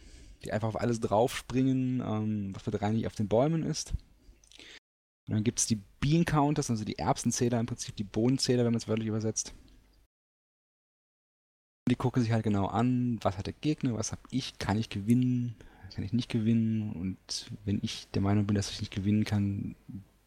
die 0.44 0.52
einfach 0.52 0.70
auf 0.70 0.80
alles 0.80 1.00
draufspringen, 1.00 2.02
ähm, 2.02 2.56
was 2.56 2.66
mit 2.66 2.82
rein 2.82 2.94
nicht 2.94 3.08
auf 3.08 3.16
den 3.16 3.28
Bäumen 3.28 3.64
ist. 3.64 3.94
Und 5.28 5.36
dann 5.36 5.44
gibt 5.44 5.60
es 5.60 5.68
die 5.68 5.82
Bean 6.00 6.26
Counters, 6.26 6.70
also 6.70 6.84
die 6.84 7.00
Erbsenzähler 7.00 7.60
im 7.60 7.66
Prinzip, 7.66 7.96
die 7.96 8.04
Bohnenzähler, 8.04 8.66
wenn 8.66 8.74
man 8.74 8.82
es 8.82 8.88
wörtlich 8.88 9.08
übersetzt. 9.08 9.54
Die 11.90 11.96
gucken 11.96 12.22
sich 12.22 12.32
halt 12.32 12.44
genau 12.44 12.68
an, 12.68 13.20
was 13.22 13.38
hat 13.38 13.46
der 13.46 13.54
Gegner, 13.54 13.96
was 13.96 14.12
habe 14.12 14.22
ich, 14.32 14.58
kann 14.58 14.78
ich 14.78 14.90
gewinnen, 14.90 15.56
kann 15.94 16.04
ich 16.04 16.14
nicht 16.14 16.30
gewinnen. 16.30 16.92
Und 16.94 17.52
wenn 17.66 17.80
ich 17.82 18.08
der 18.14 18.22
Meinung 18.22 18.46
bin, 18.46 18.56
dass 18.56 18.72
ich 18.72 18.80
nicht 18.80 18.94
gewinnen 18.94 19.24
kann, 19.24 19.76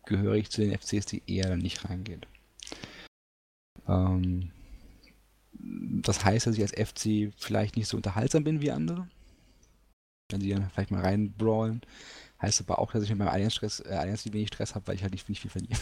gehöre 0.07 0.35
ich 0.35 0.51
zu 0.51 0.63
den 0.63 0.77
FCs, 0.77 1.07
die 1.07 1.23
eher 1.27 1.49
dann 1.49 1.59
nicht 1.59 1.89
reingehen. 1.89 2.25
Ähm, 3.87 4.51
das 5.53 6.25
heißt, 6.25 6.47
dass 6.47 6.57
ich 6.57 6.63
als 6.63 6.73
FC 6.73 7.33
vielleicht 7.37 7.77
nicht 7.77 7.89
so 7.89 7.97
unterhaltsam 7.97 8.45
bin 8.45 8.61
wie 8.61 8.71
andere. 8.71 9.09
Wenn 10.31 10.41
sie 10.41 10.51
dann 10.51 10.71
vielleicht 10.71 10.91
mal 10.91 11.03
reinbrawlen. 11.03 11.83
Heißt 12.41 12.61
aber 12.61 12.79
auch, 12.79 12.93
dass 12.93 13.05
ich 13.05 13.11
mit 13.11 13.19
meinem 13.19 13.29
Allianz-Stress, 13.29 13.81
äh, 13.81 13.95
Allianz 13.95 14.25
wenig 14.27 14.49
Stress 14.49 14.75
habe, 14.75 14.87
weil 14.87 14.97
ich 14.97 15.03
halt 15.03 15.13
nicht, 15.13 15.29
nicht 15.29 15.41
viel 15.41 15.51
verliere. 15.51 15.79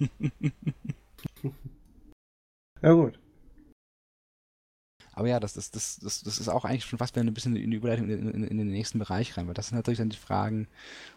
ja, 2.82 2.92
gut. 2.92 3.18
Aber 5.14 5.28
ja, 5.28 5.38
das, 5.38 5.52
das, 5.52 5.70
das, 5.70 5.98
das, 5.98 6.22
das 6.22 6.38
ist 6.38 6.48
auch 6.48 6.64
eigentlich 6.64 6.86
schon 6.86 6.98
fast 6.98 7.14
wieder 7.14 7.24
ein 7.24 7.34
bisschen 7.34 7.54
in 7.54 7.70
die 7.70 7.76
Überleitung 7.76 8.08
in, 8.08 8.30
in, 8.30 8.44
in, 8.44 8.56
den 8.56 8.70
nächsten 8.70 8.98
Bereich 8.98 9.36
rein, 9.36 9.46
weil 9.46 9.54
das 9.54 9.68
sind 9.68 9.76
natürlich 9.76 9.98
dann 9.98 10.08
die 10.08 10.16
Fragen, 10.16 10.68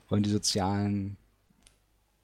wollen 0.10 0.24
die 0.24 0.30
sozialen 0.30 1.18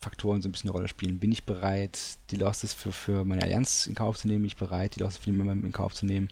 Faktoren 0.01 0.41
so 0.41 0.49
ein 0.49 0.51
bisschen 0.51 0.69
eine 0.69 0.77
Rolle 0.77 0.87
spielen. 0.87 1.19
Bin 1.19 1.31
ich 1.31 1.43
bereit, 1.43 2.17
die 2.31 2.35
Losses 2.35 2.73
für, 2.73 2.91
für 2.91 3.23
meine 3.23 3.43
Allianz 3.43 3.85
in 3.85 3.95
Kauf 3.95 4.17
zu 4.17 4.27
nehmen? 4.27 4.41
Bin 4.41 4.47
ich 4.47 4.57
bereit, 4.57 4.95
die 4.95 4.99
Losses 4.99 5.19
für 5.19 5.31
die 5.31 5.37
Member 5.37 5.53
in 5.53 5.71
Kauf 5.71 5.93
zu 5.93 6.05
nehmen? 6.05 6.29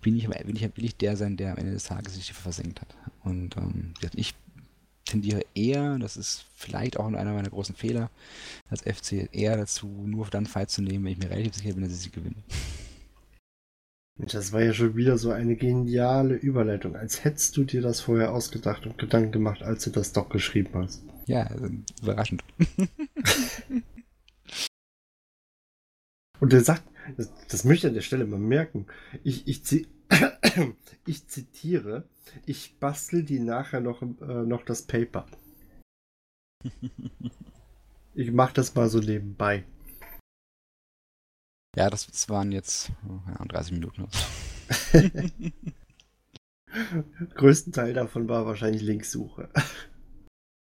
Bin 0.00 0.16
ich, 0.16 0.28
will 0.28 0.56
ich, 0.56 0.62
will 0.62 0.84
ich 0.84 0.96
der 0.96 1.16
sein, 1.16 1.36
der 1.36 1.52
am 1.52 1.58
Ende 1.58 1.72
des 1.72 1.84
Tages 1.84 2.14
sich 2.14 2.32
versenkt 2.32 2.80
hat? 2.80 2.96
Und 3.22 3.56
ähm, 3.56 3.92
ich 4.14 4.34
tendiere 5.04 5.42
eher, 5.54 5.98
das 5.98 6.16
ist 6.16 6.46
vielleicht 6.54 6.98
auch 6.98 7.06
einer 7.06 7.34
meiner 7.34 7.50
großen 7.50 7.74
Fehler, 7.74 8.10
als 8.70 8.82
FC 8.82 9.28
eher 9.32 9.56
dazu, 9.56 9.86
nur 9.86 10.26
dann 10.28 10.46
Fight 10.46 10.70
zu 10.70 10.82
nehmen, 10.82 11.04
wenn 11.04 11.12
ich 11.12 11.18
mir 11.18 11.30
relativ 11.30 11.54
sicher 11.54 11.74
bin, 11.74 11.82
dass 11.82 11.92
ich 11.92 11.98
sie 11.98 12.10
gewinne. 12.10 12.36
Das 14.26 14.52
war 14.52 14.62
ja 14.62 14.74
schon 14.74 14.96
wieder 14.96 15.16
so 15.18 15.30
eine 15.30 15.56
geniale 15.56 16.34
Überleitung, 16.34 16.94
als 16.94 17.24
hättest 17.24 17.56
du 17.56 17.64
dir 17.64 17.80
das 17.80 18.00
vorher 18.00 18.32
ausgedacht 18.32 18.84
und 18.86 18.98
Gedanken 18.98 19.32
gemacht, 19.32 19.62
als 19.62 19.84
du 19.84 19.90
das 19.90 20.12
doch 20.12 20.28
geschrieben 20.28 20.70
hast. 20.74 21.02
Ja, 21.26 21.44
also 21.44 21.70
überraschend. 22.02 22.44
und 26.40 26.52
er 26.52 26.60
sagt, 26.60 26.82
das, 27.16 27.32
das, 27.48 27.64
möchte 27.64 27.86
ich 27.86 27.90
an 27.90 27.94
der 27.94 28.02
Stelle 28.02 28.26
mal 28.26 28.38
merken, 28.38 28.86
ich, 29.24 29.48
ich, 29.48 29.86
ich 31.06 31.26
zitiere, 31.26 32.04
ich 32.46 32.76
bastel 32.78 33.22
die 33.22 33.40
nachher 33.40 33.80
noch, 33.80 34.02
äh, 34.02 34.44
noch 34.44 34.64
das 34.64 34.82
Paper. 34.82 35.26
ich 38.14 38.32
mache 38.32 38.54
das 38.54 38.74
mal 38.74 38.90
so 38.90 38.98
nebenbei. 38.98 39.64
Ja, 41.76 41.88
das, 41.88 42.06
das 42.06 42.28
waren 42.28 42.52
jetzt 42.52 42.90
oh, 43.08 43.20
30 43.46 43.72
Minuten. 43.72 44.08
Größten 47.34 47.72
Teil 47.72 47.94
davon 47.94 48.28
war 48.28 48.46
wahrscheinlich 48.46 48.82
Linkssuche. 48.82 49.48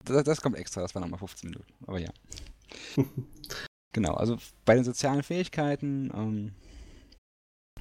Das, 0.03 0.23
das 0.23 0.41
kommt 0.41 0.57
extra, 0.57 0.81
das 0.81 0.95
waren 0.95 1.01
nochmal 1.01 1.19
15 1.19 1.49
Minuten, 1.49 1.73
aber 1.85 1.99
ja. 1.99 2.09
genau, 3.93 4.13
also 4.13 4.37
bei 4.65 4.75
den 4.75 4.83
sozialen 4.83 5.23
Fähigkeiten 5.23 6.11
ähm, 6.13 6.51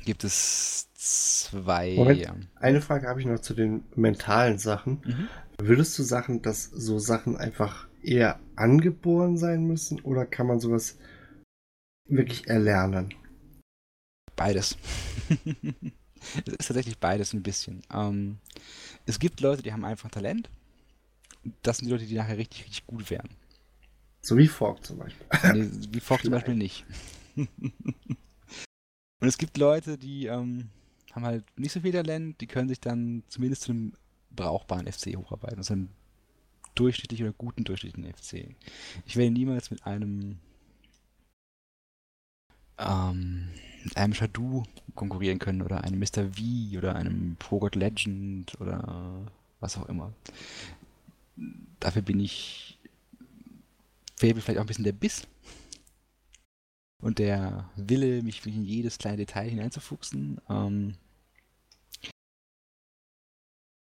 gibt 0.04 0.24
es 0.24 0.88
zwei. 0.94 1.94
Moment, 1.94 2.48
eine 2.56 2.80
Frage 2.80 3.08
habe 3.08 3.20
ich 3.20 3.26
noch 3.26 3.40
zu 3.40 3.54
den 3.54 3.84
mentalen 3.94 4.58
Sachen. 4.58 5.02
Mhm. 5.04 5.28
Würdest 5.58 5.98
du 5.98 6.02
sagen, 6.02 6.42
dass 6.42 6.64
so 6.64 6.98
Sachen 6.98 7.36
einfach 7.36 7.88
eher 8.02 8.38
angeboren 8.56 9.36
sein 9.36 9.64
müssen 9.64 10.00
oder 10.00 10.26
kann 10.26 10.46
man 10.46 10.60
sowas 10.60 10.98
wirklich 12.08 12.46
erlernen? 12.48 13.14
Beides. 14.34 14.76
es 16.46 16.52
ist 16.52 16.66
tatsächlich 16.66 16.98
beides 16.98 17.32
ein 17.32 17.42
bisschen. 17.42 17.82
Ähm, 17.92 18.38
es 19.06 19.18
gibt 19.18 19.40
Leute, 19.40 19.62
die 19.62 19.72
haben 19.72 19.84
einfach 19.84 20.10
Talent. 20.10 20.50
Das 21.62 21.78
sind 21.78 21.86
die 21.86 21.92
Leute, 21.92 22.06
die 22.06 22.14
nachher 22.14 22.38
richtig, 22.38 22.64
richtig 22.64 22.86
gut 22.86 23.10
werden. 23.10 23.30
So 24.20 24.36
wie 24.36 24.48
Fork 24.48 24.84
zum 24.84 24.98
Beispiel. 24.98 25.26
Nee, 25.54 25.70
wie 25.90 26.00
Fork 26.00 26.22
zum 26.22 26.30
Beispiel 26.32 26.56
nicht. 26.56 26.84
Und 27.36 27.48
es 29.20 29.38
gibt 29.38 29.56
Leute, 29.56 29.96
die 29.96 30.26
ähm, 30.26 30.68
haben 31.12 31.24
halt 31.24 31.44
nicht 31.58 31.72
so 31.72 31.80
viel 31.80 31.92
Talent, 31.92 32.40
die 32.40 32.46
können 32.46 32.68
sich 32.68 32.80
dann 32.80 33.22
zumindest 33.28 33.62
zu 33.62 33.72
einem 33.72 33.92
brauchbaren 34.30 34.90
FC 34.90 35.16
hocharbeiten. 35.16 35.58
Also 35.58 35.74
einem 35.74 35.88
durchschnittlichen 36.74 37.26
oder 37.26 37.34
guten 37.38 37.64
durchschnittlichen 37.64 38.12
FC. 38.12 38.54
Ich 39.06 39.16
werde 39.16 39.30
niemals 39.30 39.70
mit 39.70 39.86
einem 39.86 40.38
ähm, 42.78 43.48
einem 43.94 44.14
Shadow 44.14 44.64
konkurrieren 44.94 45.38
können 45.38 45.62
oder 45.62 45.84
einem 45.84 45.98
Mr. 45.98 46.32
V 46.32 46.78
oder 46.78 46.96
einem 46.96 47.36
Pro 47.38 47.66
Legend 47.68 48.60
oder 48.60 49.26
was 49.60 49.76
auch 49.76 49.88
immer. 49.88 50.12
Dafür 51.80 52.02
bin 52.02 52.20
ich 52.20 52.78
mir 54.22 54.34
vielleicht 54.36 54.58
auch 54.58 54.64
ein 54.64 54.66
bisschen 54.66 54.84
der 54.84 54.92
Biss 54.92 55.26
und 57.02 57.18
der 57.18 57.70
Wille, 57.76 58.22
mich 58.22 58.44
in 58.46 58.64
jedes 58.64 58.98
kleine 58.98 59.18
Detail 59.18 59.48
hineinzufuchsen. 59.48 60.40
Ähm, 60.48 60.96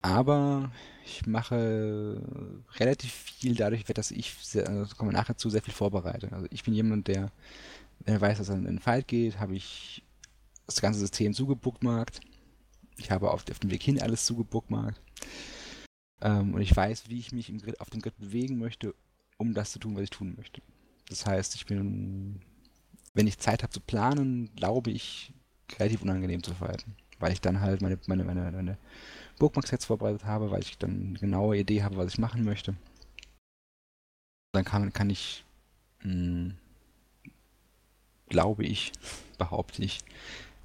aber 0.01 0.71
ich 1.05 1.25
mache 1.25 2.21
relativ 2.75 3.11
viel 3.11 3.55
dadurch, 3.55 3.85
dass 3.85 4.11
ich, 4.11 4.33
sehr, 4.41 4.67
also 4.67 4.95
kommen 4.95 5.11
wir 5.11 5.17
nachher 5.17 5.37
zu, 5.37 5.49
sehr 5.49 5.61
viel 5.61 5.73
vorbereite. 5.73 6.31
Also 6.33 6.47
ich 6.49 6.63
bin 6.63 6.73
jemand, 6.73 7.07
der, 7.07 7.31
er 8.05 8.21
weiß, 8.21 8.37
dass 8.37 8.49
er 8.49 8.55
in 8.55 8.65
den 8.65 8.79
Fight 8.79 9.07
geht, 9.07 9.39
habe 9.39 9.55
ich 9.55 10.03
das 10.65 10.81
ganze 10.81 10.99
System 10.99 11.33
zugebookmarkt. 11.33 12.21
Ich 12.97 13.11
habe 13.11 13.31
auf, 13.31 13.49
auf 13.49 13.59
dem 13.59 13.71
Weg 13.71 13.83
hin 13.83 14.01
alles 14.01 14.25
zugebookmarkt. 14.25 15.01
Ähm, 16.21 16.53
und 16.53 16.61
ich 16.61 16.75
weiß, 16.75 17.09
wie 17.09 17.19
ich 17.19 17.31
mich 17.31 17.49
im 17.49 17.59
Grid, 17.59 17.79
auf 17.81 17.89
dem 17.89 18.01
Grid 18.01 18.17
bewegen 18.17 18.57
möchte, 18.57 18.95
um 19.37 19.53
das 19.53 19.71
zu 19.71 19.79
tun, 19.79 19.95
was 19.95 20.03
ich 20.03 20.09
tun 20.09 20.35
möchte. 20.37 20.61
Das 21.09 21.25
heißt, 21.25 21.55
ich 21.55 21.65
bin, 21.65 22.41
wenn 23.13 23.27
ich 23.27 23.39
Zeit 23.39 23.63
habe 23.63 23.73
zu 23.73 23.81
planen, 23.81 24.53
glaube 24.55 24.91
ich, 24.91 25.33
relativ 25.79 26.01
unangenehm 26.01 26.43
zu 26.43 26.53
verhalten. 26.53 26.95
Weil 27.19 27.33
ich 27.33 27.41
dann 27.41 27.61
halt 27.61 27.81
meine, 27.81 27.99
meine, 28.07 28.23
meine, 28.23 28.51
meine 28.51 28.77
Bookmark-Sets 29.39 29.85
vorbereitet 29.85 30.25
habe, 30.25 30.51
weil 30.51 30.61
ich 30.61 30.77
dann 30.77 31.07
eine 31.09 31.19
genaue 31.19 31.57
Idee 31.57 31.83
habe, 31.83 31.97
was 31.97 32.13
ich 32.13 32.19
machen 32.19 32.43
möchte. 32.43 32.75
Dann 34.53 34.65
kann, 34.65 34.93
kann 34.93 35.09
ich, 35.09 35.43
mh, 36.03 36.11
hm, 36.11 36.57
glaube 38.29 38.65
ich, 38.65 38.91
behaupte 39.37 39.83
ich, 39.83 39.99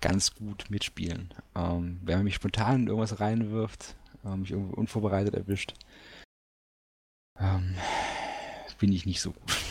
ganz 0.00 0.34
gut 0.34 0.70
mitspielen. 0.70 1.34
Ähm, 1.54 2.00
wenn 2.04 2.18
man 2.18 2.24
mich 2.24 2.36
spontan 2.36 2.82
in 2.82 2.86
irgendwas 2.88 3.20
reinwirft, 3.20 3.96
ähm, 4.24 4.40
mich 4.40 4.50
irgendwo 4.52 4.74
unvorbereitet 4.74 5.34
erwischt, 5.34 5.74
ähm, 7.38 7.74
bin 8.78 8.92
ich 8.92 9.06
nicht 9.06 9.20
so 9.20 9.32
gut. 9.32 9.56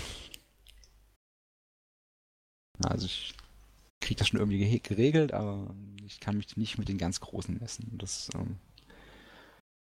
Also 2.83 3.07
ich 3.07 3.33
kriege 4.01 4.19
das 4.19 4.27
schon 4.27 4.39
irgendwie 4.39 4.79
geregelt, 4.79 5.33
aber 5.33 5.73
ich 6.05 6.19
kann 6.19 6.37
mich 6.37 6.55
nicht 6.57 6.77
mit 6.77 6.89
den 6.89 6.99
ganz 6.99 7.19
Großen 7.19 7.57
messen. 7.57 7.97
Das 7.97 8.29
ähm, 8.35 8.59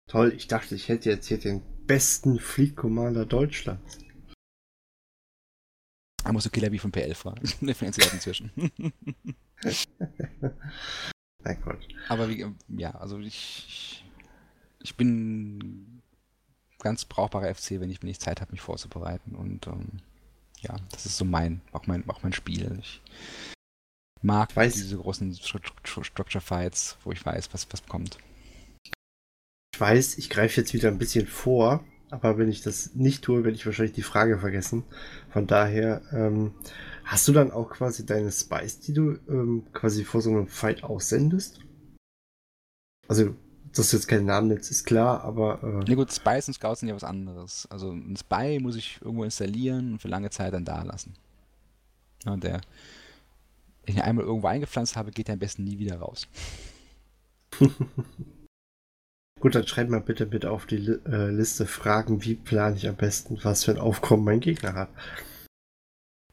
Toll, 0.08 0.34
ich 0.36 0.47
dachte, 0.47 0.76
ich 0.76 0.88
hätte 0.88 1.10
jetzt 1.10 1.28
hier 1.28 1.39
den 1.39 1.62
besten 1.88 2.39
Fleet 2.39 2.76
Commander 2.76 3.26
Deutschlands. 3.26 3.97
Da 6.26 6.34
musst 6.34 6.47
du 6.47 6.49
Killer 6.49 6.71
wie 6.71 6.80
von 6.80 6.91
PL 6.91 7.13
fragen. 7.13 7.47
Der 7.61 7.76
finanziert 7.76 8.11
inzwischen. 8.11 8.51
mein 11.43 11.61
Gott. 11.61 11.88
Aber 12.09 12.28
wie, 12.28 12.45
ja, 12.69 12.91
also 12.95 13.19
ich, 13.19 14.03
ich 14.82 14.95
bin 14.95 16.01
ganz 16.80 17.05
brauchbarer 17.05 17.53
FC, 17.53 17.80
wenn 17.80 17.91
ich, 17.91 18.01
wenn 18.01 18.09
ich 18.09 18.19
Zeit 18.19 18.41
habe, 18.41 18.51
mich 18.51 18.61
vorzubereiten. 18.61 19.36
Und 19.36 19.67
ähm, 19.67 19.99
ja, 20.61 20.76
das 20.91 21.05
ist 21.05 21.17
so 21.17 21.26
mein, 21.26 21.61
auch 21.71 21.86
mein, 21.86 22.09
auch 22.09 22.23
mein 22.23 22.34
Spiel. 22.34 22.80
Ich 22.82 23.01
mag 24.23 24.55
weiß, 24.55 24.73
diese 24.73 24.97
großen 24.97 25.36
Structure 25.36 26.41
Fights, 26.41 26.97
wo 27.03 27.11
ich 27.11 27.23
weiß, 27.23 27.53
was, 27.53 27.71
was 27.71 27.86
kommt. 27.86 28.17
Ich 29.76 29.80
weiß, 29.80 30.17
ich 30.17 30.32
greife 30.32 30.59
jetzt 30.59 30.73
wieder 30.73 30.89
ein 30.89 30.97
bisschen 30.97 31.28
vor, 31.28 31.84
aber 32.22 32.38
wenn 32.38 32.49
ich 32.49 32.61
das 32.61 32.95
nicht 32.95 33.24
tue, 33.24 33.43
werde 33.43 33.55
ich 33.55 33.66
wahrscheinlich 33.66 33.95
die 33.95 34.01
Frage 34.01 34.39
vergessen. 34.39 34.84
Von 35.30 35.47
daher, 35.47 36.01
ähm, 36.11 36.53
hast 37.03 37.28
du 37.28 37.32
dann 37.32 37.51
auch 37.51 37.70
quasi 37.70 38.05
deine 38.05 38.32
Spice, 38.32 38.80
die 38.80 38.93
du 38.93 39.18
ähm, 39.28 39.63
quasi 39.74 40.03
vor 40.03 40.22
so 40.22 40.30
einem 40.32 40.47
Fight 40.47 40.84
aussendest? 40.84 41.59
Also, 43.07 43.36
dass 43.74 43.91
du 43.91 43.97
jetzt 43.97 44.07
keinen 44.07 44.26
Namen 44.26 44.47
nennst, 44.47 44.72
ist 44.72 44.86
klar, 44.86 45.24
aber. 45.24 45.61
Äh 45.63 45.89
ja 45.89 45.95
gut, 45.95 46.11
Spice 46.11 46.47
und 46.47 46.53
Scouts 46.53 46.80
sind 46.80 46.89
ja 46.89 46.95
was 46.95 47.03
anderes. 47.03 47.68
Also 47.70 47.91
ein 47.91 48.16
Spy 48.16 48.59
muss 48.59 48.76
ich 48.76 48.99
irgendwo 49.01 49.24
installieren 49.24 49.93
und 49.93 50.01
für 50.01 50.07
lange 50.07 50.30
Zeit 50.30 50.53
dann 50.53 50.66
da 50.66 50.84
lassen. 50.84 51.13
Ja, 52.26 52.38
der, 52.38 52.61
wenn 53.84 53.93
ich 53.93 53.95
ihn 53.95 54.01
einmal 54.01 54.26
irgendwo 54.26 54.47
eingepflanzt 54.47 54.95
habe, 54.95 55.11
geht 55.11 55.30
er 55.30 55.34
am 55.34 55.39
besten 55.39 55.63
nie 55.63 55.78
wieder 55.78 55.97
raus. 55.97 56.28
Gut, 59.45 59.53
dann 59.53 59.67
schreib 59.67 59.89
mal 59.89 60.01
bitte 60.01 60.25
bitte 60.25 60.49
auf 60.49 60.65
die 60.65 60.77
äh, 60.77 61.29
Liste 61.29 61.67
Fragen, 61.67 62.23
wie 62.23 62.33
plane 62.33 62.77
ich 62.77 62.87
am 62.87 62.95
besten, 62.95 63.37
was 63.43 63.63
für 63.63 63.69
ein 63.73 63.77
Aufkommen 63.77 64.23
mein 64.23 64.39
Gegner 64.39 64.73
hat. 64.73 64.89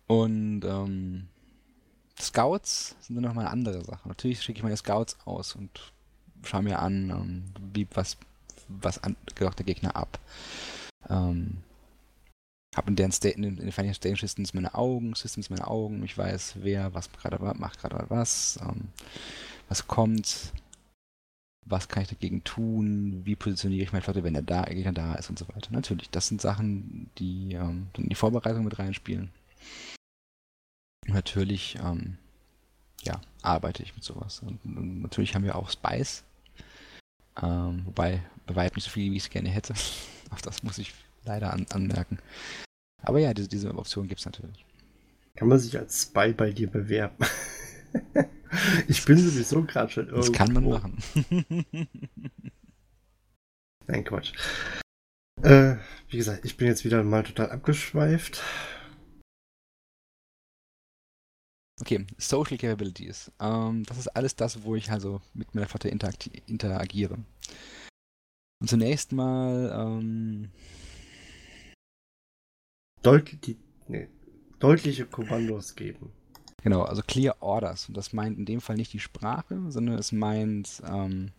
Und 0.06 0.64
ähm, 0.64 1.28
Scouts 2.18 2.96
sind 3.02 3.16
dann 3.16 3.24
nochmal 3.24 3.44
eine 3.44 3.52
andere 3.52 3.84
Sache. 3.84 4.08
Natürlich 4.08 4.40
schicke 4.40 4.60
ich 4.60 4.62
meine 4.62 4.78
Scouts 4.78 5.18
aus 5.26 5.54
und 5.54 5.92
schaue 6.42 6.62
mir 6.62 6.78
an, 6.78 7.10
ähm, 7.10 7.44
wie, 7.74 7.86
was, 7.92 8.16
was 8.68 9.04
an, 9.04 9.14
der 9.38 9.66
Gegner 9.66 9.94
ab. 9.94 10.18
Ähm, 11.10 11.58
habe 12.74 12.88
in, 12.88 12.96
deren 12.96 13.12
State, 13.12 13.36
in 13.36 13.42
den 13.42 13.72
Financial 13.72 13.94
Staging 13.94 14.16
Systems 14.16 14.54
meine 14.54 14.74
Augen, 14.74 15.14
Systems 15.14 15.50
meine 15.50 15.66
Augen, 15.66 16.02
ich 16.02 16.16
weiß, 16.16 16.54
wer 16.62 16.94
was 16.94 17.12
gerade 17.12 17.38
macht 17.58 17.78
gerade 17.78 18.06
was, 18.08 18.58
ähm, 18.62 18.88
was 19.68 19.86
kommt, 19.86 20.54
was 21.64 21.88
kann 21.88 22.02
ich 22.02 22.08
dagegen 22.08 22.42
tun, 22.44 23.22
wie 23.24 23.36
positioniere 23.36 23.84
ich 23.84 23.92
meine 23.92 24.02
Flotte, 24.02 24.24
wenn 24.24 24.34
er 24.34 24.42
da, 24.42 24.62
Gegner 24.64 24.92
da 24.92 25.14
ist 25.14 25.30
und 25.30 25.38
so 25.38 25.48
weiter. 25.48 25.72
Natürlich, 25.72 26.10
das 26.10 26.28
sind 26.28 26.40
Sachen, 26.40 27.10
die 27.18 27.54
ähm, 27.54 27.88
in 27.96 28.08
die 28.08 28.14
Vorbereitung 28.14 28.64
mit 28.64 28.78
reinspielen. 28.78 29.30
Natürlich, 31.06 31.78
ähm, 31.82 32.18
ja, 33.02 33.20
arbeite 33.42 33.82
ich 33.82 33.94
mit 33.94 34.04
sowas. 34.04 34.40
Und, 34.40 34.64
und, 34.64 35.02
natürlich 35.02 35.34
haben 35.34 35.44
wir 35.44 35.56
auch 35.56 35.70
Spice, 35.70 36.24
ähm, 37.40 37.82
wobei 37.86 38.22
bei 38.46 38.64
nicht 38.64 38.82
so 38.82 38.90
viel, 38.90 39.10
wie 39.12 39.16
ich 39.16 39.24
es 39.24 39.30
gerne 39.30 39.48
hätte. 39.48 39.74
auch 40.30 40.40
das 40.40 40.62
muss 40.62 40.78
ich 40.78 40.92
leider 41.24 41.52
an, 41.52 41.66
anmerken. 41.70 42.18
Aber 43.02 43.18
ja, 43.18 43.34
diese, 43.34 43.48
diese 43.48 43.74
Option 43.74 44.08
gibt 44.08 44.20
es 44.20 44.26
natürlich. 44.26 44.64
Kann 45.36 45.48
man 45.48 45.58
sich 45.58 45.78
als 45.78 46.02
Spy 46.02 46.32
bei 46.32 46.50
dir 46.52 46.70
bewerben? 46.70 47.16
ich 48.88 49.04
bin 49.04 49.18
sowieso 49.18 49.62
gerade 49.64 49.90
schon 49.90 50.08
irgendwo. 50.08 50.32
Das 50.32 50.32
kann 50.32 50.52
man 50.52 50.68
machen. 50.68 50.98
Nein, 53.86 54.04
Quatsch. 54.04 54.32
Äh, 55.42 55.76
wie 56.08 56.16
gesagt, 56.18 56.44
ich 56.44 56.56
bin 56.56 56.68
jetzt 56.68 56.84
wieder 56.84 57.02
mal 57.02 57.22
total 57.22 57.50
abgeschweift. 57.50 58.42
Okay, 61.80 62.06
Social 62.16 62.58
Capabilities. 62.58 63.32
Ähm, 63.40 63.82
das 63.84 63.98
ist 63.98 64.08
alles 64.08 64.36
das, 64.36 64.62
wo 64.62 64.76
ich 64.76 64.90
also 64.90 65.20
mit 65.34 65.52
meiner 65.54 65.66
Flotte 65.66 65.88
interagiere. 65.88 67.18
Und 68.60 68.68
zunächst 68.68 69.10
mal 69.10 69.72
ähm, 69.76 70.52
Deut 73.02 73.36
nee, 73.88 74.08
deutliche 74.60 75.06
Kommandos 75.06 75.74
geben. 75.74 76.12
Genau, 76.62 76.82
also 76.82 77.02
Clear 77.02 77.36
Orders. 77.40 77.88
Und 77.88 77.96
das 77.96 78.12
meint 78.12 78.38
in 78.38 78.44
dem 78.44 78.60
Fall 78.60 78.76
nicht 78.76 78.92
die 78.92 79.00
Sprache, 79.00 79.60
sondern 79.68 79.98
es 79.98 80.12
meint 80.12 80.82
ähm, 80.86 81.32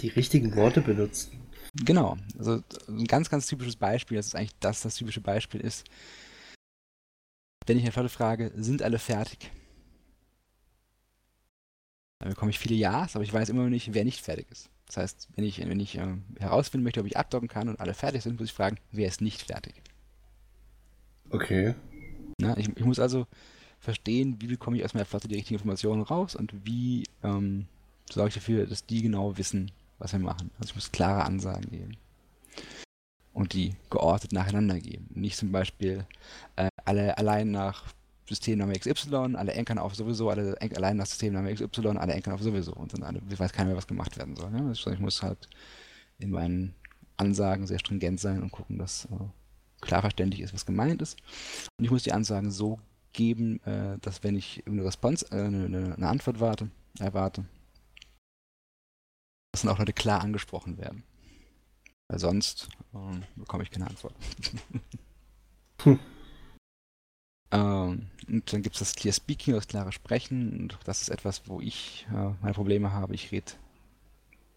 die 0.00 0.08
richtigen 0.08 0.54
Worte 0.54 0.80
benutzen. 0.80 1.32
Genau, 1.84 2.16
also 2.38 2.62
ein 2.88 3.06
ganz, 3.06 3.30
ganz 3.30 3.46
typisches 3.46 3.76
Beispiel, 3.76 4.16
das 4.16 4.26
ist 4.26 4.34
eigentlich 4.34 4.58
das, 4.60 4.82
das 4.82 4.96
typische 4.96 5.20
Beispiel 5.20 5.60
ist, 5.60 5.86
wenn 7.66 7.76
ich 7.76 7.84
eine 7.84 7.92
Flotte 7.92 8.08
frage, 8.08 8.52
sind 8.56 8.82
alle 8.82 8.98
fertig? 8.98 9.50
Dann 12.18 12.30
bekomme 12.30 12.50
ich 12.50 12.58
viele 12.58 12.74
Ja's, 12.74 13.14
aber 13.14 13.24
ich 13.24 13.32
weiß 13.32 13.48
immer 13.48 13.62
noch 13.62 13.70
nicht, 13.70 13.94
wer 13.94 14.04
nicht 14.04 14.20
fertig 14.20 14.50
ist. 14.50 14.68
Das 14.86 14.96
heißt, 14.96 15.28
wenn 15.36 15.44
ich, 15.44 15.58
wenn 15.60 15.78
ich 15.78 15.96
äh, 15.96 16.16
herausfinden 16.40 16.82
möchte, 16.82 17.00
ob 17.00 17.06
ich 17.06 17.16
abdocken 17.16 17.48
kann 17.48 17.68
und 17.68 17.78
alle 17.78 17.94
fertig 17.94 18.22
sind, 18.22 18.40
muss 18.40 18.48
ich 18.48 18.54
fragen, 18.54 18.78
wer 18.90 19.06
ist 19.06 19.20
nicht 19.20 19.42
fertig? 19.42 19.74
Okay. 21.30 21.74
Na, 22.40 22.56
ich, 22.56 22.68
ich, 22.68 22.84
muss 22.84 22.98
also 22.98 23.26
verstehen, 23.78 24.36
wie 24.40 24.46
bekomme 24.46 24.76
ich 24.76 24.84
aus 24.84 24.94
meiner 24.94 25.06
die 25.06 25.34
richtigen 25.34 25.54
Informationen 25.54 26.02
raus 26.02 26.34
und 26.34 26.52
wie 26.64 27.04
ähm, 27.22 27.66
sorge 28.10 28.28
ich 28.28 28.34
dafür, 28.34 28.66
dass 28.66 28.86
die 28.86 29.02
genau 29.02 29.36
wissen, 29.38 29.70
was 29.98 30.12
wir 30.12 30.20
machen. 30.20 30.50
Also 30.58 30.70
ich 30.70 30.74
muss 30.74 30.92
klare 30.92 31.24
Ansagen 31.24 31.70
geben. 31.70 31.96
Und 33.32 33.52
die 33.52 33.74
geordnet 33.90 34.32
nacheinander 34.32 34.80
geben. 34.80 35.08
Nicht 35.14 35.36
zum 35.36 35.52
Beispiel 35.52 36.06
äh, 36.56 36.68
alle 36.84 37.16
allein 37.16 37.50
nach 37.50 37.84
Systemname 38.28 38.78
XY, 38.78 39.34
alle 39.36 39.52
Enkern 39.52 39.78
auf 39.78 39.94
sowieso, 39.94 40.30
alle 40.30 40.56
Enk 40.56 40.76
allein 40.76 40.96
nach 40.96 41.06
Systemname 41.06 41.54
XY, 41.54 41.96
alle 41.98 42.12
Enkern 42.12 42.34
auf 42.34 42.42
sowieso. 42.42 42.72
Und 42.72 42.92
dann 42.92 43.02
alle, 43.02 43.20
weiß 43.22 43.52
keiner 43.52 43.68
mehr, 43.68 43.76
was 43.76 43.86
gemacht 43.86 44.16
werden 44.18 44.36
soll. 44.36 44.50
Ne? 44.50 44.72
Ich 44.72 44.98
muss 44.98 45.22
halt 45.22 45.48
in 46.18 46.30
meinen 46.30 46.74
Ansagen 47.16 47.66
sehr 47.66 47.78
stringent 47.78 48.20
sein 48.20 48.42
und 48.42 48.50
gucken, 48.50 48.78
dass 48.78 49.06
äh, 49.06 49.28
klar 49.80 50.00
verständlich 50.02 50.40
ist, 50.40 50.54
was 50.54 50.66
gemeint 50.66 51.02
ist. 51.02 51.18
Und 51.78 51.84
ich 51.84 51.90
muss 51.90 52.02
die 52.02 52.12
Ansagen 52.12 52.50
so 52.50 52.78
geben, 53.12 53.62
äh, 53.64 53.98
dass 53.98 54.22
wenn 54.22 54.36
ich 54.36 54.62
eine 54.66 54.84
Response, 54.84 55.26
äh, 55.30 55.44
eine, 55.44 55.94
eine, 55.96 56.08
Antwort 56.08 56.40
warte, 56.40 56.70
erwarte, 56.98 57.44
dass 59.52 59.62
dann 59.62 59.70
auch 59.70 59.78
Leute 59.78 59.92
klar 59.92 60.20
angesprochen 60.20 60.78
werden. 60.78 61.02
Weil 62.08 62.18
sonst 62.18 62.68
ähm, 62.94 63.22
bekomme 63.36 63.62
ich 63.62 63.70
keine 63.70 63.86
Antwort. 63.86 64.14
hm. 65.82 65.98
ähm, 67.52 68.06
und 68.28 68.52
dann 68.52 68.62
gibt 68.62 68.76
es 68.76 68.80
das 68.80 68.94
Clear 68.94 69.12
Speaking, 69.12 69.54
das 69.54 69.68
klare 69.68 69.92
Sprechen. 69.92 70.60
Und 70.60 70.78
das 70.84 71.02
ist 71.02 71.08
etwas, 71.08 71.48
wo 71.48 71.60
ich 71.60 72.06
äh, 72.10 72.30
meine 72.40 72.54
Probleme 72.54 72.92
habe. 72.92 73.14
Ich 73.14 73.32
rede, 73.32 73.52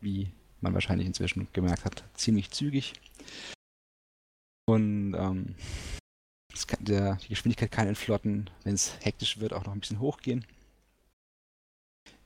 wie 0.02 0.32
man 0.62 0.74
wahrscheinlich 0.74 1.08
inzwischen 1.08 1.48
gemerkt 1.54 1.86
hat, 1.86 2.04
ziemlich 2.14 2.52
zügig. 2.52 2.94
Und 4.66 5.14
ähm, 5.16 5.56
kann, 6.68 6.86
der, 6.86 7.16
die 7.16 7.30
Geschwindigkeit 7.30 7.72
kann 7.72 7.88
in 7.88 7.96
Flotten, 7.96 8.50
wenn 8.64 8.76
es 8.76 8.96
hektisch 9.02 9.40
wird, 9.40 9.54
auch 9.54 9.66
noch 9.66 9.74
ein 9.74 9.80
bisschen 9.80 10.00
hochgehen. 10.00 10.46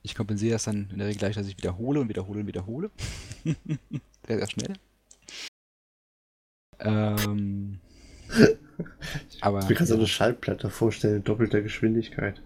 Ich 0.02 0.14
kompensiere 0.14 0.52
das 0.52 0.64
dann 0.64 0.90
in 0.90 0.98
der 0.98 1.08
Regel 1.08 1.18
gleich, 1.18 1.34
dass 1.34 1.46
ich 1.46 1.56
wiederhole 1.56 2.00
und 2.00 2.08
wiederhole 2.08 2.40
und 2.40 2.46
wiederhole. 2.46 2.90
sehr, 4.26 4.38
sehr 4.38 4.50
schnell. 4.50 4.74
Ähm, 6.80 7.80
aber, 9.40 9.60
ich 9.60 9.68
mir 9.68 9.74
gerade 9.74 9.86
so 9.86 9.94
eine 9.94 10.06
Schallplatte 10.06 10.70
vorstellen, 10.70 11.16
in 11.16 11.24
doppelter 11.24 11.60
Geschwindigkeit. 11.60 12.40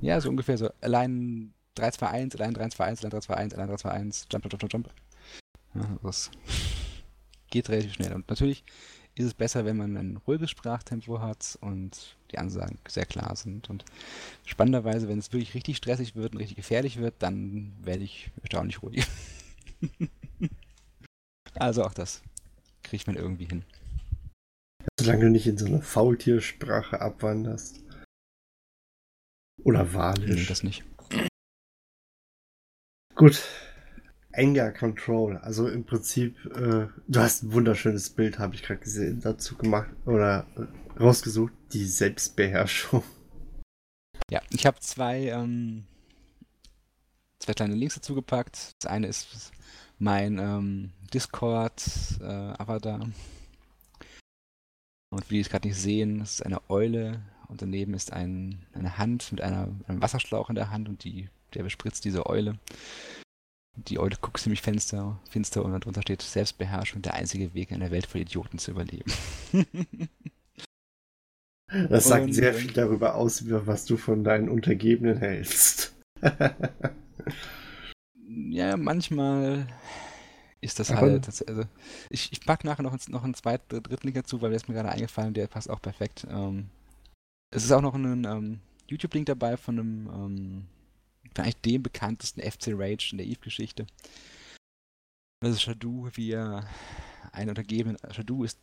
Ja, 0.00 0.20
so 0.20 0.28
ungefähr 0.28 0.58
so. 0.58 0.70
Allein 0.80 1.52
321, 1.76 2.40
allein 2.40 2.54
321, 2.54 3.04
allein 3.04 3.10
321, 3.10 3.56
allein 3.56 3.68
321, 3.68 4.32
jump, 4.32 4.44
jump, 4.44 4.62
jump, 4.62 4.72
jump. 4.72 4.90
Ja, 5.74 5.98
das 6.02 6.30
geht 7.50 7.68
relativ 7.68 7.94
schnell. 7.94 8.12
Und 8.14 8.28
natürlich 8.28 8.64
ist 9.20 9.26
es 9.26 9.34
besser, 9.34 9.64
wenn 9.64 9.76
man 9.76 9.96
ein 9.96 10.16
ruhiges 10.26 10.50
Sprachtempo 10.50 11.20
hat 11.20 11.58
und 11.60 12.16
die 12.30 12.38
Ansagen 12.38 12.78
sehr 12.88 13.06
klar 13.06 13.36
sind. 13.36 13.70
Und 13.70 13.84
spannenderweise, 14.44 15.08
wenn 15.08 15.18
es 15.18 15.32
wirklich 15.32 15.54
richtig 15.54 15.76
stressig 15.76 16.16
wird 16.16 16.32
und 16.32 16.38
richtig 16.38 16.56
gefährlich 16.56 16.98
wird, 16.98 17.14
dann 17.18 17.72
werde 17.82 18.04
ich 18.04 18.30
erstaunlich 18.42 18.82
ruhig. 18.82 19.06
also 21.54 21.84
auch 21.84 21.94
das 21.94 22.22
kriegt 22.82 23.06
man 23.06 23.16
irgendwie 23.16 23.46
hin. 23.46 23.64
Solange 24.98 25.26
du 25.26 25.30
nicht 25.30 25.46
in 25.46 25.58
so 25.58 25.66
eine 25.66 25.82
Faultiersprache 25.82 27.00
abwanderst. 27.00 27.80
Oder 29.62 29.92
walisch. 29.92 30.40
Nee, 30.40 30.46
das 30.46 30.62
nicht. 30.62 30.84
Gut, 33.14 33.42
Anger 34.32 34.72
Control. 34.72 35.36
Also 35.38 35.68
im 35.68 35.84
Prinzip, 35.84 36.36
äh, 36.54 36.88
du 37.08 37.20
hast 37.20 37.42
ein 37.42 37.52
wunderschönes 37.52 38.10
Bild, 38.10 38.38
habe 38.38 38.54
ich 38.54 38.62
gerade 38.62 38.80
gesehen, 38.80 39.20
dazu 39.20 39.56
gemacht 39.56 39.90
oder 40.06 40.46
rausgesucht. 40.98 41.52
Die 41.72 41.84
Selbstbeherrschung. 41.84 43.02
Ja, 44.30 44.40
ich 44.50 44.66
habe 44.66 44.78
zwei, 44.80 45.28
ähm, 45.28 45.84
zwei 47.38 47.54
kleine 47.54 47.74
Links 47.74 47.94
dazu 47.96 48.14
gepackt. 48.14 48.74
Das 48.80 48.90
eine 48.90 49.08
ist 49.08 49.52
mein 49.98 50.38
ähm, 50.38 50.92
Discord-Avatar. 51.12 53.00
Äh, 53.00 53.06
und 55.12 55.28
wie 55.28 55.34
die 55.34 55.40
es 55.40 55.48
gerade 55.48 55.66
nicht 55.66 55.78
sehen, 55.78 56.20
das 56.20 56.34
ist 56.34 56.46
eine 56.46 56.60
Eule 56.70 57.20
und 57.48 57.62
daneben 57.62 57.94
ist 57.94 58.12
ein, 58.12 58.64
eine 58.72 58.96
Hand 58.96 59.32
mit 59.32 59.40
einer, 59.40 59.68
einem 59.88 60.00
Wasserschlauch 60.00 60.48
in 60.48 60.54
der 60.54 60.70
Hand 60.70 60.88
und 60.88 61.02
die, 61.02 61.28
der 61.54 61.64
bespritzt 61.64 62.04
diese 62.04 62.26
Eule. 62.26 62.58
Die 63.88 63.98
Eule 63.98 64.16
guckt 64.20 64.40
ziemlich 64.40 64.62
finster, 64.62 65.18
finster 65.28 65.64
und 65.64 65.72
darunter 65.72 66.02
steht 66.02 66.22
Selbstbeherrschung, 66.22 67.02
der 67.02 67.14
einzige 67.14 67.54
Weg 67.54 67.70
in 67.70 67.80
der 67.80 67.90
Welt 67.90 68.06
für 68.06 68.18
Idioten 68.18 68.58
zu 68.58 68.72
überleben. 68.72 69.10
das 71.88 72.04
sagt 72.04 72.24
und, 72.24 72.32
sehr 72.32 72.52
viel 72.52 72.72
darüber 72.72 73.14
aus, 73.14 73.44
was 73.48 73.86
du 73.86 73.96
von 73.96 74.22
deinen 74.22 74.48
Untergebenen 74.48 75.16
hältst. 75.18 75.94
ja, 78.50 78.76
manchmal 78.76 79.66
ist 80.60 80.78
das 80.78 80.90
Aber 80.90 81.00
halt. 81.02 81.26
Das, 81.26 81.42
also, 81.42 81.64
ich, 82.10 82.32
ich 82.32 82.40
packe 82.44 82.66
nachher 82.66 82.82
noch, 82.82 82.96
noch 83.08 83.24
einen 83.24 83.34
zweiten, 83.34 83.82
dritten 83.82 84.06
Link 84.06 84.16
dazu, 84.16 84.42
weil 84.42 84.50
der 84.50 84.56
ist 84.56 84.68
mir 84.68 84.74
gerade 84.74 84.90
eingefallen, 84.90 85.32
der 85.32 85.46
passt 85.46 85.70
auch 85.70 85.80
perfekt. 85.80 86.26
Ähm, 86.30 86.68
es 87.50 87.64
ist 87.64 87.72
auch 87.72 87.80
noch 87.80 87.94
ein 87.94 88.24
ähm, 88.24 88.60
YouTube-Link 88.88 89.26
dabei 89.26 89.56
von 89.56 89.78
einem 89.78 90.10
ähm, 90.12 90.66
vielleicht 91.34 91.64
dem 91.64 91.82
bekanntesten 91.82 92.40
FC 92.40 92.68
Rage 92.68 93.10
in 93.12 93.18
der 93.18 93.26
Eve-Geschichte. 93.26 93.86
Das 95.40 95.52
ist 95.52 95.62
Shadow, 95.62 96.08
wie 96.14 96.32
er 96.32 96.68
einen 97.32 97.50
untergebenen. 97.50 97.96
Shadow 98.10 98.44
ist 98.44 98.58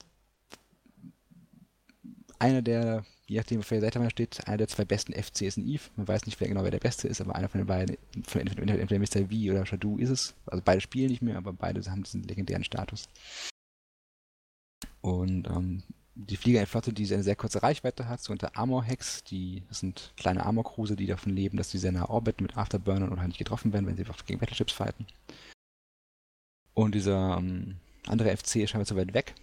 einer 2.40 2.62
der, 2.62 3.04
je 3.26 3.38
nachdem, 3.38 3.60
auf 3.60 3.72
welcher 3.72 3.86
Seite 3.86 4.00
man 4.00 4.10
steht, 4.10 4.48
einer 4.48 4.58
der 4.58 4.68
zwei 4.68 4.86
besten 4.86 5.14
FCs 5.14 5.58
in 5.58 5.68
Eve. 5.68 5.84
Man 5.96 6.08
weiß 6.08 6.26
nicht, 6.26 6.38
genau 6.38 6.64
wer 6.64 6.72
der 6.72 6.80
beste 6.80 7.08
ist, 7.08 7.22
aber 7.22 7.36
einer 7.36 7.50
von 7.50 7.62
den 7.62 7.68
beiden, 7.68 7.98
von 8.24 8.42
entweder, 8.42 8.80
entweder 8.80 9.00
Mr. 9.00 9.28
V 9.28 9.52
oder 9.52 9.66
Shadow 9.66 9.98
ist 9.98 10.10
es. 10.10 10.36
Also 10.46 10.62
beide 10.64 10.82
spielen 10.82 11.10
nicht 11.10 11.22
mehr, 11.22 11.38
aber 11.38 11.54
beide 11.54 11.84
haben 11.90 12.04
diesen 12.04 12.24
legendären 12.24 12.64
Status. 12.64 13.10
Und 15.02 15.48
ähm, 15.48 15.84
die 16.18 16.38
Fliegerflotte, 16.38 16.94
die 16.94 17.12
eine 17.14 17.24
sehr 17.24 17.36
kurze 17.36 17.62
Reichweite 17.62 18.08
hat, 18.08 18.22
so 18.22 18.32
unter 18.32 18.58
Armor-Hacks, 18.58 19.24
die 19.24 19.64
das 19.68 19.80
sind 19.80 20.14
kleine 20.18 20.46
Armor-Cruise, 20.46 20.96
die 20.96 21.06
davon 21.06 21.36
leben, 21.36 21.58
dass 21.58 21.70
sie 21.70 21.78
sehr 21.78 21.92
nah 21.92 22.10
orbiten 22.10 22.44
mit 22.44 22.58
Afterburnern 22.58 23.10
und 23.10 23.20
halt 23.20 23.30
nicht 23.30 23.38
getroffen 23.38 23.72
werden, 23.72 23.86
wenn 23.86 23.98
sie 23.98 24.06
gegen 24.26 24.40
Battleships 24.40 24.74
fighten. 24.74 25.06
Und 26.74 26.96
dieser 26.96 27.38
ähm, 27.38 27.78
andere 28.08 28.36
FC 28.36 28.58
ist 28.58 28.72
scheinbar 28.72 28.86
zu 28.86 28.96
weit 28.96 29.14
weg. 29.14 29.36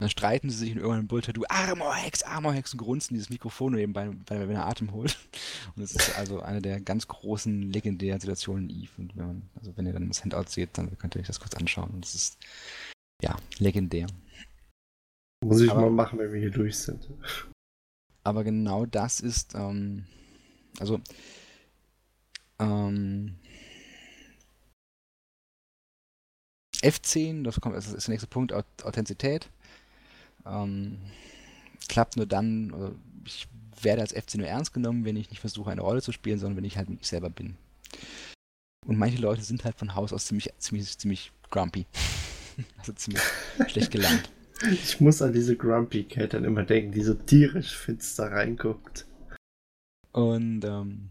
Dann 0.00 0.10
streiten 0.10 0.50
sie 0.50 0.56
sich 0.56 0.70
in 0.70 0.78
irgendeinem 0.78 1.06
Bull 1.06 1.20
du 1.20 1.44
Armor-Hacks, 1.48 2.24
Armor-Hacks 2.24 2.72
und 2.72 2.78
grunzen 2.78 3.14
dieses 3.14 3.30
Mikrofon 3.30 3.74
nebenbei, 3.74 4.10
weil 4.26 4.50
er 4.50 4.66
Atem 4.66 4.92
holt. 4.92 5.18
Und 5.76 5.82
es 5.82 5.94
ist 5.94 6.18
also 6.18 6.40
eine 6.40 6.60
der 6.60 6.80
ganz 6.80 7.06
großen 7.06 7.72
legendären 7.72 8.20
Situationen 8.20 8.68
in 8.68 8.82
Eve. 8.82 8.90
Und 8.98 9.16
wenn 9.16 9.26
man, 9.26 9.50
also 9.54 9.76
wenn 9.76 9.86
ihr 9.86 9.92
dann 9.92 10.08
das 10.08 10.22
Handout 10.22 10.48
seht, 10.48 10.76
dann 10.76 10.98
könnt 10.98 11.14
ihr 11.14 11.20
euch 11.20 11.28
das 11.28 11.40
kurz 11.40 11.54
anschauen. 11.54 11.90
Und 11.90 12.04
es 12.04 12.14
ist 12.14 12.38
ja 13.22 13.36
legendär. 13.58 14.06
Muss 15.44 15.60
ich 15.60 15.70
aber, 15.70 15.82
mal 15.82 15.90
machen, 15.90 16.18
wenn 16.18 16.32
wir 16.32 16.40
hier 16.40 16.50
durch 16.50 16.78
sind. 16.78 17.08
Aber 18.22 18.44
genau 18.44 18.86
das 18.86 19.20
ist, 19.20 19.54
ähm, 19.54 20.04
also, 20.78 21.00
ähm, 22.58 23.36
F10, 26.82 27.44
das, 27.44 27.60
kommt, 27.60 27.76
das 27.76 27.92
ist 27.92 28.06
der 28.06 28.12
nächste 28.12 28.26
Punkt, 28.28 28.52
Authentizität. 28.52 29.48
Ähm, 30.46 30.98
klappt 31.88 32.16
nur 32.16 32.26
dann, 32.26 32.98
ich 33.24 33.48
werde 33.80 34.02
als 34.02 34.14
F10 34.14 34.38
nur 34.38 34.46
ernst 34.46 34.72
genommen, 34.74 35.04
wenn 35.04 35.16
ich 35.16 35.30
nicht 35.30 35.40
versuche, 35.40 35.70
eine 35.70 35.80
Rolle 35.80 36.02
zu 36.02 36.12
spielen, 36.12 36.38
sondern 36.38 36.56
wenn 36.56 36.64
ich 36.64 36.76
halt 36.76 36.90
mit 36.90 37.00
ich 37.00 37.08
selber 37.08 37.30
bin. 37.30 37.56
Und 38.86 38.98
manche 38.98 39.18
Leute 39.18 39.42
sind 39.42 39.64
halt 39.64 39.76
von 39.76 39.94
Haus 39.94 40.12
aus 40.12 40.26
ziemlich, 40.26 40.50
ziemlich, 40.58 40.98
ziemlich 40.98 41.32
grumpy. 41.50 41.86
also 42.78 42.92
ziemlich 42.92 43.22
schlecht 43.68 43.90
gelernt. 43.90 44.30
Ich 44.70 45.00
muss 45.00 45.20
an 45.20 45.32
diese 45.32 45.56
Grumpy 45.56 46.04
Cat 46.04 46.34
dann 46.34 46.44
immer 46.44 46.62
denken, 46.62 46.92
die 46.92 47.02
so 47.02 47.14
tierisch 47.14 47.76
finster 47.76 48.32
reinguckt. 48.32 49.06
Und 50.12 50.64
ähm, 50.64 51.10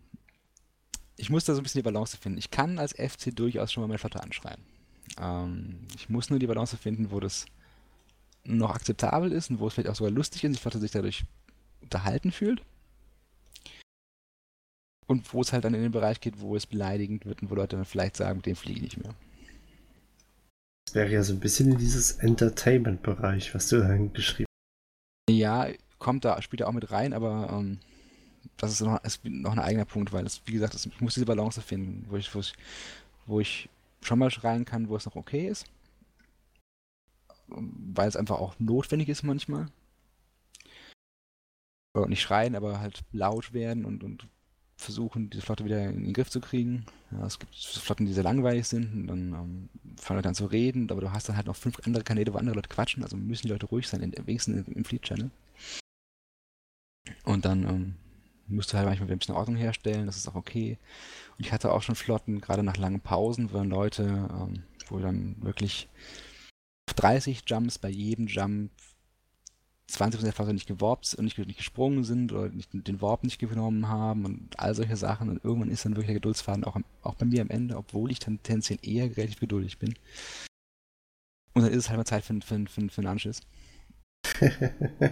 ich 1.18 1.30
muss 1.30 1.46
da 1.46 1.54
so 1.54 1.60
ein 1.60 1.64
bisschen 1.64 1.80
die 1.80 1.90
Balance 1.92 2.18
finden. 2.18 2.38
Ich 2.38 2.52
kann 2.52 2.80
als 2.80 2.94
FC 2.94 3.36
durchaus 3.36 3.72
schon 3.72 3.82
mal 3.82 3.88
meine 3.88 4.00
Flotte 4.00 4.24
anschreien. 4.24 4.62
Ähm, 5.20 5.88
ich 5.96 6.10
muss 6.10 6.30
nur 6.30 6.40
die 6.40 6.48
Balance 6.48 6.78
finden, 6.78 7.12
wo 7.12 7.20
das 7.20 7.46
noch 8.46 8.72
akzeptabel 8.72 9.32
ist 9.32 9.50
und 9.50 9.60
wo 9.60 9.68
es 9.68 9.74
vielleicht 9.74 9.90
auch 9.90 9.96
sogar 9.96 10.12
lustig 10.12 10.44
ist, 10.44 10.56
die 10.56 10.60
Flotte 10.60 10.80
sich 10.80 10.92
dadurch 10.92 11.24
unterhalten 11.82 12.32
fühlt. 12.32 12.62
Und 15.06 15.34
wo 15.34 15.42
es 15.42 15.54
halt 15.54 15.66
dann 15.66 15.74
in 15.74 15.82
den 15.82 15.92
Bereich 15.92 16.22
geht, 16.22 16.40
wo 16.40 16.56
es 16.56 16.66
beleidigend 16.66 17.26
wird 17.26 17.42
und 17.42 17.52
wo 17.52 17.56
Leute 17.56 17.76
dann 17.76 17.86
vielleicht 17.86 18.16
sagen, 18.16 18.38
mit 18.38 18.46
dem 18.46 18.56
fliege 18.56 18.78
ich 18.78 18.84
nicht 18.84 19.04
mehr 19.04 19.14
wäre 20.92 21.10
ja 21.10 21.24
so 21.24 21.34
ein 21.34 21.40
bisschen 21.40 21.72
in 21.72 21.78
dieses 21.78 22.14
Entertainment-Bereich, 22.20 23.56
was 23.56 23.70
du 23.70 23.80
dann 23.80 24.14
geschrieben 24.14 24.48
hast. 24.48 25.36
Ja, 25.36 25.68
kommt 26.00 26.26
da, 26.26 26.42
spielt 26.42 26.62
da 26.62 26.68
auch 26.68 26.74
mit 26.74 26.92
rein, 26.92 27.14
aber 27.14 27.50
ähm, 27.52 27.80
das 28.58 28.72
ist 28.72 28.82
noch, 28.82 29.04
ist 29.04 29.24
noch 29.26 29.54
ein 29.54 29.60
eigener 29.60 29.86
Punkt, 29.86 30.12
weil 30.14 30.26
es, 30.26 30.42
wie 30.46 30.54
gesagt, 30.54 30.76
ich 30.76 31.02
muss 31.02 31.14
diese 31.14 31.26
Balance 31.26 31.62
finden, 31.62 32.06
wo 32.10 32.18
ich, 32.18 32.34
wo 32.36 32.40
ich, 32.40 32.54
wo 33.26 33.40
ich 33.40 33.70
schon 34.02 34.20
mal 34.20 34.32
schreien 34.32 34.66
kann, 34.66 34.90
wo 34.90 34.96
es 34.96 35.06
noch 35.06 35.16
okay 35.16 35.48
ist. 35.48 35.66
Weil 37.48 38.08
es 38.08 38.16
einfach 38.16 38.40
auch 38.40 38.56
notwendig 38.60 39.10
ist 39.10 39.24
manchmal. 39.24 39.68
Oder 41.96 42.08
nicht 42.08 42.22
schreien, 42.22 42.56
aber 42.56 42.80
halt 42.80 43.02
laut 43.12 43.54
werden 43.54 43.86
und, 43.86 44.04
und 44.04 44.28
versuchen, 44.84 45.30
diese 45.30 45.42
Flotte 45.42 45.66
wieder 45.66 45.84
in 45.90 46.04
den 46.04 46.14
Griff 46.14 46.30
zu 46.30 46.40
kriegen. 46.40 46.86
Ja, 47.12 47.26
es 47.26 47.40
gibt 47.40 47.56
Flotten, 47.56 48.06
die 48.06 48.14
sehr 48.14 48.24
langweilig 48.24 48.68
sind 48.68 48.94
und 48.94 49.08
dann 49.08 49.34
ähm, 49.34 49.70
fangen 49.98 50.18
Leute 50.18 50.30
an 50.30 50.36
zu 50.36 50.46
reden, 50.46 50.90
aber 50.92 51.02
du 51.02 51.12
hast 51.12 51.30
dann 51.30 51.36
halt 51.36 51.48
noch 51.48 51.56
fünf 51.56 51.80
andere 51.86 52.04
Kanäle, 52.04 52.34
wo 52.34 52.38
andere 52.38 52.56
Leute 52.56 52.70
quatschen, 52.70 53.04
also 53.04 53.18
müssen 53.18 53.48
die 53.48 53.54
Leute 53.54 53.66
ruhig 53.66 53.88
sein, 53.88 54.02
in, 54.02 54.14
wenigstens 54.26 54.68
im, 54.68 54.74
im 54.74 54.86
Fleet 54.86 55.04
Channel. 55.04 55.32
Und 57.26 57.46
dann 57.46 57.64
ähm, 57.68 57.96
musst 58.48 58.72
du 58.72 58.78
halt 58.78 58.88
manchmal 58.88 59.10
ein 59.10 59.20
bisschen 59.20 59.36
Ordnung 59.36 59.56
herstellen, 59.56 60.06
das 60.06 60.18
ist 60.18 60.28
auch 60.28 60.36
okay. 60.36 60.78
Und 61.38 61.46
ich 61.46 61.52
hatte 61.52 61.72
auch 61.72 61.82
schon 61.82 61.96
Flotten, 61.96 62.42
gerade 62.42 62.64
nach 62.64 62.78
langen 62.78 63.02
Pausen, 63.02 63.52
wo 63.52 63.58
dann 63.58 63.70
Leute, 63.70 64.04
ähm, 64.04 64.64
wo 64.90 65.00
dann 65.00 65.36
wirklich 65.42 65.90
30 66.96 67.44
Jumps 67.48 67.80
bei 67.80 67.90
jedem 67.90 68.28
Jump 68.28 68.72
20% 69.92 70.22
der 70.22 70.34
Fahrer 70.34 70.54
nicht 70.54 70.68
geworbt 70.68 71.14
und 71.16 71.26
nicht, 71.26 71.38
nicht, 71.38 71.58
gesprungen 71.58 72.04
sind 72.04 72.32
oder 72.32 72.50
nicht, 72.50 72.70
den 72.74 73.02
Warp 73.02 73.24
nicht 73.24 73.40
genommen 73.40 73.88
haben 73.88 74.26
und 74.26 74.60
all 74.60 74.74
solche 74.74 74.96
Sachen. 74.96 75.30
Und 75.30 75.44
irgendwann 75.44 75.70
ist 75.70 75.86
dann 75.86 75.94
wirklich 75.94 76.08
der 76.08 76.16
Geduldsfaden 76.16 76.64
auch, 76.64 76.78
auch 77.02 77.16
bei 77.16 77.26
mir 77.26 77.42
am 77.42 77.50
Ende, 77.50 77.78
obwohl 77.78 78.12
ich 78.12 78.20
dann 78.20 78.42
tendenziell 78.44 78.80
eher 78.82 79.06
relativ 79.18 79.40
geduldig 79.40 79.78
bin. 79.80 79.94
Und 81.54 81.64
dann 81.64 81.72
ist 81.72 81.78
es 81.78 81.90
halt 81.90 81.98
mal 81.98 82.06
Zeit 82.06 82.24
für, 82.24 82.40
für, 82.42 82.66
für, 82.66 82.90
für 82.90 83.02
einen 83.02 83.08
Anschiss. 83.08 83.42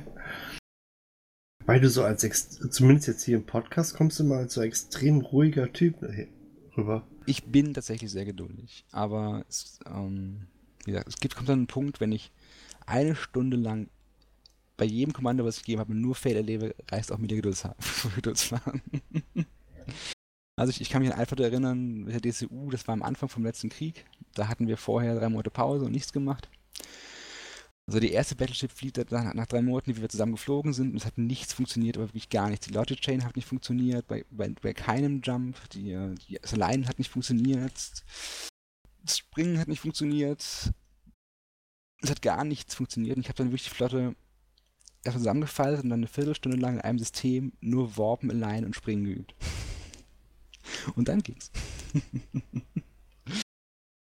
Weil 1.66 1.80
du 1.80 1.90
so 1.90 2.04
als, 2.04 2.60
zumindest 2.72 3.08
jetzt 3.08 3.24
hier 3.24 3.38
im 3.38 3.46
Podcast, 3.46 3.96
kommst 3.96 4.20
du 4.20 4.24
mal 4.24 4.40
als 4.40 4.54
so 4.54 4.62
extrem 4.62 5.22
ruhiger 5.22 5.72
Typ 5.72 6.02
rüber. 6.76 7.08
Ich 7.28 7.46
bin 7.46 7.74
tatsächlich 7.74 8.10
sehr 8.10 8.26
geduldig, 8.26 8.86
aber 8.92 9.46
es, 9.48 9.80
ähm, 9.86 10.48
wie 10.86 10.92
gesagt, 10.92 11.08
es 11.08 11.18
gibt, 11.18 11.36
kommt 11.36 11.50
dann 11.50 11.64
ein 11.64 11.68
Punkt, 11.68 12.00
wenn 12.00 12.12
ich 12.12 12.32
eine 12.88 13.16
Stunde 13.16 13.58
lang 13.58 13.90
bei 14.82 14.88
jedem 14.88 15.14
Kommando, 15.14 15.46
was 15.46 15.58
ich 15.58 15.62
gegeben 15.62 15.80
habe, 15.82 15.94
nur 15.94 16.16
Fail 16.16 16.36
erlebe, 16.36 16.74
reicht 16.90 17.12
auch 17.12 17.20
mit 17.20 17.30
der 17.30 17.38
Geduldsfahren. 17.38 18.82
also 20.56 20.72
ich, 20.72 20.82
ich, 20.82 20.90
kann 20.90 21.04
mich 21.04 21.14
an 21.14 21.20
Alpha 21.20 21.36
erinnern, 21.36 22.06
mit 22.06 22.16
der 22.16 22.32
DCU, 22.32 22.72
das 22.72 22.88
war 22.88 22.94
am 22.94 23.04
Anfang 23.04 23.30
vom 23.30 23.44
letzten 23.44 23.70
Krieg. 23.70 24.06
Da 24.34 24.48
hatten 24.48 24.68
wir 24.68 24.78
vorher 24.78 25.20
drei 25.20 25.30
Monate 25.30 25.52
Pause 25.52 25.86
und 25.86 25.92
nichts 25.92 26.12
gemacht. 26.12 26.50
Also 27.86 28.00
die 28.00 28.10
erste 28.10 28.34
Battleship 28.34 28.72
fliegt 28.72 29.12
nach, 29.12 29.36
nach 29.36 29.46
drei 29.46 29.62
Monaten, 29.62 29.96
wie 29.96 30.02
wir 30.02 30.10
zusammen 30.10 30.32
geflogen 30.32 30.74
sind, 30.74 30.94
und 30.94 30.98
es 30.98 31.06
hat 31.06 31.20
nichts 31.20 31.54
funktioniert, 31.54 31.98
aber 31.98 32.08
wirklich 32.08 32.30
gar 32.30 32.50
nichts. 32.50 32.66
Die 32.66 32.74
Logic 32.74 33.00
Chain 33.00 33.24
hat 33.24 33.36
nicht 33.36 33.48
funktioniert, 33.48 34.08
bei, 34.08 34.26
bei, 34.32 34.50
bei 34.50 34.74
keinem 34.74 35.22
Jump, 35.24 35.58
die, 35.74 36.16
die 36.28 36.40
Line 36.56 36.88
hat 36.88 36.98
nicht 36.98 37.12
funktioniert, 37.12 37.74
das 39.04 39.18
Springen 39.18 39.60
hat 39.60 39.68
nicht 39.68 39.82
funktioniert, 39.82 40.42
es 40.42 42.10
hat 42.10 42.24
gar 42.24 42.44
nichts 42.46 42.74
funktioniert. 42.74 43.18
Und 43.18 43.22
ich 43.22 43.28
habe 43.28 43.38
dann 43.38 43.50
wirklich 43.50 43.66
die 43.66 43.76
Flotte 43.76 44.16
erst 45.04 45.18
zusammengefaltet 45.18 45.84
und 45.84 45.90
dann 45.90 46.00
eine 46.00 46.08
Viertelstunde 46.08 46.58
lang 46.58 46.76
in 46.76 46.82
einem 46.82 47.00
System 47.00 47.54
nur 47.62 47.98
Warpen, 47.98 48.32
Align 48.32 48.66
und 48.66 48.76
Springen 48.76 49.06
geübt. 49.06 49.36
Und 50.96 51.08
dann 51.10 51.22
ging's. 51.22 51.52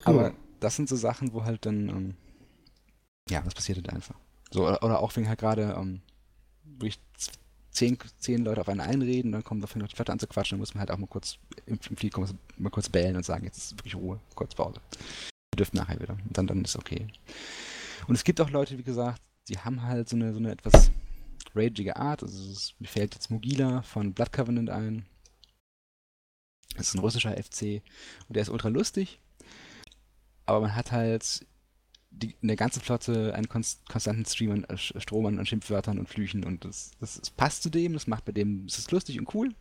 Aber 0.03 0.33
das 0.59 0.75
sind 0.75 0.89
so 0.89 0.95
Sachen, 0.95 1.33
wo 1.33 1.43
halt 1.43 1.65
dann, 1.65 1.89
ähm, 1.89 2.15
ja, 3.29 3.41
das 3.41 3.53
passiert 3.53 3.77
halt 3.77 3.89
einfach. 3.89 4.15
So, 4.51 4.67
oder, 4.67 4.83
oder 4.83 4.99
auch 4.99 5.15
wenn 5.15 5.27
halt 5.27 5.39
gerade 5.39 5.75
ähm, 5.77 6.01
durch 6.63 6.99
zehn, 7.71 7.97
zehn 8.19 8.43
Leute 8.43 8.61
auf 8.61 8.69
einen 8.69 8.81
einreden, 8.81 9.31
dann 9.31 9.43
kommt 9.43 9.63
dafür 9.63 9.81
noch 9.81 9.87
die 9.87 9.95
Flotte 9.95 10.11
an 10.11 10.19
zu 10.19 10.27
quatschen, 10.27 10.57
dann 10.57 10.59
muss 10.59 10.73
man 10.73 10.81
halt 10.81 10.91
auch 10.91 10.97
mal 10.97 11.07
kurz 11.07 11.37
im, 11.65 11.79
im 11.89 11.97
Flieg 11.97 12.13
kommen, 12.13 12.29
mal 12.57 12.69
kurz 12.69 12.89
bellen 12.89 13.15
und 13.15 13.25
sagen, 13.25 13.45
jetzt 13.45 13.57
ist 13.57 13.77
wirklich 13.77 13.95
Ruhe, 13.95 14.19
kurz 14.35 14.53
Pause. 14.53 14.79
Wir 15.53 15.57
dürfen 15.57 15.77
nachher 15.77 15.99
wieder. 15.99 16.13
Und 16.13 16.37
dann, 16.37 16.47
dann 16.47 16.63
ist 16.63 16.75
okay. 16.75 17.07
Und 18.07 18.15
es 18.15 18.23
gibt 18.23 18.39
auch 18.41 18.49
Leute, 18.49 18.77
wie 18.77 18.83
gesagt, 18.83 19.21
die 19.49 19.59
haben 19.59 19.83
halt 19.83 20.09
so 20.09 20.15
eine, 20.15 20.33
so 20.33 20.39
eine 20.39 20.51
etwas 20.51 20.91
ragige 21.55 21.95
Art. 21.95 22.23
Also 22.23 22.51
ist, 22.51 22.79
mir 22.79 22.87
fällt 22.87 23.13
jetzt 23.13 23.29
Mogila 23.29 23.81
von 23.81 24.13
Blood 24.13 24.31
Covenant 24.31 24.69
ein. 24.69 25.05
Das 26.75 26.87
ist 26.87 26.95
ein 26.95 26.99
russischer 26.99 27.31
FC 27.31 27.83
und 28.27 28.35
der 28.35 28.43
ist 28.43 28.49
ultra 28.49 28.69
lustig. 28.69 29.19
Aber 30.45 30.61
man 30.61 30.75
hat 30.75 30.91
halt 30.91 31.45
die, 32.09 32.35
in 32.41 32.47
der 32.47 32.57
ganzen 32.57 32.81
Flotte 32.81 33.33
einen 33.33 33.47
konst, 33.47 33.87
konstanten 33.89 34.25
Stream 34.25 34.51
an, 34.51 34.63
äh, 34.65 34.77
Strom 34.77 35.25
an, 35.25 35.45
Schimpfwörtern 35.45 35.99
und 35.99 36.09
Flüchen 36.09 36.43
und 36.43 36.65
das, 36.65 36.91
das, 36.99 37.19
das, 37.19 37.29
passt 37.29 37.63
zu 37.63 37.69
dem, 37.69 37.93
das 37.93 38.07
macht 38.07 38.25
bei 38.25 38.31
dem, 38.31 38.65
es 38.65 38.77
ist 38.77 38.91
lustig 38.91 39.19
und 39.19 39.33
cool. 39.33 39.53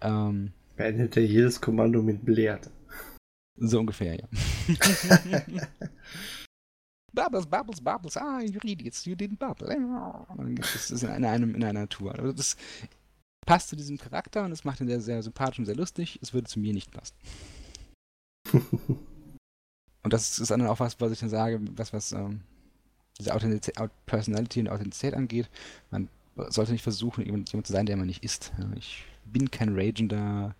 Ähm, 0.00 0.52
Beendet 0.76 1.16
er 1.16 1.24
jedes 1.24 1.60
Kommando 1.60 2.02
mit 2.02 2.24
Blärt. 2.24 2.70
So 3.56 3.78
ungefähr, 3.80 4.18
ja. 4.18 4.28
Bubbles, 7.14 7.46
Bubbles, 7.46 7.80
Bubbles, 7.80 8.16
ah, 8.16 8.40
you 8.40 8.58
read 8.64 8.82
it, 8.82 9.06
you 9.06 9.14
didn't 9.14 9.38
bubble. 9.38 9.68
Das 10.56 10.90
ist 10.90 11.02
in, 11.02 11.24
einem, 11.24 11.54
in 11.54 11.64
einer 11.64 11.88
Tour. 11.88 12.14
Also 12.14 12.32
das 12.32 12.56
passt 13.46 13.68
zu 13.68 13.76
diesem 13.76 13.98
Charakter 13.98 14.44
und 14.44 14.52
es 14.52 14.64
macht 14.64 14.80
ihn 14.80 14.88
sehr, 14.88 15.00
sehr 15.00 15.22
sympathisch 15.22 15.58
und 15.58 15.66
sehr 15.66 15.76
lustig. 15.76 16.18
Es 16.22 16.32
würde 16.32 16.48
zu 16.48 16.58
mir 16.58 16.72
nicht 16.72 16.90
passen. 16.90 17.14
und 20.02 20.12
das 20.12 20.38
ist 20.38 20.50
dann 20.50 20.66
auch 20.66 20.80
was, 20.80 21.00
was 21.00 21.12
ich 21.12 21.20
dann 21.20 21.28
sage, 21.28 21.60
was, 21.76 21.92
was 21.92 22.12
ähm, 22.12 22.40
diese 23.18 23.34
Authentizität, 23.34 23.90
Personality 24.06 24.60
und 24.60 24.68
Authentizität 24.68 25.14
angeht. 25.14 25.48
Man 25.90 26.08
sollte 26.48 26.72
nicht 26.72 26.82
versuchen, 26.82 27.24
jemand, 27.24 27.52
jemand 27.52 27.66
zu 27.66 27.72
sein, 27.72 27.86
der 27.86 27.96
man 27.96 28.06
nicht 28.06 28.24
ist. 28.24 28.52
Ich 28.76 29.04
bin 29.24 29.50
kein 29.50 29.74
ragender 29.78 30.54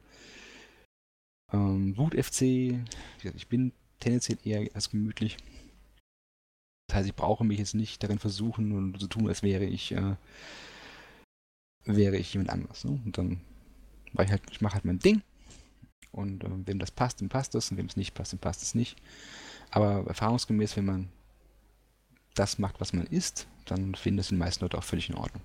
ähm, 1.52 1.96
Wut-FC. 1.96 2.78
Ich 3.34 3.48
bin 3.48 3.72
tendenziell 4.00 4.38
eher 4.44 4.68
als 4.74 4.90
gemütlich. 4.90 5.36
Das 6.86 6.96
heißt, 6.96 7.08
ich 7.08 7.14
brauche 7.14 7.44
mich 7.44 7.58
jetzt 7.58 7.74
nicht 7.74 8.02
darin 8.02 8.18
versuchen 8.18 8.72
und 8.72 9.00
so 9.00 9.06
tun, 9.06 9.28
als 9.28 9.42
wäre 9.42 9.64
ich, 9.64 9.92
äh, 9.92 10.16
wäre 11.84 12.16
ich 12.16 12.32
jemand 12.32 12.50
anders. 12.50 12.84
Ne? 12.84 13.00
Und 13.04 13.18
dann 13.18 13.40
war 14.12 14.24
ich 14.24 14.30
halt, 14.30 14.42
ich 14.50 14.60
mache 14.60 14.74
halt 14.74 14.84
mein 14.84 14.98
Ding. 14.98 15.22
Und 16.12 16.44
äh, 16.44 16.48
wem 16.66 16.78
das 16.78 16.90
passt, 16.90 17.20
dann 17.20 17.28
passt 17.28 17.54
das. 17.54 17.70
Und 17.70 17.78
wem 17.78 17.86
es 17.86 17.96
nicht 17.96 18.14
passt, 18.14 18.32
dann 18.32 18.40
passt 18.40 18.62
es 18.62 18.74
nicht. 18.74 18.96
Aber 19.70 20.06
erfahrungsgemäß, 20.06 20.76
wenn 20.76 20.84
man 20.84 21.08
das 22.34 22.58
macht, 22.58 22.80
was 22.80 22.92
man 22.92 23.06
ist, 23.06 23.46
dann 23.64 23.94
finden 23.94 24.20
es 24.20 24.28
die 24.28 24.34
meisten 24.34 24.64
Leute 24.64 24.78
auch 24.78 24.84
völlig 24.84 25.08
in 25.08 25.16
Ordnung. 25.16 25.42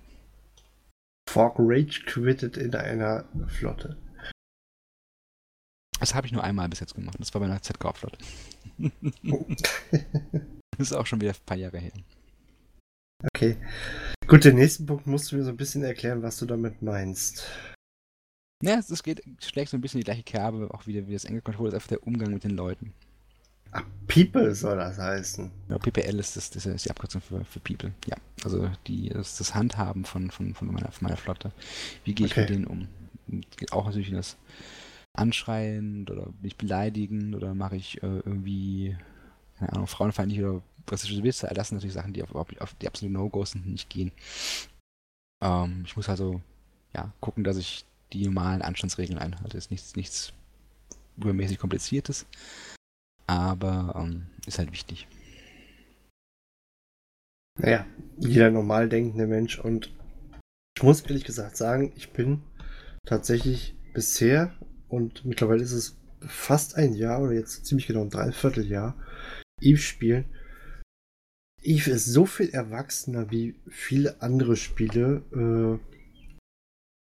Fork 1.28 1.56
Rage 1.58 2.02
quittet 2.06 2.56
in 2.56 2.74
einer 2.74 3.24
Flotte. 3.46 3.96
Das 5.98 6.14
habe 6.14 6.26
ich 6.26 6.32
nur 6.32 6.42
einmal 6.42 6.68
bis 6.68 6.80
jetzt 6.80 6.94
gemacht. 6.94 7.16
Das 7.20 7.32
war 7.34 7.40
bei 7.40 7.46
einer 7.46 7.62
ZK-Flotte. 7.62 8.18
Oh. 9.28 9.46
Das 10.76 10.90
ist 10.90 10.96
auch 10.96 11.06
schon 11.06 11.20
wieder 11.20 11.32
ein 11.32 11.46
paar 11.46 11.56
Jahre 11.56 11.78
her. 11.78 11.92
Okay. 13.34 13.56
Gut, 14.26 14.44
den 14.44 14.56
nächsten 14.56 14.86
Punkt 14.86 15.06
musst 15.06 15.30
du 15.30 15.36
mir 15.36 15.44
so 15.44 15.50
ein 15.50 15.56
bisschen 15.56 15.82
erklären, 15.82 16.22
was 16.22 16.38
du 16.38 16.46
damit 16.46 16.82
meinst. 16.82 17.46
Ja, 18.62 18.78
es 18.78 19.02
geht, 19.02 19.22
schlägt 19.42 19.70
so 19.70 19.76
ein 19.76 19.80
bisschen 19.80 20.00
die 20.00 20.04
gleiche 20.04 20.22
Kerbe, 20.22 20.72
auch 20.72 20.86
wieder 20.86 21.06
wie 21.06 21.14
das 21.14 21.24
enge 21.24 21.40
Control 21.40 21.68
ist 21.68 21.74
einfach 21.74 21.88
der 21.88 22.06
Umgang 22.06 22.32
mit 22.32 22.44
den 22.44 22.52
Leuten. 22.52 22.92
Ach, 23.72 23.84
People 24.08 24.54
soll 24.54 24.76
das 24.76 24.98
heißen. 24.98 25.50
Ja, 25.68 25.78
PPL 25.78 26.18
ist, 26.18 26.36
das, 26.36 26.50
das 26.50 26.66
ist 26.66 26.84
die 26.84 26.90
Abkürzung 26.90 27.20
für, 27.20 27.44
für 27.44 27.60
People. 27.60 27.92
Ja, 28.06 28.16
also 28.44 28.70
die, 28.86 29.08
das, 29.10 29.38
das 29.38 29.54
Handhaben 29.54 30.04
von, 30.04 30.30
von, 30.30 30.54
von, 30.54 30.72
meiner, 30.72 30.90
von 30.90 31.06
meiner 31.06 31.16
Flotte. 31.16 31.52
Wie 32.04 32.14
gehe 32.14 32.26
ich 32.26 32.32
okay. 32.32 32.42
mit 32.42 32.50
denen 32.50 32.66
um? 32.66 32.88
Und 33.28 33.46
auch 33.72 33.86
natürlich 33.86 34.10
das 34.10 34.36
Anschreien 35.12 36.08
oder 36.08 36.32
mich 36.42 36.56
beleidigen 36.56 37.34
oder 37.34 37.54
mache 37.54 37.76
ich 37.76 38.02
äh, 38.02 38.06
irgendwie, 38.06 38.96
keine 39.60 39.72
Ahnung, 39.74 39.86
frauenfeindlich 39.86 40.40
oder 40.40 40.62
rassistische 40.88 41.22
Witze, 41.22 41.48
das 41.54 41.68
sind 41.68 41.76
natürlich 41.76 41.94
Sachen, 41.94 42.12
die 42.12 42.22
auf, 42.22 42.34
auf 42.34 42.74
die 42.74 42.88
absoluten 42.88 43.12
No-Gos 43.12 43.54
nicht 43.54 43.88
gehen. 43.88 44.10
Ähm, 45.42 45.82
ich 45.86 45.96
muss 45.96 46.08
also 46.08 46.40
ja, 46.94 47.12
gucken, 47.20 47.44
dass 47.44 47.56
ich 47.56 47.84
die 48.12 48.24
normalen 48.24 48.62
Anstandsregeln 48.62 49.18
einhalte. 49.18 49.56
Ist 49.56 49.70
nichts, 49.70 49.94
nichts 49.94 50.32
übermäßig 51.16 51.58
kompliziertes, 51.58 52.26
aber 53.26 53.94
ähm, 53.96 54.26
ist 54.46 54.58
halt 54.58 54.72
wichtig. 54.72 55.06
Naja, 57.58 57.86
jeder 58.18 58.50
normal 58.50 58.88
denkende 58.88 59.26
Mensch 59.26 59.58
und 59.58 59.92
ich 60.76 60.82
muss 60.82 61.02
ehrlich 61.02 61.24
gesagt 61.24 61.56
sagen, 61.56 61.92
ich 61.94 62.10
bin 62.12 62.42
tatsächlich 63.04 63.76
bisher 63.92 64.54
und 64.88 65.26
mittlerweile 65.26 65.62
ist 65.62 65.72
es 65.72 65.96
fast 66.20 66.76
ein 66.76 66.94
Jahr 66.94 67.20
oder 67.20 67.32
jetzt 67.32 67.66
ziemlich 67.66 67.86
genau 67.86 68.02
ein 68.02 68.10
Dreivierteljahr 68.10 68.96
Eve 69.60 69.78
spielen 69.78 70.24
Eve 71.62 71.90
ist 71.90 72.06
so 72.06 72.26
viel 72.26 72.50
erwachsener 72.50 73.30
wie 73.30 73.54
viele 73.68 74.20
andere 74.22 74.56
Spiele. 74.56 75.22
Äh, 75.32 76.38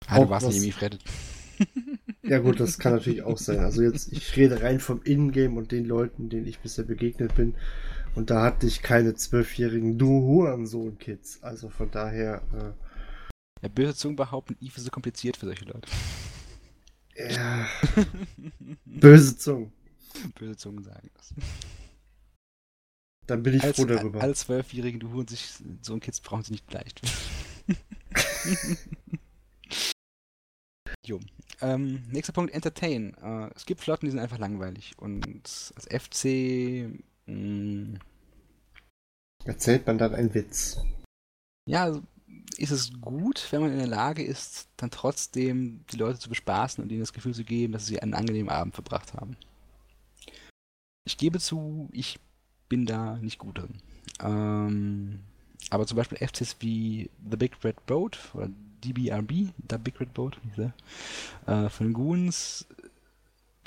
ah, 0.06 0.20
du 0.20 0.30
warst 0.30 0.46
was... 0.46 0.54
nicht 0.54 0.62
im 0.62 0.68
Eve 0.70 0.82
Reddit. 0.82 1.04
ja 2.22 2.38
gut, 2.38 2.58
das 2.58 2.78
kann 2.78 2.94
natürlich 2.94 3.22
auch 3.22 3.38
sein. 3.38 3.58
Also 3.58 3.82
jetzt, 3.82 4.12
ich 4.12 4.36
rede 4.36 4.62
rein 4.62 4.80
vom 4.80 5.02
Ingame 5.04 5.58
und 5.58 5.72
den 5.72 5.84
Leuten, 5.84 6.30
denen 6.30 6.46
ich 6.46 6.60
bisher 6.60 6.84
begegnet 6.84 7.34
bin. 7.34 7.54
Und 8.14 8.30
da 8.30 8.42
hatte 8.42 8.66
ich 8.66 8.82
keine 8.82 9.14
zwölfjährigen 9.14 9.98
Du 9.98 10.08
Hurensohn-Kids. 10.08 11.42
Also 11.42 11.68
von 11.68 11.90
daher. 11.90 12.42
Äh, 12.54 13.62
ja, 13.62 13.68
böse 13.68 13.94
Zungen 13.94 14.16
behaupten, 14.16 14.56
Eve 14.60 14.76
ist 14.76 14.84
so 14.84 14.90
kompliziert 14.90 15.36
für 15.36 15.46
solche 15.46 15.66
Leute. 15.66 15.88
Ja. 17.14 17.66
böse 18.86 19.36
Zungen. 19.36 19.72
Böse 20.38 20.56
Zungen 20.56 20.82
sagen 20.82 21.10
das. 21.14 21.34
Dann 23.30 23.44
bin 23.44 23.54
ich 23.54 23.62
als, 23.62 23.76
froh 23.76 23.84
darüber. 23.84 24.20
Alle 24.20 24.34
Zwölfjährigen, 24.34 24.98
du 24.98 25.12
holen 25.12 25.28
sich 25.28 25.52
so 25.82 25.92
ein 25.94 26.00
Kids 26.00 26.20
brauchen 26.20 26.42
sie 26.42 26.50
nicht 26.50 26.72
leicht. 26.72 27.00
jo. 31.06 31.20
Ähm, 31.60 32.02
nächster 32.10 32.32
Punkt, 32.32 32.52
Entertain. 32.52 33.14
Äh, 33.22 33.50
es 33.54 33.66
gibt 33.66 33.82
Flotten, 33.82 34.06
die 34.06 34.10
sind 34.10 34.18
einfach 34.18 34.38
langweilig. 34.38 34.98
Und 34.98 35.24
als 35.76 35.86
FC. 35.86 36.90
Mh, 37.26 37.34
mm, 37.34 37.98
Erzählt 39.44 39.86
man 39.86 39.96
dann 39.96 40.12
einen 40.12 40.34
Witz? 40.34 40.78
Ja, 41.68 41.84
also 41.84 42.02
ist 42.56 42.72
es 42.72 43.00
gut, 43.00 43.46
wenn 43.52 43.60
man 43.60 43.70
in 43.70 43.78
der 43.78 43.86
Lage 43.86 44.24
ist, 44.24 44.68
dann 44.76 44.90
trotzdem 44.90 45.84
die 45.92 45.96
Leute 45.98 46.18
zu 46.18 46.28
bespaßen 46.28 46.82
und 46.82 46.90
ihnen 46.90 46.98
das 47.00 47.12
Gefühl 47.12 47.34
zu 47.34 47.44
geben, 47.44 47.74
dass 47.74 47.86
sie 47.86 48.02
einen 48.02 48.14
angenehmen 48.14 48.50
Abend 48.50 48.74
verbracht 48.74 49.14
haben. 49.14 49.36
Ich 51.04 51.16
gebe 51.16 51.38
zu, 51.38 51.88
ich 51.92 52.18
bin 52.70 52.86
da 52.86 53.18
nicht 53.18 53.38
gut 53.38 53.58
drin. 53.58 53.74
Ähm, 54.22 55.20
aber 55.68 55.86
zum 55.86 55.98
Beispiel 55.98 56.16
FCs 56.26 56.56
wie 56.60 57.10
The 57.30 57.36
Big 57.36 57.52
Red 57.62 57.84
Boat 57.84 58.18
oder 58.32 58.48
DBRB, 58.82 59.52
The 59.68 59.76
Big 59.78 60.00
Red 60.00 60.14
Boat, 60.14 60.40
äh, 61.46 61.68
von 61.68 61.92
Goons, 61.92 62.66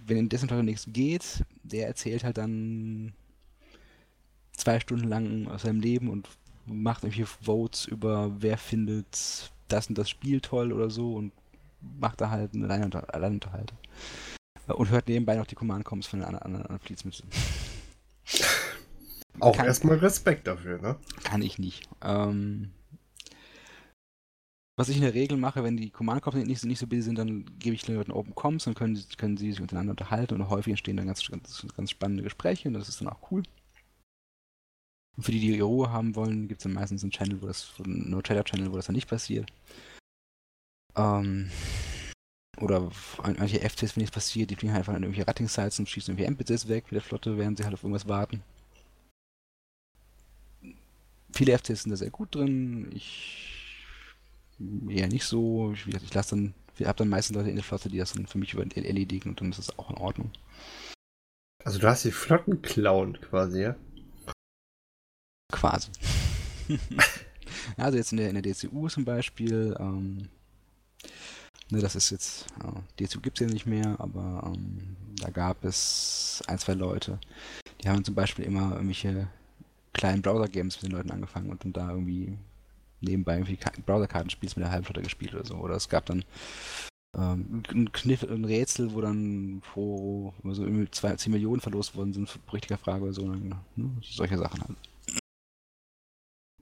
wenn 0.08 0.18
in 0.18 0.30
dessen 0.30 0.48
Flotte 0.48 0.64
nichts 0.64 0.88
geht, 0.92 1.46
der 1.62 1.88
erzählt 1.88 2.24
halt 2.24 2.38
dann 2.38 3.14
zwei 4.54 4.80
Stunden 4.80 5.08
lang 5.08 5.48
aus 5.48 5.62
seinem 5.62 5.82
Leben 5.82 6.10
und 6.10 6.28
macht 6.66 7.04
irgendwelche 7.04 7.28
Votes 7.28 7.86
über 7.86 8.32
wer 8.42 8.58
findet 8.58 9.52
das 9.68 9.88
und 9.88 9.98
das 9.98 10.10
Spiel 10.10 10.42
toll 10.42 10.72
oder 10.72 10.90
so 10.90 11.14
und 11.16 11.32
macht 12.00 12.22
da 12.22 12.30
halt 12.30 12.54
eine 12.54 12.70
Alleinunterhaltung. 12.70 13.78
Und 14.68 14.90
hört 14.90 15.10
nebenbei 15.10 15.36
noch 15.36 15.46
die 15.46 15.56
Command-Coms 15.56 16.08
von 16.08 16.20
den 16.20 16.26
anderen, 16.26 16.54
anderen 16.54 16.80
Fleets 16.80 17.04
mit. 17.04 17.22
Auch 19.40 19.58
erstmal 19.58 19.98
Respekt 19.98 20.48
dafür, 20.48 20.82
ne? 20.82 20.96
Kann 21.24 21.42
ich 21.42 21.58
nicht. 21.58 21.90
Ähm, 22.02 22.72
was 24.76 24.90
ich 24.90 24.96
in 24.96 25.04
der 25.04 25.14
Regel 25.14 25.38
mache, 25.38 25.64
wenn 25.64 25.78
die 25.78 25.92
Command-Coms 25.92 26.36
nicht, 26.36 26.66
nicht 26.66 26.80
so 26.80 26.88
busy 26.88 27.04
sind, 27.04 27.18
dann 27.18 27.46
gebe 27.60 27.76
ich 27.76 27.84
den 27.84 27.96
Leuten 27.96 28.12
Open 28.12 28.34
Comms, 28.34 28.64
dann 28.64 28.74
können, 28.74 29.00
können 29.18 29.38
sie 29.38 29.52
sich 29.52 29.62
untereinander 29.62 29.92
unterhalten 29.92 30.36
und 30.36 30.50
häufig 30.50 30.72
entstehen 30.72 30.98
dann 30.98 31.08
ganz, 31.08 31.28
ganz, 31.28 31.68
ganz 31.76 31.92
spannende 31.92 32.24
Gespräche 32.24 32.68
und 32.68 32.74
das 32.74 32.90
ist 32.90 33.00
dann 33.00 33.10
auch 33.10 33.32
cool. 33.32 33.44
Und 35.16 35.24
für 35.24 35.32
die, 35.32 35.40
die 35.40 35.60
Ruhe 35.60 35.92
haben 35.92 36.16
wollen, 36.16 36.48
gibt 36.48 36.62
es 36.62 36.64
dann 36.64 36.74
meistens 36.74 37.04
einen 37.04 37.12
Channel, 37.12 37.42
wo 37.42 37.46
das, 37.46 37.74
einen 37.84 38.10
No-Chatter-Channel, 38.10 38.72
wo 38.72 38.78
das 38.78 38.88
dann 38.88 38.96
nicht 38.96 39.08
passiert. 39.08 39.52
Ähm, 40.96 41.52
oder 42.60 42.92
manche 43.38 43.60
FCs, 43.60 43.96
wenn 43.96 44.02
nichts 44.02 44.14
passiert, 44.14 44.50
die 44.50 44.56
fliegen 44.56 44.74
halt 44.74 44.82
einfach 44.82 44.96
an 44.96 45.04
irgendwelche 45.04 45.28
Ratting-Sites 45.28 45.80
und 45.80 45.90
schießen 45.90 46.14
irgendwie 46.18 46.26
NPCs 46.26 46.68
weg 46.68 46.86
mit 46.86 46.94
der 46.94 47.02
Flotte, 47.02 47.38
während 47.38 47.58
sie 47.58 47.64
halt 47.64 47.76
auf 47.76 47.84
irgendwas 47.84 48.08
warten. 48.08 48.42
Viele 51.34 51.58
FCs 51.58 51.84
sind 51.84 51.92
da 51.92 51.98
sehr 51.98 52.12
gut 52.12 52.36
drin. 52.36 52.92
Ich 52.94 53.54
eher 54.90 55.08
nicht 55.08 55.26
so. 55.26 55.74
Ich, 55.74 55.88
ich 55.88 56.14
lasse 56.14 56.32
dann, 56.36 56.54
ich 56.78 56.86
habe 56.86 56.98
dann 56.98 57.10
meistens 57.10 57.36
Leute 57.36 57.50
in 57.50 57.56
der 57.56 57.64
Flotte, 57.64 57.90
die 57.90 57.98
das 57.98 58.14
dann 58.14 58.28
für 58.28 58.38
mich 58.38 58.54
über 58.54 58.64
erledigen 58.76 59.30
und 59.30 59.42
dann 59.42 59.50
ist 59.50 59.58
das 59.58 59.78
auch 59.78 59.90
in 59.90 59.98
Ordnung. 59.98 60.32
Also 61.64 61.80
du 61.80 61.88
hast 61.88 62.04
die 62.04 62.12
Flotten 62.12 62.62
clown 62.62 63.20
quasi, 63.22 63.62
ja? 63.62 63.76
Quasi. 65.52 65.90
also 67.78 67.98
jetzt 67.98 68.12
in 68.12 68.18
der, 68.18 68.30
in 68.30 68.42
der 68.42 68.54
DCU 68.54 68.90
zum 68.90 69.06
Beispiel, 69.06 69.76
ähm, 69.80 70.28
ne, 71.70 71.80
das 71.80 71.96
ist 71.96 72.10
jetzt, 72.10 72.48
äh, 72.64 73.06
DCU 73.06 73.22
gibt 73.22 73.40
es 73.40 73.48
ja 73.48 73.54
nicht 73.54 73.66
mehr, 73.66 73.96
aber 74.00 74.52
ähm, 74.54 74.96
da 75.22 75.30
gab 75.30 75.64
es 75.64 76.44
ein, 76.48 76.60
zwei 76.60 76.74
Leute, 76.74 77.20
die 77.82 77.88
haben 77.88 78.04
zum 78.04 78.16
Beispiel 78.16 78.46
immer 78.46 78.74
irgendwelche 78.74 79.30
kleinen 79.94 80.22
Browser-Games 80.22 80.82
mit 80.82 80.92
den 80.92 80.98
Leuten 80.98 81.12
angefangen 81.12 81.50
und 81.50 81.64
dann 81.64 81.74
da 81.74 81.90
irgendwie 81.92 82.38
nebenbei 83.02 83.38
irgendwie 83.38 83.58
Browser-Kartenspiels 83.86 84.56
mit 84.56 84.66
der 84.66 84.72
halben 84.72 84.86
Flotte 84.86 85.02
gespielt 85.02 85.34
oder 85.36 85.46
so. 85.46 85.56
Oder 85.56 85.76
es 85.76 85.90
gab 85.90 86.06
dann 86.06 86.24
ähm, 87.16 87.64
ein 87.70 87.92
Kniff, 87.92 88.24
ein 88.24 88.46
Rätsel, 88.46 88.94
wo 88.94 89.02
dann 89.02 89.62
pro 89.62 90.34
so 90.44 90.66
10 90.66 91.32
Millionen 91.32 91.62
verlost 91.62 91.96
worden 91.96 92.14
sind, 92.14 92.40
richtiger 92.52 92.78
Frage 92.78 93.04
oder 93.04 93.14
so. 93.14 93.28
Ne? 93.28 93.62
Solche 94.02 94.38
Sachen 94.38 94.62
halt. 94.62 94.78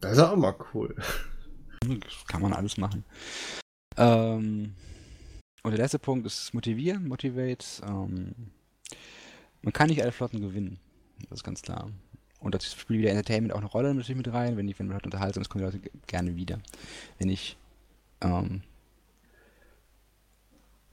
Das 0.02 0.14
ist 0.14 0.20
auch 0.20 0.36
mal 0.36 0.56
cool. 0.74 0.96
Das 1.82 2.26
kann 2.28 2.42
man 2.42 2.54
alles 2.54 2.78
machen. 2.78 3.04
Ähm, 3.98 4.76
und 5.64 5.72
der 5.72 5.80
letzte 5.80 6.00
Punkt 6.00 6.26
ist 6.26 6.54
motivieren, 6.54 7.08
motivate. 7.08 7.66
Ähm, 7.84 8.36
man 9.62 9.74
kann 9.74 9.90
nicht 9.90 10.02
alle 10.02 10.12
Flotten 10.12 10.42
gewinnen. 10.42 10.80
Das 11.30 11.40
ist 11.40 11.44
ganz 11.44 11.62
klar. 11.62 11.92
Und 12.42 12.56
das 12.56 12.74
spielt 12.74 13.00
wieder 13.00 13.12
Entertainment 13.12 13.54
auch 13.54 13.60
eine 13.60 13.68
Rolle 13.68 13.94
natürlich 13.94 14.18
mit 14.18 14.34
rein. 14.34 14.58
Wenn 14.58 14.68
ich, 14.68 14.78
wenn 14.80 14.88
Leute 14.88 15.06
unterhalten, 15.06 15.44
kommen 15.44 15.64
die 15.64 15.78
Leute 15.78 15.92
gerne 16.08 16.36
wieder. 16.36 16.60
Wenn 17.20 17.30
ich 17.30 17.56
ähm, 18.22 18.64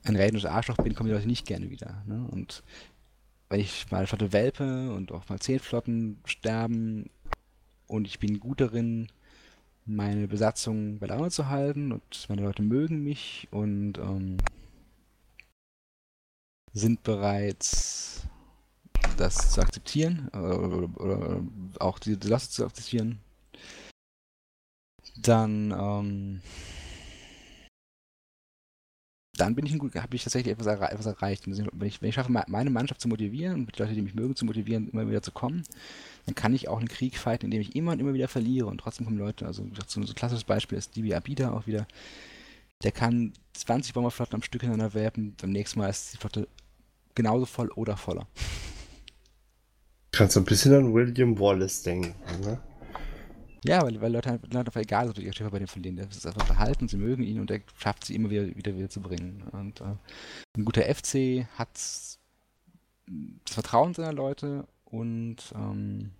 ein 0.05 0.16
redendes 0.16 0.44
Arschloch 0.44 0.76
bin, 0.76 0.94
kommen 0.94 1.09
die 1.09 1.14
Leute 1.14 1.26
nicht 1.26 1.46
gerne 1.46 1.70
wieder. 1.70 2.03
Ne? 2.07 2.26
Und 2.30 2.62
wenn 3.49 3.61
ich 3.61 3.90
mal 3.90 4.07
Flotte 4.07 4.32
welpe 4.32 4.92
und 4.92 5.11
auch 5.11 5.26
mal 5.30 5.38
zehn 5.38 5.59
Flotten 5.59 6.18
sterben 6.26 7.09
und 7.86 8.07
ich 8.07 8.18
bin 8.18 8.40
gut 8.40 8.61
darin, 8.61 9.09
meine 9.86 10.28
Besatzung 10.28 10.99
bei 10.99 11.07
Laune 11.07 11.30
zu 11.30 11.49
halten 11.49 11.92
und 11.92 12.26
meine 12.28 12.42
Leute 12.42 12.62
mögen 12.62 13.03
mich 13.03 13.49
und 13.51 13.96
ähm, 13.96 14.36
sind 16.74 17.03
bereit, 17.05 17.66
das 19.18 19.52
zu 19.52 19.60
akzeptieren 19.60 20.28
oder, 20.32 20.60
oder, 20.60 21.00
oder 21.00 21.42
auch 21.80 21.98
die 21.98 22.14
Last 22.14 22.54
zu 22.54 22.64
akzeptieren, 22.64 23.18
dann 25.16 25.72
ähm, 25.72 26.40
dann 29.38 29.54
bin 29.54 29.66
ich 29.66 29.72
ein 29.72 29.78
gut, 29.78 29.94
habe 29.94 30.16
ich 30.16 30.24
tatsächlich 30.24 30.52
etwas, 30.52 30.66
erre 30.66 30.90
etwas 30.90 31.06
erreicht. 31.06 31.46
Wenn 31.46 31.86
ich, 31.86 32.02
wenn 32.02 32.08
ich 32.08 32.14
schaffe, 32.14 32.32
meine 32.32 32.70
Mannschaft 32.70 33.00
zu 33.00 33.08
motivieren 33.08 33.54
und 33.54 33.74
die 33.74 33.80
Leute, 33.80 33.94
die 33.94 34.02
mich 34.02 34.14
mögen, 34.14 34.34
zu 34.34 34.44
motivieren, 34.44 34.88
immer 34.90 35.08
wieder 35.08 35.22
zu 35.22 35.30
kommen, 35.30 35.62
dann 36.26 36.34
kann 36.34 36.54
ich 36.54 36.68
auch 36.68 36.78
einen 36.78 36.88
Krieg 36.88 37.16
fighten, 37.18 37.46
in 37.46 37.50
dem 37.52 37.60
ich 37.60 37.76
immer 37.76 37.92
und 37.92 38.00
immer 38.00 38.14
wieder 38.14 38.28
verliere 38.28 38.66
und 38.66 38.78
trotzdem 38.78 39.06
kommen 39.06 39.18
Leute. 39.18 39.46
Also 39.46 39.64
so 39.86 40.00
ein 40.00 40.06
klassisches 40.14 40.44
Beispiel 40.44 40.78
ist 40.78 40.96
DB 40.96 41.14
Abida 41.14 41.52
auch 41.52 41.66
wieder. 41.66 41.86
Der 42.82 42.92
kann 42.92 43.32
20 43.54 43.94
Bomberflotten 43.94 44.34
am 44.34 44.42
Stück 44.42 44.62
hintereinander 44.62 44.94
werfen, 44.94 45.34
beim 45.40 45.50
nächsten 45.50 45.78
Mal 45.78 45.88
ist 45.88 46.14
die 46.14 46.18
Flotte 46.18 46.48
genauso 47.14 47.46
voll 47.46 47.70
oder 47.70 47.96
voller. 47.96 48.26
Kannst 50.11 50.36
du 50.36 50.40
ein 50.40 50.44
bisschen 50.44 50.74
an 50.74 50.94
William 50.94 51.38
Wallace 51.38 51.82
denken, 51.82 52.14
ne? 52.42 52.61
Ja, 53.64 53.82
weil, 53.82 54.00
weil 54.00 54.12
Leute, 54.12 54.40
Leute 54.44 54.59
einfach 54.59 54.80
egal 54.80 55.06
sind, 55.06 55.18
die 55.18 55.32
Schiffe 55.32 55.50
bei 55.50 55.59
dem 55.59 55.68
verlieren. 55.68 55.96
Der 55.96 56.09
ist 56.09 56.26
einfach 56.26 56.46
verhalten, 56.46 56.88
sie 56.88 56.96
mögen 56.96 57.22
ihn 57.22 57.40
und 57.40 57.50
er 57.50 57.61
schafft 57.76 58.04
sie 58.04 58.14
immer 58.14 58.30
wieder, 58.30 58.46
wieder, 58.56 58.74
wieder 58.76 58.88
zu 58.88 59.00
bringen. 59.00 59.42
Und 59.52 59.80
äh, 59.80 59.96
ein 60.56 60.64
guter 60.64 60.82
FC 60.82 61.46
hat 61.59 61.68
das 61.74 62.18
Vertrauen 63.46 63.94
seiner 63.94 64.12
Leute 64.12 64.66
und 64.84 65.36
ähm, 65.54 66.12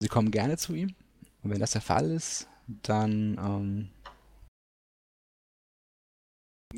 sie 0.00 0.08
kommen 0.08 0.30
gerne 0.30 0.56
zu 0.56 0.74
ihm. 0.74 0.94
Und 1.42 1.50
wenn 1.50 1.60
das 1.60 1.72
der 1.72 1.82
Fall 1.82 2.10
ist, 2.10 2.48
dann 2.82 3.38
ähm, 3.38 3.90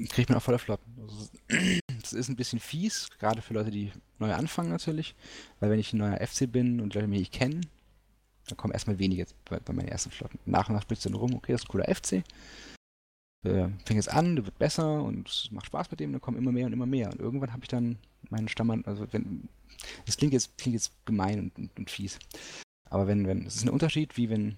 kriegt 0.09 0.29
man 0.29 0.39
auch 0.39 0.43
voller 0.43 0.59
Flotten. 0.59 0.93
Also, 1.01 1.29
das 2.01 2.13
ist 2.13 2.29
ein 2.29 2.37
bisschen 2.37 2.61
fies, 2.61 3.09
gerade 3.19 3.43
für 3.43 3.55
Leute, 3.55 3.71
die 3.71 3.93
neu 4.21 4.33
anfangen 4.33 4.71
natürlich, 4.71 5.15
weil 5.59 5.71
wenn 5.71 5.79
ich 5.79 5.93
ein 5.93 5.99
neuer 5.99 6.25
FC 6.25 6.51
bin 6.51 6.81
und 6.81 6.95
Leute 6.95 7.07
mich 7.07 7.21
nicht 7.21 7.33
kennen, 7.33 7.67
dann 8.47 8.57
kommen 8.57 8.73
erstmal 8.73 8.99
wenige 8.99 9.27
bei, 9.49 9.61
bei 9.61 9.73
meinen 9.73 9.89
ersten 9.89 10.11
Flotten. 10.11 10.39
Nach 10.47 10.69
und 10.69 10.75
nach 10.75 10.83
spricht 10.83 11.01
es 11.01 11.05
dann 11.05 11.15
rum, 11.15 11.35
okay, 11.35 11.53
das 11.53 11.63
ist 11.63 11.69
ein 11.69 11.73
cooler 11.73 11.95
FC. 11.95 12.25
Äh, 13.43 13.69
fängt 13.85 13.91
jetzt 13.91 14.13
an, 14.13 14.37
der 14.37 14.45
wird 14.45 14.59
besser 14.59 15.03
und 15.03 15.29
es 15.29 15.51
macht 15.51 15.67
Spaß 15.67 15.91
mit 15.91 16.01
dem, 16.01 16.13
dann 16.13 16.21
kommen 16.21 16.37
immer 16.37 16.53
mehr 16.53 16.67
und 16.67 16.73
immer 16.73 16.87
mehr. 16.87 17.11
Und 17.11 17.21
irgendwann 17.21 17.53
habe 17.53 17.63
ich 17.63 17.69
dann 17.69 17.99
meinen 18.29 18.49
Stamm, 18.49 18.83
also 18.85 19.07
wenn, 19.13 19.49
das 20.05 20.17
klingt 20.17 20.33
jetzt, 20.33 20.59
klingt 20.59 20.75
jetzt 20.75 20.93
gemein 21.07 21.39
und, 21.39 21.59
und, 21.59 21.79
und 21.79 21.91
fies. 21.91 22.19
Aber 22.85 23.07
wenn, 23.07 23.27
wenn, 23.27 23.47
es 23.47 23.57
ist 23.57 23.65
ein 23.65 23.71
Unterschied, 23.71 24.17
wie 24.17 24.29
wenn 24.29 24.57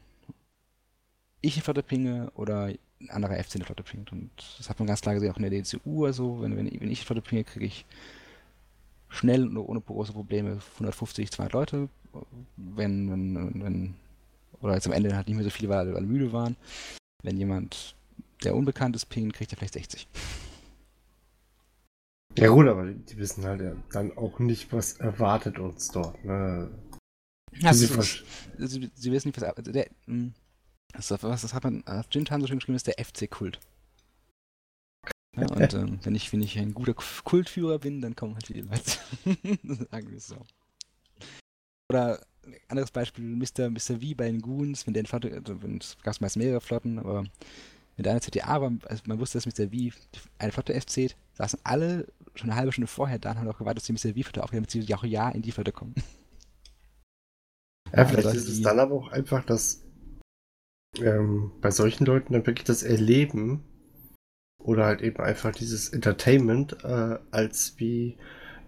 ich 1.42 1.54
eine 1.54 1.62
Flotte 1.62 1.82
pinge 1.82 2.30
oder 2.34 2.72
ein 3.00 3.10
anderer 3.10 3.42
FC 3.42 3.56
eine 3.56 3.64
Flotte 3.64 3.82
pingt. 3.82 4.10
Und 4.12 4.30
das 4.58 4.68
hat 4.68 4.78
man 4.78 4.86
ganz 4.88 5.00
klar 5.00 5.14
gesehen, 5.14 5.32
auch 5.32 5.36
in 5.36 5.42
der 5.42 5.50
DCU. 5.50 6.06
Also, 6.06 6.40
wenn, 6.40 6.56
wenn, 6.56 6.66
wenn 6.66 6.90
ich 6.90 7.00
eine 7.00 7.06
Flotte 7.06 7.22
pinge, 7.22 7.44
kriege 7.44 7.66
ich 7.66 7.84
schnell 9.12 9.46
und 9.46 9.56
ohne 9.56 9.80
große 9.80 10.12
Probleme 10.12 10.58
150, 10.74 11.30
200 11.30 11.52
Leute. 11.52 11.88
Wenn, 12.56 13.10
wenn, 13.10 13.62
wenn, 13.62 13.94
oder 14.60 14.74
jetzt 14.74 14.86
am 14.86 14.92
Ende 14.92 15.14
halt 15.14 15.28
nicht 15.28 15.36
mehr 15.36 15.44
so 15.44 15.50
viele, 15.50 15.68
weil 15.68 15.94
alle 15.94 16.06
müde 16.06 16.32
waren. 16.32 16.56
Wenn 17.22 17.36
jemand, 17.36 17.94
der 18.42 18.56
unbekannt 18.56 18.96
ist, 18.96 19.06
pingt, 19.06 19.34
kriegt 19.34 19.52
er 19.52 19.58
vielleicht 19.58 19.74
60. 19.74 20.08
Ja 22.38 22.48
gut, 22.48 22.66
aber 22.66 22.86
die 22.86 23.18
wissen 23.18 23.44
halt 23.44 23.60
ja 23.60 23.72
dann 23.92 24.16
auch 24.16 24.38
nicht, 24.38 24.72
was 24.72 24.94
erwartet 24.94 25.58
uns 25.58 25.88
dort. 25.88 26.24
Ne? 26.24 26.70
Ja, 27.60 27.74
sie, 27.74 27.86
sie, 27.86 28.90
sie, 28.94 29.12
wissen 29.12 29.28
nicht, 29.28 29.40
was 29.40 29.54
der, 29.64 29.86
hm, 30.06 30.32
das, 30.92 31.10
was 31.10 31.42
das 31.42 31.52
hat 31.52 31.64
man 31.64 31.86
auf 31.86 32.06
Jintan 32.10 32.40
so 32.40 32.46
schön 32.46 32.58
geschrieben, 32.58 32.76
ist 32.76 32.86
der 32.86 33.04
FC-Kult. 33.04 33.60
Ja, 35.36 35.46
und 35.48 35.74
ähm, 35.74 35.98
wenn, 36.02 36.14
ich, 36.14 36.32
wenn 36.32 36.42
ich 36.42 36.58
ein 36.58 36.74
guter 36.74 36.94
Kultführer 36.94 37.78
bin, 37.78 38.00
dann 38.02 38.14
kommen 38.14 38.34
halt 38.34 38.46
viele 38.46 38.62
Leute. 38.62 38.90
Sagen 39.90 40.10
wir 40.10 40.16
es 40.18 40.26
so. 40.26 40.36
Oder 41.90 42.20
anderes 42.68 42.90
Beispiel, 42.90 43.24
Mr. 43.24 43.70
Mr. 43.70 44.00
V 44.00 44.14
bei 44.16 44.26
den 44.26 44.42
Goons, 44.42 44.86
wenn 44.86 44.94
der 44.94 45.04
Flotte, 45.04 45.32
also 45.32 45.54
gab 46.02 46.12
es 46.12 46.20
meist 46.20 46.36
mehrere 46.36 46.60
Flotten, 46.60 46.98
aber 46.98 47.24
wenn 47.96 48.02
der 48.02 48.12
eine 48.12 48.20
CTA 48.20 48.60
war, 48.60 48.72
also 48.88 49.02
man 49.06 49.18
wusste, 49.20 49.38
dass 49.38 49.46
Mr. 49.46 49.68
V 49.68 49.96
eine 50.38 50.52
Flotte 50.52 50.78
FC 50.78 51.14
saßen 51.34 51.60
alle 51.64 52.06
schon 52.34 52.50
eine 52.50 52.58
halbe 52.58 52.72
Stunde 52.72 52.86
vorher 52.86 53.18
da 53.18 53.32
und 53.32 53.38
haben 53.38 53.48
auch 53.48 53.58
gewartet, 53.58 53.78
dass 53.78 53.86
die 53.86 53.92
Mr. 53.92 54.14
V-Flotte 54.14 54.42
aufgeht, 54.42 54.58
damit 54.58 54.70
sie 54.70 54.94
auch 54.94 55.04
ja 55.04 55.28
in 55.30 55.42
die 55.42 55.52
Flotte 55.52 55.72
kommen. 55.72 55.94
Ja, 57.94 58.06
vielleicht 58.06 58.34
ist 58.34 58.48
es 58.48 58.62
dann 58.62 58.80
aber 58.80 58.94
auch 58.94 59.08
einfach, 59.08 59.44
dass 59.44 59.84
ähm, 60.98 61.52
bei 61.60 61.70
solchen 61.70 62.06
Leuten 62.06 62.32
dann 62.32 62.46
wirklich 62.46 62.64
das 62.64 62.82
Erleben 62.82 63.64
oder 64.64 64.86
halt 64.86 65.02
eben 65.02 65.18
einfach 65.18 65.52
dieses 65.52 65.88
Entertainment 65.90 66.76
äh, 66.84 67.18
als 67.30 67.74
wie 67.78 68.16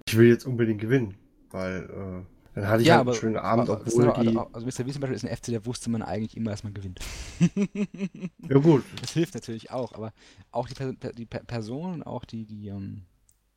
ich 0.09 0.17
will 0.19 0.29
jetzt 0.29 0.47
unbedingt 0.47 0.81
gewinnen, 0.81 1.17
weil 1.51 1.85
äh, 1.85 2.57
Dann 2.61 2.69
hatte 2.69 2.83
ich 2.83 2.89
Ja, 2.89 2.93
halt 2.93 3.01
aber 3.01 3.13
einen 3.13 3.21
schönen 3.21 3.37
Abend, 3.37 3.71
also, 3.71 3.73
obwohl 3.73 4.13
also, 4.13 4.13
die. 4.13 4.35
also, 4.53 4.67
Mr. 4.67 4.85
Beast 4.85 4.95
zum 4.95 5.01
Beispiel 5.01 5.17
ist 5.17 5.25
ein 5.25 5.31
FC, 5.31 5.53
der 5.53 5.67
wusste 5.67 5.91
man 5.91 6.03
eigentlich 6.03 6.37
immer, 6.37 6.51
dass 6.51 6.65
man 6.65 6.75
gewinnt. 6.75 7.01
Ja 8.49 8.59
gut, 8.59 8.85
Das 9.01 9.13
hilft 9.13 9.35
natürlich 9.35 9.71
auch, 9.71 9.93
aber 9.93 10.13
auch 10.51 10.69
die, 10.69 10.75
Per- 10.75 11.13
die 11.13 11.27
Per- 11.27 11.45
Person, 11.45 12.03
auch 12.03 12.25
die, 12.25 12.45
die, 12.47 12.69
ähm, 12.69 13.03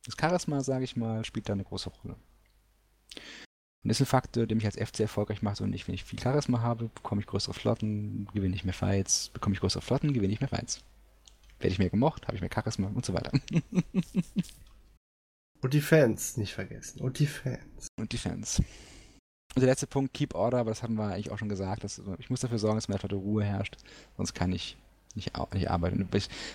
das 0.06 0.16
Charisma, 0.20 0.62
sage 0.62 0.84
ich 0.84 0.96
mal, 0.96 1.24
spielt 1.24 1.48
da 1.48 1.54
eine 1.54 1.64
große 1.64 1.90
Rolle. 1.90 2.16
Und 3.82 3.88
das 3.88 3.96
ist 4.00 4.02
ein 4.02 4.10
Faktor, 4.10 4.46
der 4.46 4.56
mich 4.56 4.66
als 4.66 4.76
FC 4.76 5.02
erfolgreich 5.02 5.42
macht 5.42 5.60
und 5.60 5.70
nicht, 5.70 5.86
wenn 5.88 5.94
ich 5.94 6.04
viel 6.04 6.18
Charisma 6.20 6.60
habe, 6.60 6.90
bekomme 6.94 7.20
ich 7.20 7.26
größere 7.26 7.54
Flotten, 7.54 8.28
gewinne 8.32 8.54
ich 8.54 8.64
mehr 8.64 8.74
Fights, 8.74 9.30
bekomme 9.30 9.54
ich 9.54 9.60
größere 9.60 9.82
Flotten, 9.82 10.12
gewinne 10.12 10.32
ich 10.32 10.40
mehr 10.40 10.48
Fights. 10.48 10.84
Werde 11.60 11.72
ich 11.72 11.78
mehr 11.78 11.90
gemocht, 11.90 12.26
habe 12.26 12.36
ich 12.36 12.40
mehr 12.40 12.50
Charisma 12.52 12.88
und 12.88 13.04
so 13.04 13.14
weiter. 13.14 13.32
und 15.60 15.74
die 15.74 15.80
Fans 15.80 16.36
nicht 16.36 16.54
vergessen. 16.54 17.00
Und 17.00 17.18
die 17.18 17.26
Fans. 17.26 17.88
Und 17.96 18.12
Defense. 18.12 18.62
Und 19.54 19.62
der 19.62 19.70
letzte 19.70 19.86
Punkt, 19.86 20.14
Keep 20.14 20.34
Order, 20.34 20.58
aber 20.58 20.70
das 20.70 20.82
hatten 20.82 20.94
wir 20.94 21.06
eigentlich 21.06 21.30
auch 21.30 21.38
schon 21.38 21.48
gesagt. 21.48 21.82
Dass, 21.82 22.00
ich 22.18 22.30
muss 22.30 22.40
dafür 22.40 22.58
sorgen, 22.58 22.76
dass 22.76 22.86
der 22.86 22.98
Flotte 22.98 23.16
Ruhe 23.16 23.44
herrscht, 23.44 23.76
sonst 24.16 24.34
kann 24.34 24.52
ich 24.52 24.76
nicht, 25.14 25.32
nicht 25.54 25.70
arbeiten. 25.70 26.08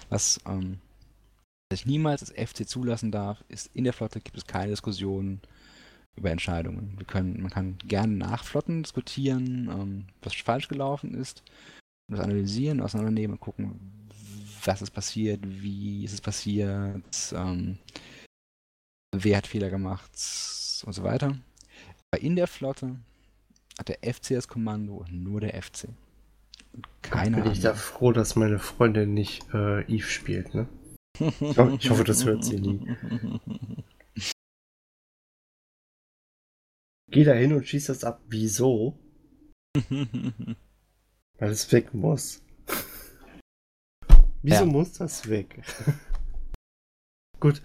Was, 0.09 0.39
ähm, 0.47 0.79
was 1.69 1.81
ich 1.81 1.85
niemals 1.85 2.21
als 2.21 2.31
FC 2.31 2.67
zulassen 2.67 3.11
darf, 3.11 3.43
ist, 3.49 3.69
in 3.73 3.83
der 3.83 3.93
Flotte 3.93 4.21
gibt 4.21 4.37
es 4.37 4.45
keine 4.45 4.69
Diskussionen 4.71 5.41
über 6.15 6.31
Entscheidungen. 6.31 6.93
Wir 6.97 7.05
können, 7.05 7.41
man 7.41 7.51
kann 7.51 7.77
gerne 7.79 8.13
nach 8.13 8.43
Flotten 8.43 8.83
diskutieren, 8.83 9.69
ähm, 9.71 10.05
was 10.21 10.35
falsch 10.35 10.67
gelaufen 10.67 11.15
ist, 11.15 11.43
das 12.09 12.19
analysieren, 12.19 12.81
auseinandernehmen 12.81 13.33
und 13.33 13.41
gucken, 13.41 13.79
was 14.65 14.81
ist 14.81 14.91
passiert, 14.91 15.41
wie 15.43 16.03
ist 16.05 16.13
es 16.13 16.21
passiert, 16.21 17.03
ähm, 17.35 17.77
wer 19.15 19.37
hat 19.37 19.47
Fehler 19.47 19.69
gemacht 19.69 20.11
und 20.85 20.93
so 20.93 21.03
weiter. 21.03 21.37
Aber 22.11 22.21
in 22.21 22.35
der 22.35 22.47
Flotte 22.47 22.95
hat 23.79 23.89
der 23.89 23.99
FC 24.13 24.29
das 24.29 24.47
Kommando 24.47 24.95
und 24.97 25.23
nur 25.23 25.41
der 25.41 25.61
FC. 25.61 25.89
Keine 27.01 27.41
Bin 27.41 27.51
ich 27.51 27.59
da 27.59 27.73
froh, 27.75 28.11
dass 28.11 28.35
meine 28.35 28.59
Freundin 28.59 29.13
nicht 29.13 29.45
äh, 29.53 29.81
Eve 29.83 30.07
spielt, 30.07 30.53
ne? 30.55 30.67
ho- 31.19 31.75
ich 31.79 31.89
hoffe, 31.89 32.03
das 32.03 32.25
hört 32.25 32.43
sie 32.43 32.59
nie. 32.59 32.95
Geh 37.11 37.23
da 37.23 37.33
hin 37.33 37.53
und 37.53 37.67
schieß 37.67 37.85
das 37.87 38.03
ab. 38.03 38.21
Wieso? 38.27 38.97
Weil 39.89 41.51
es 41.51 41.71
weg 41.71 41.93
muss. 41.93 42.41
Wieso 44.43 44.65
Ja. 44.65 44.65
muss 44.65 44.93
das 44.93 45.27
weg? 45.29 45.61
Gut. 47.39 47.61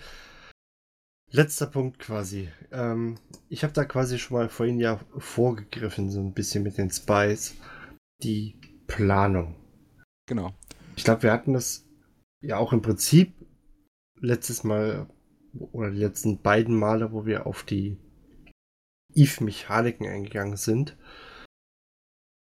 Letzter 1.30 1.66
Punkt 1.66 1.98
quasi. 1.98 2.48
Ähm, 2.72 3.16
ich 3.50 3.62
habe 3.62 3.72
da 3.74 3.84
quasi 3.84 4.18
schon 4.18 4.38
mal 4.38 4.48
vorhin 4.48 4.80
ja 4.80 4.98
vorgegriffen, 5.18 6.10
so 6.10 6.20
ein 6.20 6.32
bisschen 6.32 6.62
mit 6.62 6.78
den 6.78 6.90
Spies. 6.90 7.54
Die 8.22 8.56
Planung. 8.86 9.54
genau. 10.26 10.54
Ich 10.96 11.04
glaube, 11.04 11.22
wir 11.24 11.32
hatten 11.32 11.52
das 11.52 11.86
ja 12.42 12.56
auch 12.56 12.72
im 12.72 12.82
Prinzip 12.82 13.32
letztes 14.20 14.64
Mal 14.64 15.06
oder 15.72 15.90
die 15.90 15.98
letzten 15.98 16.40
beiden 16.40 16.74
Male, 16.74 17.12
wo 17.12 17.24
wir 17.26 17.46
auf 17.46 17.62
die 17.62 17.96
Eve-Mechaniken 19.14 20.06
eingegangen 20.08 20.56
sind. 20.56 20.96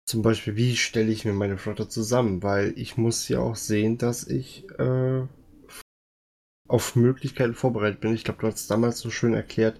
Zum 0.05 0.21
Beispiel, 0.21 0.55
wie 0.55 0.75
stelle 0.75 1.11
ich 1.11 1.25
mir 1.25 1.33
meine 1.33 1.57
Flotte 1.57 1.87
zusammen? 1.87 2.43
Weil 2.43 2.73
ich 2.77 2.97
muss 2.97 3.27
ja 3.29 3.39
auch 3.39 3.55
sehen, 3.55 3.97
dass 3.97 4.27
ich 4.27 4.69
äh, 4.77 5.25
auf 6.67 6.95
Möglichkeiten 6.95 7.53
vorbereitet 7.53 8.01
bin. 8.01 8.13
Ich 8.13 8.23
glaube, 8.23 8.41
du 8.41 8.47
hast 8.47 8.69
damals 8.69 8.99
so 8.99 9.09
schön 9.09 9.33
erklärt, 9.33 9.79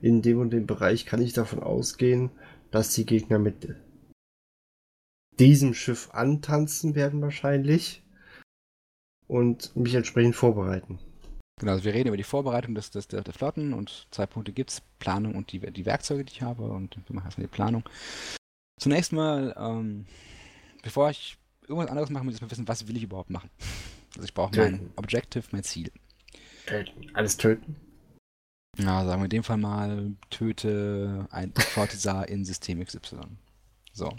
in 0.00 0.20
dem 0.20 0.40
und 0.40 0.50
dem 0.50 0.66
Bereich 0.66 1.06
kann 1.06 1.22
ich 1.22 1.32
davon 1.32 1.62
ausgehen, 1.62 2.30
dass 2.70 2.94
die 2.94 3.06
Gegner 3.06 3.38
mit 3.38 3.74
diesem 5.38 5.74
Schiff 5.74 6.10
antanzen 6.12 6.94
werden 6.94 7.22
wahrscheinlich 7.22 8.02
und 9.26 9.74
mich 9.76 9.94
entsprechend 9.94 10.36
vorbereiten. 10.36 10.98
Genau, 11.60 11.72
also 11.72 11.84
wir 11.84 11.94
reden 11.94 12.08
über 12.08 12.16
die 12.16 12.24
Vorbereitung 12.24 12.74
des, 12.74 12.90
des, 12.90 13.08
der, 13.08 13.22
der 13.22 13.32
Flotten 13.32 13.72
und 13.72 14.08
zwei 14.10 14.26
Punkte 14.26 14.52
gibt 14.52 14.70
es, 14.70 14.82
Planung 14.98 15.34
und 15.34 15.52
die, 15.52 15.60
die 15.60 15.86
Werkzeuge, 15.86 16.24
die 16.24 16.32
ich 16.32 16.42
habe 16.42 16.64
und 16.64 16.96
wir 16.96 17.14
machen 17.14 17.26
erstmal 17.26 17.46
die 17.46 17.52
Planung. 17.52 17.84
Zunächst 18.78 19.12
mal, 19.12 19.54
ähm, 19.58 20.06
bevor 20.82 21.10
ich 21.10 21.38
irgendwas 21.62 21.90
anderes 21.90 22.10
mache, 22.10 22.24
muss 22.24 22.34
ich 22.34 22.42
erstmal 22.42 22.50
wissen, 22.50 22.68
was 22.68 22.88
will 22.88 22.96
ich 22.96 23.04
überhaupt 23.04 23.30
machen. 23.30 23.50
Also 24.14 24.24
ich 24.24 24.34
brauche 24.34 24.56
mein. 24.56 24.90
Objective, 24.96 25.44
mein 25.52 25.64
Ziel. 25.64 25.90
Töten. 26.66 27.10
Alles 27.14 27.36
töten. 27.36 27.76
Ja, 28.78 29.04
sagen 29.04 29.20
wir 29.20 29.24
in 29.24 29.30
dem 29.30 29.44
Fall 29.44 29.58
mal, 29.58 30.12
töte 30.30 31.28
ein 31.30 31.52
Fortisar 31.54 32.28
in 32.28 32.44
System 32.44 32.84
XY. 32.84 33.20
So. 33.92 34.14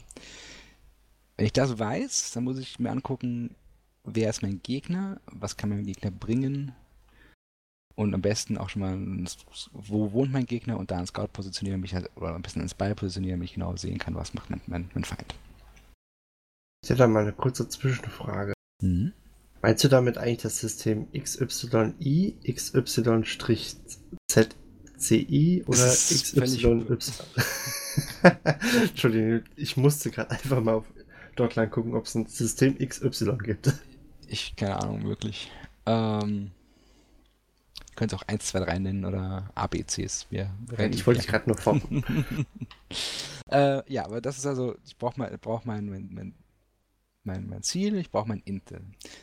Wenn 1.38 1.45
ich 1.45 1.54
das 1.54 1.80
weiß, 1.80 2.32
dann 2.32 2.43
muss 2.43 2.60
ich 2.60 2.80
mir 2.80 2.91
angucken, 2.91 3.56
wer 4.04 4.30
ist 4.30 4.43
mein 4.43 4.62
Gegner, 4.62 5.20
was 5.26 5.58
kann 5.58 5.70
mein 5.70 5.86
Gegner 5.86 6.12
bringen 6.12 6.74
und 7.96 8.14
am 8.14 8.22
besten 8.22 8.58
auch 8.58 8.70
schon 8.70 8.82
mal, 8.82 8.94
ein- 8.94 9.28
wo 9.72 10.12
wohnt 10.14 10.32
mein 10.32 10.46
Gegner 10.46 10.78
und 10.78 10.91
da 10.91 10.98
einen 10.98 11.08
Scout 11.08 11.28
positionieren, 11.34 11.82
mich 11.82 11.94
halt, 11.94 12.10
oder 12.16 12.34
am 12.36 12.41
besten 12.41 12.60
einen 12.60 12.70
Spy 12.70 12.94
positionieren, 12.96 13.39
damit 13.39 13.50
ich 13.50 13.56
genau 13.56 13.76
sehen 13.76 13.98
kann, 14.00 14.16
was 14.16 14.34
macht 14.34 14.50
mein, 14.50 14.62
mein, 14.68 14.89
mein 14.94 15.04
Feind. 15.04 15.36
Ich 16.84 16.89
hätte 16.89 17.00
da 17.00 17.08
mal 17.08 17.22
eine 17.24 17.34
kurze 17.34 17.68
Zwischenfrage. 17.70 18.54
Mhm. 18.82 19.14
Meinst 19.62 19.84
du 19.84 19.88
damit 19.88 20.18
eigentlich 20.18 20.41
das 20.41 20.60
System 20.60 21.08
XYI, 21.14 22.36
XY-ZCI 24.28 25.64
oder 25.68 25.88
XYY? 25.88 26.86
Entschuldigung, 28.89 29.44
ich 29.56 29.78
musste 29.78 30.12
gerade 30.12 30.32
einfach 30.32 30.62
mal 30.62 30.74
auf 30.76 30.86
dort 31.36 31.56
lang 31.56 31.70
gucken, 31.70 31.96
ob 31.96 32.06
es 32.06 32.16
ein 32.16 32.26
System 32.28 32.78
XY 32.78 33.38
gibt. 33.44 33.72
Ich, 34.28 34.56
keine 34.56 34.78
Ahnung, 34.82 35.04
wirklich. 35.06 35.52
Ähm, 35.86 36.52
könnt 37.96 38.14
es 38.14 38.20
auch 38.20 38.28
1, 38.28 38.46
2, 38.46 38.60
3 38.62 38.80
nennen 38.80 39.06
oder 39.06 39.50
ABCs. 39.56 40.28
Wir, 40.30 40.52
Ich 40.72 40.80
wollte 40.80 40.94
dich 40.94 41.08
nicht 41.08 41.28
gerade 41.28 41.50
nur 41.50 41.58
vor. 41.58 41.80
äh, 43.52 43.91
ja, 43.91 44.06
aber 44.06 44.22
das 44.22 44.38
ist 44.38 44.46
also, 44.46 44.76
ich 44.86 44.98
brauche 44.98 45.20
mein, 45.20 45.38
brauch 45.39 45.66
mein, 45.66 45.86
mein, 45.88 46.34
mein, 47.24 47.48
mein 47.48 47.64
Ziel, 47.64 47.96
ich 47.98 48.12
brauche 48.12 48.28
mein 48.28 48.41
Intel. 48.41 48.82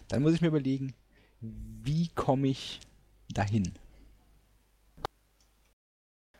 Dann 0.08 0.22
muss 0.22 0.34
ich 0.34 0.40
mir 0.40 0.48
überlegen, 0.48 0.94
wie 1.40 2.08
komme 2.08 2.48
ich 2.48 2.80
dahin? 3.32 3.72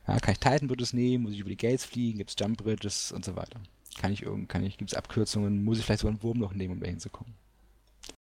Ja, 0.06 0.18
kann 0.18 0.32
ich 0.32 0.40
Titan 0.40 0.68
Bridges 0.68 0.92
nehmen? 0.92 1.24
Muss 1.24 1.32
ich 1.32 1.40
über 1.40 1.50
die 1.50 1.56
Gates 1.56 1.84
fliegen? 1.84 2.18
Gibt 2.18 2.30
es 2.30 2.36
Jump 2.38 2.58
Bridges 2.58 3.12
und 3.12 3.24
so 3.24 3.36
weiter? 3.36 3.60
Kann 3.98 4.12
ich 4.12 4.22
irgend, 4.22 4.48
kann 4.48 4.64
ich, 4.64 4.76
gibt 4.78 4.90
es 4.90 4.96
Abkürzungen? 4.96 5.62
Muss 5.64 5.78
ich 5.78 5.84
vielleicht 5.84 6.00
sogar 6.00 6.14
ein 6.14 6.22
Wurmloch 6.22 6.52
nehmen, 6.52 6.74
um 6.74 6.80
da 6.80 6.86
hinzukommen? 6.88 7.34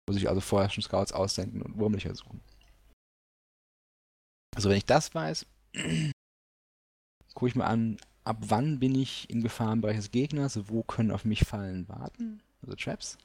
Muss 0.08 0.18
ich 0.18 0.30
also 0.30 0.42
vorher 0.42 0.70
schon 0.70 0.84
Scouts 0.84 1.14
aussenden 1.14 1.62
und 1.62 1.78
Wurmlöcher 1.78 2.14
suchen? 2.16 2.42
Also 4.56 4.70
wenn 4.70 4.78
ich 4.78 4.86
das 4.86 5.14
weiß, 5.14 5.46
gucke 7.34 7.48
ich 7.48 7.56
mir 7.56 7.66
an, 7.66 7.98
ab 8.24 8.38
wann 8.42 8.80
bin 8.80 8.96
ich 8.96 9.30
im 9.30 9.42
Gefahrenbereich 9.42 9.98
des 9.98 10.12
Gegners, 10.12 10.60
wo 10.68 10.84
können 10.84 11.12
auf 11.12 11.26
mich 11.26 11.46
Fallen 11.46 11.88
warten, 11.90 12.42
also 12.62 12.76
Traps, 12.76 13.18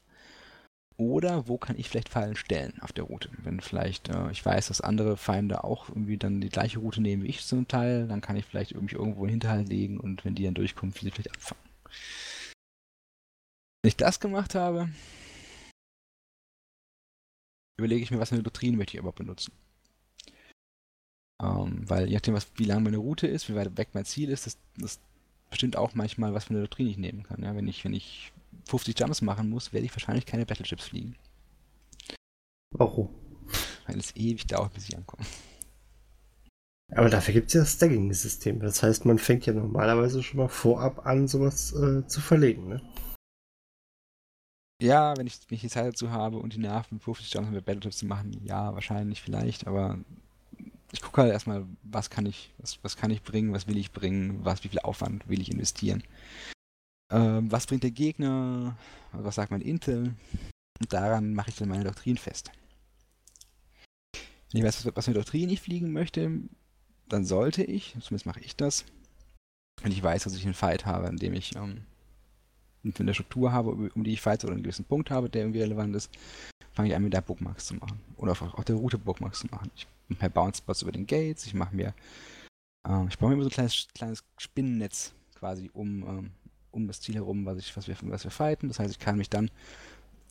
oder 0.96 1.46
wo 1.46 1.58
kann 1.58 1.78
ich 1.78 1.88
vielleicht 1.88 2.08
Fallen 2.08 2.34
stellen 2.34 2.80
auf 2.80 2.92
der 2.92 3.04
Route. 3.04 3.30
Wenn 3.38 3.60
vielleicht 3.60 4.08
äh, 4.08 4.30
ich 4.32 4.44
weiß, 4.44 4.68
dass 4.68 4.80
andere 4.80 5.16
Feinde 5.16 5.62
auch 5.62 5.88
irgendwie 5.88 6.16
dann 6.16 6.40
die 6.40 6.48
gleiche 6.48 6.80
Route 6.80 7.00
nehmen 7.00 7.22
wie 7.22 7.28
ich 7.28 7.46
zum 7.46 7.68
Teil, 7.68 8.08
dann 8.08 8.20
kann 8.20 8.36
ich 8.36 8.44
vielleicht 8.44 8.72
irgendwie 8.72 8.96
irgendwo 8.96 9.26
Hinterhalt 9.26 9.68
legen 9.68 10.00
und 10.00 10.24
wenn 10.24 10.34
die 10.34 10.44
dann 10.44 10.54
durchkommen, 10.54 10.92
sie 10.92 11.10
vielleicht 11.10 11.30
abfangen. 11.30 11.62
Wenn 13.82 13.88
ich 13.88 13.96
das 13.96 14.18
gemacht 14.18 14.56
habe, 14.56 14.88
überlege 17.78 18.02
ich 18.02 18.10
mir, 18.10 18.18
was 18.18 18.30
für 18.30 18.34
eine 18.34 18.42
Doktrin 18.42 18.76
möchte 18.76 18.94
ich 18.94 18.98
überhaupt 18.98 19.18
benutzen. 19.18 19.52
Ähm, 21.42 21.88
weil 21.88 22.08
je 22.08 22.14
nachdem, 22.14 22.34
was, 22.34 22.48
wie 22.56 22.64
lang 22.64 22.82
meine 22.82 22.96
Route 22.96 23.26
ist, 23.26 23.48
wie 23.48 23.54
weit 23.54 23.76
weg 23.76 23.90
mein 23.92 24.04
Ziel 24.04 24.30
ist, 24.30 24.46
das, 24.46 24.58
das 24.76 25.00
bestimmt 25.50 25.76
auch 25.76 25.94
manchmal, 25.94 26.34
was 26.34 26.44
für 26.44 26.50
eine 26.50 26.62
Doktrin 26.62 26.88
ich 26.88 26.98
nehmen 26.98 27.22
kann. 27.22 27.42
Ja? 27.42 27.54
Wenn, 27.54 27.68
ich, 27.68 27.84
wenn 27.84 27.94
ich 27.94 28.32
50 28.66 28.98
Jumps 28.98 29.22
machen 29.22 29.48
muss, 29.48 29.72
werde 29.72 29.86
ich 29.86 29.94
wahrscheinlich 29.94 30.26
keine 30.26 30.46
Battleships 30.46 30.84
fliegen. 30.84 31.16
Warum? 32.70 33.08
Weil 33.86 33.98
es 33.98 34.14
ewig 34.16 34.46
dauert, 34.46 34.74
bis 34.74 34.88
ich 34.88 34.96
ankomme. 34.96 35.24
Aber 36.92 37.10
dafür 37.10 37.34
gibt 37.34 37.48
es 37.48 37.54
ja 37.54 37.60
das 37.60 37.72
Stacking-System. 37.74 38.60
Das 38.60 38.82
heißt, 38.82 39.04
man 39.04 39.18
fängt 39.18 39.46
ja 39.46 39.52
normalerweise 39.52 40.22
schon 40.22 40.38
mal 40.38 40.48
vorab 40.48 41.06
an, 41.06 41.28
sowas 41.28 41.72
äh, 41.72 42.06
zu 42.06 42.20
verlegen. 42.20 42.68
Ne? 42.68 42.82
Ja, 44.80 45.16
wenn 45.16 45.26
ich, 45.26 45.38
wenn 45.48 45.56
ich 45.56 45.62
die 45.62 45.68
Zeit 45.68 45.86
dazu 45.86 46.10
habe 46.10 46.38
und 46.38 46.54
die 46.54 46.60
Nerven, 46.60 47.00
50 47.00 47.32
Jumps 47.32 47.50
mit 47.50 47.64
Battleships 47.64 47.98
zu 47.98 48.06
machen, 48.06 48.40
ja, 48.44 48.72
wahrscheinlich, 48.74 49.20
vielleicht, 49.20 49.66
aber 49.66 49.98
ich 50.92 51.02
gucke 51.02 51.22
halt 51.22 51.32
erstmal, 51.32 51.66
was 51.82 52.10
kann 52.10 52.26
ich, 52.26 52.52
was, 52.58 52.78
was 52.82 52.96
kann 52.96 53.10
ich 53.10 53.22
bringen, 53.22 53.52
was 53.52 53.66
will 53.66 53.76
ich 53.76 53.92
bringen, 53.92 54.44
was, 54.44 54.64
wie 54.64 54.68
viel 54.68 54.80
Aufwand 54.80 55.28
will 55.28 55.40
ich 55.40 55.50
investieren. 55.50 56.02
Ähm, 57.10 57.50
was 57.50 57.66
bringt 57.66 57.82
der 57.82 57.90
Gegner, 57.90 58.76
was 59.12 59.34
sagt 59.34 59.50
mein 59.50 59.60
Intel 59.60 60.14
und 60.80 60.92
daran 60.92 61.34
mache 61.34 61.50
ich 61.50 61.56
dann 61.56 61.68
meine 61.68 61.84
Doktrin 61.84 62.16
fest. 62.16 62.50
Wenn 64.50 64.60
ich 64.60 64.64
weiß, 64.64 64.86
was, 64.94 65.04
für 65.04 65.10
eine 65.10 65.18
Doktrin 65.18 65.50
ich 65.50 65.60
fliegen 65.60 65.92
möchte, 65.92 66.30
dann 67.08 67.24
sollte 67.24 67.64
ich, 67.64 67.92
zumindest 68.00 68.26
mache 68.26 68.40
ich 68.40 68.56
das, 68.56 68.84
wenn 69.82 69.92
ich 69.92 70.02
weiß, 70.02 70.24
dass 70.24 70.36
ich 70.36 70.44
einen 70.44 70.54
Fight 70.54 70.86
habe, 70.86 71.08
in 71.08 71.16
dem 71.16 71.34
ich 71.34 71.54
ähm, 71.56 71.84
eine 72.98 73.14
Struktur 73.14 73.52
habe, 73.52 73.70
um 73.94 74.04
die 74.04 74.12
ich 74.12 74.20
fight 74.20 74.44
oder 74.44 74.54
einen 74.54 74.62
gewissen 74.62 74.84
Punkt 74.84 75.10
habe, 75.10 75.28
der 75.28 75.42
irgendwie 75.42 75.60
relevant 75.60 75.94
ist, 75.96 76.10
fange 76.78 76.90
ich 76.90 76.94
an, 76.94 77.02
mit 77.02 77.12
der 77.12 77.22
Bookmarks 77.22 77.66
zu 77.66 77.74
machen. 77.74 77.98
Oder 78.18 78.30
auf, 78.30 78.64
der 78.64 78.76
Route 78.76 78.98
Bookmarks 78.98 79.40
zu 79.40 79.48
machen. 79.48 79.68
Ich 79.74 79.88
mache 80.06 80.26
mir 80.26 80.30
Bounce-Spots 80.30 80.82
über 80.82 80.92
den 80.92 81.08
Gates, 81.08 81.44
ich 81.44 81.52
mache 81.52 81.74
mir, 81.74 81.92
äh, 82.86 83.04
ich 83.08 83.18
baue 83.18 83.30
mir 83.30 83.34
immer 83.34 83.42
so 83.42 83.48
ein 83.48 83.52
kleines, 83.52 83.88
kleines 83.92 84.22
Spinnennetz 84.36 85.12
quasi 85.34 85.70
um, 85.72 86.06
ähm, 86.06 86.30
um 86.70 86.86
das 86.86 87.00
Ziel 87.00 87.16
herum, 87.16 87.44
was, 87.46 87.58
ich, 87.58 87.76
was, 87.76 87.88
wir, 87.88 87.96
was 88.02 88.22
wir 88.22 88.30
fighten. 88.30 88.68
Das 88.68 88.78
heißt, 88.78 88.92
ich 88.92 89.00
kann 89.00 89.18
mich 89.18 89.28
dann 89.28 89.50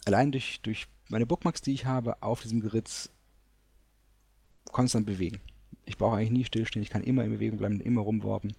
allein 0.05 0.31
durch, 0.31 0.61
durch 0.61 0.87
meine 1.09 1.25
Bookmarks, 1.25 1.59
die 1.59 1.73
ich 1.73 1.85
habe, 1.85 2.23
auf 2.23 2.41
diesem 2.43 2.61
Geritz 2.61 3.09
konstant 4.71 5.05
bewegen. 5.05 5.41
Ich 5.83 5.97
brauche 5.97 6.15
eigentlich 6.15 6.31
nie 6.31 6.45
stillstehen, 6.45 6.81
ich 6.81 6.89
kann 6.89 7.03
immer 7.03 7.25
in 7.25 7.31
Bewegung 7.31 7.57
bleiben, 7.57 7.81
immer 7.81 8.01
rumworben 8.01 8.53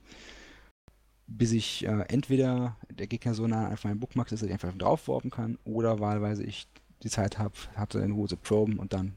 bis 1.31 1.53
ich 1.53 1.87
äh, 1.87 2.07
entweder 2.09 2.79
der 2.91 3.07
Gegner 3.07 3.35
so 3.35 3.47
nah 3.47 3.69
an 3.69 3.77
meinem 3.85 4.01
Bookmark 4.01 4.33
ist, 4.33 4.43
dass 4.43 4.47
ich 4.47 4.53
einfach 4.53 4.73
draufworfen 4.73 5.31
kann, 5.31 5.59
oder 5.65 6.01
wahlweise 6.01 6.43
ich 6.43 6.67
die 7.03 7.11
Zeit 7.11 7.39
habe, 7.39 7.55
hatte 7.75 8.01
in 8.01 8.29
zu 8.29 8.37
proben 8.37 8.79
und 8.79 8.93
dann 8.93 9.17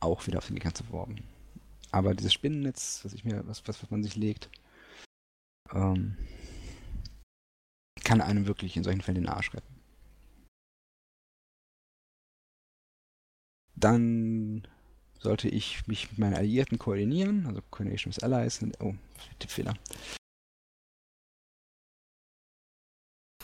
auch 0.00 0.26
wieder 0.26 0.38
auf 0.38 0.46
den 0.46 0.56
Gegner 0.56 0.74
zu 0.74 0.88
worben. 0.90 1.22
Aber 1.90 2.14
dieses 2.14 2.32
Spinnennetz, 2.32 3.00
was 3.04 3.12
ich 3.12 3.24
mir, 3.24 3.46
was, 3.46 3.66
was, 3.68 3.82
was 3.82 3.90
man 3.90 4.02
sich 4.02 4.16
legt, 4.16 4.50
ähm, 5.72 6.16
kann 8.02 8.20
einem 8.20 8.46
wirklich 8.46 8.76
in 8.76 8.84
solchen 8.84 9.00
Fällen 9.00 9.22
den 9.22 9.28
Arsch 9.28 9.54
retten. 9.54 9.74
Dann 13.76 14.66
sollte 15.20 15.48
ich 15.48 15.86
mich 15.86 16.10
mit 16.10 16.18
meinen 16.18 16.34
Alliierten 16.34 16.78
koordinieren, 16.78 17.46
also 17.46 17.60
Coordination 17.70 18.14
with 18.14 18.22
Allies. 18.22 18.60
Oh, 18.80 18.94
Tippfehler. 19.38 19.74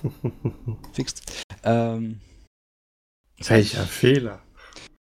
Fixt. 0.92 1.44
Ähm, 1.62 2.20
Welcher 3.48 3.84
Fehler? 3.84 4.42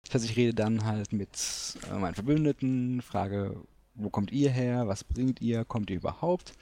Das 0.04 0.14
heißt, 0.14 0.30
ich 0.30 0.36
rede 0.36 0.54
dann 0.54 0.84
halt 0.84 1.12
mit 1.12 1.30
äh, 1.90 1.98
meinen 1.98 2.14
Verbündeten, 2.14 3.02
frage, 3.02 3.56
wo 3.94 4.10
kommt 4.10 4.30
ihr 4.30 4.50
her, 4.50 4.86
was 4.86 5.04
bringt 5.04 5.40
ihr, 5.40 5.64
kommt 5.64 5.90
ihr 5.90 5.96
überhaupt? 5.96 6.52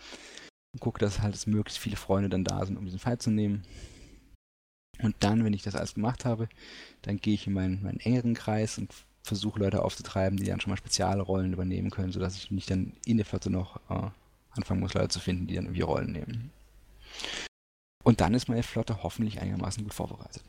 Und 0.72 0.80
gucke, 0.80 0.98
dass 0.98 1.20
halt 1.20 1.34
dass 1.34 1.46
möglichst 1.46 1.78
viele 1.78 1.96
Freunde 1.96 2.28
dann 2.28 2.44
da 2.44 2.64
sind, 2.64 2.76
um 2.76 2.84
diesen 2.84 2.98
Fight 2.98 3.22
zu 3.22 3.30
nehmen. 3.30 3.62
Und 5.02 5.16
dann, 5.20 5.44
wenn 5.44 5.52
ich 5.52 5.62
das 5.62 5.74
alles 5.74 5.94
gemacht 5.94 6.24
habe, 6.24 6.48
dann 7.02 7.18
gehe 7.18 7.34
ich 7.34 7.46
in 7.46 7.52
meinen, 7.52 7.82
meinen 7.82 8.00
engeren 8.00 8.34
Kreis 8.34 8.78
und 8.78 8.92
versuche 9.22 9.58
Leute 9.58 9.82
aufzutreiben, 9.82 10.38
die 10.38 10.44
dann 10.44 10.60
schon 10.60 10.70
mal 10.70 10.76
Spezialrollen 10.76 11.52
übernehmen 11.52 11.90
können, 11.90 12.12
sodass 12.12 12.36
ich 12.36 12.50
nicht 12.50 12.70
dann 12.70 12.92
in 13.04 13.16
der 13.16 13.26
Flotte 13.26 13.50
noch 13.50 13.76
äh, 13.90 14.10
anfangen 14.50 14.80
muss, 14.80 14.94
Leute 14.94 15.08
zu 15.08 15.20
finden, 15.20 15.46
die 15.46 15.54
dann 15.54 15.64
irgendwie 15.64 15.82
Rollen 15.82 16.12
nehmen. 16.12 16.50
Und 18.04 18.20
dann 18.20 18.34
ist 18.34 18.48
meine 18.48 18.62
Flotte 18.62 19.02
hoffentlich 19.02 19.40
einigermaßen 19.40 19.82
gut 19.82 19.94
vorbereitet. 19.94 20.44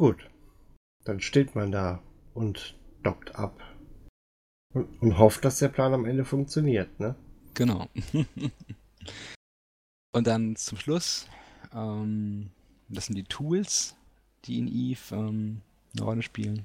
Gut. 0.00 0.30
Dann 1.04 1.20
steht 1.20 1.54
man 1.54 1.72
da 1.72 2.02
und 2.32 2.74
dockt 3.02 3.34
ab. 3.34 3.60
Und, 4.72 4.86
und 5.02 5.18
hofft, 5.18 5.44
dass 5.44 5.58
der 5.58 5.68
Plan 5.68 5.92
am 5.92 6.06
Ende 6.06 6.24
funktioniert, 6.24 6.98
ne? 6.98 7.16
Genau. 7.52 7.86
und 10.14 10.26
dann 10.26 10.56
zum 10.56 10.78
Schluss, 10.78 11.28
ähm, 11.74 12.48
das 12.88 13.06
sind 13.06 13.16
die 13.16 13.24
Tools, 13.24 13.94
die 14.46 14.58
in 14.58 14.68
Eve 14.68 15.14
ähm, 15.14 15.60
eine 15.94 16.04
Rolle 16.06 16.22
spielen. 16.22 16.64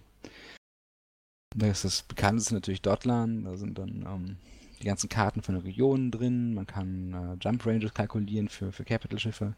Da 1.58 1.68
ist 1.68 1.84
das 1.84 2.04
bekannteste 2.04 2.54
natürlich 2.54 2.84
Dotlan, 2.84 3.44
da 3.44 3.58
sind 3.58 3.78
dann 3.78 4.06
ähm, 4.08 4.38
die 4.82 4.86
ganzen 4.86 5.10
Karten 5.10 5.42
von 5.42 5.56
den 5.56 5.66
Regionen 5.66 6.10
drin. 6.10 6.54
Man 6.54 6.68
kann 6.68 7.12
äh, 7.14 7.38
Jump 7.44 7.66
Ranges 7.66 7.94
kalkulieren 7.94 8.48
für, 8.48 8.72
für 8.72 8.86
Capital-Schiffe. 8.86 9.58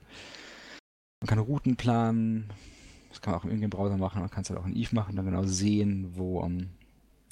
Man 1.22 1.28
kann 1.28 1.38
Routen 1.38 1.76
planen. 1.76 2.52
Das 3.10 3.22
kann 3.22 3.32
man 3.32 3.40
auch 3.40 3.46
im 3.46 3.52
Ingame-Browser 3.52 3.98
machen. 3.98 4.22
Man 4.22 4.30
kann 4.30 4.44
es 4.44 4.50
halt 4.50 4.60
auch 4.60 4.66
in 4.66 4.76
Eve 4.76 4.96
machen, 4.96 5.16
dann 5.16 5.26
genau 5.26 5.44
sehen, 5.46 6.16
wo 6.16 6.40
um, 6.40 6.60
ähm, 6.60 6.70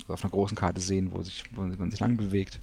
also 0.01 0.13
auf 0.13 0.23
einer 0.23 0.32
großen 0.32 0.57
Karte 0.57 0.82
sehen, 0.82 1.11
wo, 1.11 1.21
sich, 1.21 1.43
wo 1.55 1.61
man 1.61 1.91
sich 1.91 1.99
lang 1.99 2.17
bewegt. 2.17 2.61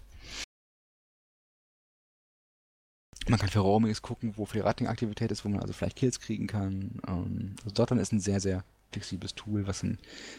Man 3.28 3.38
kann 3.38 3.48
für 3.48 3.60
Roamings 3.60 4.02
gucken, 4.02 4.36
wo 4.36 4.46
viel 4.46 4.62
Rating-Aktivität 4.62 5.30
ist, 5.30 5.44
wo 5.44 5.48
man 5.48 5.60
also 5.60 5.72
vielleicht 5.72 5.96
Kills 5.96 6.18
kriegen 6.18 6.46
kann. 6.46 7.00
Ähm, 7.06 7.56
also 7.62 7.74
Dotlan 7.74 8.00
ist 8.00 8.12
ein 8.12 8.20
sehr, 8.20 8.40
sehr 8.40 8.64
flexibles 8.90 9.34
Tool, 9.34 9.66
was 9.66 9.84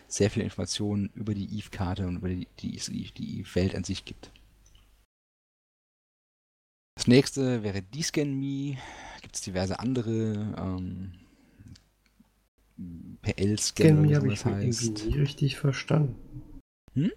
sehr 0.08 0.30
viele 0.30 0.44
Informationen 0.46 1.10
über 1.16 1.34
die 1.34 1.58
Eve-Karte 1.58 2.08
und 2.08 2.18
über 2.18 2.30
die, 2.30 2.48
die, 2.60 2.80
die 3.18 3.40
Eve-Welt 3.40 3.76
an 3.76 3.84
sich 3.84 4.06
gibt. 4.06 4.32
Das 6.96 7.08
nächste 7.08 7.64
wäre 7.64 7.82
DScanMe. 7.82 8.78
Gibt 9.22 9.36
es 9.36 9.42
diverse 9.42 9.80
andere 9.80 10.54
ähm, 10.58 11.14
PL-Scan 13.22 14.06
oder 14.06 14.20
das 14.22 14.46
heißt. 14.46 15.06
nie 15.06 15.20
richtig 15.20 15.58
verstanden. 15.58 16.16
Hm? 16.94 17.12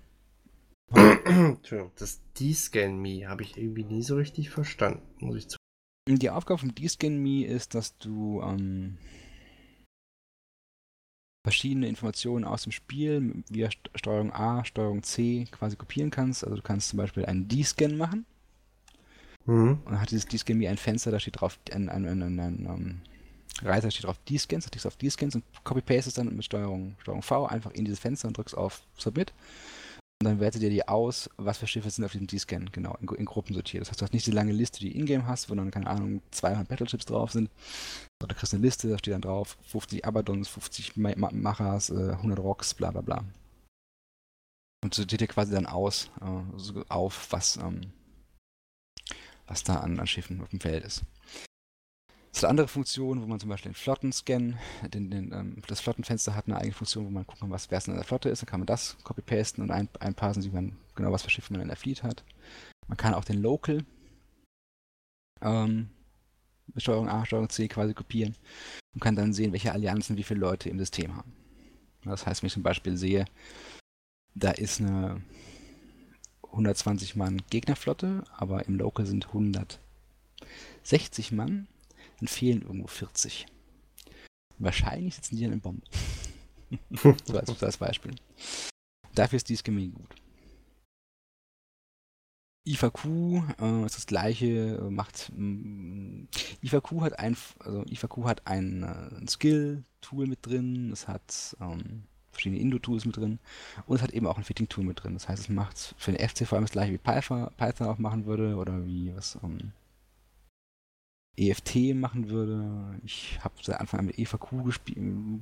Entschuldigung, 0.95 1.93
das 1.99 2.21
DScanMe 2.35 3.29
habe 3.29 3.43
ich 3.43 3.57
irgendwie 3.57 3.85
nie 3.85 4.03
so 4.03 4.17
richtig 4.17 4.51
verstanden, 4.51 5.03
muss 5.19 5.37
ich 5.37 5.49
zu. 5.49 5.57
Die 6.09 6.31
Aufgabe 6.31 6.59
von 6.59 6.75
DScanMe 6.75 7.45
ist, 7.45 7.75
dass 7.75 7.99
du 7.99 8.41
ähm, 8.43 8.99
verschiedene 11.45 11.89
Informationen 11.89 12.45
aus 12.45 12.63
dem 12.63 12.73
Spiel 12.73 13.43
via 13.49 13.71
Steuerung 13.97 14.33
A, 14.33 14.65
Steuerung 14.65 15.03
C 15.03 15.47
quasi 15.51 15.77
kopieren 15.77 16.11
kannst. 16.11 16.45
Also 16.45 16.57
du 16.57 16.63
kannst 16.63 16.91
zum 16.91 16.99
Beispiel 16.99 17.25
einen 17.25 17.49
D-Scan 17.49 17.97
machen 17.97 18.25
Mhm. 19.47 19.79
Und 19.85 19.93
dann 19.93 20.01
hat 20.01 20.11
dieses 20.11 20.27
D-Scan 20.27 20.59
wie 20.59 20.69
ein 20.69 20.77
Fenster, 20.77 21.11
da 21.11 21.21
steht 21.21 21.41
drauf 21.41 21.59
ein, 21.73 21.89
ein, 21.89 22.07
ein, 22.07 22.23
ein, 22.23 22.41
ein 22.41 22.67
um, 22.67 23.01
Reiter 23.63 23.91
steht 23.91 24.05
drauf 24.05 24.19
D-Scans, 24.29 24.65
da 24.65 24.71
klickst 24.71 24.85
du 24.85 24.89
auf 24.89 24.97
D-Scans 24.97 25.35
und 25.35 25.45
copy-paste 25.65 26.09
es 26.09 26.15
dann 26.15 26.35
mit 26.35 26.45
Steuerung, 26.45 26.97
Steuerung 27.01 27.23
V 27.23 27.47
einfach 27.47 27.71
in 27.73 27.85
dieses 27.85 28.01
Fenster 28.01 28.29
und 28.29 28.37
drückst 28.37 28.57
auf 28.57 28.83
Submit. 28.97 29.33
Und 30.21 30.25
dann 30.25 30.41
wertet 30.41 30.63
dir 30.63 30.71
die 30.71 30.89
aus, 30.89 31.29
was 31.37 31.59
für 31.59 31.67
Schiffe 31.67 31.91
sind 31.91 32.05
auf 32.05 32.13
diesem 32.13 32.27
D-Scan, 32.27 32.71
genau, 32.73 32.97
in, 33.01 33.09
in, 33.09 33.27
Gruppen 33.27 33.55
sortiert. 33.55 33.83
Das 33.83 33.91
heißt, 33.91 34.01
du 34.01 34.05
hast 34.05 34.15
nicht 34.15 34.27
die 34.27 34.31
lange 34.31 34.53
Liste, 34.53 34.81
die 34.81 34.97
in-game 34.97 35.27
hast, 35.27 35.51
wo 35.51 35.55
dann, 35.55 35.71
keine 35.71 35.89
Ahnung, 35.89 36.23
200 36.31 36.69
Battleships 36.69 37.05
drauf 37.05 37.33
sind. 37.33 37.51
Du 38.19 38.27
kriegst 38.35 38.55
eine 38.55 38.63
Liste, 38.63 38.89
da 38.89 38.97
steht 38.97 39.13
dann 39.13 39.21
drauf 39.21 39.59
50 39.67 40.07
Abadons, 40.07 40.49
50 40.49 40.97
Machas, 40.97 41.91
100 41.91 42.39
Rocks, 42.39 42.73
bla 42.73 42.91
bla 42.93 43.03
bla. 43.03 43.25
Und 44.83 44.95
sortiert 44.95 45.21
dir 45.21 45.27
quasi 45.27 45.53
dann 45.53 45.67
aus, 45.67 46.11
äh, 46.23 46.81
auf, 46.89 47.31
was, 47.31 47.59
ähm, 47.59 47.93
was 49.47 49.65
da 49.65 49.81
an, 49.81 50.01
an 50.01 50.07
Schiffen 50.07 50.41
auf 50.41 50.49
dem 50.49 50.61
Feld 50.61 50.85
ist. 50.85 51.03
Es 52.37 52.43
hat 52.43 52.51
andere 52.51 52.69
Funktionen, 52.69 53.23
wo 53.23 53.27
man 53.27 53.41
zum 53.41 53.49
Beispiel 53.49 53.73
den 53.73 53.77
Flottenscan, 53.77 54.59
den, 54.93 55.11
den, 55.11 55.33
ähm, 55.33 55.57
das 55.69 55.81
Flottenfenster 55.81 56.35
hat 56.35 56.47
eine 56.47 56.59
eigene 56.59 56.75
Funktion, 56.75 57.07
wo 57.07 57.11
man 57.11 57.27
gucken 57.27 57.41
kann, 57.41 57.51
was 57.51 57.71
wer 57.71 57.89
in 57.89 57.95
der 57.95 58.05
Flotte 58.05 58.29
ist. 58.29 58.43
Dann 58.43 58.47
kann 58.47 58.61
man 58.61 58.67
das 58.67 58.99
copy-pasten 59.05 59.65
und 59.65 59.71
ein, 59.71 59.89
einpassen, 60.01 60.43
sieht 60.43 60.53
man 60.53 60.77
genau, 60.95 61.13
was 61.13 61.23
für 61.23 61.31
Schiffe 61.31 61.55
man 61.55 61.63
in 61.63 61.69
der 61.69 61.79
Fleet 61.79 62.03
hat. 62.03 62.25
Man 62.89 62.99
kann 62.99 63.15
auch 63.15 63.25
den 63.25 63.41
Local 63.41 63.87
ähm, 65.41 65.89
mit 66.75 66.83
Steuerung 66.83 67.09
A, 67.09 67.25
Steuerung 67.25 67.49
C 67.49 67.69
quasi 67.69 67.95
kopieren 67.95 68.37
und 68.93 69.01
kann 69.01 69.17
dann 69.17 69.33
sehen, 69.33 69.53
welche 69.53 69.73
Allianzen 69.73 70.19
wie 70.19 70.23
viele 70.23 70.41
Leute 70.41 70.69
im 70.69 70.79
System 70.79 71.17
haben. 71.17 71.33
Das 72.05 72.27
heißt, 72.27 72.43
wenn 72.43 72.49
ich 72.49 72.53
zum 72.53 72.63
Beispiel 72.63 72.99
sehe, 72.99 73.25
da 74.35 74.51
ist 74.51 74.83
eine 74.83 75.23
120 76.43 77.17
Mann 77.17 77.41
Gegnerflotte, 77.49 78.25
aber 78.37 78.67
im 78.67 78.77
Local 78.77 79.07
sind 79.07 79.29
160 79.29 81.33
Mann, 81.33 81.67
dann 82.19 82.29
fehlen 82.29 82.63
irgendwo 82.63 82.87
40. 82.87 83.47
Wahrscheinlich 84.59 85.15
sitzen 85.15 85.37
die 85.37 85.45
an 85.45 85.51
den 85.51 85.61
Bomben. 85.61 85.83
so 87.27 87.39
als, 87.39 87.63
als, 87.63 87.77
Beispiel. 87.77 88.15
Dafür 89.15 89.37
ist 89.37 89.49
dies 89.49 89.63
gemein 89.63 89.93
gut. 89.93 90.15
IVQ 92.67 93.05
äh, 93.61 93.87
ist 93.87 93.97
das 93.97 94.07
gleiche, 94.07 94.77
äh, 94.77 94.91
macht 94.91 95.31
mh, 95.37 95.39
mm, 95.39 96.29
IVQ 96.63 97.01
hat 97.03 97.19
ein 97.19 97.37
also 97.61 97.85
IVQ 97.85 98.25
hat 98.25 98.47
ein, 98.47 98.83
äh, 98.83 99.17
ein 99.17 99.29
Skill-Tool 99.29 100.27
mit 100.27 100.45
drin, 100.45 100.91
es 100.93 101.07
hat 101.07 101.57
ähm, 101.61 102.03
verschiedene 102.33 102.61
Indo-Tools 102.61 103.05
mit 103.05 103.17
drin 103.17 103.39
und 103.87 103.97
es 103.97 104.03
hat 104.03 104.11
eben 104.11 104.27
auch 104.27 104.37
ein 104.37 104.45
Fitting-Tool 104.45 104.85
mit 104.85 105.03
drin. 105.03 105.15
Das 105.15 105.29
heißt, 105.29 105.43
es 105.43 105.49
macht 105.49 105.95
für 105.97 106.13
den 106.13 106.29
FC 106.29 106.47
vor 106.47 106.57
allem 106.57 106.65
das 106.65 106.73
gleiche 106.73 106.93
wie 106.93 106.99
Python, 106.99 107.49
Python 107.57 107.87
auch 107.87 107.99
machen 107.99 108.27
würde 108.27 108.57
oder 108.57 108.85
wie 108.85 109.15
was 109.15 109.37
um, 109.37 109.53
ähm, 109.53 109.73
EFT 111.37 111.95
machen 111.95 112.31
würde. 112.31 112.99
Ich 113.05 113.39
habe 113.43 113.55
seit 113.63 113.79
Anfang 113.81 114.01
an 114.01 114.07
mit 114.07 114.19
EVQ 114.19 114.47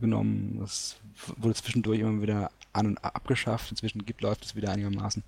genommen. 0.01 0.59
Das 0.59 0.97
wurde 1.37 1.55
zwischendurch 1.55 2.01
immer 2.01 2.21
wieder 2.21 2.51
an- 2.73 2.87
und 2.87 2.99
abgeschafft. 3.05 3.71
Inzwischen 3.71 4.05
gibt, 4.05 4.21
läuft 4.21 4.45
es 4.45 4.57
wieder 4.57 4.73
einigermaßen. 4.73 5.23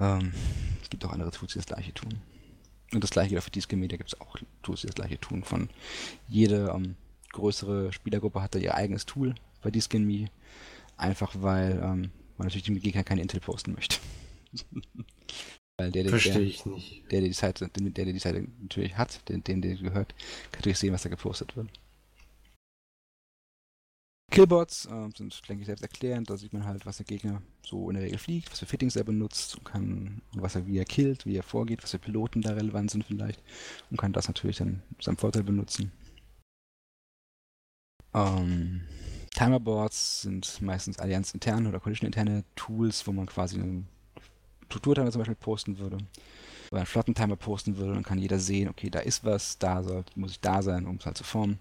Ähm, 0.00 0.32
es 0.82 0.90
gibt 0.90 1.04
auch 1.04 1.12
andere 1.12 1.30
Tools, 1.30 1.52
die 1.52 1.58
das 1.58 1.66
gleiche 1.66 1.94
tun. 1.94 2.20
Und 2.92 3.04
das 3.04 3.10
gleiche 3.10 3.40
für 3.40 3.50
Disque 3.50 3.76
Media 3.76 3.96
gibt 3.96 4.12
es 4.12 4.20
auch 4.20 4.36
Tools, 4.62 4.80
die 4.80 4.88
das 4.88 4.96
gleiche 4.96 5.20
tun. 5.20 5.44
Von 5.44 5.68
jede 6.26 6.72
ähm, 6.74 6.96
größere 7.32 7.92
Spielergruppe 7.92 8.42
hat 8.42 8.56
da 8.56 8.58
ihr 8.58 8.74
eigenes 8.74 9.06
Tool 9.06 9.34
bei 9.62 9.70
Disque 9.70 9.98
Me. 10.00 10.26
Einfach 10.96 11.32
weil 11.38 11.80
ähm, 11.82 12.10
man 12.36 12.46
natürlich 12.46 12.64
dem 12.64 12.80
Gegner 12.80 13.04
keine 13.04 13.22
Intel 13.22 13.40
posten 13.40 13.72
möchte. 13.74 13.98
Weil 15.80 15.90
der, 15.90 16.02
der, 16.02 16.10
Verstehe 16.10 16.34
der, 16.34 16.42
ich 16.42 16.66
nicht. 16.66 17.10
der, 17.10 17.20
der 17.20 17.28
die 17.28 17.32
Seite, 17.32 17.68
der, 17.68 17.90
der 17.90 18.04
die 18.04 18.18
Seite 18.18 18.46
natürlich 18.60 18.98
hat, 18.98 19.26
den, 19.30 19.42
den 19.42 19.62
der 19.62 19.76
gehört, 19.76 20.14
kann 20.52 20.60
natürlich 20.60 20.78
sehen, 20.78 20.92
was 20.92 21.02
da 21.02 21.08
gepostet 21.08 21.56
wird. 21.56 21.68
Killbots 24.30 24.84
äh, 24.84 25.08
sind, 25.16 25.48
denke 25.48 25.62
ich, 25.62 25.66
selbst 25.66 25.82
erklärend. 25.82 26.28
Da 26.28 26.36
sieht 26.36 26.52
man 26.52 26.66
halt, 26.66 26.84
was 26.84 26.98
der 26.98 27.06
Gegner 27.06 27.40
so 27.64 27.88
in 27.88 27.94
der 27.94 28.04
Regel 28.04 28.18
fliegt, 28.18 28.52
was 28.52 28.58
für 28.58 28.66
Fittings 28.66 28.94
er 28.94 29.04
benutzt 29.04 29.56
und 29.56 29.64
kann, 29.64 30.20
was 30.34 30.54
er, 30.54 30.66
wie 30.66 30.76
er 30.76 30.84
killt, 30.84 31.24
wie 31.24 31.36
er 31.36 31.42
vorgeht, 31.42 31.82
was 31.82 31.92
für 31.92 31.98
Piloten 31.98 32.42
da 32.42 32.52
relevant 32.52 32.90
sind 32.90 33.06
vielleicht 33.06 33.42
und 33.90 33.96
kann 33.96 34.12
das 34.12 34.28
natürlich 34.28 34.58
dann 34.58 34.82
seinem 35.00 35.16
Vorteil 35.16 35.44
benutzen. 35.44 35.92
Ähm, 38.12 38.82
Timerboards 39.34 40.22
sind 40.22 40.60
meistens 40.60 40.98
allianzinterne 40.98 41.70
oder 41.70 41.80
Collision-interne 41.80 42.44
Tools, 42.54 43.06
wo 43.06 43.12
man 43.12 43.26
quasi 43.26 43.58
einen 43.58 43.88
Strukturtimer 44.70 45.10
zum 45.10 45.20
Beispiel 45.20 45.34
posten 45.34 45.78
würde. 45.78 45.98
Oder 46.70 46.80
einen 46.80 46.86
Flottentimer 46.86 47.36
posten 47.36 47.76
würde, 47.76 47.94
dann 47.94 48.04
kann 48.04 48.18
jeder 48.18 48.38
sehen, 48.38 48.68
okay, 48.68 48.90
da 48.90 49.00
ist 49.00 49.24
was, 49.24 49.58
da 49.58 49.82
soll, 49.82 50.04
muss 50.14 50.32
ich 50.32 50.40
da 50.40 50.62
sein, 50.62 50.86
um 50.86 50.96
es 50.96 51.06
halt 51.06 51.18
zu 51.18 51.24
formen. 51.24 51.58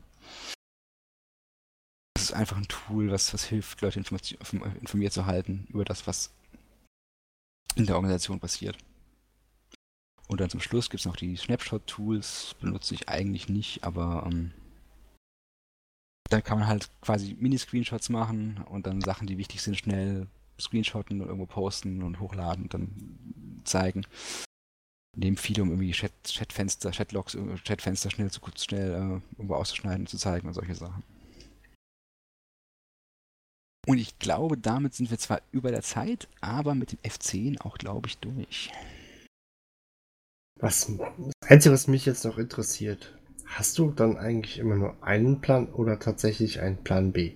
Das 2.13 2.25
ist 2.25 2.33
einfach 2.33 2.57
ein 2.57 2.67
Tool, 2.67 3.09
was, 3.09 3.33
was 3.33 3.45
hilft, 3.45 3.81
Leute 3.81 3.99
informiert 3.99 5.13
zu 5.13 5.25
halten 5.25 5.65
über 5.69 5.85
das, 5.85 6.05
was 6.05 6.31
in 7.75 7.87
der 7.87 7.95
Organisation 7.95 8.39
passiert. 8.39 8.77
Und 10.27 10.41
dann 10.41 10.51
zum 10.51 10.59
Schluss 10.59 10.91
gibt 10.91 10.99
es 10.99 11.07
noch 11.07 11.15
die 11.15 11.35
Snapshot-Tools, 11.35 12.55
benutze 12.61 12.93
ich 12.93 13.09
eigentlich 13.09 13.49
nicht, 13.49 13.83
aber 13.83 14.27
ähm, 14.27 14.51
dann 16.29 16.43
kann 16.43 16.59
man 16.59 16.67
halt 16.67 16.91
quasi 17.01 17.35
Mini-Screenshots 17.39 18.09
machen 18.09 18.63
und 18.69 18.85
dann 18.85 19.01
Sachen, 19.01 19.25
die 19.25 19.39
wichtig 19.39 19.63
sind, 19.63 19.75
schnell 19.75 20.27
screenshotten 20.59 21.21
und 21.21 21.27
irgendwo 21.27 21.45
posten 21.45 22.03
und 22.03 22.19
hochladen 22.19 22.63
und 22.63 22.73
dann 22.73 23.61
zeigen. 23.63 24.05
Nehmen 25.17 25.37
viele, 25.37 25.63
um 25.63 25.69
irgendwie 25.69 25.91
Chat, 25.91 26.11
Chatfenster, 26.23 26.91
Chatlogs, 26.91 27.37
Chatfenster 27.65 28.11
schnell 28.11 28.31
zu 28.31 28.41
kurz 28.41 28.63
schnell 28.63 28.91
äh, 28.91 29.37
irgendwo 29.37 29.55
auszuschneiden 29.55 30.01
und 30.01 30.09
zu 30.09 30.17
zeigen 30.17 30.47
und 30.47 30.53
solche 30.53 30.75
Sachen. 30.75 31.03
Und 33.87 33.97
ich 33.97 34.19
glaube, 34.19 34.57
damit 34.57 34.93
sind 34.93 35.09
wir 35.09 35.17
zwar 35.17 35.41
über 35.51 35.71
der 35.71 35.81
Zeit, 35.81 36.27
aber 36.41 36.75
mit 36.75 36.91
dem 36.91 36.99
F10 36.99 37.61
auch, 37.61 37.77
glaube 37.77 38.07
ich, 38.07 38.19
durch. 38.19 38.71
Was, 40.59 40.91
das 40.97 41.49
Einzige, 41.49 41.73
was 41.73 41.87
mich 41.87 42.05
jetzt 42.05 42.25
noch 42.25 42.37
interessiert, 42.37 43.17
hast 43.45 43.79
du 43.79 43.91
dann 43.91 44.17
eigentlich 44.17 44.59
immer 44.59 44.75
nur 44.75 45.03
einen 45.03 45.41
Plan 45.41 45.73
oder 45.73 45.99
tatsächlich 45.99 46.59
einen 46.59 46.83
Plan 46.83 47.11
B? 47.13 47.33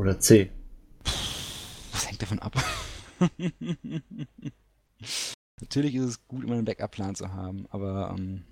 Oder 0.00 0.18
C? 0.18 0.50
Das 1.96 2.08
hängt 2.10 2.20
davon 2.20 2.38
ab. 2.40 2.54
Natürlich 5.62 5.94
ist 5.94 6.04
es 6.04 6.28
gut, 6.28 6.44
immer 6.44 6.52
einen 6.52 6.66
Backup-Plan 6.66 7.14
zu 7.14 7.32
haben, 7.32 7.66
aber 7.70 8.14
ähm, 8.14 8.44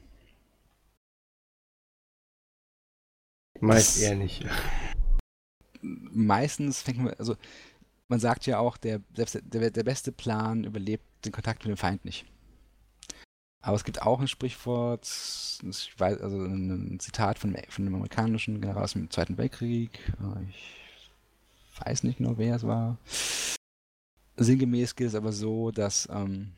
meist 3.61 4.01
eher 4.01 4.15
nicht. 4.15 4.47
Meistens 5.83 6.81
fängt 6.81 7.01
man, 7.01 7.13
also 7.19 7.37
man 8.09 8.19
sagt 8.19 8.47
ja 8.47 8.59
auch, 8.59 8.79
der, 8.79 9.03
selbst 9.15 9.39
der, 9.43 9.71
der 9.71 9.85
beste 9.85 10.11
Plan 10.11 10.65
überlebt 10.65 11.05
den 11.27 11.33
Kontakt 11.33 11.67
mit 11.67 11.69
dem 11.69 11.77
Feind 11.77 12.07
nicht. 12.07 12.25
Aber 13.61 13.77
es 13.77 13.85
gibt 13.85 14.01
auch 14.01 14.21
ein 14.21 14.29
Sprichwort, 14.29 15.05
ich 15.05 16.01
weiß, 16.01 16.19
also 16.23 16.39
ein 16.39 16.99
Zitat 16.99 17.39
von, 17.39 17.55
von 17.69 17.85
einem 17.85 17.97
amerikanischen 17.97 18.63
General 18.63 18.85
aus 18.85 18.95
dem 18.95 19.11
Zweiten 19.11 19.37
Weltkrieg. 19.37 20.01
Äh, 20.19 20.45
ich 20.49 20.84
weiß 21.81 22.03
nicht 22.05 22.19
genau, 22.19 22.39
wer 22.39 22.57
es 22.57 22.67
war. 22.67 22.99
Sinngemäß 24.37 24.97
geht 24.97 25.09
es 25.09 25.15
aber 25.15 25.33
so, 25.33 25.71
dass 25.71 26.09
ähm, 26.11 26.53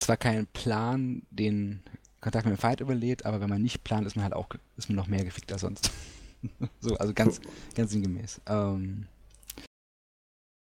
zwar 0.00 0.16
kein 0.16 0.46
Plan 0.48 1.22
den 1.30 1.82
Kontakt 2.20 2.46
mit 2.46 2.56
dem 2.56 2.60
Feind 2.60 2.80
überlebt, 2.80 3.26
aber 3.26 3.40
wenn 3.40 3.50
man 3.50 3.62
nicht 3.62 3.84
plant, 3.84 4.06
ist 4.06 4.16
man 4.16 4.24
halt 4.24 4.34
auch 4.34 4.48
ist 4.76 4.88
man 4.88 4.96
noch 4.96 5.06
mehr 5.06 5.24
gefickt 5.24 5.52
als 5.52 5.62
sonst. 5.62 5.90
so, 6.80 6.96
also 6.96 7.14
ganz, 7.14 7.40
ganz 7.74 7.90
sinngemäß. 7.90 8.40
Ähm, 8.46 9.06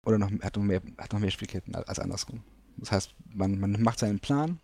oder 0.06 0.18
noch, 0.18 0.32
hat, 0.42 0.56
noch 0.56 0.64
mehr, 0.64 0.82
hat 0.98 1.14
noch 1.14 1.20
mehr 1.20 1.32
Spielketten 1.32 1.76
als 1.76 2.00
andersrum. 2.00 2.44
Das 2.78 2.92
heißt, 2.92 3.16
man, 3.34 3.60
man 3.60 3.82
macht 3.82 4.00
seinen 4.00 4.20
Plan 4.20 4.60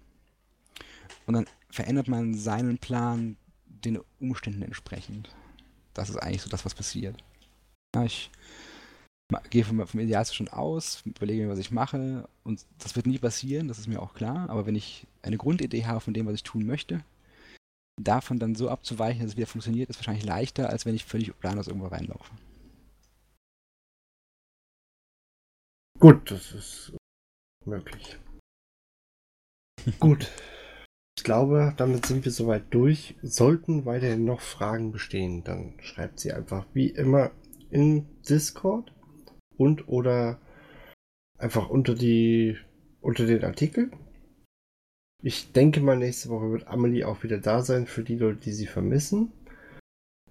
und 1.26 1.34
dann 1.34 1.46
verändert 1.70 2.08
man 2.08 2.36
seinen 2.36 2.78
Plan 2.78 3.38
den 3.66 4.00
Umständen 4.20 4.62
entsprechend. 4.62 5.30
Das 5.94 6.10
ist 6.10 6.18
eigentlich 6.18 6.42
so 6.42 6.50
das, 6.50 6.66
was 6.66 6.76
passiert. 6.76 7.16
Ja, 7.96 8.04
ich 8.04 8.32
gehe 9.50 9.64
vom, 9.64 9.86
vom 9.86 10.00
Idealzustand 10.00 10.54
aus, 10.54 11.04
überlege 11.06 11.44
mir, 11.44 11.50
was 11.50 11.60
ich 11.60 11.72
mache 11.72 12.28
und 12.44 12.66
das 12.80 12.96
wird 12.96 13.06
nie 13.06 13.20
passieren, 13.20 13.68
das 13.68 13.80
ist 13.80 13.88
mir 13.88 14.02
auch 14.02 14.14
klar, 14.14 14.50
aber 14.50 14.66
wenn 14.66 14.76
ich 14.76 15.08
eine 15.22 15.38
Grundidee 15.38 15.86
habe 15.86 16.02
von 16.02 16.14
dem, 16.14 16.26
was 16.26 16.36
ich 16.36 16.44
tun 16.44 16.66
möchte, 16.66 17.04
davon 18.02 18.40
dann 18.40 18.56
so 18.56 18.70
abzuweichen, 18.70 19.22
dass 19.22 19.32
es 19.32 19.38
wieder 19.38 19.48
funktioniert, 19.48 19.90
ist 19.90 19.98
wahrscheinlich 19.98 20.26
leichter, 20.26 20.70
als 20.70 20.86
wenn 20.86 20.96
ich 20.96 21.06
völlig 21.06 21.38
planlos 21.40 21.68
irgendwo 21.68 21.88
reinlaufe. 21.88 22.34
Gut, 26.00 26.32
das 26.32 26.52
ist 26.52 26.94
möglich. 27.66 28.18
Gut. 30.00 30.30
Ich 31.18 31.24
glaube, 31.24 31.74
damit 31.78 32.06
sind 32.06 32.26
wir 32.26 32.32
soweit 32.32 32.64
durch. 32.72 33.16
Sollten 33.22 33.86
weiterhin 33.86 34.26
noch 34.26 34.42
Fragen 34.42 34.92
bestehen, 34.92 35.44
dann 35.44 35.74
schreibt 35.82 36.20
sie 36.20 36.32
einfach 36.32 36.66
wie 36.74 36.88
immer 36.88 37.32
in 37.70 38.06
Discord 38.28 38.94
und 39.58 39.88
oder 39.88 40.40
einfach 41.38 41.70
unter 41.70 41.96
die 41.96 42.58
unter 43.02 43.26
den 43.26 43.44
Artikel. 43.44 43.92
Ich 45.24 45.52
denke 45.52 45.82
mal, 45.82 45.98
nächste 45.98 46.30
Woche 46.30 46.52
wird 46.52 46.68
Amelie 46.68 47.06
auch 47.06 47.24
wieder 47.24 47.38
da 47.38 47.62
sein 47.62 47.86
für 47.86 48.04
die 48.04 48.16
Leute, 48.16 48.40
die 48.40 48.54
sie 48.54 48.66
vermissen. 48.66 49.32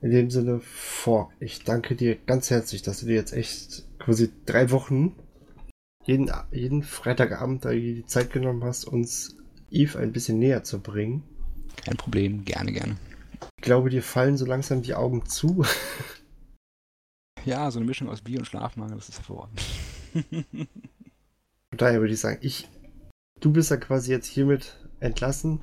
In 0.01 0.11
dem 0.11 0.31
Sinne, 0.31 0.61
Fork, 0.61 1.33
ich 1.41 1.63
danke 1.63 1.95
dir 1.95 2.17
ganz 2.17 2.51
herzlich, 2.51 2.83
dass 2.83 3.01
du 3.01 3.07
dir 3.07 3.15
jetzt 3.15 3.33
echt 3.33 3.87
quasi 3.99 4.31
drei 4.47 4.71
Wochen 4.71 5.15
jeden, 6.05 6.31
jeden 6.51 6.83
Freitagabend 6.83 7.65
da 7.65 7.71
die 7.71 8.05
Zeit 8.07 8.33
genommen 8.33 8.65
hast, 8.65 8.87
uns 8.87 9.37
Eve 9.71 9.99
ein 9.99 10.13
bisschen 10.13 10.39
näher 10.39 10.65
zu 10.65 10.81
bringen. 10.81 11.23
Kein 11.85 11.97
Problem, 11.97 12.45
gerne, 12.45 12.73
gerne. 12.73 12.97
Ich 13.57 13.63
glaube, 13.63 13.91
dir 13.91 14.03
fallen 14.03 14.37
so 14.37 14.47
langsam 14.47 14.83
die 14.83 14.95
Augen 14.95 15.27
zu. 15.27 15.65
Ja, 17.45 17.71
so 17.71 17.79
eine 17.79 17.87
Mischung 17.87 18.09
aus 18.09 18.21
Bier 18.21 18.39
und 18.39 18.45
Schlafmangel, 18.45 18.97
das 18.97 19.09
ist 19.09 19.19
hervorragend. 19.19 19.63
Von 20.13 21.79
daher 21.79 22.01
würde 22.01 22.13
ich 22.13 22.21
sagen, 22.21 22.39
ich, 22.43 22.69
du 23.41 23.53
bist 23.53 23.71
ja 23.71 23.79
quasi 23.79 24.11
jetzt 24.11 24.27
hiermit 24.27 24.77
entlassen. 25.01 25.61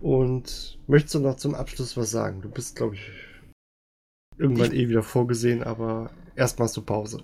Und 0.00 0.78
möchtest 0.88 1.14
du 1.14 1.20
noch 1.20 1.36
zum 1.36 1.54
Abschluss 1.54 1.96
was 1.96 2.10
sagen? 2.10 2.42
Du 2.42 2.48
bist, 2.48 2.76
glaube 2.76 2.96
ich, 2.96 3.02
irgendwann 4.36 4.72
ich, 4.72 4.78
eh 4.78 4.88
wieder 4.88 5.02
vorgesehen, 5.02 5.62
aber 5.62 6.10
erstmal 6.34 6.66
hast 6.66 6.76
du 6.76 6.82
Pause. 6.82 7.22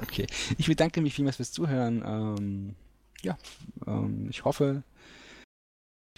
Okay. 0.00 0.26
Ich 0.56 0.68
bedanke 0.68 1.00
mich 1.00 1.14
vielmals 1.14 1.36
fürs 1.36 1.52
Zuhören. 1.52 2.02
Ähm, 2.06 2.74
ja, 3.22 3.36
ähm, 3.86 4.28
ich 4.30 4.44
hoffe, 4.44 4.84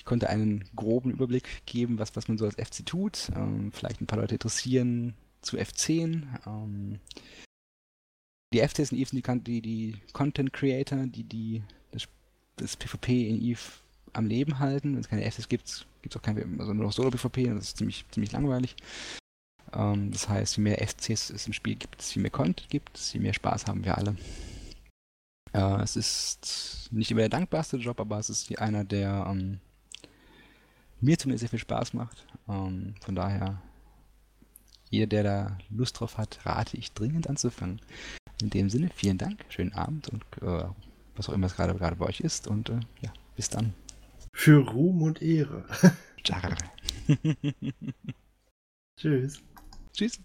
ich 0.02 0.04
konnte 0.04 0.28
einen 0.28 0.64
groben 0.74 1.12
Überblick 1.12 1.64
geben, 1.64 2.00
was, 2.00 2.16
was 2.16 2.26
man 2.26 2.36
so 2.36 2.44
als 2.44 2.56
FC 2.56 2.84
tut. 2.84 3.30
Ähm, 3.36 3.70
vielleicht 3.70 4.00
ein 4.00 4.08
paar 4.08 4.18
Leute 4.18 4.34
interessieren 4.34 5.14
zu 5.42 5.58
F10. 5.58 6.24
Ähm, 6.44 6.98
die 8.52 8.58
FCs 8.58 8.88
sind 8.88 8.98
Eve 8.98 9.38
die, 9.38 9.62
die 9.62 9.94
Content 10.12 10.52
Creator, 10.52 11.06
die, 11.06 11.22
die 11.22 11.62
das, 11.92 12.08
das 12.56 12.76
PvP 12.76 13.28
in 13.28 13.40
Eve 13.40 13.60
am 14.12 14.26
Leben 14.26 14.58
halten. 14.58 14.94
Wenn 14.94 15.00
es 15.02 15.08
keine 15.08 15.30
FCs 15.30 15.48
gibt, 15.48 15.86
gibt 16.02 16.16
es 16.16 16.20
auch 16.20 16.24
kein, 16.24 16.58
also 16.58 16.74
nur 16.74 16.86
noch 16.86 16.92
Solo-PvP 16.92 17.50
und 17.50 17.58
das 17.58 17.68
ist 17.68 17.76
ziemlich, 17.78 18.04
ziemlich 18.10 18.32
langweilig. 18.32 18.74
Ähm, 19.72 20.10
das 20.10 20.28
heißt, 20.28 20.56
je 20.56 20.64
mehr 20.64 20.84
FCs 20.84 21.30
es 21.30 21.46
im 21.46 21.52
Spiel 21.52 21.76
gibt, 21.76 22.02
je 22.02 22.20
mehr 22.20 22.32
Content 22.32 22.68
gibt, 22.70 22.98
je 22.98 23.20
mehr 23.20 23.34
Spaß 23.34 23.68
haben 23.68 23.84
wir 23.84 23.96
alle. 23.96 24.16
Äh, 25.52 25.80
es 25.80 25.94
ist 25.94 26.88
nicht 26.90 27.12
immer 27.12 27.20
der 27.20 27.28
dankbarste 27.28 27.76
Job, 27.76 28.00
aber 28.00 28.18
es 28.18 28.30
ist 28.30 28.58
einer, 28.58 28.82
der 28.82 29.28
ähm, 29.30 29.60
mir 31.02 31.18
zumindest 31.18 31.40
sehr 31.40 31.48
viel 31.50 31.58
Spaß 31.58 31.94
macht. 31.94 32.26
Ähm, 32.48 32.94
von 33.00 33.14
daher, 33.14 33.60
jeder, 34.90 35.06
der 35.06 35.22
da 35.22 35.58
Lust 35.70 36.00
drauf 36.00 36.18
hat, 36.18 36.40
rate 36.44 36.76
ich 36.76 36.92
dringend 36.92 37.28
anzufangen. 37.28 37.80
In 38.40 38.50
dem 38.50 38.70
Sinne, 38.70 38.90
vielen 38.94 39.18
Dank, 39.18 39.44
schönen 39.48 39.72
Abend 39.72 40.08
und 40.08 40.24
äh, 40.42 40.64
was 41.14 41.28
auch 41.28 41.34
immer 41.34 41.46
es 41.46 41.56
gerade 41.56 41.74
gerade 41.74 41.96
bei 41.96 42.06
euch 42.06 42.20
ist 42.20 42.46
und 42.46 42.70
äh, 42.70 42.80
ja, 43.00 43.12
bis 43.36 43.48
dann. 43.48 43.74
Für 44.32 44.66
Ruhm 44.66 45.02
und 45.02 45.20
Ehre. 45.22 45.64
Tschüss. 48.96 49.42
Tschüss. 49.92 50.20